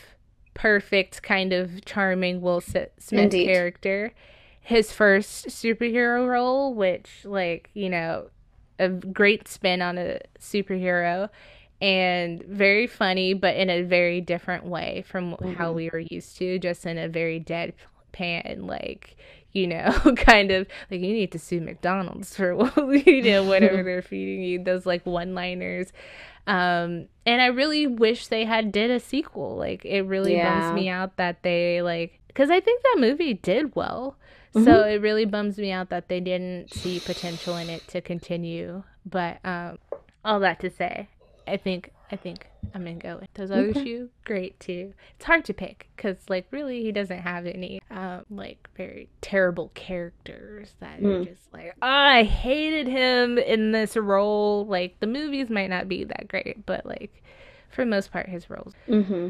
perfect 0.60 1.22
kind 1.22 1.52
of 1.54 1.84
charming 1.86 2.40
Will 2.42 2.60
Smith 2.60 2.92
Indeed. 3.10 3.46
character. 3.46 4.12
His 4.60 4.92
first 4.92 5.48
superhero 5.48 6.28
role, 6.28 6.74
which 6.74 7.24
like 7.24 7.70
you 7.72 7.88
know, 7.88 8.26
a 8.78 8.88
great 8.88 9.48
spin 9.48 9.80
on 9.80 9.96
a 9.96 10.20
superhero 10.38 11.30
and 11.80 12.42
very 12.44 12.86
funny, 12.86 13.32
but 13.32 13.56
in 13.56 13.70
a 13.70 13.80
very 13.82 14.20
different 14.20 14.64
way 14.66 15.02
from 15.06 15.30
how 15.56 15.72
Mhm. 15.72 15.74
we 15.74 15.90
were 15.90 15.98
used 16.10 16.36
to, 16.36 16.58
just 16.58 16.84
in 16.84 16.98
a 16.98 17.08
very 17.08 17.40
deadpan, 17.40 18.66
like, 18.66 19.16
you 19.52 19.66
know, 19.66 19.90
kind 20.16 20.50
of 20.50 20.66
like 20.90 21.00
you 21.00 21.12
need 21.12 21.32
to 21.32 21.38
sue 21.38 21.60
McDonald's 21.60 22.34
for 22.36 22.52
you 22.94 23.22
know 23.22 23.44
whatever 23.44 23.82
they're 23.84 24.02
feeding 24.02 24.42
you. 24.42 24.62
Those 24.62 24.86
like 24.86 25.04
one 25.06 25.34
liners, 25.34 25.92
um, 26.46 27.06
and 27.26 27.40
I 27.42 27.46
really 27.46 27.86
wish 27.86 28.26
they 28.28 28.44
had 28.44 28.72
did 28.72 28.90
a 28.90 29.00
sequel. 29.00 29.56
Like 29.56 29.84
it 29.84 30.02
really 30.02 30.34
Yeah. 30.34 30.60
bums 30.60 30.72
me 30.72 30.88
out 30.88 31.16
that 31.16 31.42
they 31.42 31.82
like 31.82 32.20
because 32.28 32.50
I 32.50 32.60
think 32.60 32.82
that 32.82 32.96
movie 33.00 33.34
did 33.34 33.74
well. 33.74 34.16
So 34.52 34.82
Mhm. 34.82 34.94
it 34.94 35.00
really 35.00 35.24
bums 35.26 35.58
me 35.58 35.70
out 35.70 35.90
that 35.90 36.08
they 36.08 36.18
didn't 36.20 36.74
see 36.74 36.98
potential 36.98 37.56
in 37.56 37.70
it 37.70 37.86
to 37.88 38.00
continue. 38.00 38.82
But 39.06 39.38
um, 39.44 39.78
all 40.24 40.40
that 40.40 40.58
to 40.60 40.70
say, 40.70 41.08
I 41.46 41.56
think 41.56 41.92
I 42.12 42.16
think 42.16 42.46
I'm 42.74 42.84
gonna 42.84 42.96
go 42.96 43.18
with 43.20 43.32
those 43.34 43.50
other 43.50 43.68
Okay. 43.68 43.84
two. 43.84 44.10
Great 44.24 44.58
too. 44.60 44.94
It's 45.16 45.24
hard 45.24 45.44
to 45.46 45.54
pick 45.54 45.88
because 45.96 46.16
like 46.28 46.46
really 46.50 46.82
he 46.82 46.92
doesn't 46.92 47.18
have 47.20 47.46
any 47.46 47.80
um, 47.90 48.24
like 48.30 48.68
very 48.76 49.08
terrible 49.20 49.70
characters 49.74 50.74
that 50.80 50.98
are 51.00 51.02
Mm. 51.02 51.24
just 51.26 51.52
like 51.52 51.72
oh, 51.80 51.86
I 51.86 52.24
hated 52.24 52.88
him 52.88 53.38
in 53.38 53.72
this 53.72 53.96
role. 53.96 54.66
Like 54.66 54.98
the 55.00 55.06
movies 55.06 55.50
might 55.50 55.70
not 55.70 55.88
be 55.88 56.04
that 56.04 56.28
great, 56.28 56.66
but 56.66 56.84
like 56.84 57.22
for 57.70 57.84
the 57.84 57.90
most 57.90 58.10
part 58.12 58.28
his 58.28 58.50
roles. 58.50 58.74
Mm-hmm. 58.88 59.28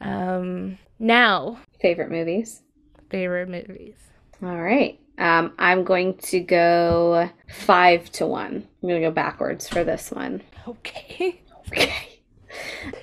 Um, 0.00 0.78
now 0.98 1.58
Favorite 1.80 2.10
movies? 2.10 2.62
favorite 3.10 3.48
movies. 3.48 3.94
All 4.42 4.60
right. 4.60 4.98
Um, 5.18 5.52
I'm 5.58 5.84
going 5.84 6.18
to 6.18 6.40
go 6.40 7.30
five 7.48 8.10
to 8.12 8.26
one. 8.26 8.66
I'm 8.82 8.88
to 9.00 9.00
go 9.00 9.10
backwards 9.10 9.68
for 9.68 9.82
this 9.84 10.10
one. 10.10 10.42
Okay. 10.68 11.40
Okay. 11.68 12.15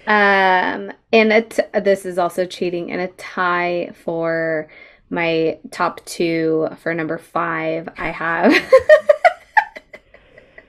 Um, 0.08 0.92
in 1.12 1.32
a 1.32 1.42
t- 1.42 1.64
this 1.82 2.06
is 2.06 2.18
also 2.18 2.46
cheating 2.46 2.90
in 2.90 3.00
a 3.00 3.08
tie 3.10 3.92
for 4.04 4.68
my 5.10 5.60
top 5.72 6.04
two 6.06 6.70
for 6.82 6.94
number 6.94 7.18
five. 7.18 7.88
I 7.98 8.10
have 8.10 8.54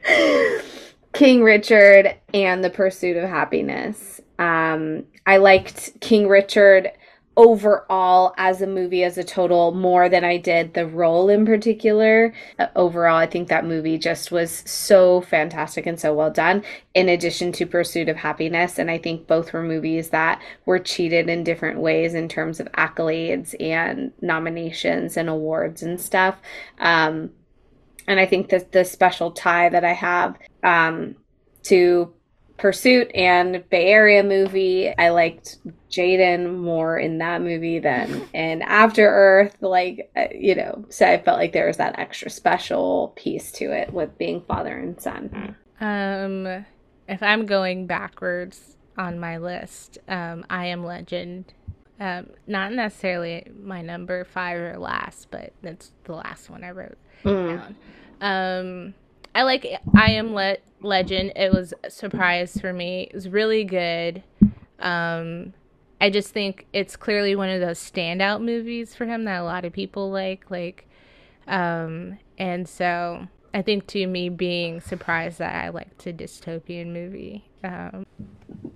King 1.12 1.42
Richard 1.42 2.14
and 2.32 2.62
The 2.62 2.70
Pursuit 2.70 3.16
of 3.16 3.28
Happiness. 3.28 4.20
Um, 4.38 5.04
I 5.26 5.38
liked 5.38 6.00
King 6.00 6.28
Richard 6.28 6.90
overall 7.36 8.32
as 8.36 8.62
a 8.62 8.66
movie 8.66 9.02
as 9.02 9.18
a 9.18 9.24
total 9.24 9.72
more 9.72 10.08
than 10.08 10.24
I 10.24 10.36
did 10.36 10.74
the 10.74 10.86
role 10.86 11.28
in 11.28 11.44
particular. 11.44 12.32
Uh, 12.58 12.68
overall, 12.76 13.16
I 13.16 13.26
think 13.26 13.48
that 13.48 13.64
movie 13.64 13.98
just 13.98 14.30
was 14.30 14.62
so 14.66 15.20
fantastic 15.22 15.86
and 15.86 15.98
so 15.98 16.14
well 16.14 16.30
done 16.30 16.62
in 16.94 17.08
addition 17.08 17.50
to 17.52 17.66
Pursuit 17.66 18.08
of 18.08 18.16
Happiness. 18.16 18.78
And 18.78 18.90
I 18.90 18.98
think 18.98 19.26
both 19.26 19.52
were 19.52 19.62
movies 19.62 20.10
that 20.10 20.40
were 20.64 20.78
cheated 20.78 21.28
in 21.28 21.44
different 21.44 21.80
ways 21.80 22.14
in 22.14 22.28
terms 22.28 22.60
of 22.60 22.70
accolades 22.72 23.54
and 23.60 24.12
nominations 24.20 25.16
and 25.16 25.28
awards 25.28 25.82
and 25.82 26.00
stuff. 26.00 26.36
Um, 26.78 27.30
and 28.06 28.20
I 28.20 28.26
think 28.26 28.50
that 28.50 28.72
the 28.72 28.84
special 28.84 29.30
tie 29.32 29.70
that 29.70 29.84
I 29.84 29.92
have 29.92 30.38
um, 30.62 31.16
to 31.64 32.12
Pursuit 32.56 33.10
and 33.14 33.68
Bay 33.68 33.86
Area 33.86 34.22
movie, 34.22 34.96
I 34.96 35.08
liked 35.08 35.58
Jaden 35.94 36.58
more 36.58 36.98
in 36.98 37.18
that 37.18 37.40
movie 37.42 37.78
than 37.78 38.28
in 38.32 38.62
After 38.62 39.06
Earth. 39.08 39.56
Like, 39.60 40.10
uh, 40.16 40.26
you 40.34 40.54
know, 40.54 40.84
so 40.88 41.06
I 41.06 41.20
felt 41.22 41.38
like 41.38 41.52
there 41.52 41.66
was 41.66 41.76
that 41.76 41.98
extra 41.98 42.30
special 42.30 43.12
piece 43.16 43.52
to 43.52 43.72
it 43.72 43.92
with 43.92 44.16
being 44.18 44.42
father 44.42 44.76
and 44.76 45.00
son. 45.00 45.56
Um, 45.80 46.64
if 47.08 47.22
I'm 47.22 47.46
going 47.46 47.86
backwards 47.86 48.76
on 48.96 49.18
my 49.20 49.38
list, 49.38 49.98
um, 50.08 50.44
I 50.50 50.66
Am 50.66 50.84
Legend. 50.84 51.52
Um, 52.00 52.30
not 52.46 52.72
necessarily 52.72 53.46
my 53.62 53.80
number 53.80 54.24
five 54.24 54.58
or 54.58 54.78
last, 54.78 55.28
but 55.30 55.52
that's 55.62 55.92
the 56.04 56.14
last 56.14 56.50
one 56.50 56.64
I 56.64 56.70
wrote 56.72 56.98
Mm. 57.24 57.56
down. 57.56 57.76
Um, 58.20 58.94
I 59.34 59.42
like 59.42 59.66
I 59.94 60.10
Am 60.12 60.34
Le- 60.34 60.56
Legend. 60.80 61.32
It 61.36 61.52
was 61.52 61.72
a 61.84 61.90
surprise 61.90 62.58
for 62.60 62.72
me. 62.72 63.02
It 63.10 63.14
was 63.14 63.28
really 63.28 63.64
good. 63.64 64.22
Um, 64.80 65.52
I 66.04 66.10
just 66.10 66.34
think 66.34 66.66
it's 66.74 66.96
clearly 66.96 67.34
one 67.34 67.48
of 67.48 67.62
those 67.62 67.78
standout 67.78 68.44
movies 68.44 68.94
for 68.94 69.06
him 69.06 69.24
that 69.24 69.40
a 69.40 69.44
lot 69.44 69.64
of 69.64 69.72
people 69.72 70.10
like. 70.10 70.50
Like, 70.50 70.86
um, 71.46 72.18
and 72.36 72.68
so 72.68 73.26
I 73.54 73.62
think 73.62 73.86
to 73.88 74.06
me 74.06 74.28
being 74.28 74.82
surprised 74.82 75.38
that 75.38 75.64
I 75.64 75.70
liked 75.70 76.06
a 76.06 76.12
dystopian 76.12 76.88
movie, 76.92 77.48
um, 77.64 78.04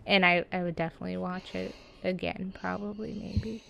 and 0.06 0.24
I 0.24 0.46
I 0.50 0.62
would 0.62 0.74
definitely 0.74 1.18
watch 1.18 1.54
it 1.54 1.76
again, 2.02 2.54
probably 2.58 3.12
maybe, 3.12 3.62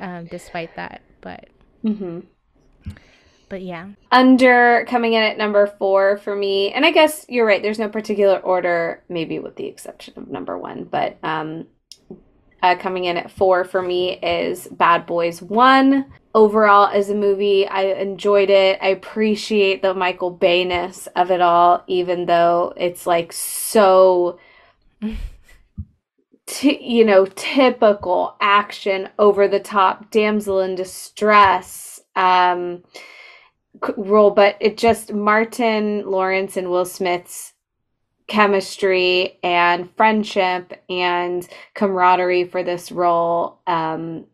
um, 0.00 0.26
despite 0.26 0.74
that. 0.76 1.02
But 1.20 1.50
hmm 1.82 2.20
but 3.50 3.60
yeah, 3.62 3.88
Under 4.10 4.86
coming 4.88 5.12
in 5.12 5.22
at 5.22 5.36
number 5.38 5.66
four 5.66 6.16
for 6.16 6.34
me, 6.34 6.72
and 6.72 6.86
I 6.86 6.92
guess 6.92 7.26
you're 7.28 7.46
right. 7.46 7.60
There's 7.62 7.78
no 7.78 7.88
particular 7.88 8.38
order, 8.38 9.02
maybe 9.08 9.38
with 9.40 9.56
the 9.56 9.66
exception 9.66 10.14
of 10.16 10.28
number 10.28 10.56
one, 10.56 10.84
but 10.84 11.18
um, 11.22 11.66
uh, 12.64 12.74
coming 12.76 13.04
in 13.04 13.18
at 13.18 13.30
four 13.30 13.62
for 13.62 13.82
me 13.82 14.12
is 14.20 14.66
Bad 14.68 15.04
Boys 15.04 15.42
One. 15.42 16.06
Overall, 16.34 16.88
as 16.88 17.10
a 17.10 17.14
movie, 17.14 17.66
I 17.68 17.82
enjoyed 17.82 18.48
it. 18.48 18.78
I 18.80 18.88
appreciate 18.88 19.82
the 19.82 19.92
Michael 19.92 20.34
Bayness 20.34 21.06
of 21.14 21.30
it 21.30 21.42
all, 21.42 21.84
even 21.88 22.24
though 22.24 22.72
it's 22.74 23.06
like 23.06 23.34
so, 23.34 24.38
t- 26.46 26.82
you 26.82 27.04
know, 27.04 27.26
typical 27.26 28.34
action, 28.40 29.10
over 29.18 29.46
the 29.46 29.60
top, 29.60 30.10
damsel 30.10 30.60
in 30.60 30.74
distress. 30.74 32.00
Um, 32.16 32.82
role, 33.98 34.30
but 34.30 34.56
it 34.60 34.78
just 34.78 35.12
Martin 35.12 36.10
Lawrence 36.10 36.56
and 36.56 36.70
Will 36.70 36.86
Smith's 36.86 37.53
chemistry 38.26 39.38
and 39.42 39.90
friendship 39.96 40.82
and 40.88 41.46
camaraderie 41.74 42.44
for 42.44 42.62
this 42.62 42.90
role 42.90 43.60
um, 43.66 44.26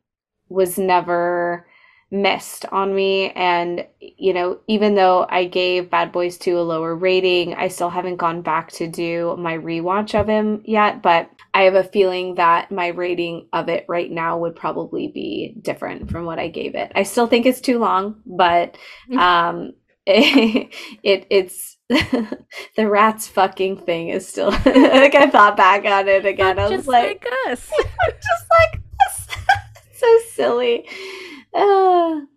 was 0.49 0.79
never 0.79 1.67
missed 2.11 2.67
on 2.73 2.95
me. 2.95 3.31
And, 3.31 3.87
you 4.01 4.33
know, 4.33 4.59
even 4.67 4.95
though 4.95 5.27
I 5.29 5.45
gave 5.45 5.91
Bad 5.91 6.11
Boys 6.13 6.39
2 6.39 6.59
a 6.59 6.63
lower 6.63 6.95
rating, 6.95 7.55
I 7.55 7.69
still 7.69 7.91
haven't 7.91 8.17
gone 8.17 8.43
back 8.43 8.73
to 8.73 8.89
do 8.89 9.37
my 9.39 9.57
rewatch 9.57 10.19
of 10.19 10.27
him 10.27 10.63
yet, 10.65 11.03
but 11.03 11.31
I 11.55 11.63
have 11.63 11.75
a 11.75 11.85
feeling 11.85 12.35
that 12.37 12.71
my 12.71 12.89
rating 12.89 13.49
of 13.53 13.69
it 13.69 13.85
right 13.89 14.11
now 14.11 14.39
would 14.39 14.57
probably 14.57 15.09
be 15.09 15.55
different 15.63 16.11
from 16.11 16.25
what 16.25 16.39
I 16.39 16.49
gave 16.49 16.75
it. 16.75 16.91
I 16.95 17.05
still 17.05 17.27
think 17.27 17.47
it's 17.47 17.61
too 17.61 17.79
long, 17.79 18.23
but 18.27 18.77
um 19.19 19.73
it, 20.07 21.27
it's 21.31 21.77
the 22.77 22.89
rats 22.89 23.27
fucking 23.27 23.77
thing 23.79 24.11
is 24.11 24.27
still 24.27 24.51
like 24.65 25.15
I 25.15 25.29
thought 25.29 25.57
back 25.57 25.85
on 25.85 26.07
it 26.07 26.25
again. 26.25 26.57
I 26.57 26.69
was 26.69 26.79
just 26.79 26.89
like, 26.89 27.25
like 27.25 27.53
us. 27.53 27.69
just 28.07 28.47
like 28.51 28.81
this. 28.99 29.37
so 29.95 30.19
silly. 30.33 30.89
Uh, 31.55 32.21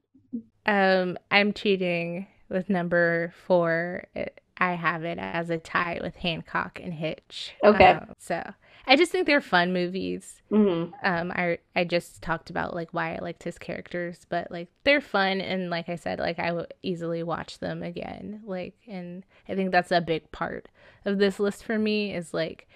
Um, 0.65 1.17
I'm 1.29 1.51
cheating 1.51 2.25
with 2.47 2.69
number 2.69 3.33
four. 3.45 4.05
It, 4.15 4.39
I 4.57 4.75
have 4.75 5.03
it 5.03 5.17
as 5.19 5.49
a 5.49 5.57
tie 5.57 5.99
with 6.01 6.15
Hancock 6.15 6.79
and 6.81 6.93
Hitch. 6.93 7.53
Okay. 7.61 7.91
Um, 7.91 8.13
so 8.17 8.53
I 8.85 8.95
just 8.95 9.11
think 9.11 9.25
they're 9.27 9.41
fun 9.41 9.71
movies. 9.73 10.41
mhm. 10.51 10.91
Um, 11.03 11.31
I 11.31 11.57
I 11.75 11.83
just 11.85 12.21
talked 12.21 12.49
about 12.49 12.73
like 12.75 12.93
why 12.93 13.15
I 13.15 13.19
liked 13.19 13.43
his 13.43 13.57
characters, 13.57 14.25
but 14.29 14.51
like 14.51 14.69
they're 14.83 15.01
fun 15.01 15.41
and 15.41 15.69
like 15.69 15.89
I 15.89 15.95
said, 15.95 16.19
like 16.19 16.39
I 16.39 16.51
would 16.51 16.73
easily 16.83 17.23
watch 17.23 17.59
them 17.59 17.81
again. 17.83 18.41
Like, 18.45 18.75
and 18.87 19.25
I 19.49 19.55
think 19.55 19.71
that's 19.71 19.91
a 19.91 20.01
big 20.01 20.31
part 20.31 20.67
of 21.05 21.17
this 21.17 21.39
list 21.39 21.63
for 21.63 21.77
me 21.79 22.13
is 22.13 22.33
like 22.33 22.67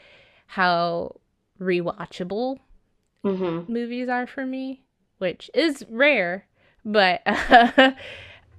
how 0.47 1.19
rewatchable 1.59 2.59
Mhm. 3.23 3.67
movies 3.67 4.07
are 4.09 4.27
for 4.27 4.45
me, 4.45 4.84
which 5.17 5.49
is 5.53 5.85
rare, 5.89 6.47
but 6.85 7.21
uh, 7.27 7.93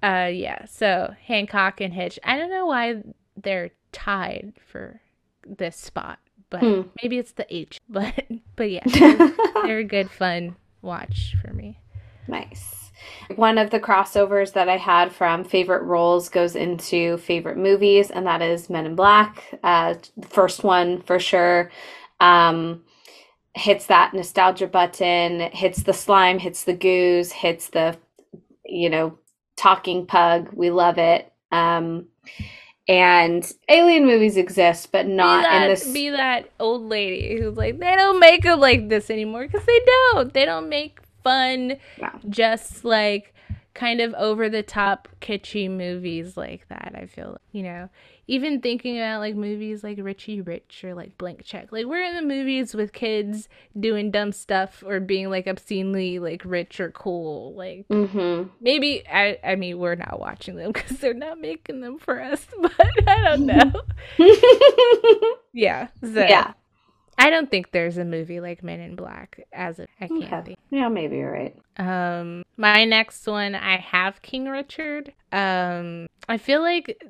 yeah. 0.02 0.64
So 0.66 1.14
Hancock 1.24 1.80
and 1.80 1.94
Hitch. 1.94 2.18
I 2.24 2.36
don't 2.36 2.50
know 2.50 2.66
why 2.66 3.02
they're 3.36 3.70
tied 3.92 4.52
for 4.66 5.00
this 5.46 5.76
spot, 5.76 6.18
but 6.50 6.60
Hmm. 6.60 6.82
maybe 7.02 7.18
it's 7.18 7.32
the 7.32 7.46
H. 7.54 7.78
But 7.88 8.14
but 8.56 8.70
yeah, 8.70 8.82
they're, 8.86 9.32
they're 9.64 9.78
a 9.78 9.84
good 9.84 10.10
fun 10.10 10.56
watch 10.82 11.36
for 11.42 11.52
me. 11.52 11.78
Nice. 12.26 12.90
One 13.36 13.58
of 13.58 13.70
the 13.70 13.80
crossovers 13.80 14.52
that 14.54 14.68
I 14.68 14.76
had 14.76 15.12
from 15.12 15.44
favorite 15.44 15.82
roles 15.84 16.28
goes 16.28 16.56
into 16.56 17.16
favorite 17.18 17.56
movies, 17.56 18.10
and 18.10 18.26
that 18.26 18.42
is 18.42 18.68
Men 18.68 18.86
in 18.86 18.96
Black. 18.96 19.44
Uh, 19.62 19.94
the 20.16 20.26
first 20.28 20.64
one 20.64 21.02
for 21.02 21.18
sure. 21.18 21.70
Um, 22.20 22.82
hits 23.54 23.86
that 23.86 24.14
nostalgia 24.14 24.66
button, 24.66 25.40
hits 25.52 25.82
the 25.84 25.92
slime, 25.92 26.38
hits 26.38 26.64
the 26.64 26.74
goose, 26.74 27.32
hits 27.32 27.68
the, 27.68 27.96
you 28.64 28.90
know, 28.90 29.18
talking 29.56 30.06
pug. 30.06 30.50
We 30.52 30.70
love 30.70 30.98
it. 30.98 31.32
Um, 31.52 32.06
and 32.88 33.52
alien 33.68 34.06
movies 34.06 34.36
exist, 34.36 34.90
but 34.92 35.06
not 35.06 35.42
that, 35.42 35.62
in 35.64 35.68
this. 35.68 35.92
Be 35.92 36.08
that 36.10 36.50
old 36.58 36.82
lady 36.88 37.38
who's 37.40 37.56
like, 37.56 37.78
they 37.78 37.94
don't 37.94 38.18
make 38.18 38.42
them 38.44 38.60
like 38.60 38.88
this 38.88 39.10
anymore 39.10 39.46
because 39.46 39.66
they 39.66 39.80
don't. 40.12 40.32
They 40.32 40.44
don't 40.44 40.68
make 40.68 40.98
fun, 41.22 41.76
No. 42.00 42.10
just 42.28 42.84
like 42.84 43.34
kind 43.78 44.00
of 44.00 44.12
over 44.14 44.48
the 44.48 44.62
top 44.64 45.06
kitschy 45.20 45.70
movies 45.70 46.36
like 46.36 46.66
that. 46.68 46.92
I 46.96 47.06
feel 47.06 47.38
you 47.52 47.62
know, 47.62 47.88
even 48.26 48.60
thinking 48.60 48.98
about 48.98 49.20
like 49.20 49.36
movies 49.36 49.84
like 49.84 49.98
Richie 50.02 50.40
Rich 50.40 50.82
or 50.82 50.94
like 50.94 51.16
Blank 51.16 51.44
Check. 51.44 51.70
Like 51.70 51.86
we're 51.86 52.02
in 52.02 52.16
the 52.16 52.22
movies 52.22 52.74
with 52.74 52.92
kids 52.92 53.48
doing 53.78 54.10
dumb 54.10 54.32
stuff 54.32 54.82
or 54.84 54.98
being 54.98 55.30
like 55.30 55.46
obscenely 55.46 56.18
like 56.18 56.42
rich 56.44 56.80
or 56.80 56.90
cool. 56.90 57.54
Like 57.54 57.86
Mm-hmm. 57.88 58.48
maybe 58.60 59.06
I 59.08 59.38
I 59.44 59.54
mean 59.54 59.78
we're 59.78 59.94
not 59.94 60.18
watching 60.18 60.56
them 60.56 60.72
because 60.72 60.98
they're 60.98 61.14
not 61.14 61.38
making 61.40 61.80
them 61.80 61.98
for 61.98 62.20
us, 62.20 62.44
but 62.60 62.72
I 63.08 63.22
don't 63.36 63.46
know. 63.46 63.72
Yeah. 65.54 65.88
So 66.02 66.20
yeah. 66.20 66.52
I 67.18 67.30
don't 67.30 67.50
think 67.50 67.72
there's 67.72 67.98
a 67.98 68.04
movie 68.04 68.40
like 68.40 68.62
Men 68.62 68.80
in 68.80 68.94
Black 68.96 69.40
as 69.52 69.78
a 69.80 69.86
I 70.00 70.08
can't 70.08 70.22
Okay. 70.24 70.42
think. 70.44 70.58
Yeah, 70.70 70.88
maybe 70.88 71.16
you're 71.16 71.32
right. 71.32 71.56
Um 71.76 72.44
my 72.56 72.84
next 72.84 73.26
one 73.26 73.54
I 73.54 73.76
have 73.78 74.22
King 74.22 74.46
Richard. 74.46 75.12
Um 75.32 76.06
I 76.28 76.38
feel 76.38 76.60
like 76.62 77.02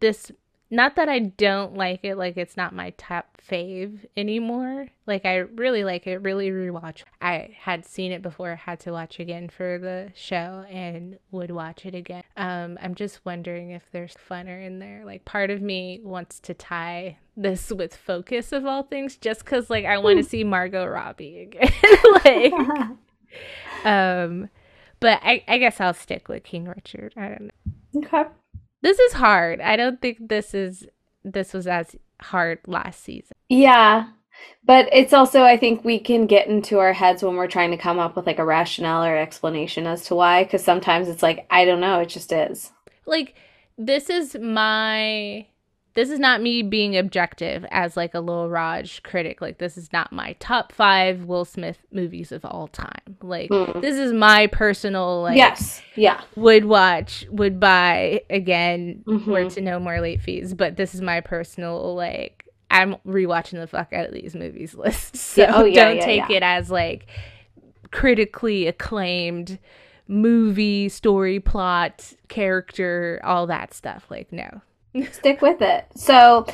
this 0.00 0.30
not 0.70 0.94
that 0.96 1.08
I 1.08 1.18
don't 1.18 1.74
like 1.74 2.04
it, 2.04 2.16
like 2.16 2.36
it's 2.36 2.56
not 2.56 2.74
my 2.74 2.90
top 2.90 3.40
fave 3.50 4.06
anymore. 4.16 4.86
Like 5.06 5.24
I 5.24 5.38
really 5.38 5.82
like 5.82 6.06
it, 6.06 6.18
really 6.18 6.50
rewatch. 6.50 7.02
I 7.20 7.56
had 7.58 7.84
seen 7.84 8.12
it 8.12 8.22
before, 8.22 8.54
had 8.54 8.78
to 8.80 8.92
watch 8.92 9.18
again 9.18 9.48
for 9.48 9.78
the 9.78 10.12
show 10.14 10.64
and 10.70 11.18
would 11.32 11.50
watch 11.50 11.84
it 11.86 11.94
again. 11.96 12.22
Um 12.36 12.78
I'm 12.80 12.94
just 12.94 13.24
wondering 13.24 13.70
if 13.70 13.82
there's 13.90 14.14
funner 14.28 14.64
in 14.64 14.78
there. 14.78 15.02
Like 15.04 15.24
part 15.24 15.50
of 15.50 15.60
me 15.60 16.00
wants 16.04 16.38
to 16.40 16.54
tie 16.54 17.18
this 17.36 17.70
with 17.70 17.96
focus 17.96 18.52
of 18.52 18.64
all 18.64 18.84
things 18.84 19.16
just 19.16 19.44
cuz 19.44 19.70
like 19.70 19.84
I 19.84 19.98
want 19.98 20.18
to 20.18 20.24
see 20.24 20.44
Margot 20.44 20.86
Robbie 20.86 21.40
again. 21.40 21.72
like 22.24 22.52
um 23.84 24.48
but 25.00 25.18
I, 25.22 25.42
I 25.48 25.58
guess 25.58 25.80
I'll 25.80 25.94
stick 25.94 26.28
with 26.28 26.44
King 26.44 26.66
Richard. 26.66 27.14
I 27.16 27.28
don't 27.28 27.50
know. 27.94 28.06
okay. 28.06 28.30
This 28.82 28.98
is 28.98 29.14
hard. 29.14 29.60
I 29.60 29.76
don't 29.76 30.00
think 30.00 30.28
this 30.28 30.54
is 30.54 30.86
this 31.24 31.52
was 31.52 31.66
as 31.66 31.96
hard 32.20 32.60
last 32.66 33.02
season. 33.02 33.36
Yeah. 33.48 34.08
But 34.64 34.88
it's 34.92 35.12
also, 35.12 35.42
I 35.42 35.56
think 35.58 35.84
we 35.84 35.98
can 35.98 36.26
get 36.26 36.46
into 36.46 36.78
our 36.78 36.92
heads 36.94 37.22
when 37.22 37.36
we're 37.36 37.46
trying 37.46 37.72
to 37.72 37.76
come 37.76 37.98
up 37.98 38.16
with 38.16 38.26
like 38.26 38.38
a 38.38 38.44
rationale 38.44 39.04
or 39.04 39.16
explanation 39.16 39.86
as 39.86 40.04
to 40.04 40.14
why, 40.14 40.44
because 40.44 40.64
sometimes 40.64 41.08
it's 41.08 41.22
like, 41.22 41.46
I 41.50 41.64
don't 41.64 41.80
know, 41.80 42.00
it 42.00 42.08
just 42.08 42.32
is. 42.32 42.70
Like 43.06 43.34
this 43.76 44.08
is 44.08 44.36
my 44.40 45.46
this 45.94 46.08
is 46.10 46.18
not 46.18 46.40
me 46.40 46.62
being 46.62 46.96
objective 46.96 47.66
as 47.70 47.96
like 47.96 48.14
a 48.14 48.20
Lil 48.20 48.48
Raj 48.48 49.02
critic. 49.02 49.40
Like 49.40 49.58
this 49.58 49.76
is 49.76 49.92
not 49.92 50.12
my 50.12 50.34
top 50.38 50.72
five 50.72 51.24
Will 51.24 51.44
Smith 51.44 51.78
movies 51.92 52.30
of 52.32 52.44
all 52.44 52.68
time. 52.68 53.16
Like 53.22 53.50
Mm. 53.50 53.80
this 53.82 53.96
is 53.96 54.12
my 54.12 54.46
personal 54.46 55.22
like 55.22 55.36
Yes. 55.36 55.82
Yeah. 55.96 56.20
would 56.36 56.64
watch, 56.64 57.26
would 57.30 57.58
buy 57.58 58.22
again, 58.30 59.02
Mhm. 59.06 59.26
were 59.26 59.50
to 59.50 59.60
no 59.60 59.80
more 59.80 60.00
late 60.00 60.20
fees. 60.22 60.54
But 60.54 60.76
this 60.76 60.94
is 60.94 61.00
my 61.00 61.20
personal 61.20 61.94
like 61.94 62.44
I'm 62.70 62.94
rewatching 63.04 63.58
the 63.58 63.66
fuck 63.66 63.92
out 63.92 64.06
of 64.06 64.14
these 64.14 64.36
movies 64.36 64.74
list. 64.76 65.16
So 65.16 65.42
Yeah, 65.42 65.52
oh, 65.56 65.64
yeah, 65.64 65.84
don't 65.88 65.96
yeah, 65.96 66.04
take 66.04 66.30
it 66.30 66.42
as 66.44 66.70
like 66.70 67.06
critically 67.90 68.66
acclaimed 68.66 69.58
movie, 70.06 70.88
story, 70.88 71.40
plot, 71.40 72.12
character, 72.28 73.20
all 73.24 73.46
that 73.48 73.74
stuff. 73.74 74.06
Like 74.10 74.32
no. 74.32 74.60
Stick 75.12 75.42
with 75.42 75.62
it. 75.62 75.86
So 75.94 76.46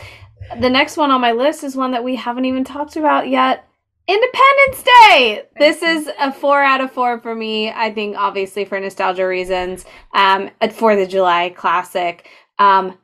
the 0.61 0.71
next 0.71 0.97
one 0.97 1.11
on 1.11 1.21
my 1.21 1.33
list 1.33 1.65
is 1.65 1.77
one 1.77 1.93
that 1.93 2.05
we 2.05 2.17
haven't 2.17 2.45
even 2.45 2.65
talked 2.65 2.97
about 2.97 3.29
yet. 3.29 3.67
Independence 4.09 4.85
Day. 4.85 5.43
This 5.59 5.83
is 5.83 6.09
a 6.21 6.33
four 6.33 6.63
out 6.63 6.81
of 6.81 6.93
four 6.93 7.21
for 7.21 7.35
me. 7.35 7.71
I 7.71 7.93
think 7.93 8.17
obviously 8.17 8.65
for 8.65 8.79
nostalgia 8.79 9.27
reasons. 9.27 9.85
Um, 10.15 10.51
a 10.61 10.71
Fourth 10.71 11.01
of 11.01 11.09
July 11.09 11.51
classic. 11.51 12.29
Um, 12.59 12.97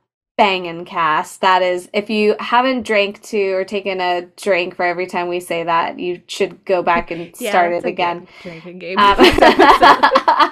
bangin' 0.43 0.85
cast. 0.85 1.41
That 1.41 1.63
is, 1.63 1.89
if 1.93 2.11
you 2.11 2.35
haven't 2.39 2.83
drank 2.83 3.23
to 3.23 3.53
or 3.53 3.65
taken 3.65 4.01
a 4.01 4.23
drink 4.37 4.77
for 4.77 4.85
every 4.85 5.07
time 5.07 5.29
we 5.29 5.41
say 5.41 5.65
that, 5.65 5.99
you 5.99 6.23
should 6.27 6.65
go 6.65 6.83
back 6.83 7.11
and 7.11 7.33
Yeah, 7.39 7.51
start 7.51 7.73
it 7.73 7.85
again. 7.85 8.27
drinking 8.43 8.79
game. 8.79 8.99
Um, 8.99 9.17
uh, 9.19 10.51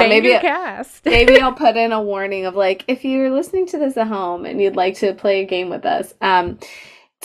maybe 0.00 0.30
cast. 0.40 1.04
maybe 1.04 1.40
I'll 1.40 1.52
put 1.52 1.76
in 1.76 1.92
a 1.92 2.02
warning 2.02 2.46
of 2.46 2.54
like 2.54 2.84
if 2.88 3.04
you're 3.04 3.30
listening 3.30 3.66
to 3.68 3.78
this 3.78 3.96
at 3.96 4.06
home 4.08 4.44
and 4.46 4.60
you'd 4.60 4.76
like 4.76 4.96
to 4.98 5.14
play 5.14 5.42
a 5.42 5.46
game 5.46 5.70
with 5.70 5.84
us, 5.84 6.14
um, 6.20 6.58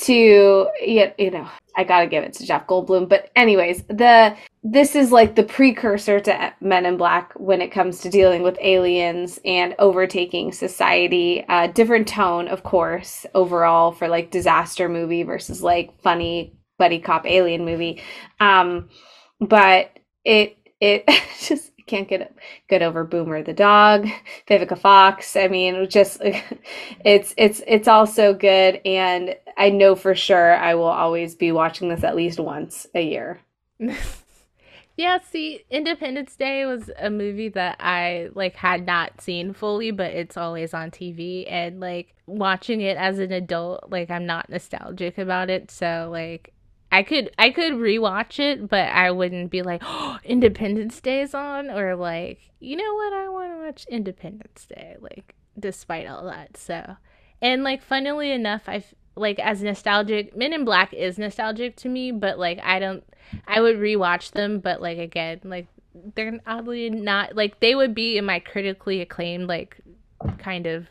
to 0.02 0.70
you 0.82 1.12
know, 1.32 1.50
I 1.80 1.86
gotta 1.86 2.08
give 2.08 2.26
it 2.26 2.34
to 2.34 2.46
Jeff 2.46 2.68
Goldblum. 2.68 3.08
But 3.08 3.32
anyways, 3.38 3.84
the 3.84 4.36
this 4.64 4.98
is 4.98 5.14
like 5.14 5.36
the 5.36 5.44
precursor 5.44 6.20
to 6.20 6.54
Men 6.60 6.86
in 6.86 6.98
Black 6.98 7.32
when 7.38 7.62
it 7.62 7.72
comes 7.72 8.02
to 8.02 8.10
dealing 8.10 8.44
with 8.44 8.58
aliens 8.60 9.40
and 9.46 9.76
overtaking 9.80 10.52
society. 10.52 11.46
Uh, 11.48 11.68
different 11.68 12.06
tone, 12.06 12.50
of 12.50 12.64
course, 12.64 13.26
overall 13.34 13.94
for 13.94 14.10
like 14.10 14.30
disaster 14.30 14.90
movie 14.90 15.24
versus 15.24 15.64
like 15.64 15.98
funny 16.02 16.54
buddy 16.78 17.00
cop 17.00 17.26
alien 17.26 17.64
movie. 17.64 18.02
Um, 18.42 18.90
but 19.40 19.98
it 20.26 20.58
it 20.82 21.10
just 21.40 21.72
can't 21.90 22.08
get 22.08 22.36
get 22.70 22.82
over 22.82 23.04
Boomer 23.04 23.42
the 23.42 23.54
dog, 23.54 24.08
Vivica 24.48 24.78
Fox. 24.78 25.36
I 25.36 25.48
mean, 25.48 25.90
just 25.90 26.20
it's 27.06 27.34
it's 27.38 27.62
it's 27.68 27.88
all 27.88 28.06
so 28.06 28.34
good, 28.34 28.80
and 28.86 29.36
I 29.60 29.70
know 29.70 29.96
for 29.96 30.16
sure 30.16 30.56
I 30.56 30.74
will 30.74 30.86
always 30.86 31.36
be 31.36 31.52
watching 31.52 31.90
this 31.90 32.04
at 32.04 32.16
least 32.16 32.40
once 32.40 32.88
a 32.96 33.02
year. 33.02 33.42
Yeah, 35.00 35.20
see, 35.20 35.64
Independence 35.70 36.36
Day 36.36 36.66
was 36.66 36.92
a 37.00 37.10
movie 37.10 37.48
that 37.48 37.78
I 37.80 38.32
like 38.34 38.58
had 38.58 38.86
not 38.86 39.22
seen 39.22 39.54
fully, 39.54 39.92
but 39.92 40.12
it's 40.12 40.36
always 40.36 40.74
on 40.74 40.92
TV 40.92 41.50
and 41.50 41.80
like 41.80 42.14
watching 42.26 42.82
it 42.82 42.98
as 42.98 43.18
an 43.18 43.32
adult, 43.32 43.90
like 43.90 44.12
I'm 44.12 44.26
not 44.26 44.50
nostalgic 44.50 45.18
about 45.18 45.50
it, 45.50 45.72
so 45.72 46.10
like 46.12 46.52
I 46.92 47.04
could 47.04 47.30
I 47.40 47.52
could 47.52 47.76
rewatch 47.76 48.42
it, 48.42 48.68
but 48.68 48.90
I 48.90 49.12
wouldn't 49.12 49.52
be 49.52 49.62
like, 49.62 49.82
"Oh, 49.86 50.18
Independence 50.26 51.00
Day 51.00 51.22
is 51.22 51.34
on," 51.34 51.70
or 51.70 51.96
like, 51.96 52.40
you 52.60 52.76
know 52.76 52.94
what, 52.96 53.14
I 53.14 53.30
want 53.30 53.54
to 53.54 53.66
watch 53.66 53.86
Independence 53.90 54.66
Day, 54.68 54.98
like 55.00 55.34
despite 55.58 56.08
all 56.08 56.26
that. 56.26 56.58
So, 56.58 56.98
and 57.42 57.64
like 57.64 57.82
funnily 57.84 58.32
enough, 58.34 58.64
I 58.68 58.76
f- 58.76 58.94
like 59.20 59.40
as 59.40 59.62
nostalgic. 59.62 60.36
Men 60.36 60.54
in 60.54 60.66
Black 60.66 60.94
is 60.94 61.18
nostalgic 61.18 61.76
to 61.78 61.90
me, 61.90 62.12
but 62.12 62.40
like 62.40 62.60
I 62.64 62.80
don't. 62.80 63.04
I 63.48 63.62
would 63.62 63.78
rewatch 63.78 64.32
them, 64.32 64.60
but 64.60 64.82
like 64.82 64.98
again, 64.98 65.42
like 65.44 65.68
they're 66.16 66.40
oddly 66.48 66.90
not 66.90 67.36
like 67.36 67.60
they 67.60 67.76
would 67.76 67.94
be 67.94 68.18
in 68.18 68.26
my 68.26 68.40
critically 68.40 69.02
acclaimed, 69.02 69.48
like 69.48 69.78
kind 70.38 70.66
of 70.66 70.88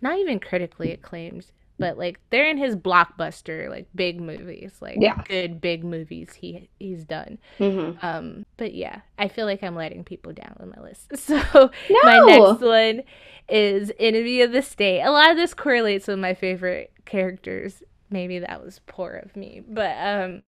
not 0.00 0.18
even 0.18 0.40
critically 0.40 0.92
acclaimed, 0.92 1.46
but 1.78 1.96
like 1.96 2.18
they're 2.30 2.48
in 2.48 2.58
his 2.58 2.74
blockbuster, 2.74 3.68
like 3.68 3.86
big 3.94 4.20
movies, 4.20 4.76
like 4.80 4.96
Yeah. 4.98 5.22
good 5.28 5.60
big 5.60 5.84
movies 5.84 6.34
he 6.34 6.68
he's 6.80 7.04
done. 7.04 7.38
Mm-hmm. 7.58 8.04
Um, 8.04 8.44
but 8.56 8.74
yeah, 8.74 9.00
I 9.18 9.28
feel 9.28 9.46
like 9.46 9.62
I'm 9.62 9.76
letting 9.76 10.02
people 10.04 10.32
down 10.32 10.56
with 10.58 10.74
my 10.74 10.82
list. 10.82 11.12
So 11.16 11.70
my 12.02 12.18
next 12.26 12.60
one 12.60 13.02
is 13.48 13.92
Enemy 13.98 14.42
of 14.42 14.52
the 14.52 14.62
State. 14.62 15.02
A 15.02 15.10
lot 15.10 15.30
of 15.30 15.36
this 15.36 15.54
correlates 15.54 16.08
with 16.08 16.18
my 16.18 16.34
favorite 16.34 16.92
characters. 17.08 17.82
Maybe 18.10 18.38
that 18.38 18.64
was 18.64 18.80
poor 18.86 19.12
of 19.24 19.36
me, 19.36 19.62
but 19.68 19.96
um, 19.98 20.42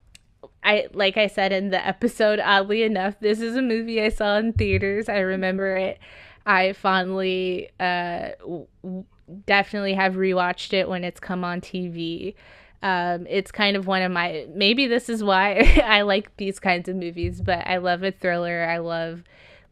I 0.63 0.87
like 0.93 1.17
I 1.17 1.27
said 1.27 1.51
in 1.51 1.69
the 1.69 1.85
episode. 1.85 2.39
Oddly 2.39 2.83
enough, 2.83 3.19
this 3.19 3.41
is 3.41 3.55
a 3.55 3.61
movie 3.61 4.01
I 4.01 4.09
saw 4.09 4.37
in 4.37 4.53
theaters. 4.53 5.09
I 5.09 5.19
remember 5.19 5.75
it. 5.75 5.99
I 6.45 6.73
fondly, 6.73 7.69
uh, 7.79 8.29
w- 8.39 9.05
definitely 9.45 9.93
have 9.93 10.13
rewatched 10.13 10.73
it 10.73 10.89
when 10.89 11.03
it's 11.03 11.19
come 11.19 11.43
on 11.43 11.61
TV. 11.61 12.35
Um, 12.83 13.27
it's 13.29 13.51
kind 13.51 13.77
of 13.77 13.85
one 13.85 14.01
of 14.01 14.11
my 14.11 14.47
maybe 14.55 14.87
this 14.87 15.07
is 15.07 15.23
why 15.23 15.81
I 15.85 16.01
like 16.01 16.35
these 16.37 16.59
kinds 16.59 16.89
of 16.89 16.95
movies, 16.95 17.41
but 17.41 17.67
I 17.67 17.77
love 17.77 18.03
a 18.03 18.11
thriller. 18.11 18.63
I 18.63 18.79
love 18.79 19.23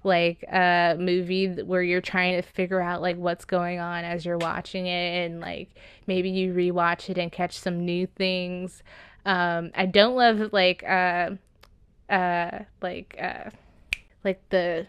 like 0.04 0.44
a 0.52 0.96
movie 1.00 1.48
where 1.64 1.84
you're 1.84 2.02
trying 2.02 2.42
to 2.42 2.42
figure 2.42 2.82
out 2.82 3.02
like 3.02 3.18
what's 3.18 3.46
going 3.46 3.80
on 3.80 4.04
as 4.04 4.26
you're 4.26 4.38
watching 4.38 4.88
it 4.88 5.26
and 5.26 5.42
like 5.42 5.70
maybe 6.08 6.30
you 6.30 6.54
rewatch 6.54 7.10
it 7.10 7.18
and 7.18 7.32
catch 7.32 7.58
some 7.58 7.86
new 7.86 8.08
things. 8.08 8.84
Um, 9.26 9.72
I 9.76 9.86
don't 9.86 10.16
love 10.16 10.54
like 10.54 10.84
uh 10.84 11.32
uh 12.10 12.60
like 12.82 13.18
uh 13.22 13.50
like 14.24 14.42
the 14.50 14.88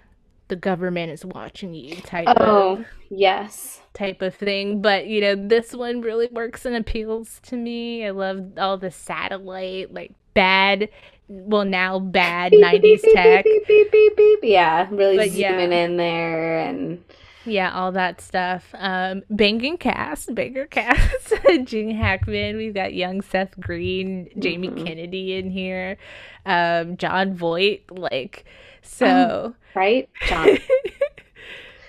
the 0.48 0.56
government 0.56 1.12
is 1.12 1.24
watching 1.24 1.74
you 1.74 2.00
type 2.02 2.36
Oh 2.36 2.36
of 2.40 2.86
yes, 3.08 3.80
type 3.94 4.22
of 4.22 4.34
thing. 4.34 4.82
But 4.82 5.06
you 5.06 5.20
know, 5.20 5.34
this 5.36 5.72
one 5.74 6.00
really 6.00 6.28
works 6.28 6.64
and 6.64 6.76
appeals 6.76 7.40
to 7.44 7.56
me. 7.56 8.06
I 8.06 8.10
love 8.10 8.52
all 8.58 8.76
the 8.78 8.90
satellite, 8.90 9.92
like 9.92 10.12
bad, 10.34 10.88
well 11.30 11.64
now 11.64 11.98
bad 11.98 12.52
Beep, 12.52 12.60
'90s 12.60 13.02
beep, 13.02 13.22
beep, 13.22 13.42
tech. 13.42 13.44
beep, 13.44 13.66
beep, 13.66 13.92
beep, 13.92 14.16
beep. 14.16 14.40
Yeah, 14.42 14.88
really 14.90 15.18
But 15.18 15.30
yeah. 15.32 15.66
zooming 15.66 15.72
in 15.72 15.96
there 15.96 16.58
and 16.60 17.04
Yeah, 17.44 17.72
all 17.74 17.90
that 17.92 18.20
stuff. 18.20 18.74
Um, 18.74 19.22
banging 19.30 19.78
cast, 19.78 20.34
banger 20.34 20.66
cast. 20.66 21.32
Gene 21.64 21.96
Hackman. 21.96 22.56
We've 22.56 22.74
got 22.74 22.92
young 22.94 23.22
Seth 23.22 23.58
Green, 23.58 24.28
Jamie 24.38 24.70
Mhm. 24.70 24.84
Kennedy 24.84 25.34
in 25.34 25.50
here, 25.50 25.96
um, 26.44 26.96
Jon 26.98 27.34
Voight. 27.34 27.84
Like, 27.90 28.44
so 28.82 29.54
right, 29.74 30.08
John, 30.26 30.58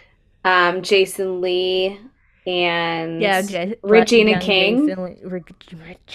um, 0.44 0.82
Jason 0.82 1.42
Lee, 1.42 2.00
and 2.46 3.22
yeah, 3.22 3.42
Regina 3.84 4.40
King. 4.40 4.88
Reg- 5.24 5.56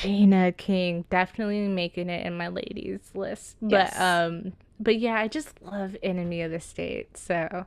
Regina 0.03 0.53
King, 0.53 1.05
definitely 1.11 1.67
making 1.69 2.11
it 2.11 2.27
in 2.27 2.37
my 2.37 2.49
ladies 2.49 3.01
list. 3.15 3.57
But 3.63 3.97
um, 3.99 4.53
but 4.81 4.99
yeah, 4.99 5.15
I 5.15 5.29
just 5.29 5.63
love 5.63 5.97
Enemy 6.03 6.43
of 6.43 6.51
the 6.51 6.61
State. 6.61 7.17
So 7.17 7.67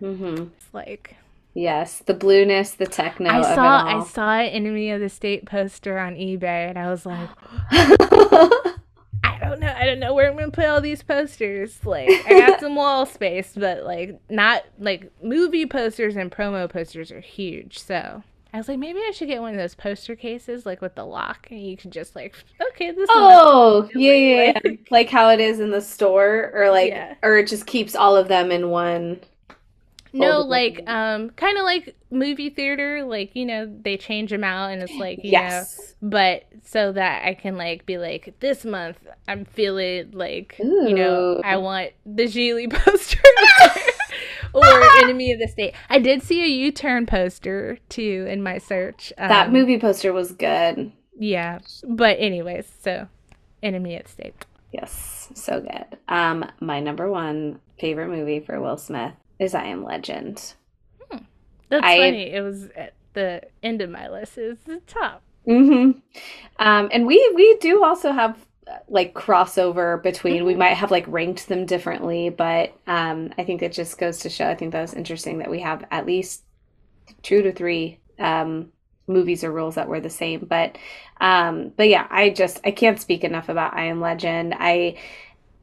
hmm 0.00 0.44
it's 0.56 0.72
like. 0.72 1.16
Yes, 1.54 1.98
the 1.98 2.14
blueness, 2.14 2.72
the 2.72 2.86
techno 2.86 3.28
I 3.30 3.42
of 3.42 3.54
saw 3.54 3.82
I 3.86 4.00
saw 4.00 4.30
an 4.32 4.48
Enemy 4.48 4.90
of 4.90 5.00
the 5.00 5.08
State 5.10 5.44
poster 5.44 5.98
on 5.98 6.14
eBay 6.14 6.68
and 6.68 6.78
I 6.78 6.90
was 6.90 7.04
like, 7.04 7.28
I 9.42 9.48
don't 9.48 9.60
know. 9.60 9.74
I 9.76 9.84
don't 9.86 9.98
know 10.00 10.14
where 10.14 10.30
I'm 10.30 10.36
gonna 10.36 10.50
put 10.50 10.66
all 10.66 10.80
these 10.80 11.02
posters. 11.02 11.78
Like, 11.84 12.08
I 12.26 12.38
got 12.46 12.60
some 12.60 12.74
wall 12.76 13.06
space, 13.06 13.52
but 13.56 13.84
like, 13.84 14.20
not 14.30 14.62
like 14.78 15.10
movie 15.22 15.66
posters 15.66 16.16
and 16.16 16.30
promo 16.30 16.68
posters 16.70 17.10
are 17.10 17.20
huge. 17.20 17.78
So 17.78 18.22
I 18.54 18.58
was 18.58 18.68
like, 18.68 18.78
maybe 18.78 18.98
I 19.00 19.12
should 19.12 19.28
get 19.28 19.40
one 19.40 19.52
of 19.52 19.58
those 19.58 19.74
poster 19.74 20.14
cases, 20.14 20.66
like 20.66 20.80
with 20.82 20.94
the 20.94 21.04
lock, 21.06 21.48
and 21.50 21.60
you 21.66 21.76
can 21.76 21.90
just 21.90 22.14
like, 22.14 22.34
okay, 22.70 22.90
this 22.90 23.08
one. 23.08 23.16
Oh, 23.18 23.88
yeah, 23.94 24.12
yeah, 24.12 24.42
yeah. 24.44 24.58
Like- 24.64 24.78
Like 24.90 25.08
how 25.08 25.30
it 25.30 25.40
is 25.40 25.58
in 25.58 25.70
the 25.70 25.80
store, 25.80 26.50
or 26.54 26.70
like, 26.70 26.90
Yeah. 26.90 27.14
or 27.22 27.38
it 27.38 27.46
just 27.48 27.66
keeps 27.66 27.94
all 27.94 28.14
of 28.16 28.28
them 28.28 28.52
in 28.52 28.68
one. 28.68 29.20
No, 30.12 30.40
like, 30.40 30.82
um, 30.88 31.30
kind 31.30 31.56
of 31.58 31.64
like 31.64 31.96
movie 32.10 32.50
theater. 32.50 33.02
Like, 33.04 33.34
you 33.34 33.46
know, 33.46 33.66
they 33.82 33.96
change 33.96 34.30
them 34.30 34.44
out, 34.44 34.70
and 34.70 34.82
it's 34.82 34.92
like, 34.94 35.18
you 35.24 35.32
know, 35.32 35.38
Yes. 35.40 35.94
but 36.02 36.44
so 36.64 36.92
that 36.92 37.24
I 37.26 37.34
can 37.34 37.56
like 37.56 37.86
be 37.86 37.98
like, 37.98 38.34
this 38.40 38.64
month 38.64 38.98
I'm 39.26 39.44
feeling 39.44 40.10
like, 40.12 40.56
you 40.58 40.94
know, 40.94 41.40
I 41.44 41.56
want 41.56 41.92
the 42.04 42.24
Gigli 42.24 42.70
poster. 42.72 43.18
or 44.54 44.64
Enemy 44.98 45.32
of 45.32 45.38
the 45.40 45.48
State. 45.48 45.74
I 45.88 45.98
did 45.98 46.22
see 46.22 46.42
a 46.42 46.46
U-turn 46.46 47.06
poster 47.06 47.78
too 47.88 48.26
in 48.28 48.42
my 48.42 48.58
search. 48.58 49.12
That 49.16 49.46
Um, 49.46 49.52
movie 49.52 49.78
poster 49.78 50.12
was 50.12 50.32
good. 50.32 50.92
Yeah. 51.18 51.60
But 51.88 52.18
anyways, 52.20 52.70
so 52.82 53.08
Enemy 53.62 53.96
of 53.96 54.02
the 54.04 54.08
State. 54.10 54.44
Yes, 54.72 55.30
so 55.34 55.60
good. 55.60 55.98
Um, 56.08 56.44
my 56.60 56.80
number 56.80 57.10
one 57.10 57.60
favorite 57.78 58.08
movie 58.08 58.40
for 58.40 58.60
Will 58.60 58.76
Smith 58.78 59.12
is 59.42 59.54
I 59.54 59.64
Am 59.64 59.84
Legend. 59.84 60.54
That's 61.72 61.86
I- 61.86 61.96
funny. 61.96 62.30
It 62.30 62.42
was 62.42 62.68
at 62.76 62.92
the 63.14 63.42
end 63.62 63.80
of 63.80 63.88
my 63.88 64.08
list. 64.10 64.36
It 64.36 64.48
was 64.48 64.58
the 64.66 64.80
top. 64.86 65.22
Mm-hmm. 65.48 65.98
Um, 66.58 66.88
and 66.92 67.06
we 67.06 67.32
we 67.34 67.56
do 67.60 67.82
also 67.82 68.12
have 68.12 68.36
uh, 68.68 68.76
like 68.88 69.14
crossover 69.14 70.00
between. 70.02 70.44
We 70.44 70.54
might 70.54 70.74
have 70.74 70.90
like 70.90 71.06
ranked 71.08 71.48
them 71.48 71.64
differently, 71.64 72.28
but 72.28 72.74
um, 72.86 73.32
I 73.38 73.44
think 73.44 73.62
it 73.62 73.72
just 73.72 73.98
goes 73.98 74.18
to 74.18 74.28
show. 74.28 74.48
I 74.48 74.54
think 74.54 74.72
that 74.72 74.82
was 74.82 74.94
interesting 74.94 75.38
that 75.38 75.50
we 75.50 75.60
have 75.60 75.84
at 75.90 76.06
least 76.06 76.44
two 77.22 77.42
to 77.42 77.52
three 77.52 77.98
um, 78.18 78.70
movies 79.06 79.42
or 79.42 79.50
rules 79.50 79.74
that 79.76 79.88
were 79.88 80.00
the 80.00 80.10
same. 80.10 80.46
But 80.48 80.76
um, 81.20 81.72
but 81.76 81.88
yeah, 81.88 82.06
I 82.10 82.30
just 82.30 82.60
I 82.64 82.70
can't 82.70 83.00
speak 83.00 83.24
enough 83.24 83.48
about 83.48 83.74
I 83.74 83.84
Am 83.86 84.00
Legend. 84.00 84.54
I 84.58 84.98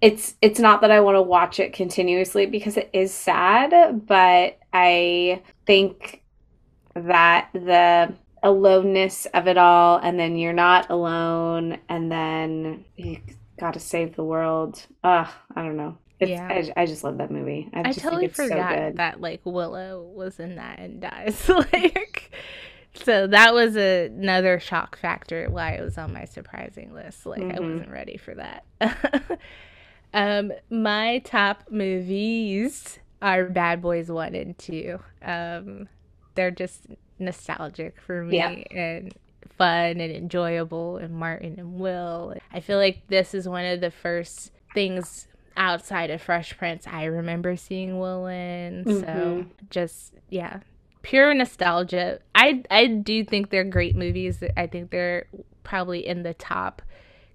it's 0.02 0.36
it's 0.42 0.60
not 0.60 0.82
that 0.82 0.92
I 0.92 1.02
want 1.02 1.16
to 1.16 1.22
watch 1.22 1.60
it 1.60 1.74
continuously 1.74 2.46
because 2.46 2.78
it 2.78 2.90
is 2.94 3.14
sad, 3.14 4.06
but 4.08 4.58
I 4.74 5.42
think 5.66 6.24
that 6.96 7.50
the 7.54 8.14
aloneness 8.42 9.26
of 9.34 9.48
it 9.48 9.58
all 9.58 9.98
and 9.98 10.18
then 10.20 10.38
you're 10.38 10.54
not 10.54 10.90
alone 10.90 11.78
and 11.90 12.10
then 12.12 12.86
you 12.96 13.20
got 13.60 13.74
to 13.74 13.80
save 13.80 14.16
the 14.16 14.24
world. 14.24 14.86
Ugh, 15.04 15.28
I 15.56 15.62
don't 15.62 15.76
know. 15.76 15.98
It's, 16.22 16.30
Yeah. 16.32 16.48
I, 16.50 16.82
I 16.82 16.86
just 16.86 17.04
love 17.04 17.18
that 17.18 17.32
movie. 17.32 17.70
I, 17.74 17.80
I 17.80 17.84
just 17.84 18.00
think 18.00 18.04
totally 18.04 18.26
it's 18.28 18.38
so 18.38 18.48
forgot 18.48 18.76
good. 18.78 18.98
that 18.98 19.20
like 19.22 19.42
Willow 19.44 20.02
was 20.04 20.40
in 20.40 20.56
that 20.56 20.80
and 20.80 21.02
dies. 21.02 21.50
like 21.74 22.32
so 22.94 23.28
that 23.28 23.54
was 23.54 23.76
a, 23.78 24.08
another 24.08 24.60
shock 24.60 24.98
factor 24.98 25.50
why 25.50 25.72
it 25.72 25.82
was 25.82 25.98
on 25.98 26.14
my 26.14 26.26
surprising 26.26 26.94
list. 26.94 27.26
Like 27.26 27.42
I 27.42 27.58
Mhm. 27.58 27.74
wasn't 27.74 27.92
ready 27.92 28.18
for 28.18 28.34
that. 28.36 28.64
um, 30.14 30.52
my 30.69 31.19
top 31.19 31.65
movies 31.69 32.99
are 33.22 33.45
Bad 33.45 33.81
Boys 33.81 34.10
One 34.10 34.36
and 34.36 34.57
Two. 34.57 34.99
Um, 35.22 35.88
they're 36.36 36.52
just 36.52 36.88
nostalgic 37.19 37.99
for 37.99 38.23
me 38.23 38.38
Yeah. 38.38 38.49
and 38.72 39.14
fun 39.57 39.99
and 39.99 40.11
enjoyable. 40.11 40.98
And 40.98 41.14
Martin 41.15 41.56
and 41.60 41.80
Will. 41.80 42.36
I 42.53 42.60
feel 42.61 42.77
like 42.77 43.07
this 43.07 43.34
is 43.34 43.48
one 43.48 43.65
of 43.65 43.81
the 43.81 43.91
first 43.91 44.52
things 44.73 45.27
outside 45.57 46.10
of 46.10 46.22
Fresh 46.22 46.57
Prince 46.57 46.88
I 46.88 47.03
remember 47.06 47.56
seeing 47.57 47.99
Will 47.99 48.27
in. 48.27 48.86
So 48.86 48.91
Mhm. 49.06 49.48
just 49.69 50.14
yeah, 50.30 50.61
pure 51.02 51.34
nostalgia. 51.34 52.19
I 52.34 52.64
I 52.72 52.86
do 52.88 53.26
think 53.26 53.49
they're 53.49 53.65
great 53.65 53.95
movies. 53.98 54.41
I 54.56 54.68
think 54.68 54.91
they're 54.91 55.26
probably 55.64 56.07
in 56.07 56.23
the 56.23 56.34
top 56.34 56.81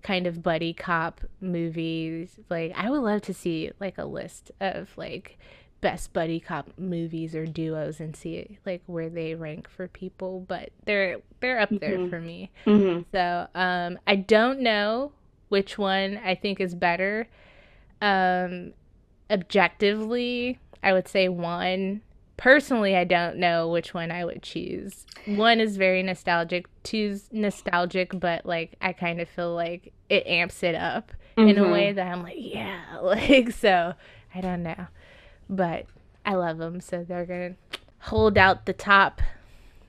kind 0.04 0.26
of 0.28 0.42
buddy 0.42 0.72
cop 0.72 1.22
movies. 1.40 2.38
Like 2.48 2.72
I 2.76 2.88
would 2.90 3.00
love 3.02 3.22
to 3.22 3.34
see 3.34 3.72
like 3.80 3.98
a 3.98 4.04
list 4.04 4.52
of 4.60 4.96
like 4.96 5.36
best 5.80 6.12
buddy 6.12 6.38
cop 6.40 6.70
movies 6.78 7.34
or 7.34 7.44
duos 7.46 7.98
and 8.00 8.14
see 8.14 8.58
like 8.64 8.82
where 8.86 9.08
they 9.10 9.34
rank 9.34 9.68
for 9.68 9.88
people, 9.88 10.44
but 10.46 10.70
they're 10.84 11.16
they're 11.40 11.58
up 11.58 11.70
there 11.80 11.98
Mhm. 11.98 12.10
for 12.10 12.20
me. 12.20 12.50
hmm 12.64 13.00
So, 13.12 13.48
um 13.56 13.98
I 14.06 14.16
don't 14.16 14.60
know 14.60 15.10
which 15.48 15.76
one 15.78 16.18
I 16.24 16.34
think 16.36 16.60
is 16.60 16.74
better. 16.74 17.26
Um 18.00 18.72
objectively, 19.30 20.58
I 20.82 20.92
would 20.92 21.08
say 21.08 21.28
one. 21.28 22.02
Personally, 22.36 22.96
I 22.96 23.04
don't 23.04 23.36
know 23.36 23.68
which 23.68 23.94
one 23.94 24.10
I 24.10 24.24
would 24.24 24.42
choose. 24.42 25.06
One 25.24 25.60
is 25.60 25.76
very 25.76 26.02
nostalgic, 26.02 26.66
two's 26.82 27.28
nostalgic, 27.32 28.18
but 28.18 28.44
like 28.44 28.74
I 28.80 28.92
kind 28.92 29.20
of 29.20 29.28
feel 29.28 29.54
like 29.54 29.92
it 30.08 30.26
amps 30.26 30.62
it 30.62 30.74
up 30.74 31.12
in 31.36 31.58
a 31.58 31.62
Mhm. 31.62 31.72
way 31.72 31.92
that 31.92 32.06
I'm 32.06 32.22
like, 32.22 32.36
yeah, 32.38 32.98
like 33.02 33.50
so. 33.52 33.94
I 34.34 34.40
don't 34.40 34.62
know, 34.64 34.86
but 35.48 35.86
I 36.26 36.34
love 36.34 36.58
them, 36.58 36.80
so 36.80 37.04
they're 37.04 37.24
gonna 37.26 37.54
hold 38.00 38.36
out 38.36 38.66
the 38.66 38.72
top 38.72 39.22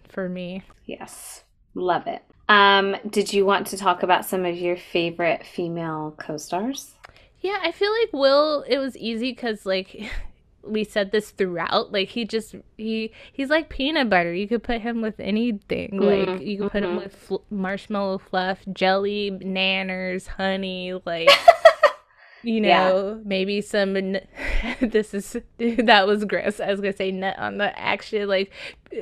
for 0.08 0.30
me. 0.30 0.62
Yes. 0.86 1.44
Love 1.74 2.06
it. 2.08 2.22
Um, 2.48 2.96
did 3.10 3.34
you 3.34 3.44
want 3.46 3.68
to 3.68 3.78
talk 3.78 4.04
about 4.04 4.24
some 4.24 4.46
of 4.46 4.56
your 4.56 4.78
favorite 4.78 5.44
female 5.46 6.14
co-stars? 6.18 6.94
Yeah, 7.42 7.58
I 7.64 7.72
feel 7.72 7.92
like 7.92 8.14
Will. 8.14 8.62
It 8.68 8.78
was 8.78 8.96
easy 8.96 9.32
because 9.32 9.66
like 9.66 10.10
we 10.66 10.84
said 10.84 11.12
this 11.12 11.32
throughout. 11.32 11.92
Like 11.92 12.10
he 12.10 12.26
just 12.26 12.56
he 12.78 13.12
he's 13.32 13.50
like 13.50 13.70
peanut 13.70 14.10
butter. 14.10 14.34
You 14.34 14.48
could 14.48 14.64
put 14.64 14.82
him 14.82 15.02
with 15.02 15.20
anything. 15.20 16.00
Like 16.00 16.28
Mhm, 16.28 16.46
you 16.46 16.58
could 16.58 16.72
put 16.72 16.84
him 16.84 16.92
mhm. 16.98 17.04
with 17.04 17.16
fl- 17.16 17.44
marshmallow 17.50 18.18
fluff, 18.20 18.60
jelly, 18.74 19.32
nanners, 19.32 20.28
honey. 20.28 20.94
Like 21.06 21.30
you 22.44 22.62
Yeah. 22.64 22.90
know, 22.90 23.22
maybe 23.26 23.62
some. 23.62 23.96
n- 23.96 24.28
This 24.82 25.14
is 25.14 25.38
that 25.58 26.08
was 26.08 26.26
gross. 26.26 26.60
I 26.60 26.72
was 26.72 26.82
gonna 26.82 26.96
say 26.96 27.12
nut 27.12 27.38
on 27.38 27.58
the 27.60 27.78
action, 27.80 28.28
like 28.28 28.52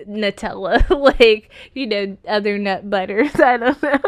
Nutella, 0.08 0.88
like 1.14 1.50
you 1.74 1.88
know 1.88 2.18
other 2.28 2.58
nut 2.58 2.90
butters. 2.90 3.36
I 3.40 3.58
don't 3.58 3.82
know, 3.82 4.00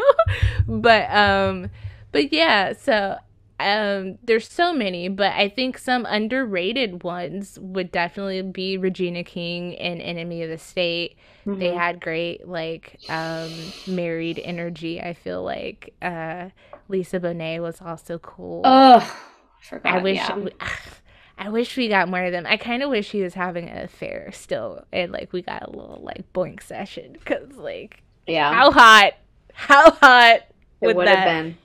but 0.68 1.10
um, 1.12 1.70
but 2.12 2.34
yeah. 2.34 2.74
So 2.74 3.18
um, 3.60 4.18
there's 4.24 4.48
so 4.50 4.74
many, 4.74 5.08
but 5.08 5.32
I 5.34 5.48
think 5.50 5.78
some 5.78 6.06
underrated 6.06 7.04
ones 7.04 7.58
would 7.62 7.92
definitely 7.92 8.42
be 8.42 8.78
Regina 8.78 9.24
King 9.24 9.76
and 9.78 10.02
Enemy 10.02 10.44
of 10.44 10.50
the 10.50 10.58
State. 10.58 11.18
They 11.46 11.70
Mhm. 11.70 11.78
had 11.78 12.02
great 12.02 12.48
like 12.48 13.00
um 13.08 13.74
married 13.86 14.40
energy. 14.44 15.00
I 15.02 15.14
feel 15.14 15.44
like 15.44 15.94
uh 16.02 16.50
Lisa 16.90 17.20
Bonet 17.20 17.62
was 17.62 17.82
also 17.82 18.18
cool. 18.20 18.62
Oh, 18.66 19.18
forgot. 19.62 19.96
I 19.96 20.00
wish 20.00 20.18
yeah. 20.18 20.36
we, 20.38 20.52
I 21.38 21.50
wish 21.50 21.76
we 21.78 21.88
got 21.88 22.10
more 22.10 22.24
of 22.24 22.32
them. 22.32 22.46
I 22.46 22.58
kind 22.58 22.82
of 22.84 22.90
wish 22.90 23.12
he 23.12 23.22
was 23.22 23.34
having 23.36 23.70
an 23.70 23.78
affair 23.84 24.32
still, 24.34 24.86
and 24.92 25.12
like 25.12 25.32
we 25.34 25.42
got 25.42 25.64
a 25.64 25.70
little 25.70 26.02
like 26.04 26.32
boink 26.34 26.62
session 26.62 27.14
because 27.14 27.56
like 27.58 28.04
Yeah. 28.28 28.54
how 28.54 28.72
hot, 28.72 29.14
how 29.54 29.92
hot 29.92 30.42
it 30.82 30.88
would 30.88 30.96
would 30.98 31.08
have 31.08 31.26
been. 31.26 31.58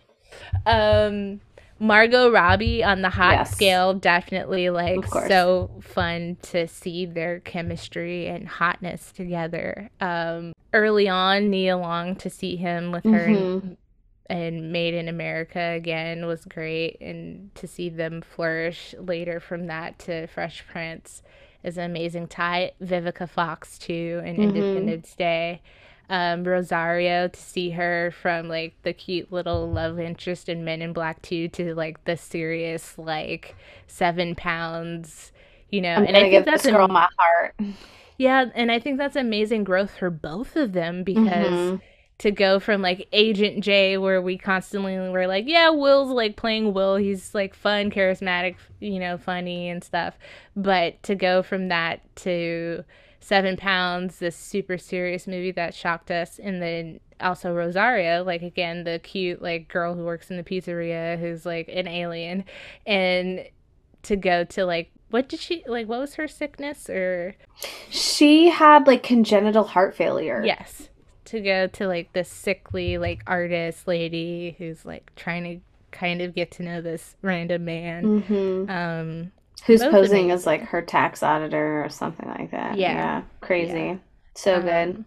Um, 0.66 1.40
Margot 1.81 2.31
Robbie 2.31 2.85
on 2.85 3.01
the 3.01 3.09
hot 3.09 3.32
Yes. 3.32 3.52
scale 3.52 3.94
definitely 3.94 4.69
like 4.70 5.05
so 5.07 5.70
fun 5.81 6.36
to 6.43 6.69
see 6.69 7.07
their 7.07 7.40
chemistry 7.40 8.27
and 8.27 8.47
hotness 8.47 9.11
together. 9.12 9.89
Um, 10.01 10.52
early 10.74 11.09
on, 11.09 11.48
Nia 11.51 11.78
Long 11.78 12.16
to 12.16 12.28
see 12.28 12.57
him 12.57 12.93
with 12.93 13.05
her 13.05 13.27
Mhm. 13.28 13.77
and 14.28 14.70
Made 14.73 14.93
in 14.94 15.09
America 15.09 15.59
again 15.74 16.27
was 16.27 16.44
great, 16.44 16.98
and 17.01 17.52
to 17.57 17.66
see 17.66 17.89
them 17.89 18.20
flourish 18.20 18.94
later 18.98 19.40
from 19.40 19.66
that 19.66 19.98
to 20.01 20.27
Fresh 20.28 20.66
Prince 20.69 21.23
is 21.65 21.77
an 21.78 21.85
amazing 21.90 22.28
tie. 22.28 22.73
Vivica 22.82 23.28
Fox 23.28 23.78
too, 23.78 24.20
and 24.24 24.39
Mhm. 24.39 24.43
Independence 24.44 25.15
Day. 25.16 25.62
Um, 26.10 26.42
Rosario 26.44 27.28
to 27.28 27.40
see 27.40 27.70
her 27.70 28.10
from 28.20 28.48
like 28.48 28.74
the 28.82 28.92
cute 28.92 29.30
little 29.32 29.70
love 29.70 30.00
interest 30.00 30.48
in 30.48 30.64
Men 30.64 30.82
in 30.82 30.92
Black 30.92 31.22
2 31.22 31.48
to 31.50 31.74
like 31.74 32.04
the 32.04 32.16
serious 32.16 32.98
like 32.98 33.54
seven 33.86 34.34
pounds, 34.34 35.30
you 35.70 35.80
know. 35.80 35.94
I'm 35.94 36.04
and 36.06 36.16
I 36.16 36.20
think 36.20 36.32
give 36.32 36.44
that's 36.46 36.64
this 36.64 36.72
girl 36.72 36.84
am- 36.84 36.92
my 36.92 37.08
heart. 37.16 37.54
yeah, 38.18 38.46
and 38.54 38.72
I 38.72 38.78
think 38.80 38.98
that's 38.98 39.16
amazing 39.16 39.64
growth 39.64 39.92
for 39.96 40.10
both 40.10 40.56
of 40.56 40.72
them 40.72 41.04
because 41.04 41.48
Mhm. 41.52 41.80
to 42.18 42.30
go 42.32 42.58
from 42.60 42.82
like 42.82 43.06
Agent 43.12 43.62
J, 43.64 43.96
where 43.96 44.20
we 44.20 44.36
constantly 44.36 44.98
were 44.98 45.26
like, 45.28 45.44
yeah, 45.46 45.70
Will's 45.70 46.10
like 46.10 46.36
playing 46.36 46.74
Will. 46.74 46.96
He's 46.96 47.34
like 47.34 47.54
fun, 47.54 47.90
charismatic, 47.90 48.56
you 48.80 48.98
know, 48.98 49.16
funny 49.16 49.68
and 49.70 49.82
stuff. 49.84 50.18
But 50.56 51.02
to 51.04 51.14
go 51.14 51.42
from 51.42 51.68
that 51.68 52.00
to 52.16 52.84
Seven 53.20 53.56
Pounds, 53.56 54.18
this 54.18 54.34
super 54.36 54.78
serious 54.78 55.26
movie 55.26 55.52
that 55.52 55.74
shocked 55.74 56.10
us, 56.10 56.38
and 56.38 56.60
then 56.62 57.01
also 57.20 57.55
Rosario, 57.55 58.24
like 58.24 58.42
again, 58.42 58.84
the 58.84 58.98
cute 58.98 59.42
like 59.42 59.68
girl 59.68 59.94
who 59.94 60.05
works 60.05 60.30
in 60.30 60.36
the 60.36 60.42
pizzeria 60.42 61.18
who's 61.18 61.44
like 61.44 61.68
an 61.68 61.86
alien, 61.86 62.44
and 62.86 63.44
to 64.05 64.16
go 64.16 64.44
to 64.44 64.64
like 64.64 64.90
what 65.10 65.28
did 65.28 65.40
she 65.40 65.62
like? 65.66 65.88
What 65.88 66.01
was 66.01 66.14
her 66.14 66.28
sickness 66.28 66.88
or 66.88 67.34
She 67.90 68.48
had 68.48 68.86
like 68.86 69.02
congenital 69.02 69.64
heart 69.64 69.94
failure. 69.94 70.42
Yes. 70.44 70.88
To 71.26 71.40
go 71.40 71.66
to 71.66 71.86
like 71.86 72.12
this 72.12 72.28
sickly 72.28 72.97
like 72.97 73.22
artist 73.26 73.86
lady 73.86 74.55
who's 74.59 74.84
like 74.84 75.12
trying 75.16 75.44
to 75.44 75.60
kind 75.97 76.22
of 76.22 76.34
get 76.34 76.52
to 76.52 76.62
know 76.62 76.80
this 76.80 77.16
random 77.22 77.64
man. 77.64 78.20
hmm 78.22 78.70
Um 78.70 79.32
Who's 79.66 79.80
Both 79.80 79.92
posing 79.92 80.30
as 80.30 80.46
like 80.46 80.62
her 80.62 80.82
tax 80.82 81.22
auditor 81.22 81.84
or 81.84 81.88
something 81.88 82.28
like 82.28 82.50
that. 82.50 82.78
Yeah. 82.78 83.22
Crazy. 83.40 83.72
Yeah. 83.72 83.96
So 84.34 84.56
um, 84.56 84.62
good. 84.62 85.04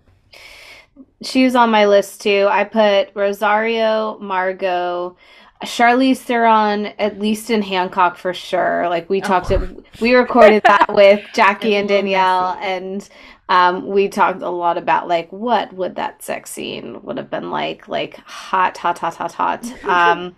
She 1.21 1.43
was 1.43 1.55
on 1.55 1.71
my 1.71 1.85
list 1.85 2.21
too. 2.21 2.47
I 2.49 2.63
put 2.65 3.09
Rosario, 3.15 4.17
Margot, 4.19 5.15
Charlize 5.63 6.17
Theron, 6.17 6.87
at 6.99 7.19
least 7.19 7.49
in 7.49 7.61
Hancock 7.61 8.17
for 8.17 8.33
sure. 8.33 8.87
Like 8.89 9.09
we 9.09 9.21
talked, 9.21 9.51
Oh. 9.51 9.83
we 10.01 10.13
recorded 10.13 10.61
that 10.67 10.93
with 10.93 11.25
Jackie 11.33 11.75
and 11.75 11.87
Danielle, 11.87 12.57
and 12.61 13.07
um, 13.49 13.87
we 13.87 14.09
talked 14.09 14.41
a 14.41 14.49
lot 14.49 14.77
about 14.77 15.07
like 15.07 15.31
what 15.31 15.71
would 15.73 15.95
that 15.95 16.21
sex 16.21 16.51
scene 16.51 17.01
would 17.03 17.17
have 17.17 17.29
been 17.29 17.49
like, 17.49 17.87
like 17.87 18.17
hot, 18.17 18.77
hot, 18.77 18.99
hot, 18.99 19.15
hot, 19.15 19.31
hot. 19.31 19.73
Um, 19.85 20.35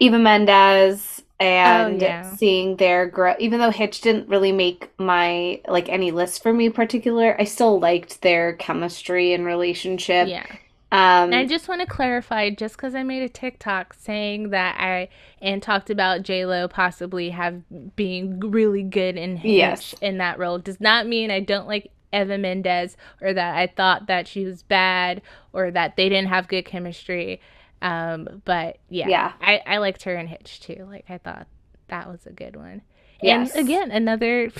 Eva 0.00 0.18
Mendes 0.18 1.13
and 1.40 2.02
Oh, 2.02 2.04
yeah. 2.06 2.34
seeing 2.36 2.76
their 2.76 3.06
growth, 3.06 3.36
even 3.40 3.58
though 3.60 3.70
Hitch 3.70 4.00
didn't 4.00 4.28
really 4.28 4.52
make 4.52 4.90
my 4.98 5.60
like 5.68 5.88
any 5.88 6.10
list 6.10 6.42
for 6.42 6.52
me 6.52 6.68
particular, 6.70 7.36
I 7.40 7.44
still 7.44 7.78
liked 7.80 8.22
their 8.22 8.52
chemistry 8.54 9.32
and 9.34 9.44
relationship. 9.44 10.28
yeah. 10.28 10.46
Um, 10.92 11.32
And 11.32 11.34
I 11.34 11.44
just 11.44 11.66
want 11.66 11.80
to 11.80 11.88
clarify 11.88 12.50
just 12.50 12.76
because 12.76 12.94
I 12.94 13.02
made 13.02 13.22
a 13.24 13.28
TikTok 13.28 13.94
saying 13.98 14.50
that 14.50 14.76
I 14.78 15.08
and 15.42 15.60
talked 15.60 15.90
about 15.90 16.22
J 16.22 16.46
Lo 16.46 16.68
possibly 16.68 17.30
have 17.30 17.62
being 17.96 18.38
really 18.38 18.84
good 18.84 19.16
in 19.16 19.36
Hitch 19.38 19.50
Yes. 19.56 19.94
in 20.00 20.18
that 20.18 20.38
role 20.38 20.58
does 20.60 20.80
not 20.80 21.08
mean 21.08 21.32
I 21.32 21.40
don't 21.40 21.66
like 21.66 21.90
Eva 22.12 22.38
Mendes 22.38 22.96
or 23.20 23.32
that 23.32 23.56
I 23.56 23.66
thought 23.66 24.06
that 24.06 24.28
she 24.28 24.44
was 24.44 24.62
bad 24.62 25.20
or 25.52 25.72
that 25.72 25.96
they 25.96 26.08
didn't 26.08 26.28
have 26.28 26.46
good 26.46 26.64
chemistry. 26.64 27.40
Um, 27.84 28.42
but 28.44 28.78
yeah, 28.88 29.08
Yeah. 29.08 29.32
I, 29.40 29.60
I 29.66 29.78
liked 29.78 30.02
her 30.04 30.16
in 30.16 30.26
Hitch 30.26 30.60
too. 30.60 30.86
Like 30.90 31.04
I 31.08 31.18
thought 31.18 31.46
that 31.88 32.08
was 32.08 32.26
a 32.26 32.32
good 32.32 32.56
one. 32.56 32.82
Yes. 33.22 33.54
And 33.54 33.68
again, 33.68 33.90
another 33.90 34.50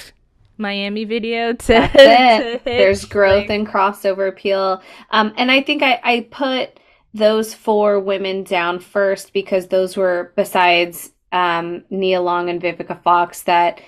Miami 0.59 1.05
video 1.05 1.53
to, 1.55 1.89
to. 1.89 2.61
There's 2.65 3.05
growth 3.07 3.49
like- 3.49 3.51
and 3.51 3.67
crossover 3.67 4.29
appeal. 4.29 4.83
Um, 5.11 5.33
and 5.37 5.51
I 5.51 5.63
think 5.63 5.83
I, 5.83 5.99
I 6.05 6.29
put 6.31 6.79
those 7.15 7.55
four 7.55 7.99
women 7.99 8.45
down 8.45 8.79
first 8.79 9.33
because 9.33 9.69
those 9.69 9.97
were, 9.97 10.33
besides 10.37 11.13
um, 11.33 11.85
Nia 11.91 12.21
Long 12.21 12.49
and 12.51 12.61
Vivica 12.61 13.03
Fox, 13.03 13.43
that 13.45 13.81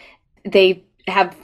they 0.45 0.85
have 1.09 1.37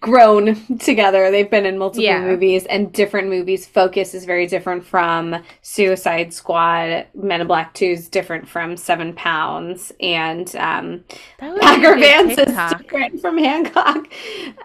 grown 0.00 0.78
together. 0.78 1.30
They've 1.30 1.50
been 1.50 1.66
in 1.66 1.78
multiple 1.78 2.04
Yeah. 2.04 2.20
movies 2.20 2.64
and 2.66 2.92
different 2.92 3.28
movies. 3.28 3.66
Focus 3.66 4.14
is 4.14 4.24
very 4.24 4.46
different 4.46 4.84
from 4.84 5.42
Suicide 5.62 6.32
Squad. 6.32 7.06
Men 7.14 7.40
in 7.42 7.46
Black 7.46 7.74
2 7.74 7.84
is 7.86 8.08
different 8.08 8.48
from 8.48 8.76
Seven 8.76 9.12
Pounds. 9.12 9.92
And 10.00 10.54
um, 10.56 11.04
Bagger 11.38 11.96
Vance 11.98 12.38
is 12.38 12.78
different 12.78 13.20
from 13.20 13.38
Hancock. 13.38 14.08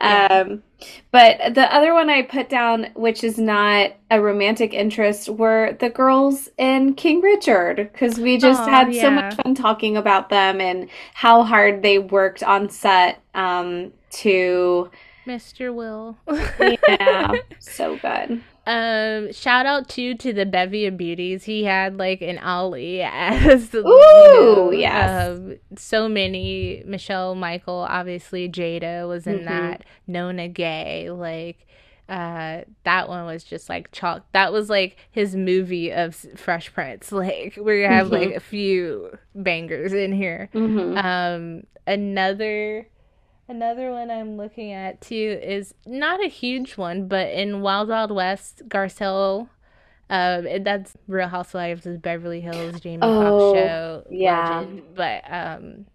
Yeah. 0.01 0.45
Um, 0.47 0.63
but 1.11 1.53
the 1.55 1.73
other 1.73 1.93
one 1.93 2.09
I 2.09 2.21
put 2.21 2.49
down, 2.49 2.87
which 2.95 3.23
is 3.23 3.37
not 3.37 3.91
a 4.11 4.21
romantic 4.21 4.73
interest, 4.73 5.29
were 5.29 5.75
the 5.79 5.89
girls 5.89 6.49
in 6.57 6.93
King 6.95 7.21
Richard 7.21 7.89
because 7.91 8.19
we 8.19 8.37
just 8.37 8.61
Aw, 8.61 8.69
had 8.69 8.95
so 8.95 9.09
much 9.09 9.35
fun 9.35 9.55
talking 9.55 9.97
about 9.97 10.29
them 10.29 10.61
and 10.61 10.89
how 11.13 11.43
hard 11.43 11.81
they 11.81 11.97
worked 11.99 12.43
on 12.43 12.69
set 12.69 13.21
um, 13.33 13.91
to. 14.11 14.89
Mr. 15.27 15.73
Will. 15.73 16.17
Yeah, 16.87 17.33
so 17.59 17.97
good. 17.97 18.41
Um, 18.67 19.31
shout 19.31 19.65
out 19.67 19.87
too 19.89 20.15
to 20.15 20.33
the 20.33 20.45
bevy 20.45 20.85
of 20.87 20.97
beauties. 20.97 21.43
He 21.43 21.63
had 21.65 21.97
like 21.97 22.21
an 22.21 22.39
Ali 22.39 23.01
as 23.03 23.73
Ooh, 23.75 24.71
yes. 24.73 25.37
Um, 25.37 25.57
so 25.75 26.07
many. 26.09 26.81
Michelle 26.85 27.35
Michael, 27.35 27.85
obviously 27.87 28.49
Jada 28.49 29.07
was 29.07 29.27
in 29.27 29.41
Mhm. 29.41 29.45
that. 29.45 29.83
Nona 30.07 30.47
Gaye, 30.47 31.09
like 31.11 31.67
uh 32.07 32.61
that 32.83 33.09
one 33.09 33.25
was 33.25 33.43
just 33.43 33.67
like 33.67 33.91
chalk 33.91 34.23
that 34.31 34.53
was 34.53 34.69
like 34.69 34.95
his 35.09 35.35
movie 35.35 35.91
of 35.91 36.15
fresh 36.35 36.71
prince 36.71 37.11
like 37.11 37.57
we 37.59 37.81
have 37.81 38.09
like 38.09 38.29
Mhm. 38.29 38.35
a 38.35 38.39
few 38.39 39.17
bangers 39.33 39.91
in 39.91 40.11
here 40.11 40.47
hmm 40.53 40.95
um, 40.99 41.63
another 41.87 42.87
another 43.47 43.91
one 43.91 44.09
I'm 44.11 44.37
looking 44.37 44.71
at 44.71 45.01
too 45.01 45.39
is 45.41 45.73
not 45.85 46.23
a 46.23 46.27
huge 46.27 46.77
one, 46.77 47.07
but 47.07 47.29
in 47.31 47.61
Wild 47.61 47.89
Wild 47.89 48.11
West, 48.11 48.63
Garcelle. 48.67 49.49
Um, 50.07 50.47
that's 50.63 50.95
Real 51.07 51.27
Housewives 51.29 51.85
of 51.87 52.01
Beverly 52.01 52.39
Hills, 52.41 52.79
Jamie 52.79 52.99
Oh, 53.01 53.19
Foxx 53.19 53.51
show, 53.51 54.03
yeah. 54.11 54.59
legend. 54.59 54.83
But 54.93 55.23
um, 55.31 55.85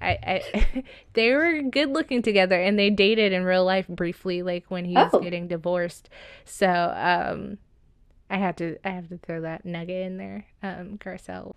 I, 0.00 0.18
I 0.26 0.84
they 1.12 1.32
were 1.34 1.60
good 1.62 1.90
looking 1.90 2.22
together, 2.22 2.58
and 2.58 2.78
they 2.78 2.88
dated 2.88 3.32
in 3.34 3.44
real 3.44 3.64
life 3.64 3.86
briefly, 3.86 4.42
like 4.42 4.64
when 4.68 4.86
he 4.86 4.94
was 4.96 5.10
Oh. 5.12 5.20
getting 5.20 5.46
divorced. 5.46 6.08
So 6.46 6.66
um, 6.68 7.58
I 8.30 8.38
had 8.38 8.56
to 8.58 8.78
I 8.82 8.90
have 8.90 9.08
to 9.10 9.18
throw 9.18 9.42
that 9.42 9.66
nugget 9.66 10.06
in 10.06 10.16
there. 10.16 10.46
Um, 10.62 10.96
Garcelle, 10.96 11.52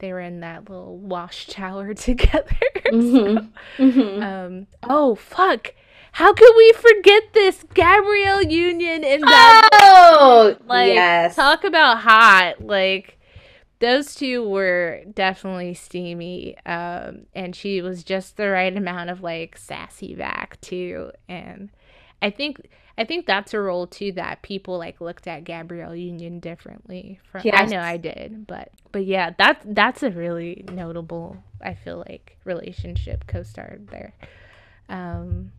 they 0.00 0.12
were 0.12 0.20
in 0.20 0.40
that 0.40 0.68
little 0.68 0.98
wash 0.98 1.46
tower 1.46 1.94
together. 1.94 2.56
Mhm. 2.86 3.48
hmm 3.76 4.22
Um. 4.22 4.66
Oh 4.82 5.14
fuck! 5.14 5.72
How 6.12 6.32
could 6.34 6.52
we 6.56 6.72
forget 6.72 7.32
this 7.32 7.64
Gabrielle 7.72 8.42
Union 8.42 9.04
in 9.04 9.20
that? 9.20 9.68
Oh, 9.72 10.56
like, 10.66 10.92
yes. 10.92 11.36
talk 11.36 11.62
about 11.62 11.98
hot. 11.98 12.60
Like, 12.60 13.18
those 13.78 14.14
two 14.14 14.46
were 14.46 15.02
definitely 15.14 15.74
steamy. 15.74 16.56
Um, 16.66 17.26
and 17.34 17.54
she 17.54 17.80
was 17.80 18.02
just 18.02 18.36
the 18.36 18.48
right 18.50 18.76
amount 18.76 19.10
of 19.10 19.22
like 19.22 19.56
sassy 19.56 20.14
back 20.14 20.60
too. 20.60 21.12
And 21.28 21.70
I 22.20 22.30
think 22.30 22.68
I 23.00 23.04
think 23.04 23.24
that's 23.24 23.54
a 23.54 23.60
role 23.60 23.86
too 23.86 24.12
that 24.12 24.42
people 24.42 24.76
like 24.76 25.00
looked 25.00 25.26
at 25.26 25.44
Gabrielle 25.44 25.96
Union 25.96 26.38
differently. 26.38 27.18
From 27.32 27.40
I 27.50 27.64
know 27.64 27.80
I 27.80 27.96
did, 27.96 28.46
but 28.46 28.68
but 28.92 29.06
yeah, 29.06 29.30
that's 29.38 29.64
that's 29.70 30.02
a 30.02 30.10
really 30.10 30.66
notable. 30.70 31.42
I 31.62 31.72
feel 31.72 32.04
like 32.06 32.36
relationship 32.44 33.26
co-star 33.26 33.78
there. 33.90 34.12
Um, 34.90 35.52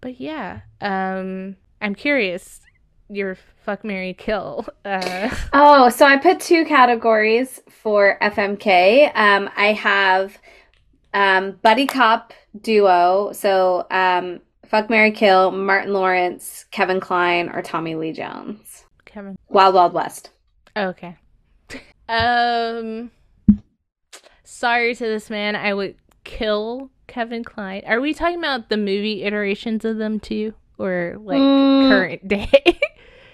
but 0.00 0.18
yeah, 0.18 0.62
um, 0.80 1.54
I'm 1.80 1.94
curious. 1.94 2.60
Your 3.08 3.36
fuck 3.64 3.84
Mary 3.84 4.12
kill. 4.12 4.66
Uh, 4.84 5.30
Oh, 5.52 5.90
so 5.90 6.06
I 6.06 6.16
put 6.16 6.40
two 6.40 6.64
categories 6.64 7.60
for 7.70 8.18
FMK. 8.20 9.14
Um, 9.14 9.48
I 9.56 9.74
have 9.74 10.38
um, 11.14 11.52
buddy 11.62 11.86
cop 11.86 12.32
duo. 12.60 13.30
So 13.32 13.86
um, 13.92 14.40
fuck 14.72 14.90
Mary 14.90 15.12
Kill, 15.12 15.52
Martin 15.52 15.92
Lawrence, 15.92 16.64
Kevin 16.72 16.98
Kline, 16.98 17.48
or 17.50 17.62
Tommy 17.62 17.94
Lee 17.94 18.10
Jones. 18.12 18.84
Kevin. 19.04 19.36
Wild 19.48 19.74
Wild 19.76 19.92
West. 19.92 20.30
Okay. 20.76 21.16
Um. 22.08 23.10
Sorry 24.44 24.94
to 24.94 25.04
this 25.04 25.30
man. 25.30 25.56
I 25.56 25.72
would 25.72 25.94
kill 26.24 26.90
Kevin 27.06 27.42
Kline. 27.44 27.82
Are 27.86 28.00
we 28.00 28.12
talking 28.12 28.38
about 28.38 28.68
the 28.68 28.76
movie 28.76 29.22
iterations 29.22 29.84
of 29.84 29.96
them 29.96 30.20
too, 30.20 30.52
or 30.78 31.14
like 31.20 31.38
Mm. 31.38 31.88
current 31.88 32.28
day? 32.28 32.80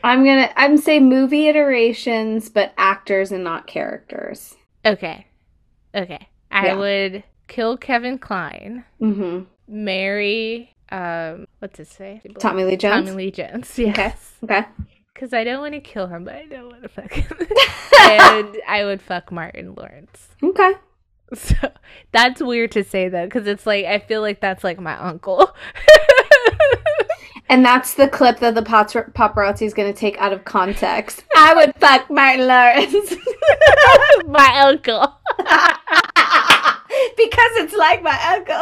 I'm 0.05 0.25
gonna 0.25 0.51
I'm 0.55 0.77
say 0.77 1.01
movie 1.01 1.49
iterations, 1.49 2.49
but 2.51 2.73
actors 2.77 3.33
and 3.33 3.43
not 3.43 3.67
characters. 3.67 4.55
okay. 4.85 5.27
Okay. 5.95 6.29
I 6.53 6.67
Yeah. 6.67 6.75
would 6.77 7.25
kill 7.49 7.77
Kevin 7.77 8.19
Kline. 8.19 8.85
Mm-hmm. 9.01 9.45
Marry. 9.67 10.75
Um. 10.91 11.47
What's 11.59 11.79
his 11.79 11.89
say? 11.89 12.21
Tommy 12.39 12.65
Lee 12.65 12.77
Jones. 12.77 13.07
Tommy 13.07 13.17
Lee 13.17 13.31
Jones. 13.31 13.79
Yes. 13.79 14.33
Okay. 14.43 14.65
Because 15.13 15.33
I 15.33 15.45
don't 15.45 15.61
want 15.61 15.75
to 15.75 15.81
kill 15.81 16.07
him, 16.07 16.25
but 16.25 16.35
I 16.37 16.47
don't 16.47 16.69
want 16.69 16.83
to 16.83 16.89
fuck 16.89 17.13
him. 17.13 17.27
and 18.01 18.57
I 18.69 18.85
would 18.85 19.03
fuck 19.03 19.33
Martin 19.33 19.75
Lawrence. 19.75 20.29
Okay. 20.43 20.75
So 21.35 21.57
that's 22.13 22.41
weird 22.41 22.73
to 22.73 22.85
say 22.85 23.09
though, 23.09 23.27
because 23.27 23.47
it's 23.47 23.67
like 23.67 23.85
I 23.85 23.99
feel 23.99 24.23
like 24.23 24.41
that's 24.41 24.65
like 24.65 24.81
my 24.81 24.97
uncle. 24.97 25.55
And 27.51 27.65
that's 27.65 27.95
the 27.95 28.09
clip 28.09 28.41
that 28.41 28.55
the 28.55 28.63
papar- 28.63 29.11
paparazzi 29.15 29.63
is 29.63 29.73
going 29.73 29.93
to 29.93 29.99
take 29.99 30.19
out 30.19 30.35
of 30.35 30.45
context. 30.45 31.25
I 31.35 31.55
would 31.55 31.75
fuck 31.77 32.11
Martin 32.11 32.47
Lawrence. 32.47 33.15
my 34.27 34.61
uncle. 34.67 35.15
because 37.17 37.53
it's 37.57 37.75
like 37.75 38.03
my 38.03 38.19
uncle. 38.35 38.55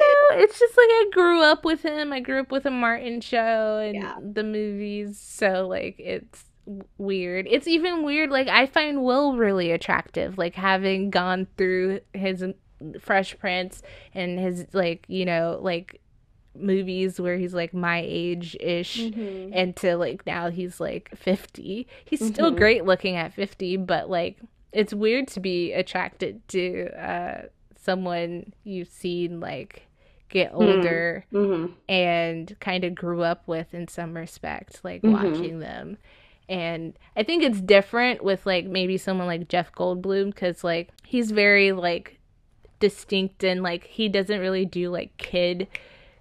No, 0.00 0.38
it's 0.38 0.58
just 0.58 0.76
like 0.76 0.88
I 0.88 1.06
grew 1.12 1.42
up 1.42 1.64
with 1.64 1.82
him. 1.82 2.12
I 2.12 2.20
grew 2.20 2.40
up 2.40 2.50
with 2.52 2.66
a 2.66 2.70
Martin 2.70 3.20
show 3.20 3.78
and 3.78 3.94
Yeah. 3.94 4.16
the 4.20 4.44
movies, 4.44 5.18
so 5.18 5.66
like 5.68 5.96
it's 5.98 6.44
weird. 6.98 7.46
It's 7.50 7.66
even 7.66 8.04
weird. 8.04 8.30
Like 8.30 8.48
I 8.48 8.66
find 8.66 9.02
Will 9.02 9.36
really 9.36 9.70
attractive. 9.72 10.38
Like 10.38 10.54
having 10.54 11.10
gone 11.10 11.46
through 11.56 12.00
his 12.14 12.44
Fresh 13.00 13.38
Prince 13.38 13.82
and 14.14 14.38
his 14.38 14.66
like 14.72 15.04
you 15.08 15.24
know 15.24 15.58
like 15.60 16.00
movies 16.58 17.20
where 17.20 17.36
he's 17.36 17.54
like 17.54 17.72
my 17.74 18.02
age 18.04 18.56
ish. 18.60 18.98
Mm-hmm. 19.00 19.52
and 19.52 19.76
to 19.76 19.96
like 19.96 20.26
now 20.26 20.50
he's 20.50 20.80
like 20.80 21.10
50 21.16 21.86
he's 22.04 22.26
still 22.26 22.50
Mhm. 22.52 22.56
great 22.56 22.84
looking 22.84 23.16
at 23.16 23.32
50 23.32 23.76
but 23.78 24.10
like 24.10 24.38
it's 24.72 24.92
weird 24.92 25.28
to 25.28 25.40
be 25.40 25.72
attracted 25.72 26.46
to 26.48 26.88
uh 27.00 27.42
someone 27.80 28.52
you've 28.64 28.88
seen 28.88 29.40
like 29.40 29.86
get 30.28 30.52
older 30.54 31.24
Mm-hmm. 31.32 31.72
and 31.88 32.56
kind 32.60 32.84
of 32.84 32.94
grew 32.94 33.22
up 33.22 33.48
with 33.48 33.74
in 33.74 33.88
some 33.88 34.14
respect 34.16 34.80
like 34.84 35.02
Mhm. 35.02 35.12
watching 35.12 35.58
them 35.58 35.96
and 36.48 36.94
i 37.16 37.22
think 37.22 37.42
it's 37.42 37.60
different 37.60 38.22
with 38.22 38.44
like 38.46 38.64
maybe 38.66 38.96
someone 38.96 39.26
like 39.26 39.48
jeff 39.48 39.72
goldblum 39.72 40.26
because 40.26 40.62
like 40.62 40.90
he's 41.04 41.30
very 41.32 41.72
like 41.72 42.18
distinct 42.78 43.42
and 43.44 43.62
like 43.62 43.84
he 43.86 44.08
doesn't 44.08 44.40
really 44.40 44.64
do 44.64 44.90
like 44.90 45.16
kid 45.16 45.66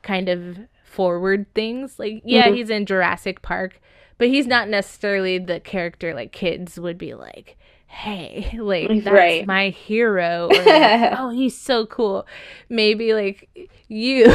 kind 0.02 0.27
of 0.30 0.57
forward 0.84 1.45
things 1.53 1.99
like 1.99 2.22
yeah 2.26 2.48
Mhm. 2.48 2.56
he's 2.56 2.69
in 2.69 2.86
jurassic 2.86 3.41
park 3.41 3.80
but 4.18 4.27
he's 4.27 4.48
not 4.48 4.68
necessarily 4.68 5.38
the 5.38 5.60
character 5.60 6.14
like 6.14 6.31
kids 6.31 6.80
would 6.80 6.98
be 6.98 7.14
like 7.14 7.57
hey 7.91 8.52
like 8.61 8.88
that's 9.03 9.07
Right. 9.07 9.45
my 9.48 9.70
hero 9.70 10.48
or 10.52 10.64
like, 10.64 11.14
oh 11.18 11.30
he's 11.32 11.57
so 11.60 11.86
cool 11.88 12.26
maybe 12.70 13.14
like 13.14 13.49
you 13.88 14.28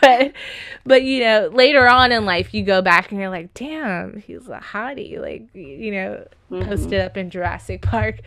but 0.00 0.32
but 0.84 1.02
you 1.02 1.20
know 1.24 1.48
later 1.52 1.88
on 1.88 2.12
in 2.12 2.26
life 2.26 2.52
you 2.52 2.62
go 2.62 2.82
back 2.82 3.10
and 3.10 3.18
you're 3.18 3.30
like 3.30 3.52
damn 3.54 4.18
he's 4.20 4.46
a 4.48 4.60
hottie 4.60 5.18
like 5.20 5.48
you 5.54 5.90
know 5.92 6.24
Mm-hmm. 6.50 6.68
posted 6.68 7.00
up 7.00 7.16
in 7.16 7.30
Jurassic 7.30 7.80
Park. 7.80 8.18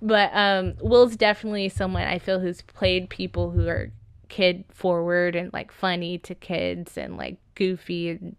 But 0.00 0.30
um 0.32 0.72
Will's 0.80 1.16
definitely 1.16 1.68
someone 1.68 2.04
I 2.04 2.18
feel 2.18 2.40
who's 2.40 2.62
played 2.62 3.10
people 3.10 3.50
who 3.50 3.68
are 3.68 3.90
kid 4.30 4.64
forward 4.70 5.36
and 5.36 5.52
like 5.52 5.70
funny 5.70 6.16
to 6.20 6.34
kids 6.34 6.96
and 6.96 7.18
like 7.18 7.36
goofy 7.54 8.08
and 8.08 8.34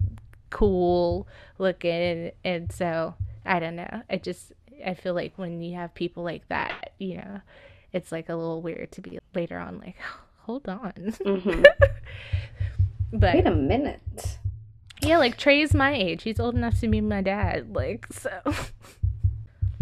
cool 0.49 1.28
looking 1.60 2.32
and 2.44 2.72
so 2.72 3.14
I 3.45 3.60
don't 3.60 3.76
know. 3.76 4.02
I 4.10 4.18
just 4.18 4.52
I 4.86 4.94
feel 4.94 5.14
like 5.14 5.34
when 5.38 5.62
you 5.62 5.76
have 5.76 5.94
people 5.95 6.24
like 6.24 6.48
that, 6.49 6.91
you 6.99 7.18
know, 7.18 7.41
it's 7.91 8.12
like 8.12 8.30
a 8.30 8.36
little 8.36 8.62
weird 8.62 8.91
to 8.94 9.02
be 9.02 9.20
later 9.34 9.57
on 9.57 9.80
like 9.80 9.95
hold 10.44 10.68
on. 10.70 10.94
Mm-hmm. 10.95 11.64
but 13.14 13.36
Wait 13.36 13.48
a 13.48 13.52
minute. 13.52 14.38
yeah, 15.02 15.18
like 15.18 15.38
Trey's 15.38 15.74
my 15.74 15.94
age. 15.94 16.24
He's 16.24 16.40
old 16.40 16.56
enough 16.56 16.80
to 16.82 16.88
be 16.88 17.02
my 17.02 17.22
dad. 17.22 17.76
Like 17.76 18.06
so 18.12 18.32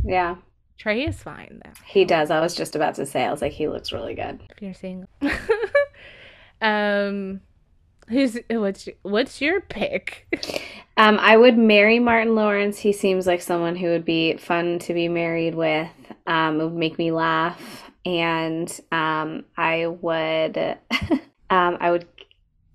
Yeah, 0.06 0.36
Trey 0.78 1.06
is 1.06 1.22
fine 1.22 1.62
though. 1.64 1.72
he 1.86 2.06
does. 2.06 2.30
I 2.32 2.40
was 2.40 2.56
just 2.56 2.76
about 2.76 2.96
to 2.96 3.06
say. 3.06 3.24
I 3.26 3.32
was 3.32 3.42
like, 3.42 3.52
he 3.54 3.68
looks 3.68 3.92
really 3.92 4.16
good. 4.16 4.40
if 4.50 4.62
you're 4.62 4.74
single. 4.74 5.10
um, 6.62 7.42
Who's 8.10 8.38
what's 8.50 8.90
what's 9.04 9.42
your 9.42 9.62
pick? 9.62 10.28
Um, 10.98 11.18
I 11.20 11.38
would 11.38 11.58
marry 11.58 12.00
Martin 12.00 12.36
Lawrence. 12.36 12.78
He 12.78 12.92
seems 12.92 13.26
like 13.26 13.42
someone 13.42 13.76
who 13.76 13.88
would 13.88 14.06
be 14.06 14.38
fun 14.38 14.80
to 14.80 14.94
be 14.94 15.08
married 15.08 15.56
with. 15.56 15.90
Um, 16.28 16.60
it 16.60 16.66
would 16.66 16.74
make 16.74 16.98
me 16.98 17.12
laugh, 17.12 17.92
and 18.06 18.70
um, 18.92 19.46
I 19.58 19.88
would, 19.88 20.58
um, 21.50 21.78
I 21.80 21.92
would 21.92 22.06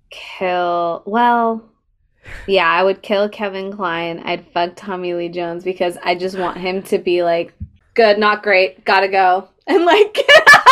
kill. 0.09 1.03
Well, 1.05 1.63
yeah, 2.47 2.67
I 2.67 2.83
would 2.83 3.01
kill 3.01 3.29
Kevin 3.29 3.71
Kline. 3.71 4.19
I'd 4.19 4.47
fuck 4.51 4.75
Tommy 4.75 5.13
Lee 5.13 5.29
Jones 5.29 5.63
because 5.63 5.97
I 6.03 6.15
just 6.15 6.37
want 6.37 6.57
him 6.57 6.83
to 6.83 6.97
be 6.97 7.23
like, 7.23 7.53
good, 7.93 8.17
not 8.17 8.43
great, 8.43 8.83
gotta 8.85 9.07
go, 9.07 9.47
and 9.67 9.85
like, 9.85 10.17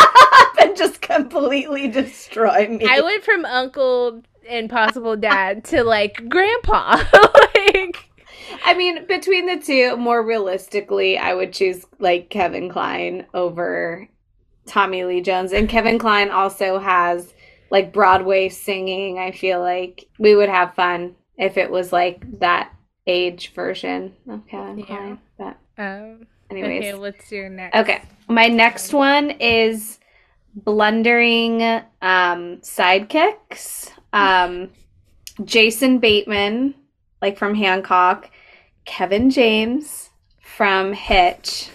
and 0.60 0.76
just 0.76 1.00
completely 1.00 1.88
destroy 1.88 2.68
me. 2.68 2.86
I 2.88 3.00
went 3.00 3.24
from 3.24 3.44
uncle 3.44 4.22
and 4.48 4.70
possible 4.70 5.16
dad 5.16 5.64
to 5.66 5.84
like 5.84 6.28
grandpa. 6.28 6.96
like 7.54 7.96
I 8.64 8.74
mean, 8.74 9.06
between 9.06 9.46
the 9.46 9.58
two, 9.58 9.96
more 9.96 10.22
realistically, 10.24 11.18
I 11.18 11.34
would 11.34 11.52
choose 11.52 11.84
like 11.98 12.30
Kevin 12.30 12.70
Kline 12.70 13.26
over 13.34 14.08
Tommy 14.66 15.04
Lee 15.04 15.20
Jones. 15.20 15.52
And 15.52 15.68
Kevin 15.68 15.98
Kline 15.98 16.30
also 16.30 16.78
has 16.78 17.32
like 17.70 17.92
Broadway 17.92 18.48
singing. 18.48 19.18
I 19.18 19.32
feel 19.32 19.60
like 19.60 20.08
we 20.18 20.34
would 20.34 20.48
have 20.48 20.74
fun 20.74 21.14
if 21.36 21.56
it 21.56 21.70
was 21.70 21.92
like 21.92 22.40
that 22.40 22.72
age 23.06 23.52
version 23.54 24.14
of 24.28 24.46
Kevin 24.46 24.78
Yeah. 24.78 24.84
Kline. 24.86 25.18
But 25.38 25.56
um 25.78 26.26
anyways. 26.50 26.80
okay, 26.84 26.94
what's 26.94 27.30
your 27.30 27.48
next? 27.48 27.76
Okay. 27.76 28.02
My 28.28 28.46
next 28.48 28.92
one 28.92 29.30
is 29.30 29.98
blundering 30.54 31.62
um, 32.02 32.58
sidekicks. 32.62 33.92
Um, 34.12 34.70
Jason 35.44 35.98
Bateman, 35.98 36.74
like 37.22 37.38
from 37.38 37.54
Hancock, 37.54 38.30
Kevin 38.84 39.30
James 39.30 40.10
from 40.40 40.92
Hitch, 40.92 41.68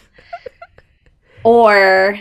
or 1.43 2.19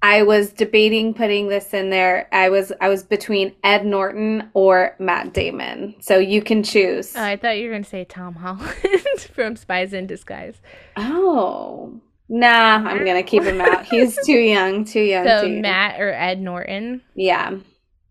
I 0.00 0.22
was 0.22 0.52
debating 0.52 1.12
putting 1.14 1.48
this 1.48 1.74
in 1.74 1.90
there. 1.90 2.28
I 2.30 2.50
was 2.50 2.72
I 2.80 2.88
was 2.88 3.02
between 3.02 3.54
Ed 3.64 3.84
Norton 3.84 4.50
or 4.54 4.94
Matt 4.98 5.34
Damon. 5.34 5.96
So 6.00 6.18
you 6.18 6.40
can 6.42 6.62
choose. 6.62 7.16
Oh, 7.16 7.22
I 7.22 7.36
thought 7.36 7.58
you 7.58 7.68
were 7.68 7.74
gonna 7.74 7.84
say 7.84 8.04
Tom 8.04 8.34
Holland 8.34 8.70
from 9.34 9.56
Spies 9.56 9.92
in 9.92 10.06
Disguise. 10.06 10.60
oh. 10.96 12.00
Nah, 12.30 12.76
I'm 12.86 13.06
gonna 13.06 13.22
keep 13.22 13.42
him 13.42 13.58
out. 13.58 13.86
He's 13.86 14.18
too 14.26 14.38
young, 14.38 14.84
too 14.84 15.00
young. 15.00 15.24
So 15.24 15.42
too 15.44 15.50
young. 15.50 15.62
Matt 15.62 15.98
or 15.98 16.12
Ed 16.12 16.38
Norton. 16.38 17.00
Yeah. 17.14 17.56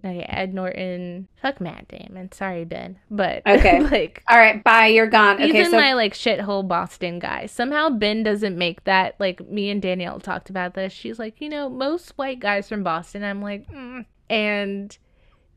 Okay, 0.07 0.25
Ed 0.29 0.53
Norton. 0.53 1.27
Fuck 1.41 1.59
Matt 1.59 1.87
Damon. 1.89 2.31
Sorry, 2.31 2.63
Ben. 2.63 2.97
But 3.11 3.41
Okay. 3.47 3.81
like 3.81 4.23
All 4.29 4.37
right, 4.37 4.63
bye. 4.63 4.87
You're 4.87 5.07
gone. 5.07 5.35
okay, 5.41 5.65
in 5.65 5.71
so 5.71 5.77
my 5.77 5.93
like 5.93 6.13
shithole 6.13 6.67
Boston 6.67 7.19
guy. 7.19 7.45
Somehow 7.47 7.89
Ben 7.89 8.23
doesn't 8.23 8.57
make 8.57 8.83
that. 8.85 9.15
Like 9.19 9.47
me 9.49 9.69
and 9.69 9.81
Danielle 9.81 10.19
talked 10.19 10.49
about 10.49 10.73
this. 10.75 10.93
She's 10.93 11.19
like, 11.19 11.41
you 11.41 11.49
know, 11.49 11.67
most 11.69 12.11
white 12.17 12.39
guys 12.39 12.69
from 12.69 12.83
Boston. 12.83 13.23
I'm 13.23 13.41
like, 13.41 13.67
mm. 13.71 14.05
and 14.29 14.97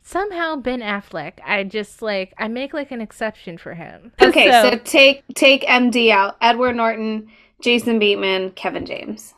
somehow 0.03 0.57
Ben 0.57 0.81
Affleck. 0.81 1.35
I 1.45 1.63
just 1.65 2.03
like 2.03 2.35
I 2.39 2.49
make 2.49 2.75
like 2.75 2.91
an 2.91 3.01
exception 3.01 3.59
for 3.59 3.75
him. 3.75 4.13
okay, 4.23 4.51
so, 4.51 4.77
take 4.85 5.23
take 5.35 5.63
MD 5.63 6.11
out. 6.11 6.37
Edward 6.41 6.75
Norton, 6.77 7.29
Jason 7.63 7.99
Bateman, 7.99 8.51
Kevin 8.53 8.87
James. 8.87 9.35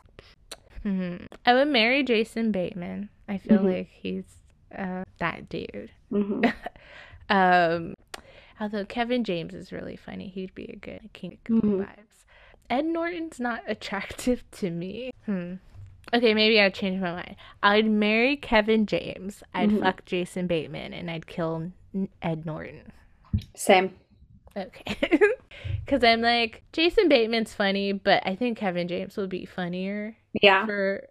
mhm. 0.85 1.27
I 1.45 1.55
would 1.55 1.69
marry 1.69 2.03
Jason 2.03 2.53
Bateman. 2.53 3.09
I 3.29 3.39
feel 3.39 3.59
Mhm. 3.59 3.77
like 3.79 3.89
he's 3.91 4.25
uh, 4.77 5.05
that 5.19 5.49
dude. 5.49 5.91
hmm 6.11 6.43
Um, 7.31 7.95
although 8.61 8.85
Kevin 8.85 9.25
James 9.25 9.55
is 9.55 9.73
really 9.73 9.97
funny, 9.97 10.29
he'd 10.29 10.55
be 10.55 10.65
a 10.67 10.77
good 10.77 11.09
King 11.13 11.39
of 11.49 11.55
Mhm. 11.63 11.79
vibes. 11.87 12.25
Ed 12.69 12.85
Norton's 12.85 13.41
not 13.41 13.63
attractive 13.67 14.45
to 14.53 14.71
me. 14.71 15.13
Hmm. 15.27 15.55
Okay, 16.13 16.35
maybe 16.35 16.61
I'd 16.61 16.75
change 16.75 17.01
my 17.01 17.13
mind. 17.13 17.37
I'd 17.63 17.87
marry 17.87 18.37
Kevin 18.37 18.85
James. 18.87 19.43
I'd 19.55 19.71
Mhm. 19.71 19.81
fuck 19.81 20.05
Jason 20.05 20.47
Bateman, 20.47 20.93
and 20.93 21.11
I'd 21.11 21.27
kill 21.27 21.73
Ed 22.21 22.45
Norton. 22.45 22.93
Same. 23.55 23.95
Okay. 24.57 24.97
Because 25.85 26.03
I'm 26.05 26.21
like, 26.23 26.63
Jason 26.73 27.09
Bateman's 27.09 27.55
funny, 27.55 27.93
but 27.93 28.23
I 28.27 28.35
think 28.35 28.59
Kevin 28.59 28.89
James 28.89 29.17
would 29.17 29.29
be 29.31 29.45
funnier 29.45 30.17
Yeah. 30.41 30.65
for 30.67 31.07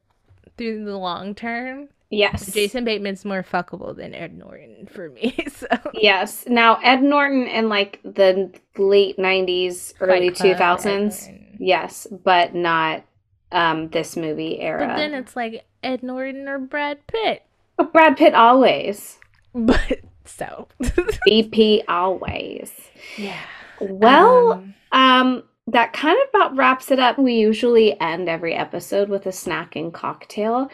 through 0.58 0.84
the 0.86 0.98
long 0.98 1.36
term. 1.36 1.88
Yes. 2.12 2.52
Jason 2.54 2.84
Bateman's 2.84 3.24
more 3.26 3.42
fuckable 3.42 3.96
than 3.96 4.14
Ed 4.14 4.38
Norton 4.38 4.88
for 4.92 5.10
me. 5.10 5.36
So 5.50 5.68
Yes. 5.94 6.44
Now 6.48 6.76
Ed 6.84 7.02
Norton 7.02 7.48
in 7.48 7.70
like 7.70 8.00
the 8.04 8.52
late 8.78 9.18
'90s, 9.18 9.94
early 10.02 10.30
Club, 10.32 10.58
2000s. 10.58 11.56
Yes, 11.60 12.08
but 12.12 12.54
not 12.54 13.04
um 13.52 13.90
this 13.90 14.16
movie 14.18 14.60
era. 14.60 14.88
But 14.88 14.96
then 14.98 15.14
it's 15.14 15.36
like 15.36 15.66
Ed 15.84 16.04
Norton 16.04 16.48
or 16.48 16.60
Brad 16.60 17.06
Pitt. 17.08 17.44
Oh, 17.80 17.86
Brad 17.86 18.18
Pitt 18.18 18.34
always. 18.36 19.18
But 19.54 20.00
so 20.26 20.68
BP 20.82 21.84
always. 21.88 22.72
yeah. 23.18 23.40
Well, 23.80 24.54
Um, 24.54 24.74
Um, 24.92 25.44
that 25.68 25.94
kind 25.94 26.18
of 26.22 26.28
about 26.34 26.56
wraps 26.58 26.90
it 26.92 27.00
up. 27.00 27.18
We 27.20 27.34
usually 27.36 28.00
end 28.02 28.28
every 28.30 28.54
episode 28.54 29.10
with 29.10 29.26
a 29.26 29.32
snack 29.32 29.76
and 29.76 29.94
cocktail, 29.94 30.70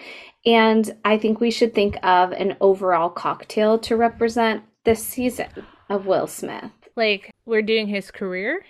and 0.48 0.90
I 1.06 1.18
think 1.20 1.40
we 1.40 1.52
should 1.52 1.76
think 1.76 1.98
of 2.04 2.32
an 2.32 2.56
overall 2.62 3.10
cocktail 3.10 3.78
to 3.80 3.96
represent 3.98 4.64
this 4.86 5.06
season 5.06 5.50
of 5.90 6.06
Will 6.08 6.26
Smith. 6.28 6.72
like 6.96 7.30
we're 7.46 7.62
doing 7.62 7.88
his 7.88 8.10
career. 8.10 8.64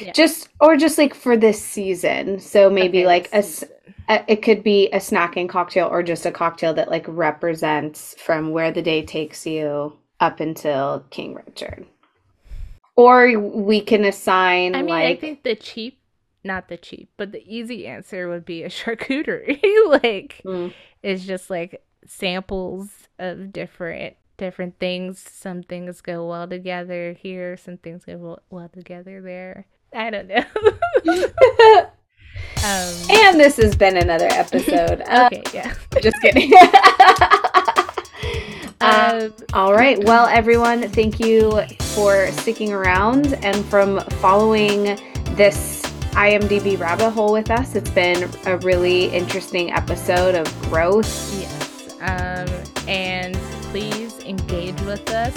Yeah. 0.00 0.10
Just 0.12 0.48
or 0.60 0.76
just 0.76 0.98
like 0.98 1.14
for 1.14 1.36
this 1.36 1.62
season. 1.62 2.40
So 2.40 2.68
maybe 2.68 2.98
Okay, 3.00 3.06
like 3.06 3.28
a, 3.28 3.36
this 3.36 3.46
s- 3.62 3.68
season. 3.68 3.94
a- 4.08 4.24
it 4.26 4.42
could 4.42 4.64
be 4.64 4.88
a 4.92 4.98
snack 5.00 5.36
and 5.36 5.48
cocktail 5.48 5.86
or 5.86 6.02
just 6.02 6.26
a 6.26 6.32
cocktail 6.32 6.74
that 6.74 6.90
like 6.90 7.04
represents 7.06 8.16
from 8.18 8.50
where 8.50 8.72
the 8.72 8.82
day 8.82 9.04
takes 9.04 9.46
you 9.46 9.96
up 10.18 10.40
until 10.40 11.04
King 11.10 11.34
Richard. 11.34 11.86
Or 12.96 13.38
we 13.38 13.80
can 13.80 14.04
assign 14.04 14.74
I 14.74 14.78
mean, 14.78 14.88
like 14.88 15.18
I 15.18 15.20
think 15.20 15.44
the 15.44 15.54
cheap, 15.54 15.97
not 16.48 16.66
the 16.68 16.76
cheap, 16.76 17.10
but 17.16 17.30
the 17.30 17.44
easy 17.46 17.86
answer 17.86 18.28
would 18.28 18.44
be 18.44 18.64
a 18.64 18.68
charcuterie. 18.78 19.60
like 20.02 20.40
Mm. 20.44 20.72
it's 21.04 21.24
just 21.24 21.48
like 21.50 21.84
samples 22.06 22.88
of 23.20 23.52
different 23.52 24.16
different 24.36 24.78
things. 24.80 25.18
Some 25.20 25.62
things 25.62 26.00
go 26.00 26.26
well 26.26 26.48
together 26.48 27.12
here. 27.20 27.56
Some 27.56 27.76
things 27.76 28.04
go 28.04 28.38
well, 28.50 28.68
together 28.68 29.20
there. 29.20 29.66
I 29.94 30.10
don't 30.10 30.28
know. 30.28 30.44
um, 32.64 32.94
And 33.10 33.40
this 33.40 33.56
has 33.56 33.74
been 33.76 33.96
another 33.96 34.28
episode. 34.30 35.02
Uh, 35.08 35.28
okay, 35.32 35.42
yeah. 35.54 35.74
just 36.02 36.20
kidding. 36.22 36.50
Uh, 38.80 39.28
Um, 39.30 39.34
all 39.54 39.72
right. 39.74 39.98
Well, 40.04 40.26
everyone, 40.28 40.82
thank 40.90 41.18
you 41.18 41.62
for 41.96 42.30
sticking 42.30 42.72
around 42.72 43.34
and 43.44 43.64
from 43.66 43.98
following 44.22 44.96
this 45.36 45.82
IMDb 46.12 46.78
rabbit 46.78 47.10
hole 47.10 47.32
with 47.32 47.50
us. 47.50 47.74
It's 47.74 47.90
been 47.90 48.30
a 48.46 48.56
really 48.58 49.06
interesting 49.06 49.70
episode 49.70 50.34
of 50.34 50.62
growth. 50.62 51.06
Yes. 51.38 51.94
Um, 52.00 52.88
and 52.88 53.34
please 53.70 54.18
engage 54.20 54.80
with 54.82 55.08
us. 55.10 55.36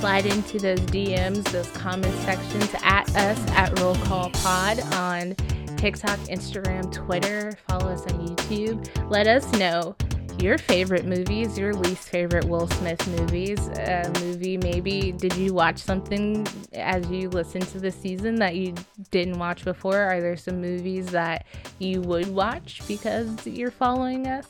Slide 0.00 0.26
into 0.26 0.58
those 0.58 0.80
DMs, 0.80 1.44
those 1.52 1.70
comment 1.70 2.14
sections 2.20 2.70
at 2.82 3.08
us 3.16 3.38
at 3.52 3.78
Roll 3.78 3.94
Call 3.96 4.30
Pod 4.30 4.80
on 4.94 5.34
TikTok, 5.76 6.18
Instagram, 6.28 6.92
Twitter. 6.92 7.52
Follow 7.68 7.92
us 7.92 8.02
on 8.12 8.26
YouTube. 8.26 9.10
Let 9.10 9.26
us 9.26 9.50
know 9.52 9.96
your 10.38 10.58
favorite 10.58 11.04
movies, 11.04 11.58
your 11.58 11.74
least 11.74 12.08
favorite 12.08 12.44
Will 12.44 12.68
Smith 12.68 13.06
movies. 13.18 13.68
A 13.68 14.10
movie, 14.20 14.56
maybe. 14.58 15.12
Did 15.12 15.34
you 15.36 15.54
watch 15.54 15.78
something 15.78 16.46
as 16.74 17.08
you 17.10 17.28
listened 17.28 17.66
to 17.68 17.80
the 17.80 17.90
season 17.90 18.36
that 18.36 18.56
you 18.56 18.74
didn't 19.10 19.38
watch 19.38 19.64
before? 19.64 19.98
Are 19.98 20.20
there 20.20 20.36
some 20.36 20.60
movies 20.60 21.06
that 21.06 21.46
you 21.78 22.00
would 22.02 22.28
watch 22.28 22.82
because 22.86 23.46
you're 23.46 23.70
following 23.70 24.26
us? 24.26 24.46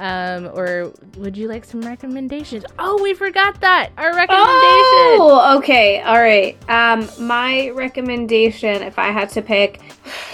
Um, 0.00 0.46
or 0.54 0.92
would 1.18 1.36
you 1.36 1.48
like 1.48 1.64
some 1.64 1.80
recommendations? 1.80 2.64
Oh, 2.78 3.00
we 3.02 3.14
forgot 3.14 3.60
that. 3.60 3.90
Our 3.96 4.14
recommendation. 4.14 5.20
Oh, 5.20 5.58
okay. 5.58 6.00
All 6.02 6.20
right. 6.20 6.56
Um, 6.68 7.08
my 7.24 7.70
recommendation, 7.70 8.82
if 8.82 8.98
I 8.98 9.10
had 9.10 9.30
to 9.30 9.42
pick, 9.42 9.80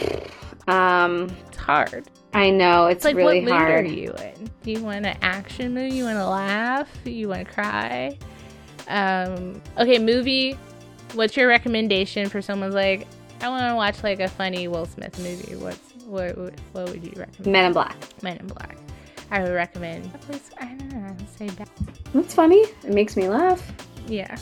um, 0.68 1.30
It's 1.48 1.58
hard. 1.58 2.08
I 2.32 2.50
know 2.50 2.86
it's 2.86 2.98
It's 2.98 3.04
like 3.06 3.16
really 3.16 3.40
what 3.40 3.50
mood 3.50 3.52
hard. 3.52 3.84
are 3.86 3.88
you 3.88 4.12
in? 4.12 4.50
Do 4.62 4.70
you 4.70 4.82
want 4.82 5.04
an 5.06 5.16
action 5.22 5.74
movie? 5.74 5.96
You 5.96 6.04
want 6.04 6.18
to 6.18 6.26
laugh? 6.28 6.88
You 7.04 7.28
want 7.28 7.46
to 7.46 7.52
cry? 7.52 8.18
Um, 8.88 9.60
okay, 9.78 9.98
movie. 9.98 10.56
What's 11.14 11.36
your 11.36 11.48
recommendation 11.48 12.28
for 12.28 12.40
someone's 12.40 12.74
like, 12.74 13.06
I 13.40 13.48
want 13.48 13.68
to 13.68 13.74
watch 13.74 14.02
like 14.04 14.20
a 14.20 14.28
funny 14.28 14.68
Will 14.68 14.86
Smith 14.86 15.18
movie? 15.18 15.56
What's 15.56 15.78
what? 16.04 16.36
What, 16.72 16.88
would 16.90 17.04
you 17.04 17.12
recommend? 17.16 17.46
Men 17.46 17.64
in 17.66 17.72
Black. 17.72 17.96
Men 18.22 18.36
in 18.38 18.46
Black. 18.46 18.76
I 19.30 19.42
would 19.42 19.52
recommend. 19.52 20.10
I 20.60 20.66
don't 20.66 20.92
know. 20.92 21.16
Say 21.36 21.48
that. 21.48 21.68
That's 22.12 22.34
funny. 22.34 22.60
It 22.84 22.90
makes 22.92 23.16
me 23.16 23.28
laugh. 23.28 23.72
Yeah. 24.06 24.36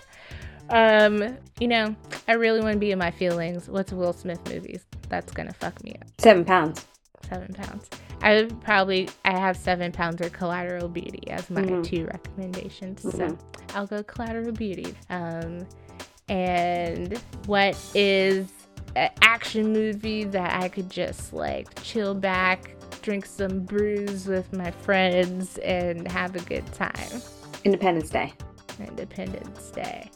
um, 0.70 1.36
you 1.58 1.68
know, 1.68 1.94
I 2.28 2.32
really 2.34 2.60
want 2.60 2.74
to 2.74 2.78
be 2.78 2.92
in 2.92 2.98
my 2.98 3.10
feelings. 3.10 3.68
What's 3.68 3.92
Will 3.92 4.12
Smith 4.12 4.40
movies? 4.48 4.84
That's 5.08 5.32
gonna 5.32 5.52
fuck 5.54 5.82
me 5.82 5.96
up. 6.00 6.06
Seven 6.18 6.44
pounds. 6.44 6.86
Seven 7.30 7.54
pounds. 7.54 7.88
I 8.22 8.34
would 8.34 8.60
probably 8.60 9.08
I 9.24 9.38
have 9.38 9.56
seven 9.56 9.92
pounds 9.92 10.20
or 10.20 10.28
collateral 10.30 10.88
beauty 10.88 11.30
as 11.30 11.48
my 11.48 11.62
Mhm. 11.62 11.84
two 11.84 12.04
recommendations. 12.06 13.02
Mhm. 13.02 13.16
So 13.16 13.38
I'll 13.74 13.86
go 13.86 14.02
collateral 14.02 14.52
beauty. 14.52 14.94
Um 15.08 15.66
and 16.28 17.16
what 17.46 17.76
is 17.94 18.48
an 18.96 19.10
action 19.22 19.72
movie 19.72 20.24
that 20.24 20.60
I 20.62 20.68
could 20.68 20.90
just 20.90 21.32
like 21.32 21.68
chill 21.82 22.14
back, 22.14 22.74
drink 23.02 23.24
some 23.26 23.60
brews 23.60 24.26
with 24.26 24.52
my 24.52 24.70
friends 24.72 25.58
and 25.58 26.06
have 26.10 26.34
a 26.36 26.40
good 26.40 26.66
time. 26.72 27.22
Independence 27.64 28.10
Day. 28.10 28.32
Independence 28.80 29.70
Day. 29.70 30.10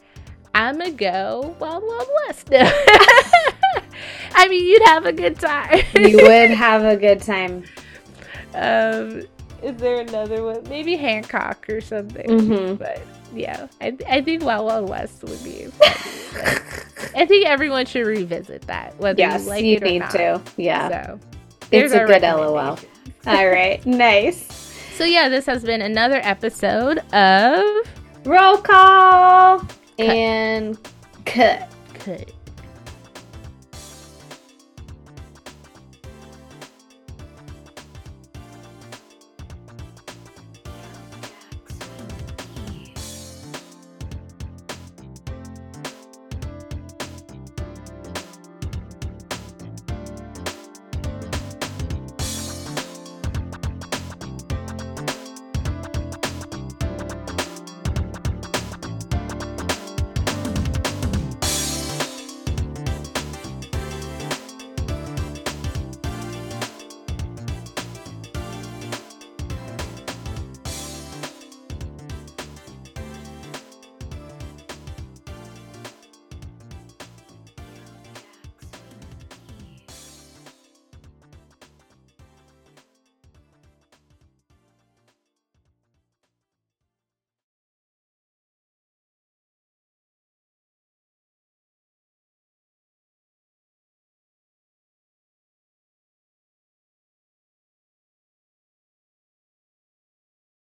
I'ma 0.53 0.89
go 0.89 1.55
Wild 1.59 1.83
Wild 1.85 2.09
West. 2.27 2.49
I 4.35 4.47
mean, 4.47 4.65
you'd 4.65 4.83
have 4.87 5.05
a 5.05 5.13
good 5.13 5.39
time. 5.39 5.81
You 5.95 6.17
would 6.17 6.51
have 6.51 6.83
a 6.83 6.95
good 6.97 7.21
time. 7.21 7.63
um, 8.53 9.21
is 9.63 9.77
there 9.77 10.01
another 10.01 10.43
one? 10.43 10.63
Maybe 10.69 10.95
Hancock 10.95 11.65
or 11.69 11.81
something. 11.81 12.27
Mhm. 12.27 12.77
But 12.77 13.01
yeah, 13.33 13.67
I, 13.81 13.97
I 14.07 14.21
think 14.21 14.43
Wild 14.43 14.65
Wild 14.65 14.89
West 14.89 15.23
would 15.23 15.43
be. 15.43 15.67
I 17.15 17.25
think 17.25 17.45
everyone 17.45 17.85
should 17.85 18.05
revisit 18.05 18.61
that, 18.63 18.97
whether 18.99 19.19
Yes, 19.19 19.43
you 19.43 19.49
like 19.49 19.63
you 19.63 19.75
it 19.77 19.83
or 19.83 19.85
need 19.85 19.99
not. 19.99 20.11
to. 20.11 20.41
Yeah. 20.57 20.89
So 20.89 21.19
It's 21.71 21.93
a 21.93 22.05
good 22.05 22.21
LOL. 22.21 22.77
All 23.27 23.47
right. 23.49 23.83
Nice. 23.85 24.47
So 24.95 25.03
yeah, 25.05 25.29
this 25.29 25.45
has 25.47 25.63
been 25.63 25.81
another 25.81 26.19
episode 26.23 26.99
of 27.13 27.65
Roll 28.25 28.57
call 28.57 29.65
and 29.97 30.77
cut. 31.25 31.69
Cut. 31.95 32.31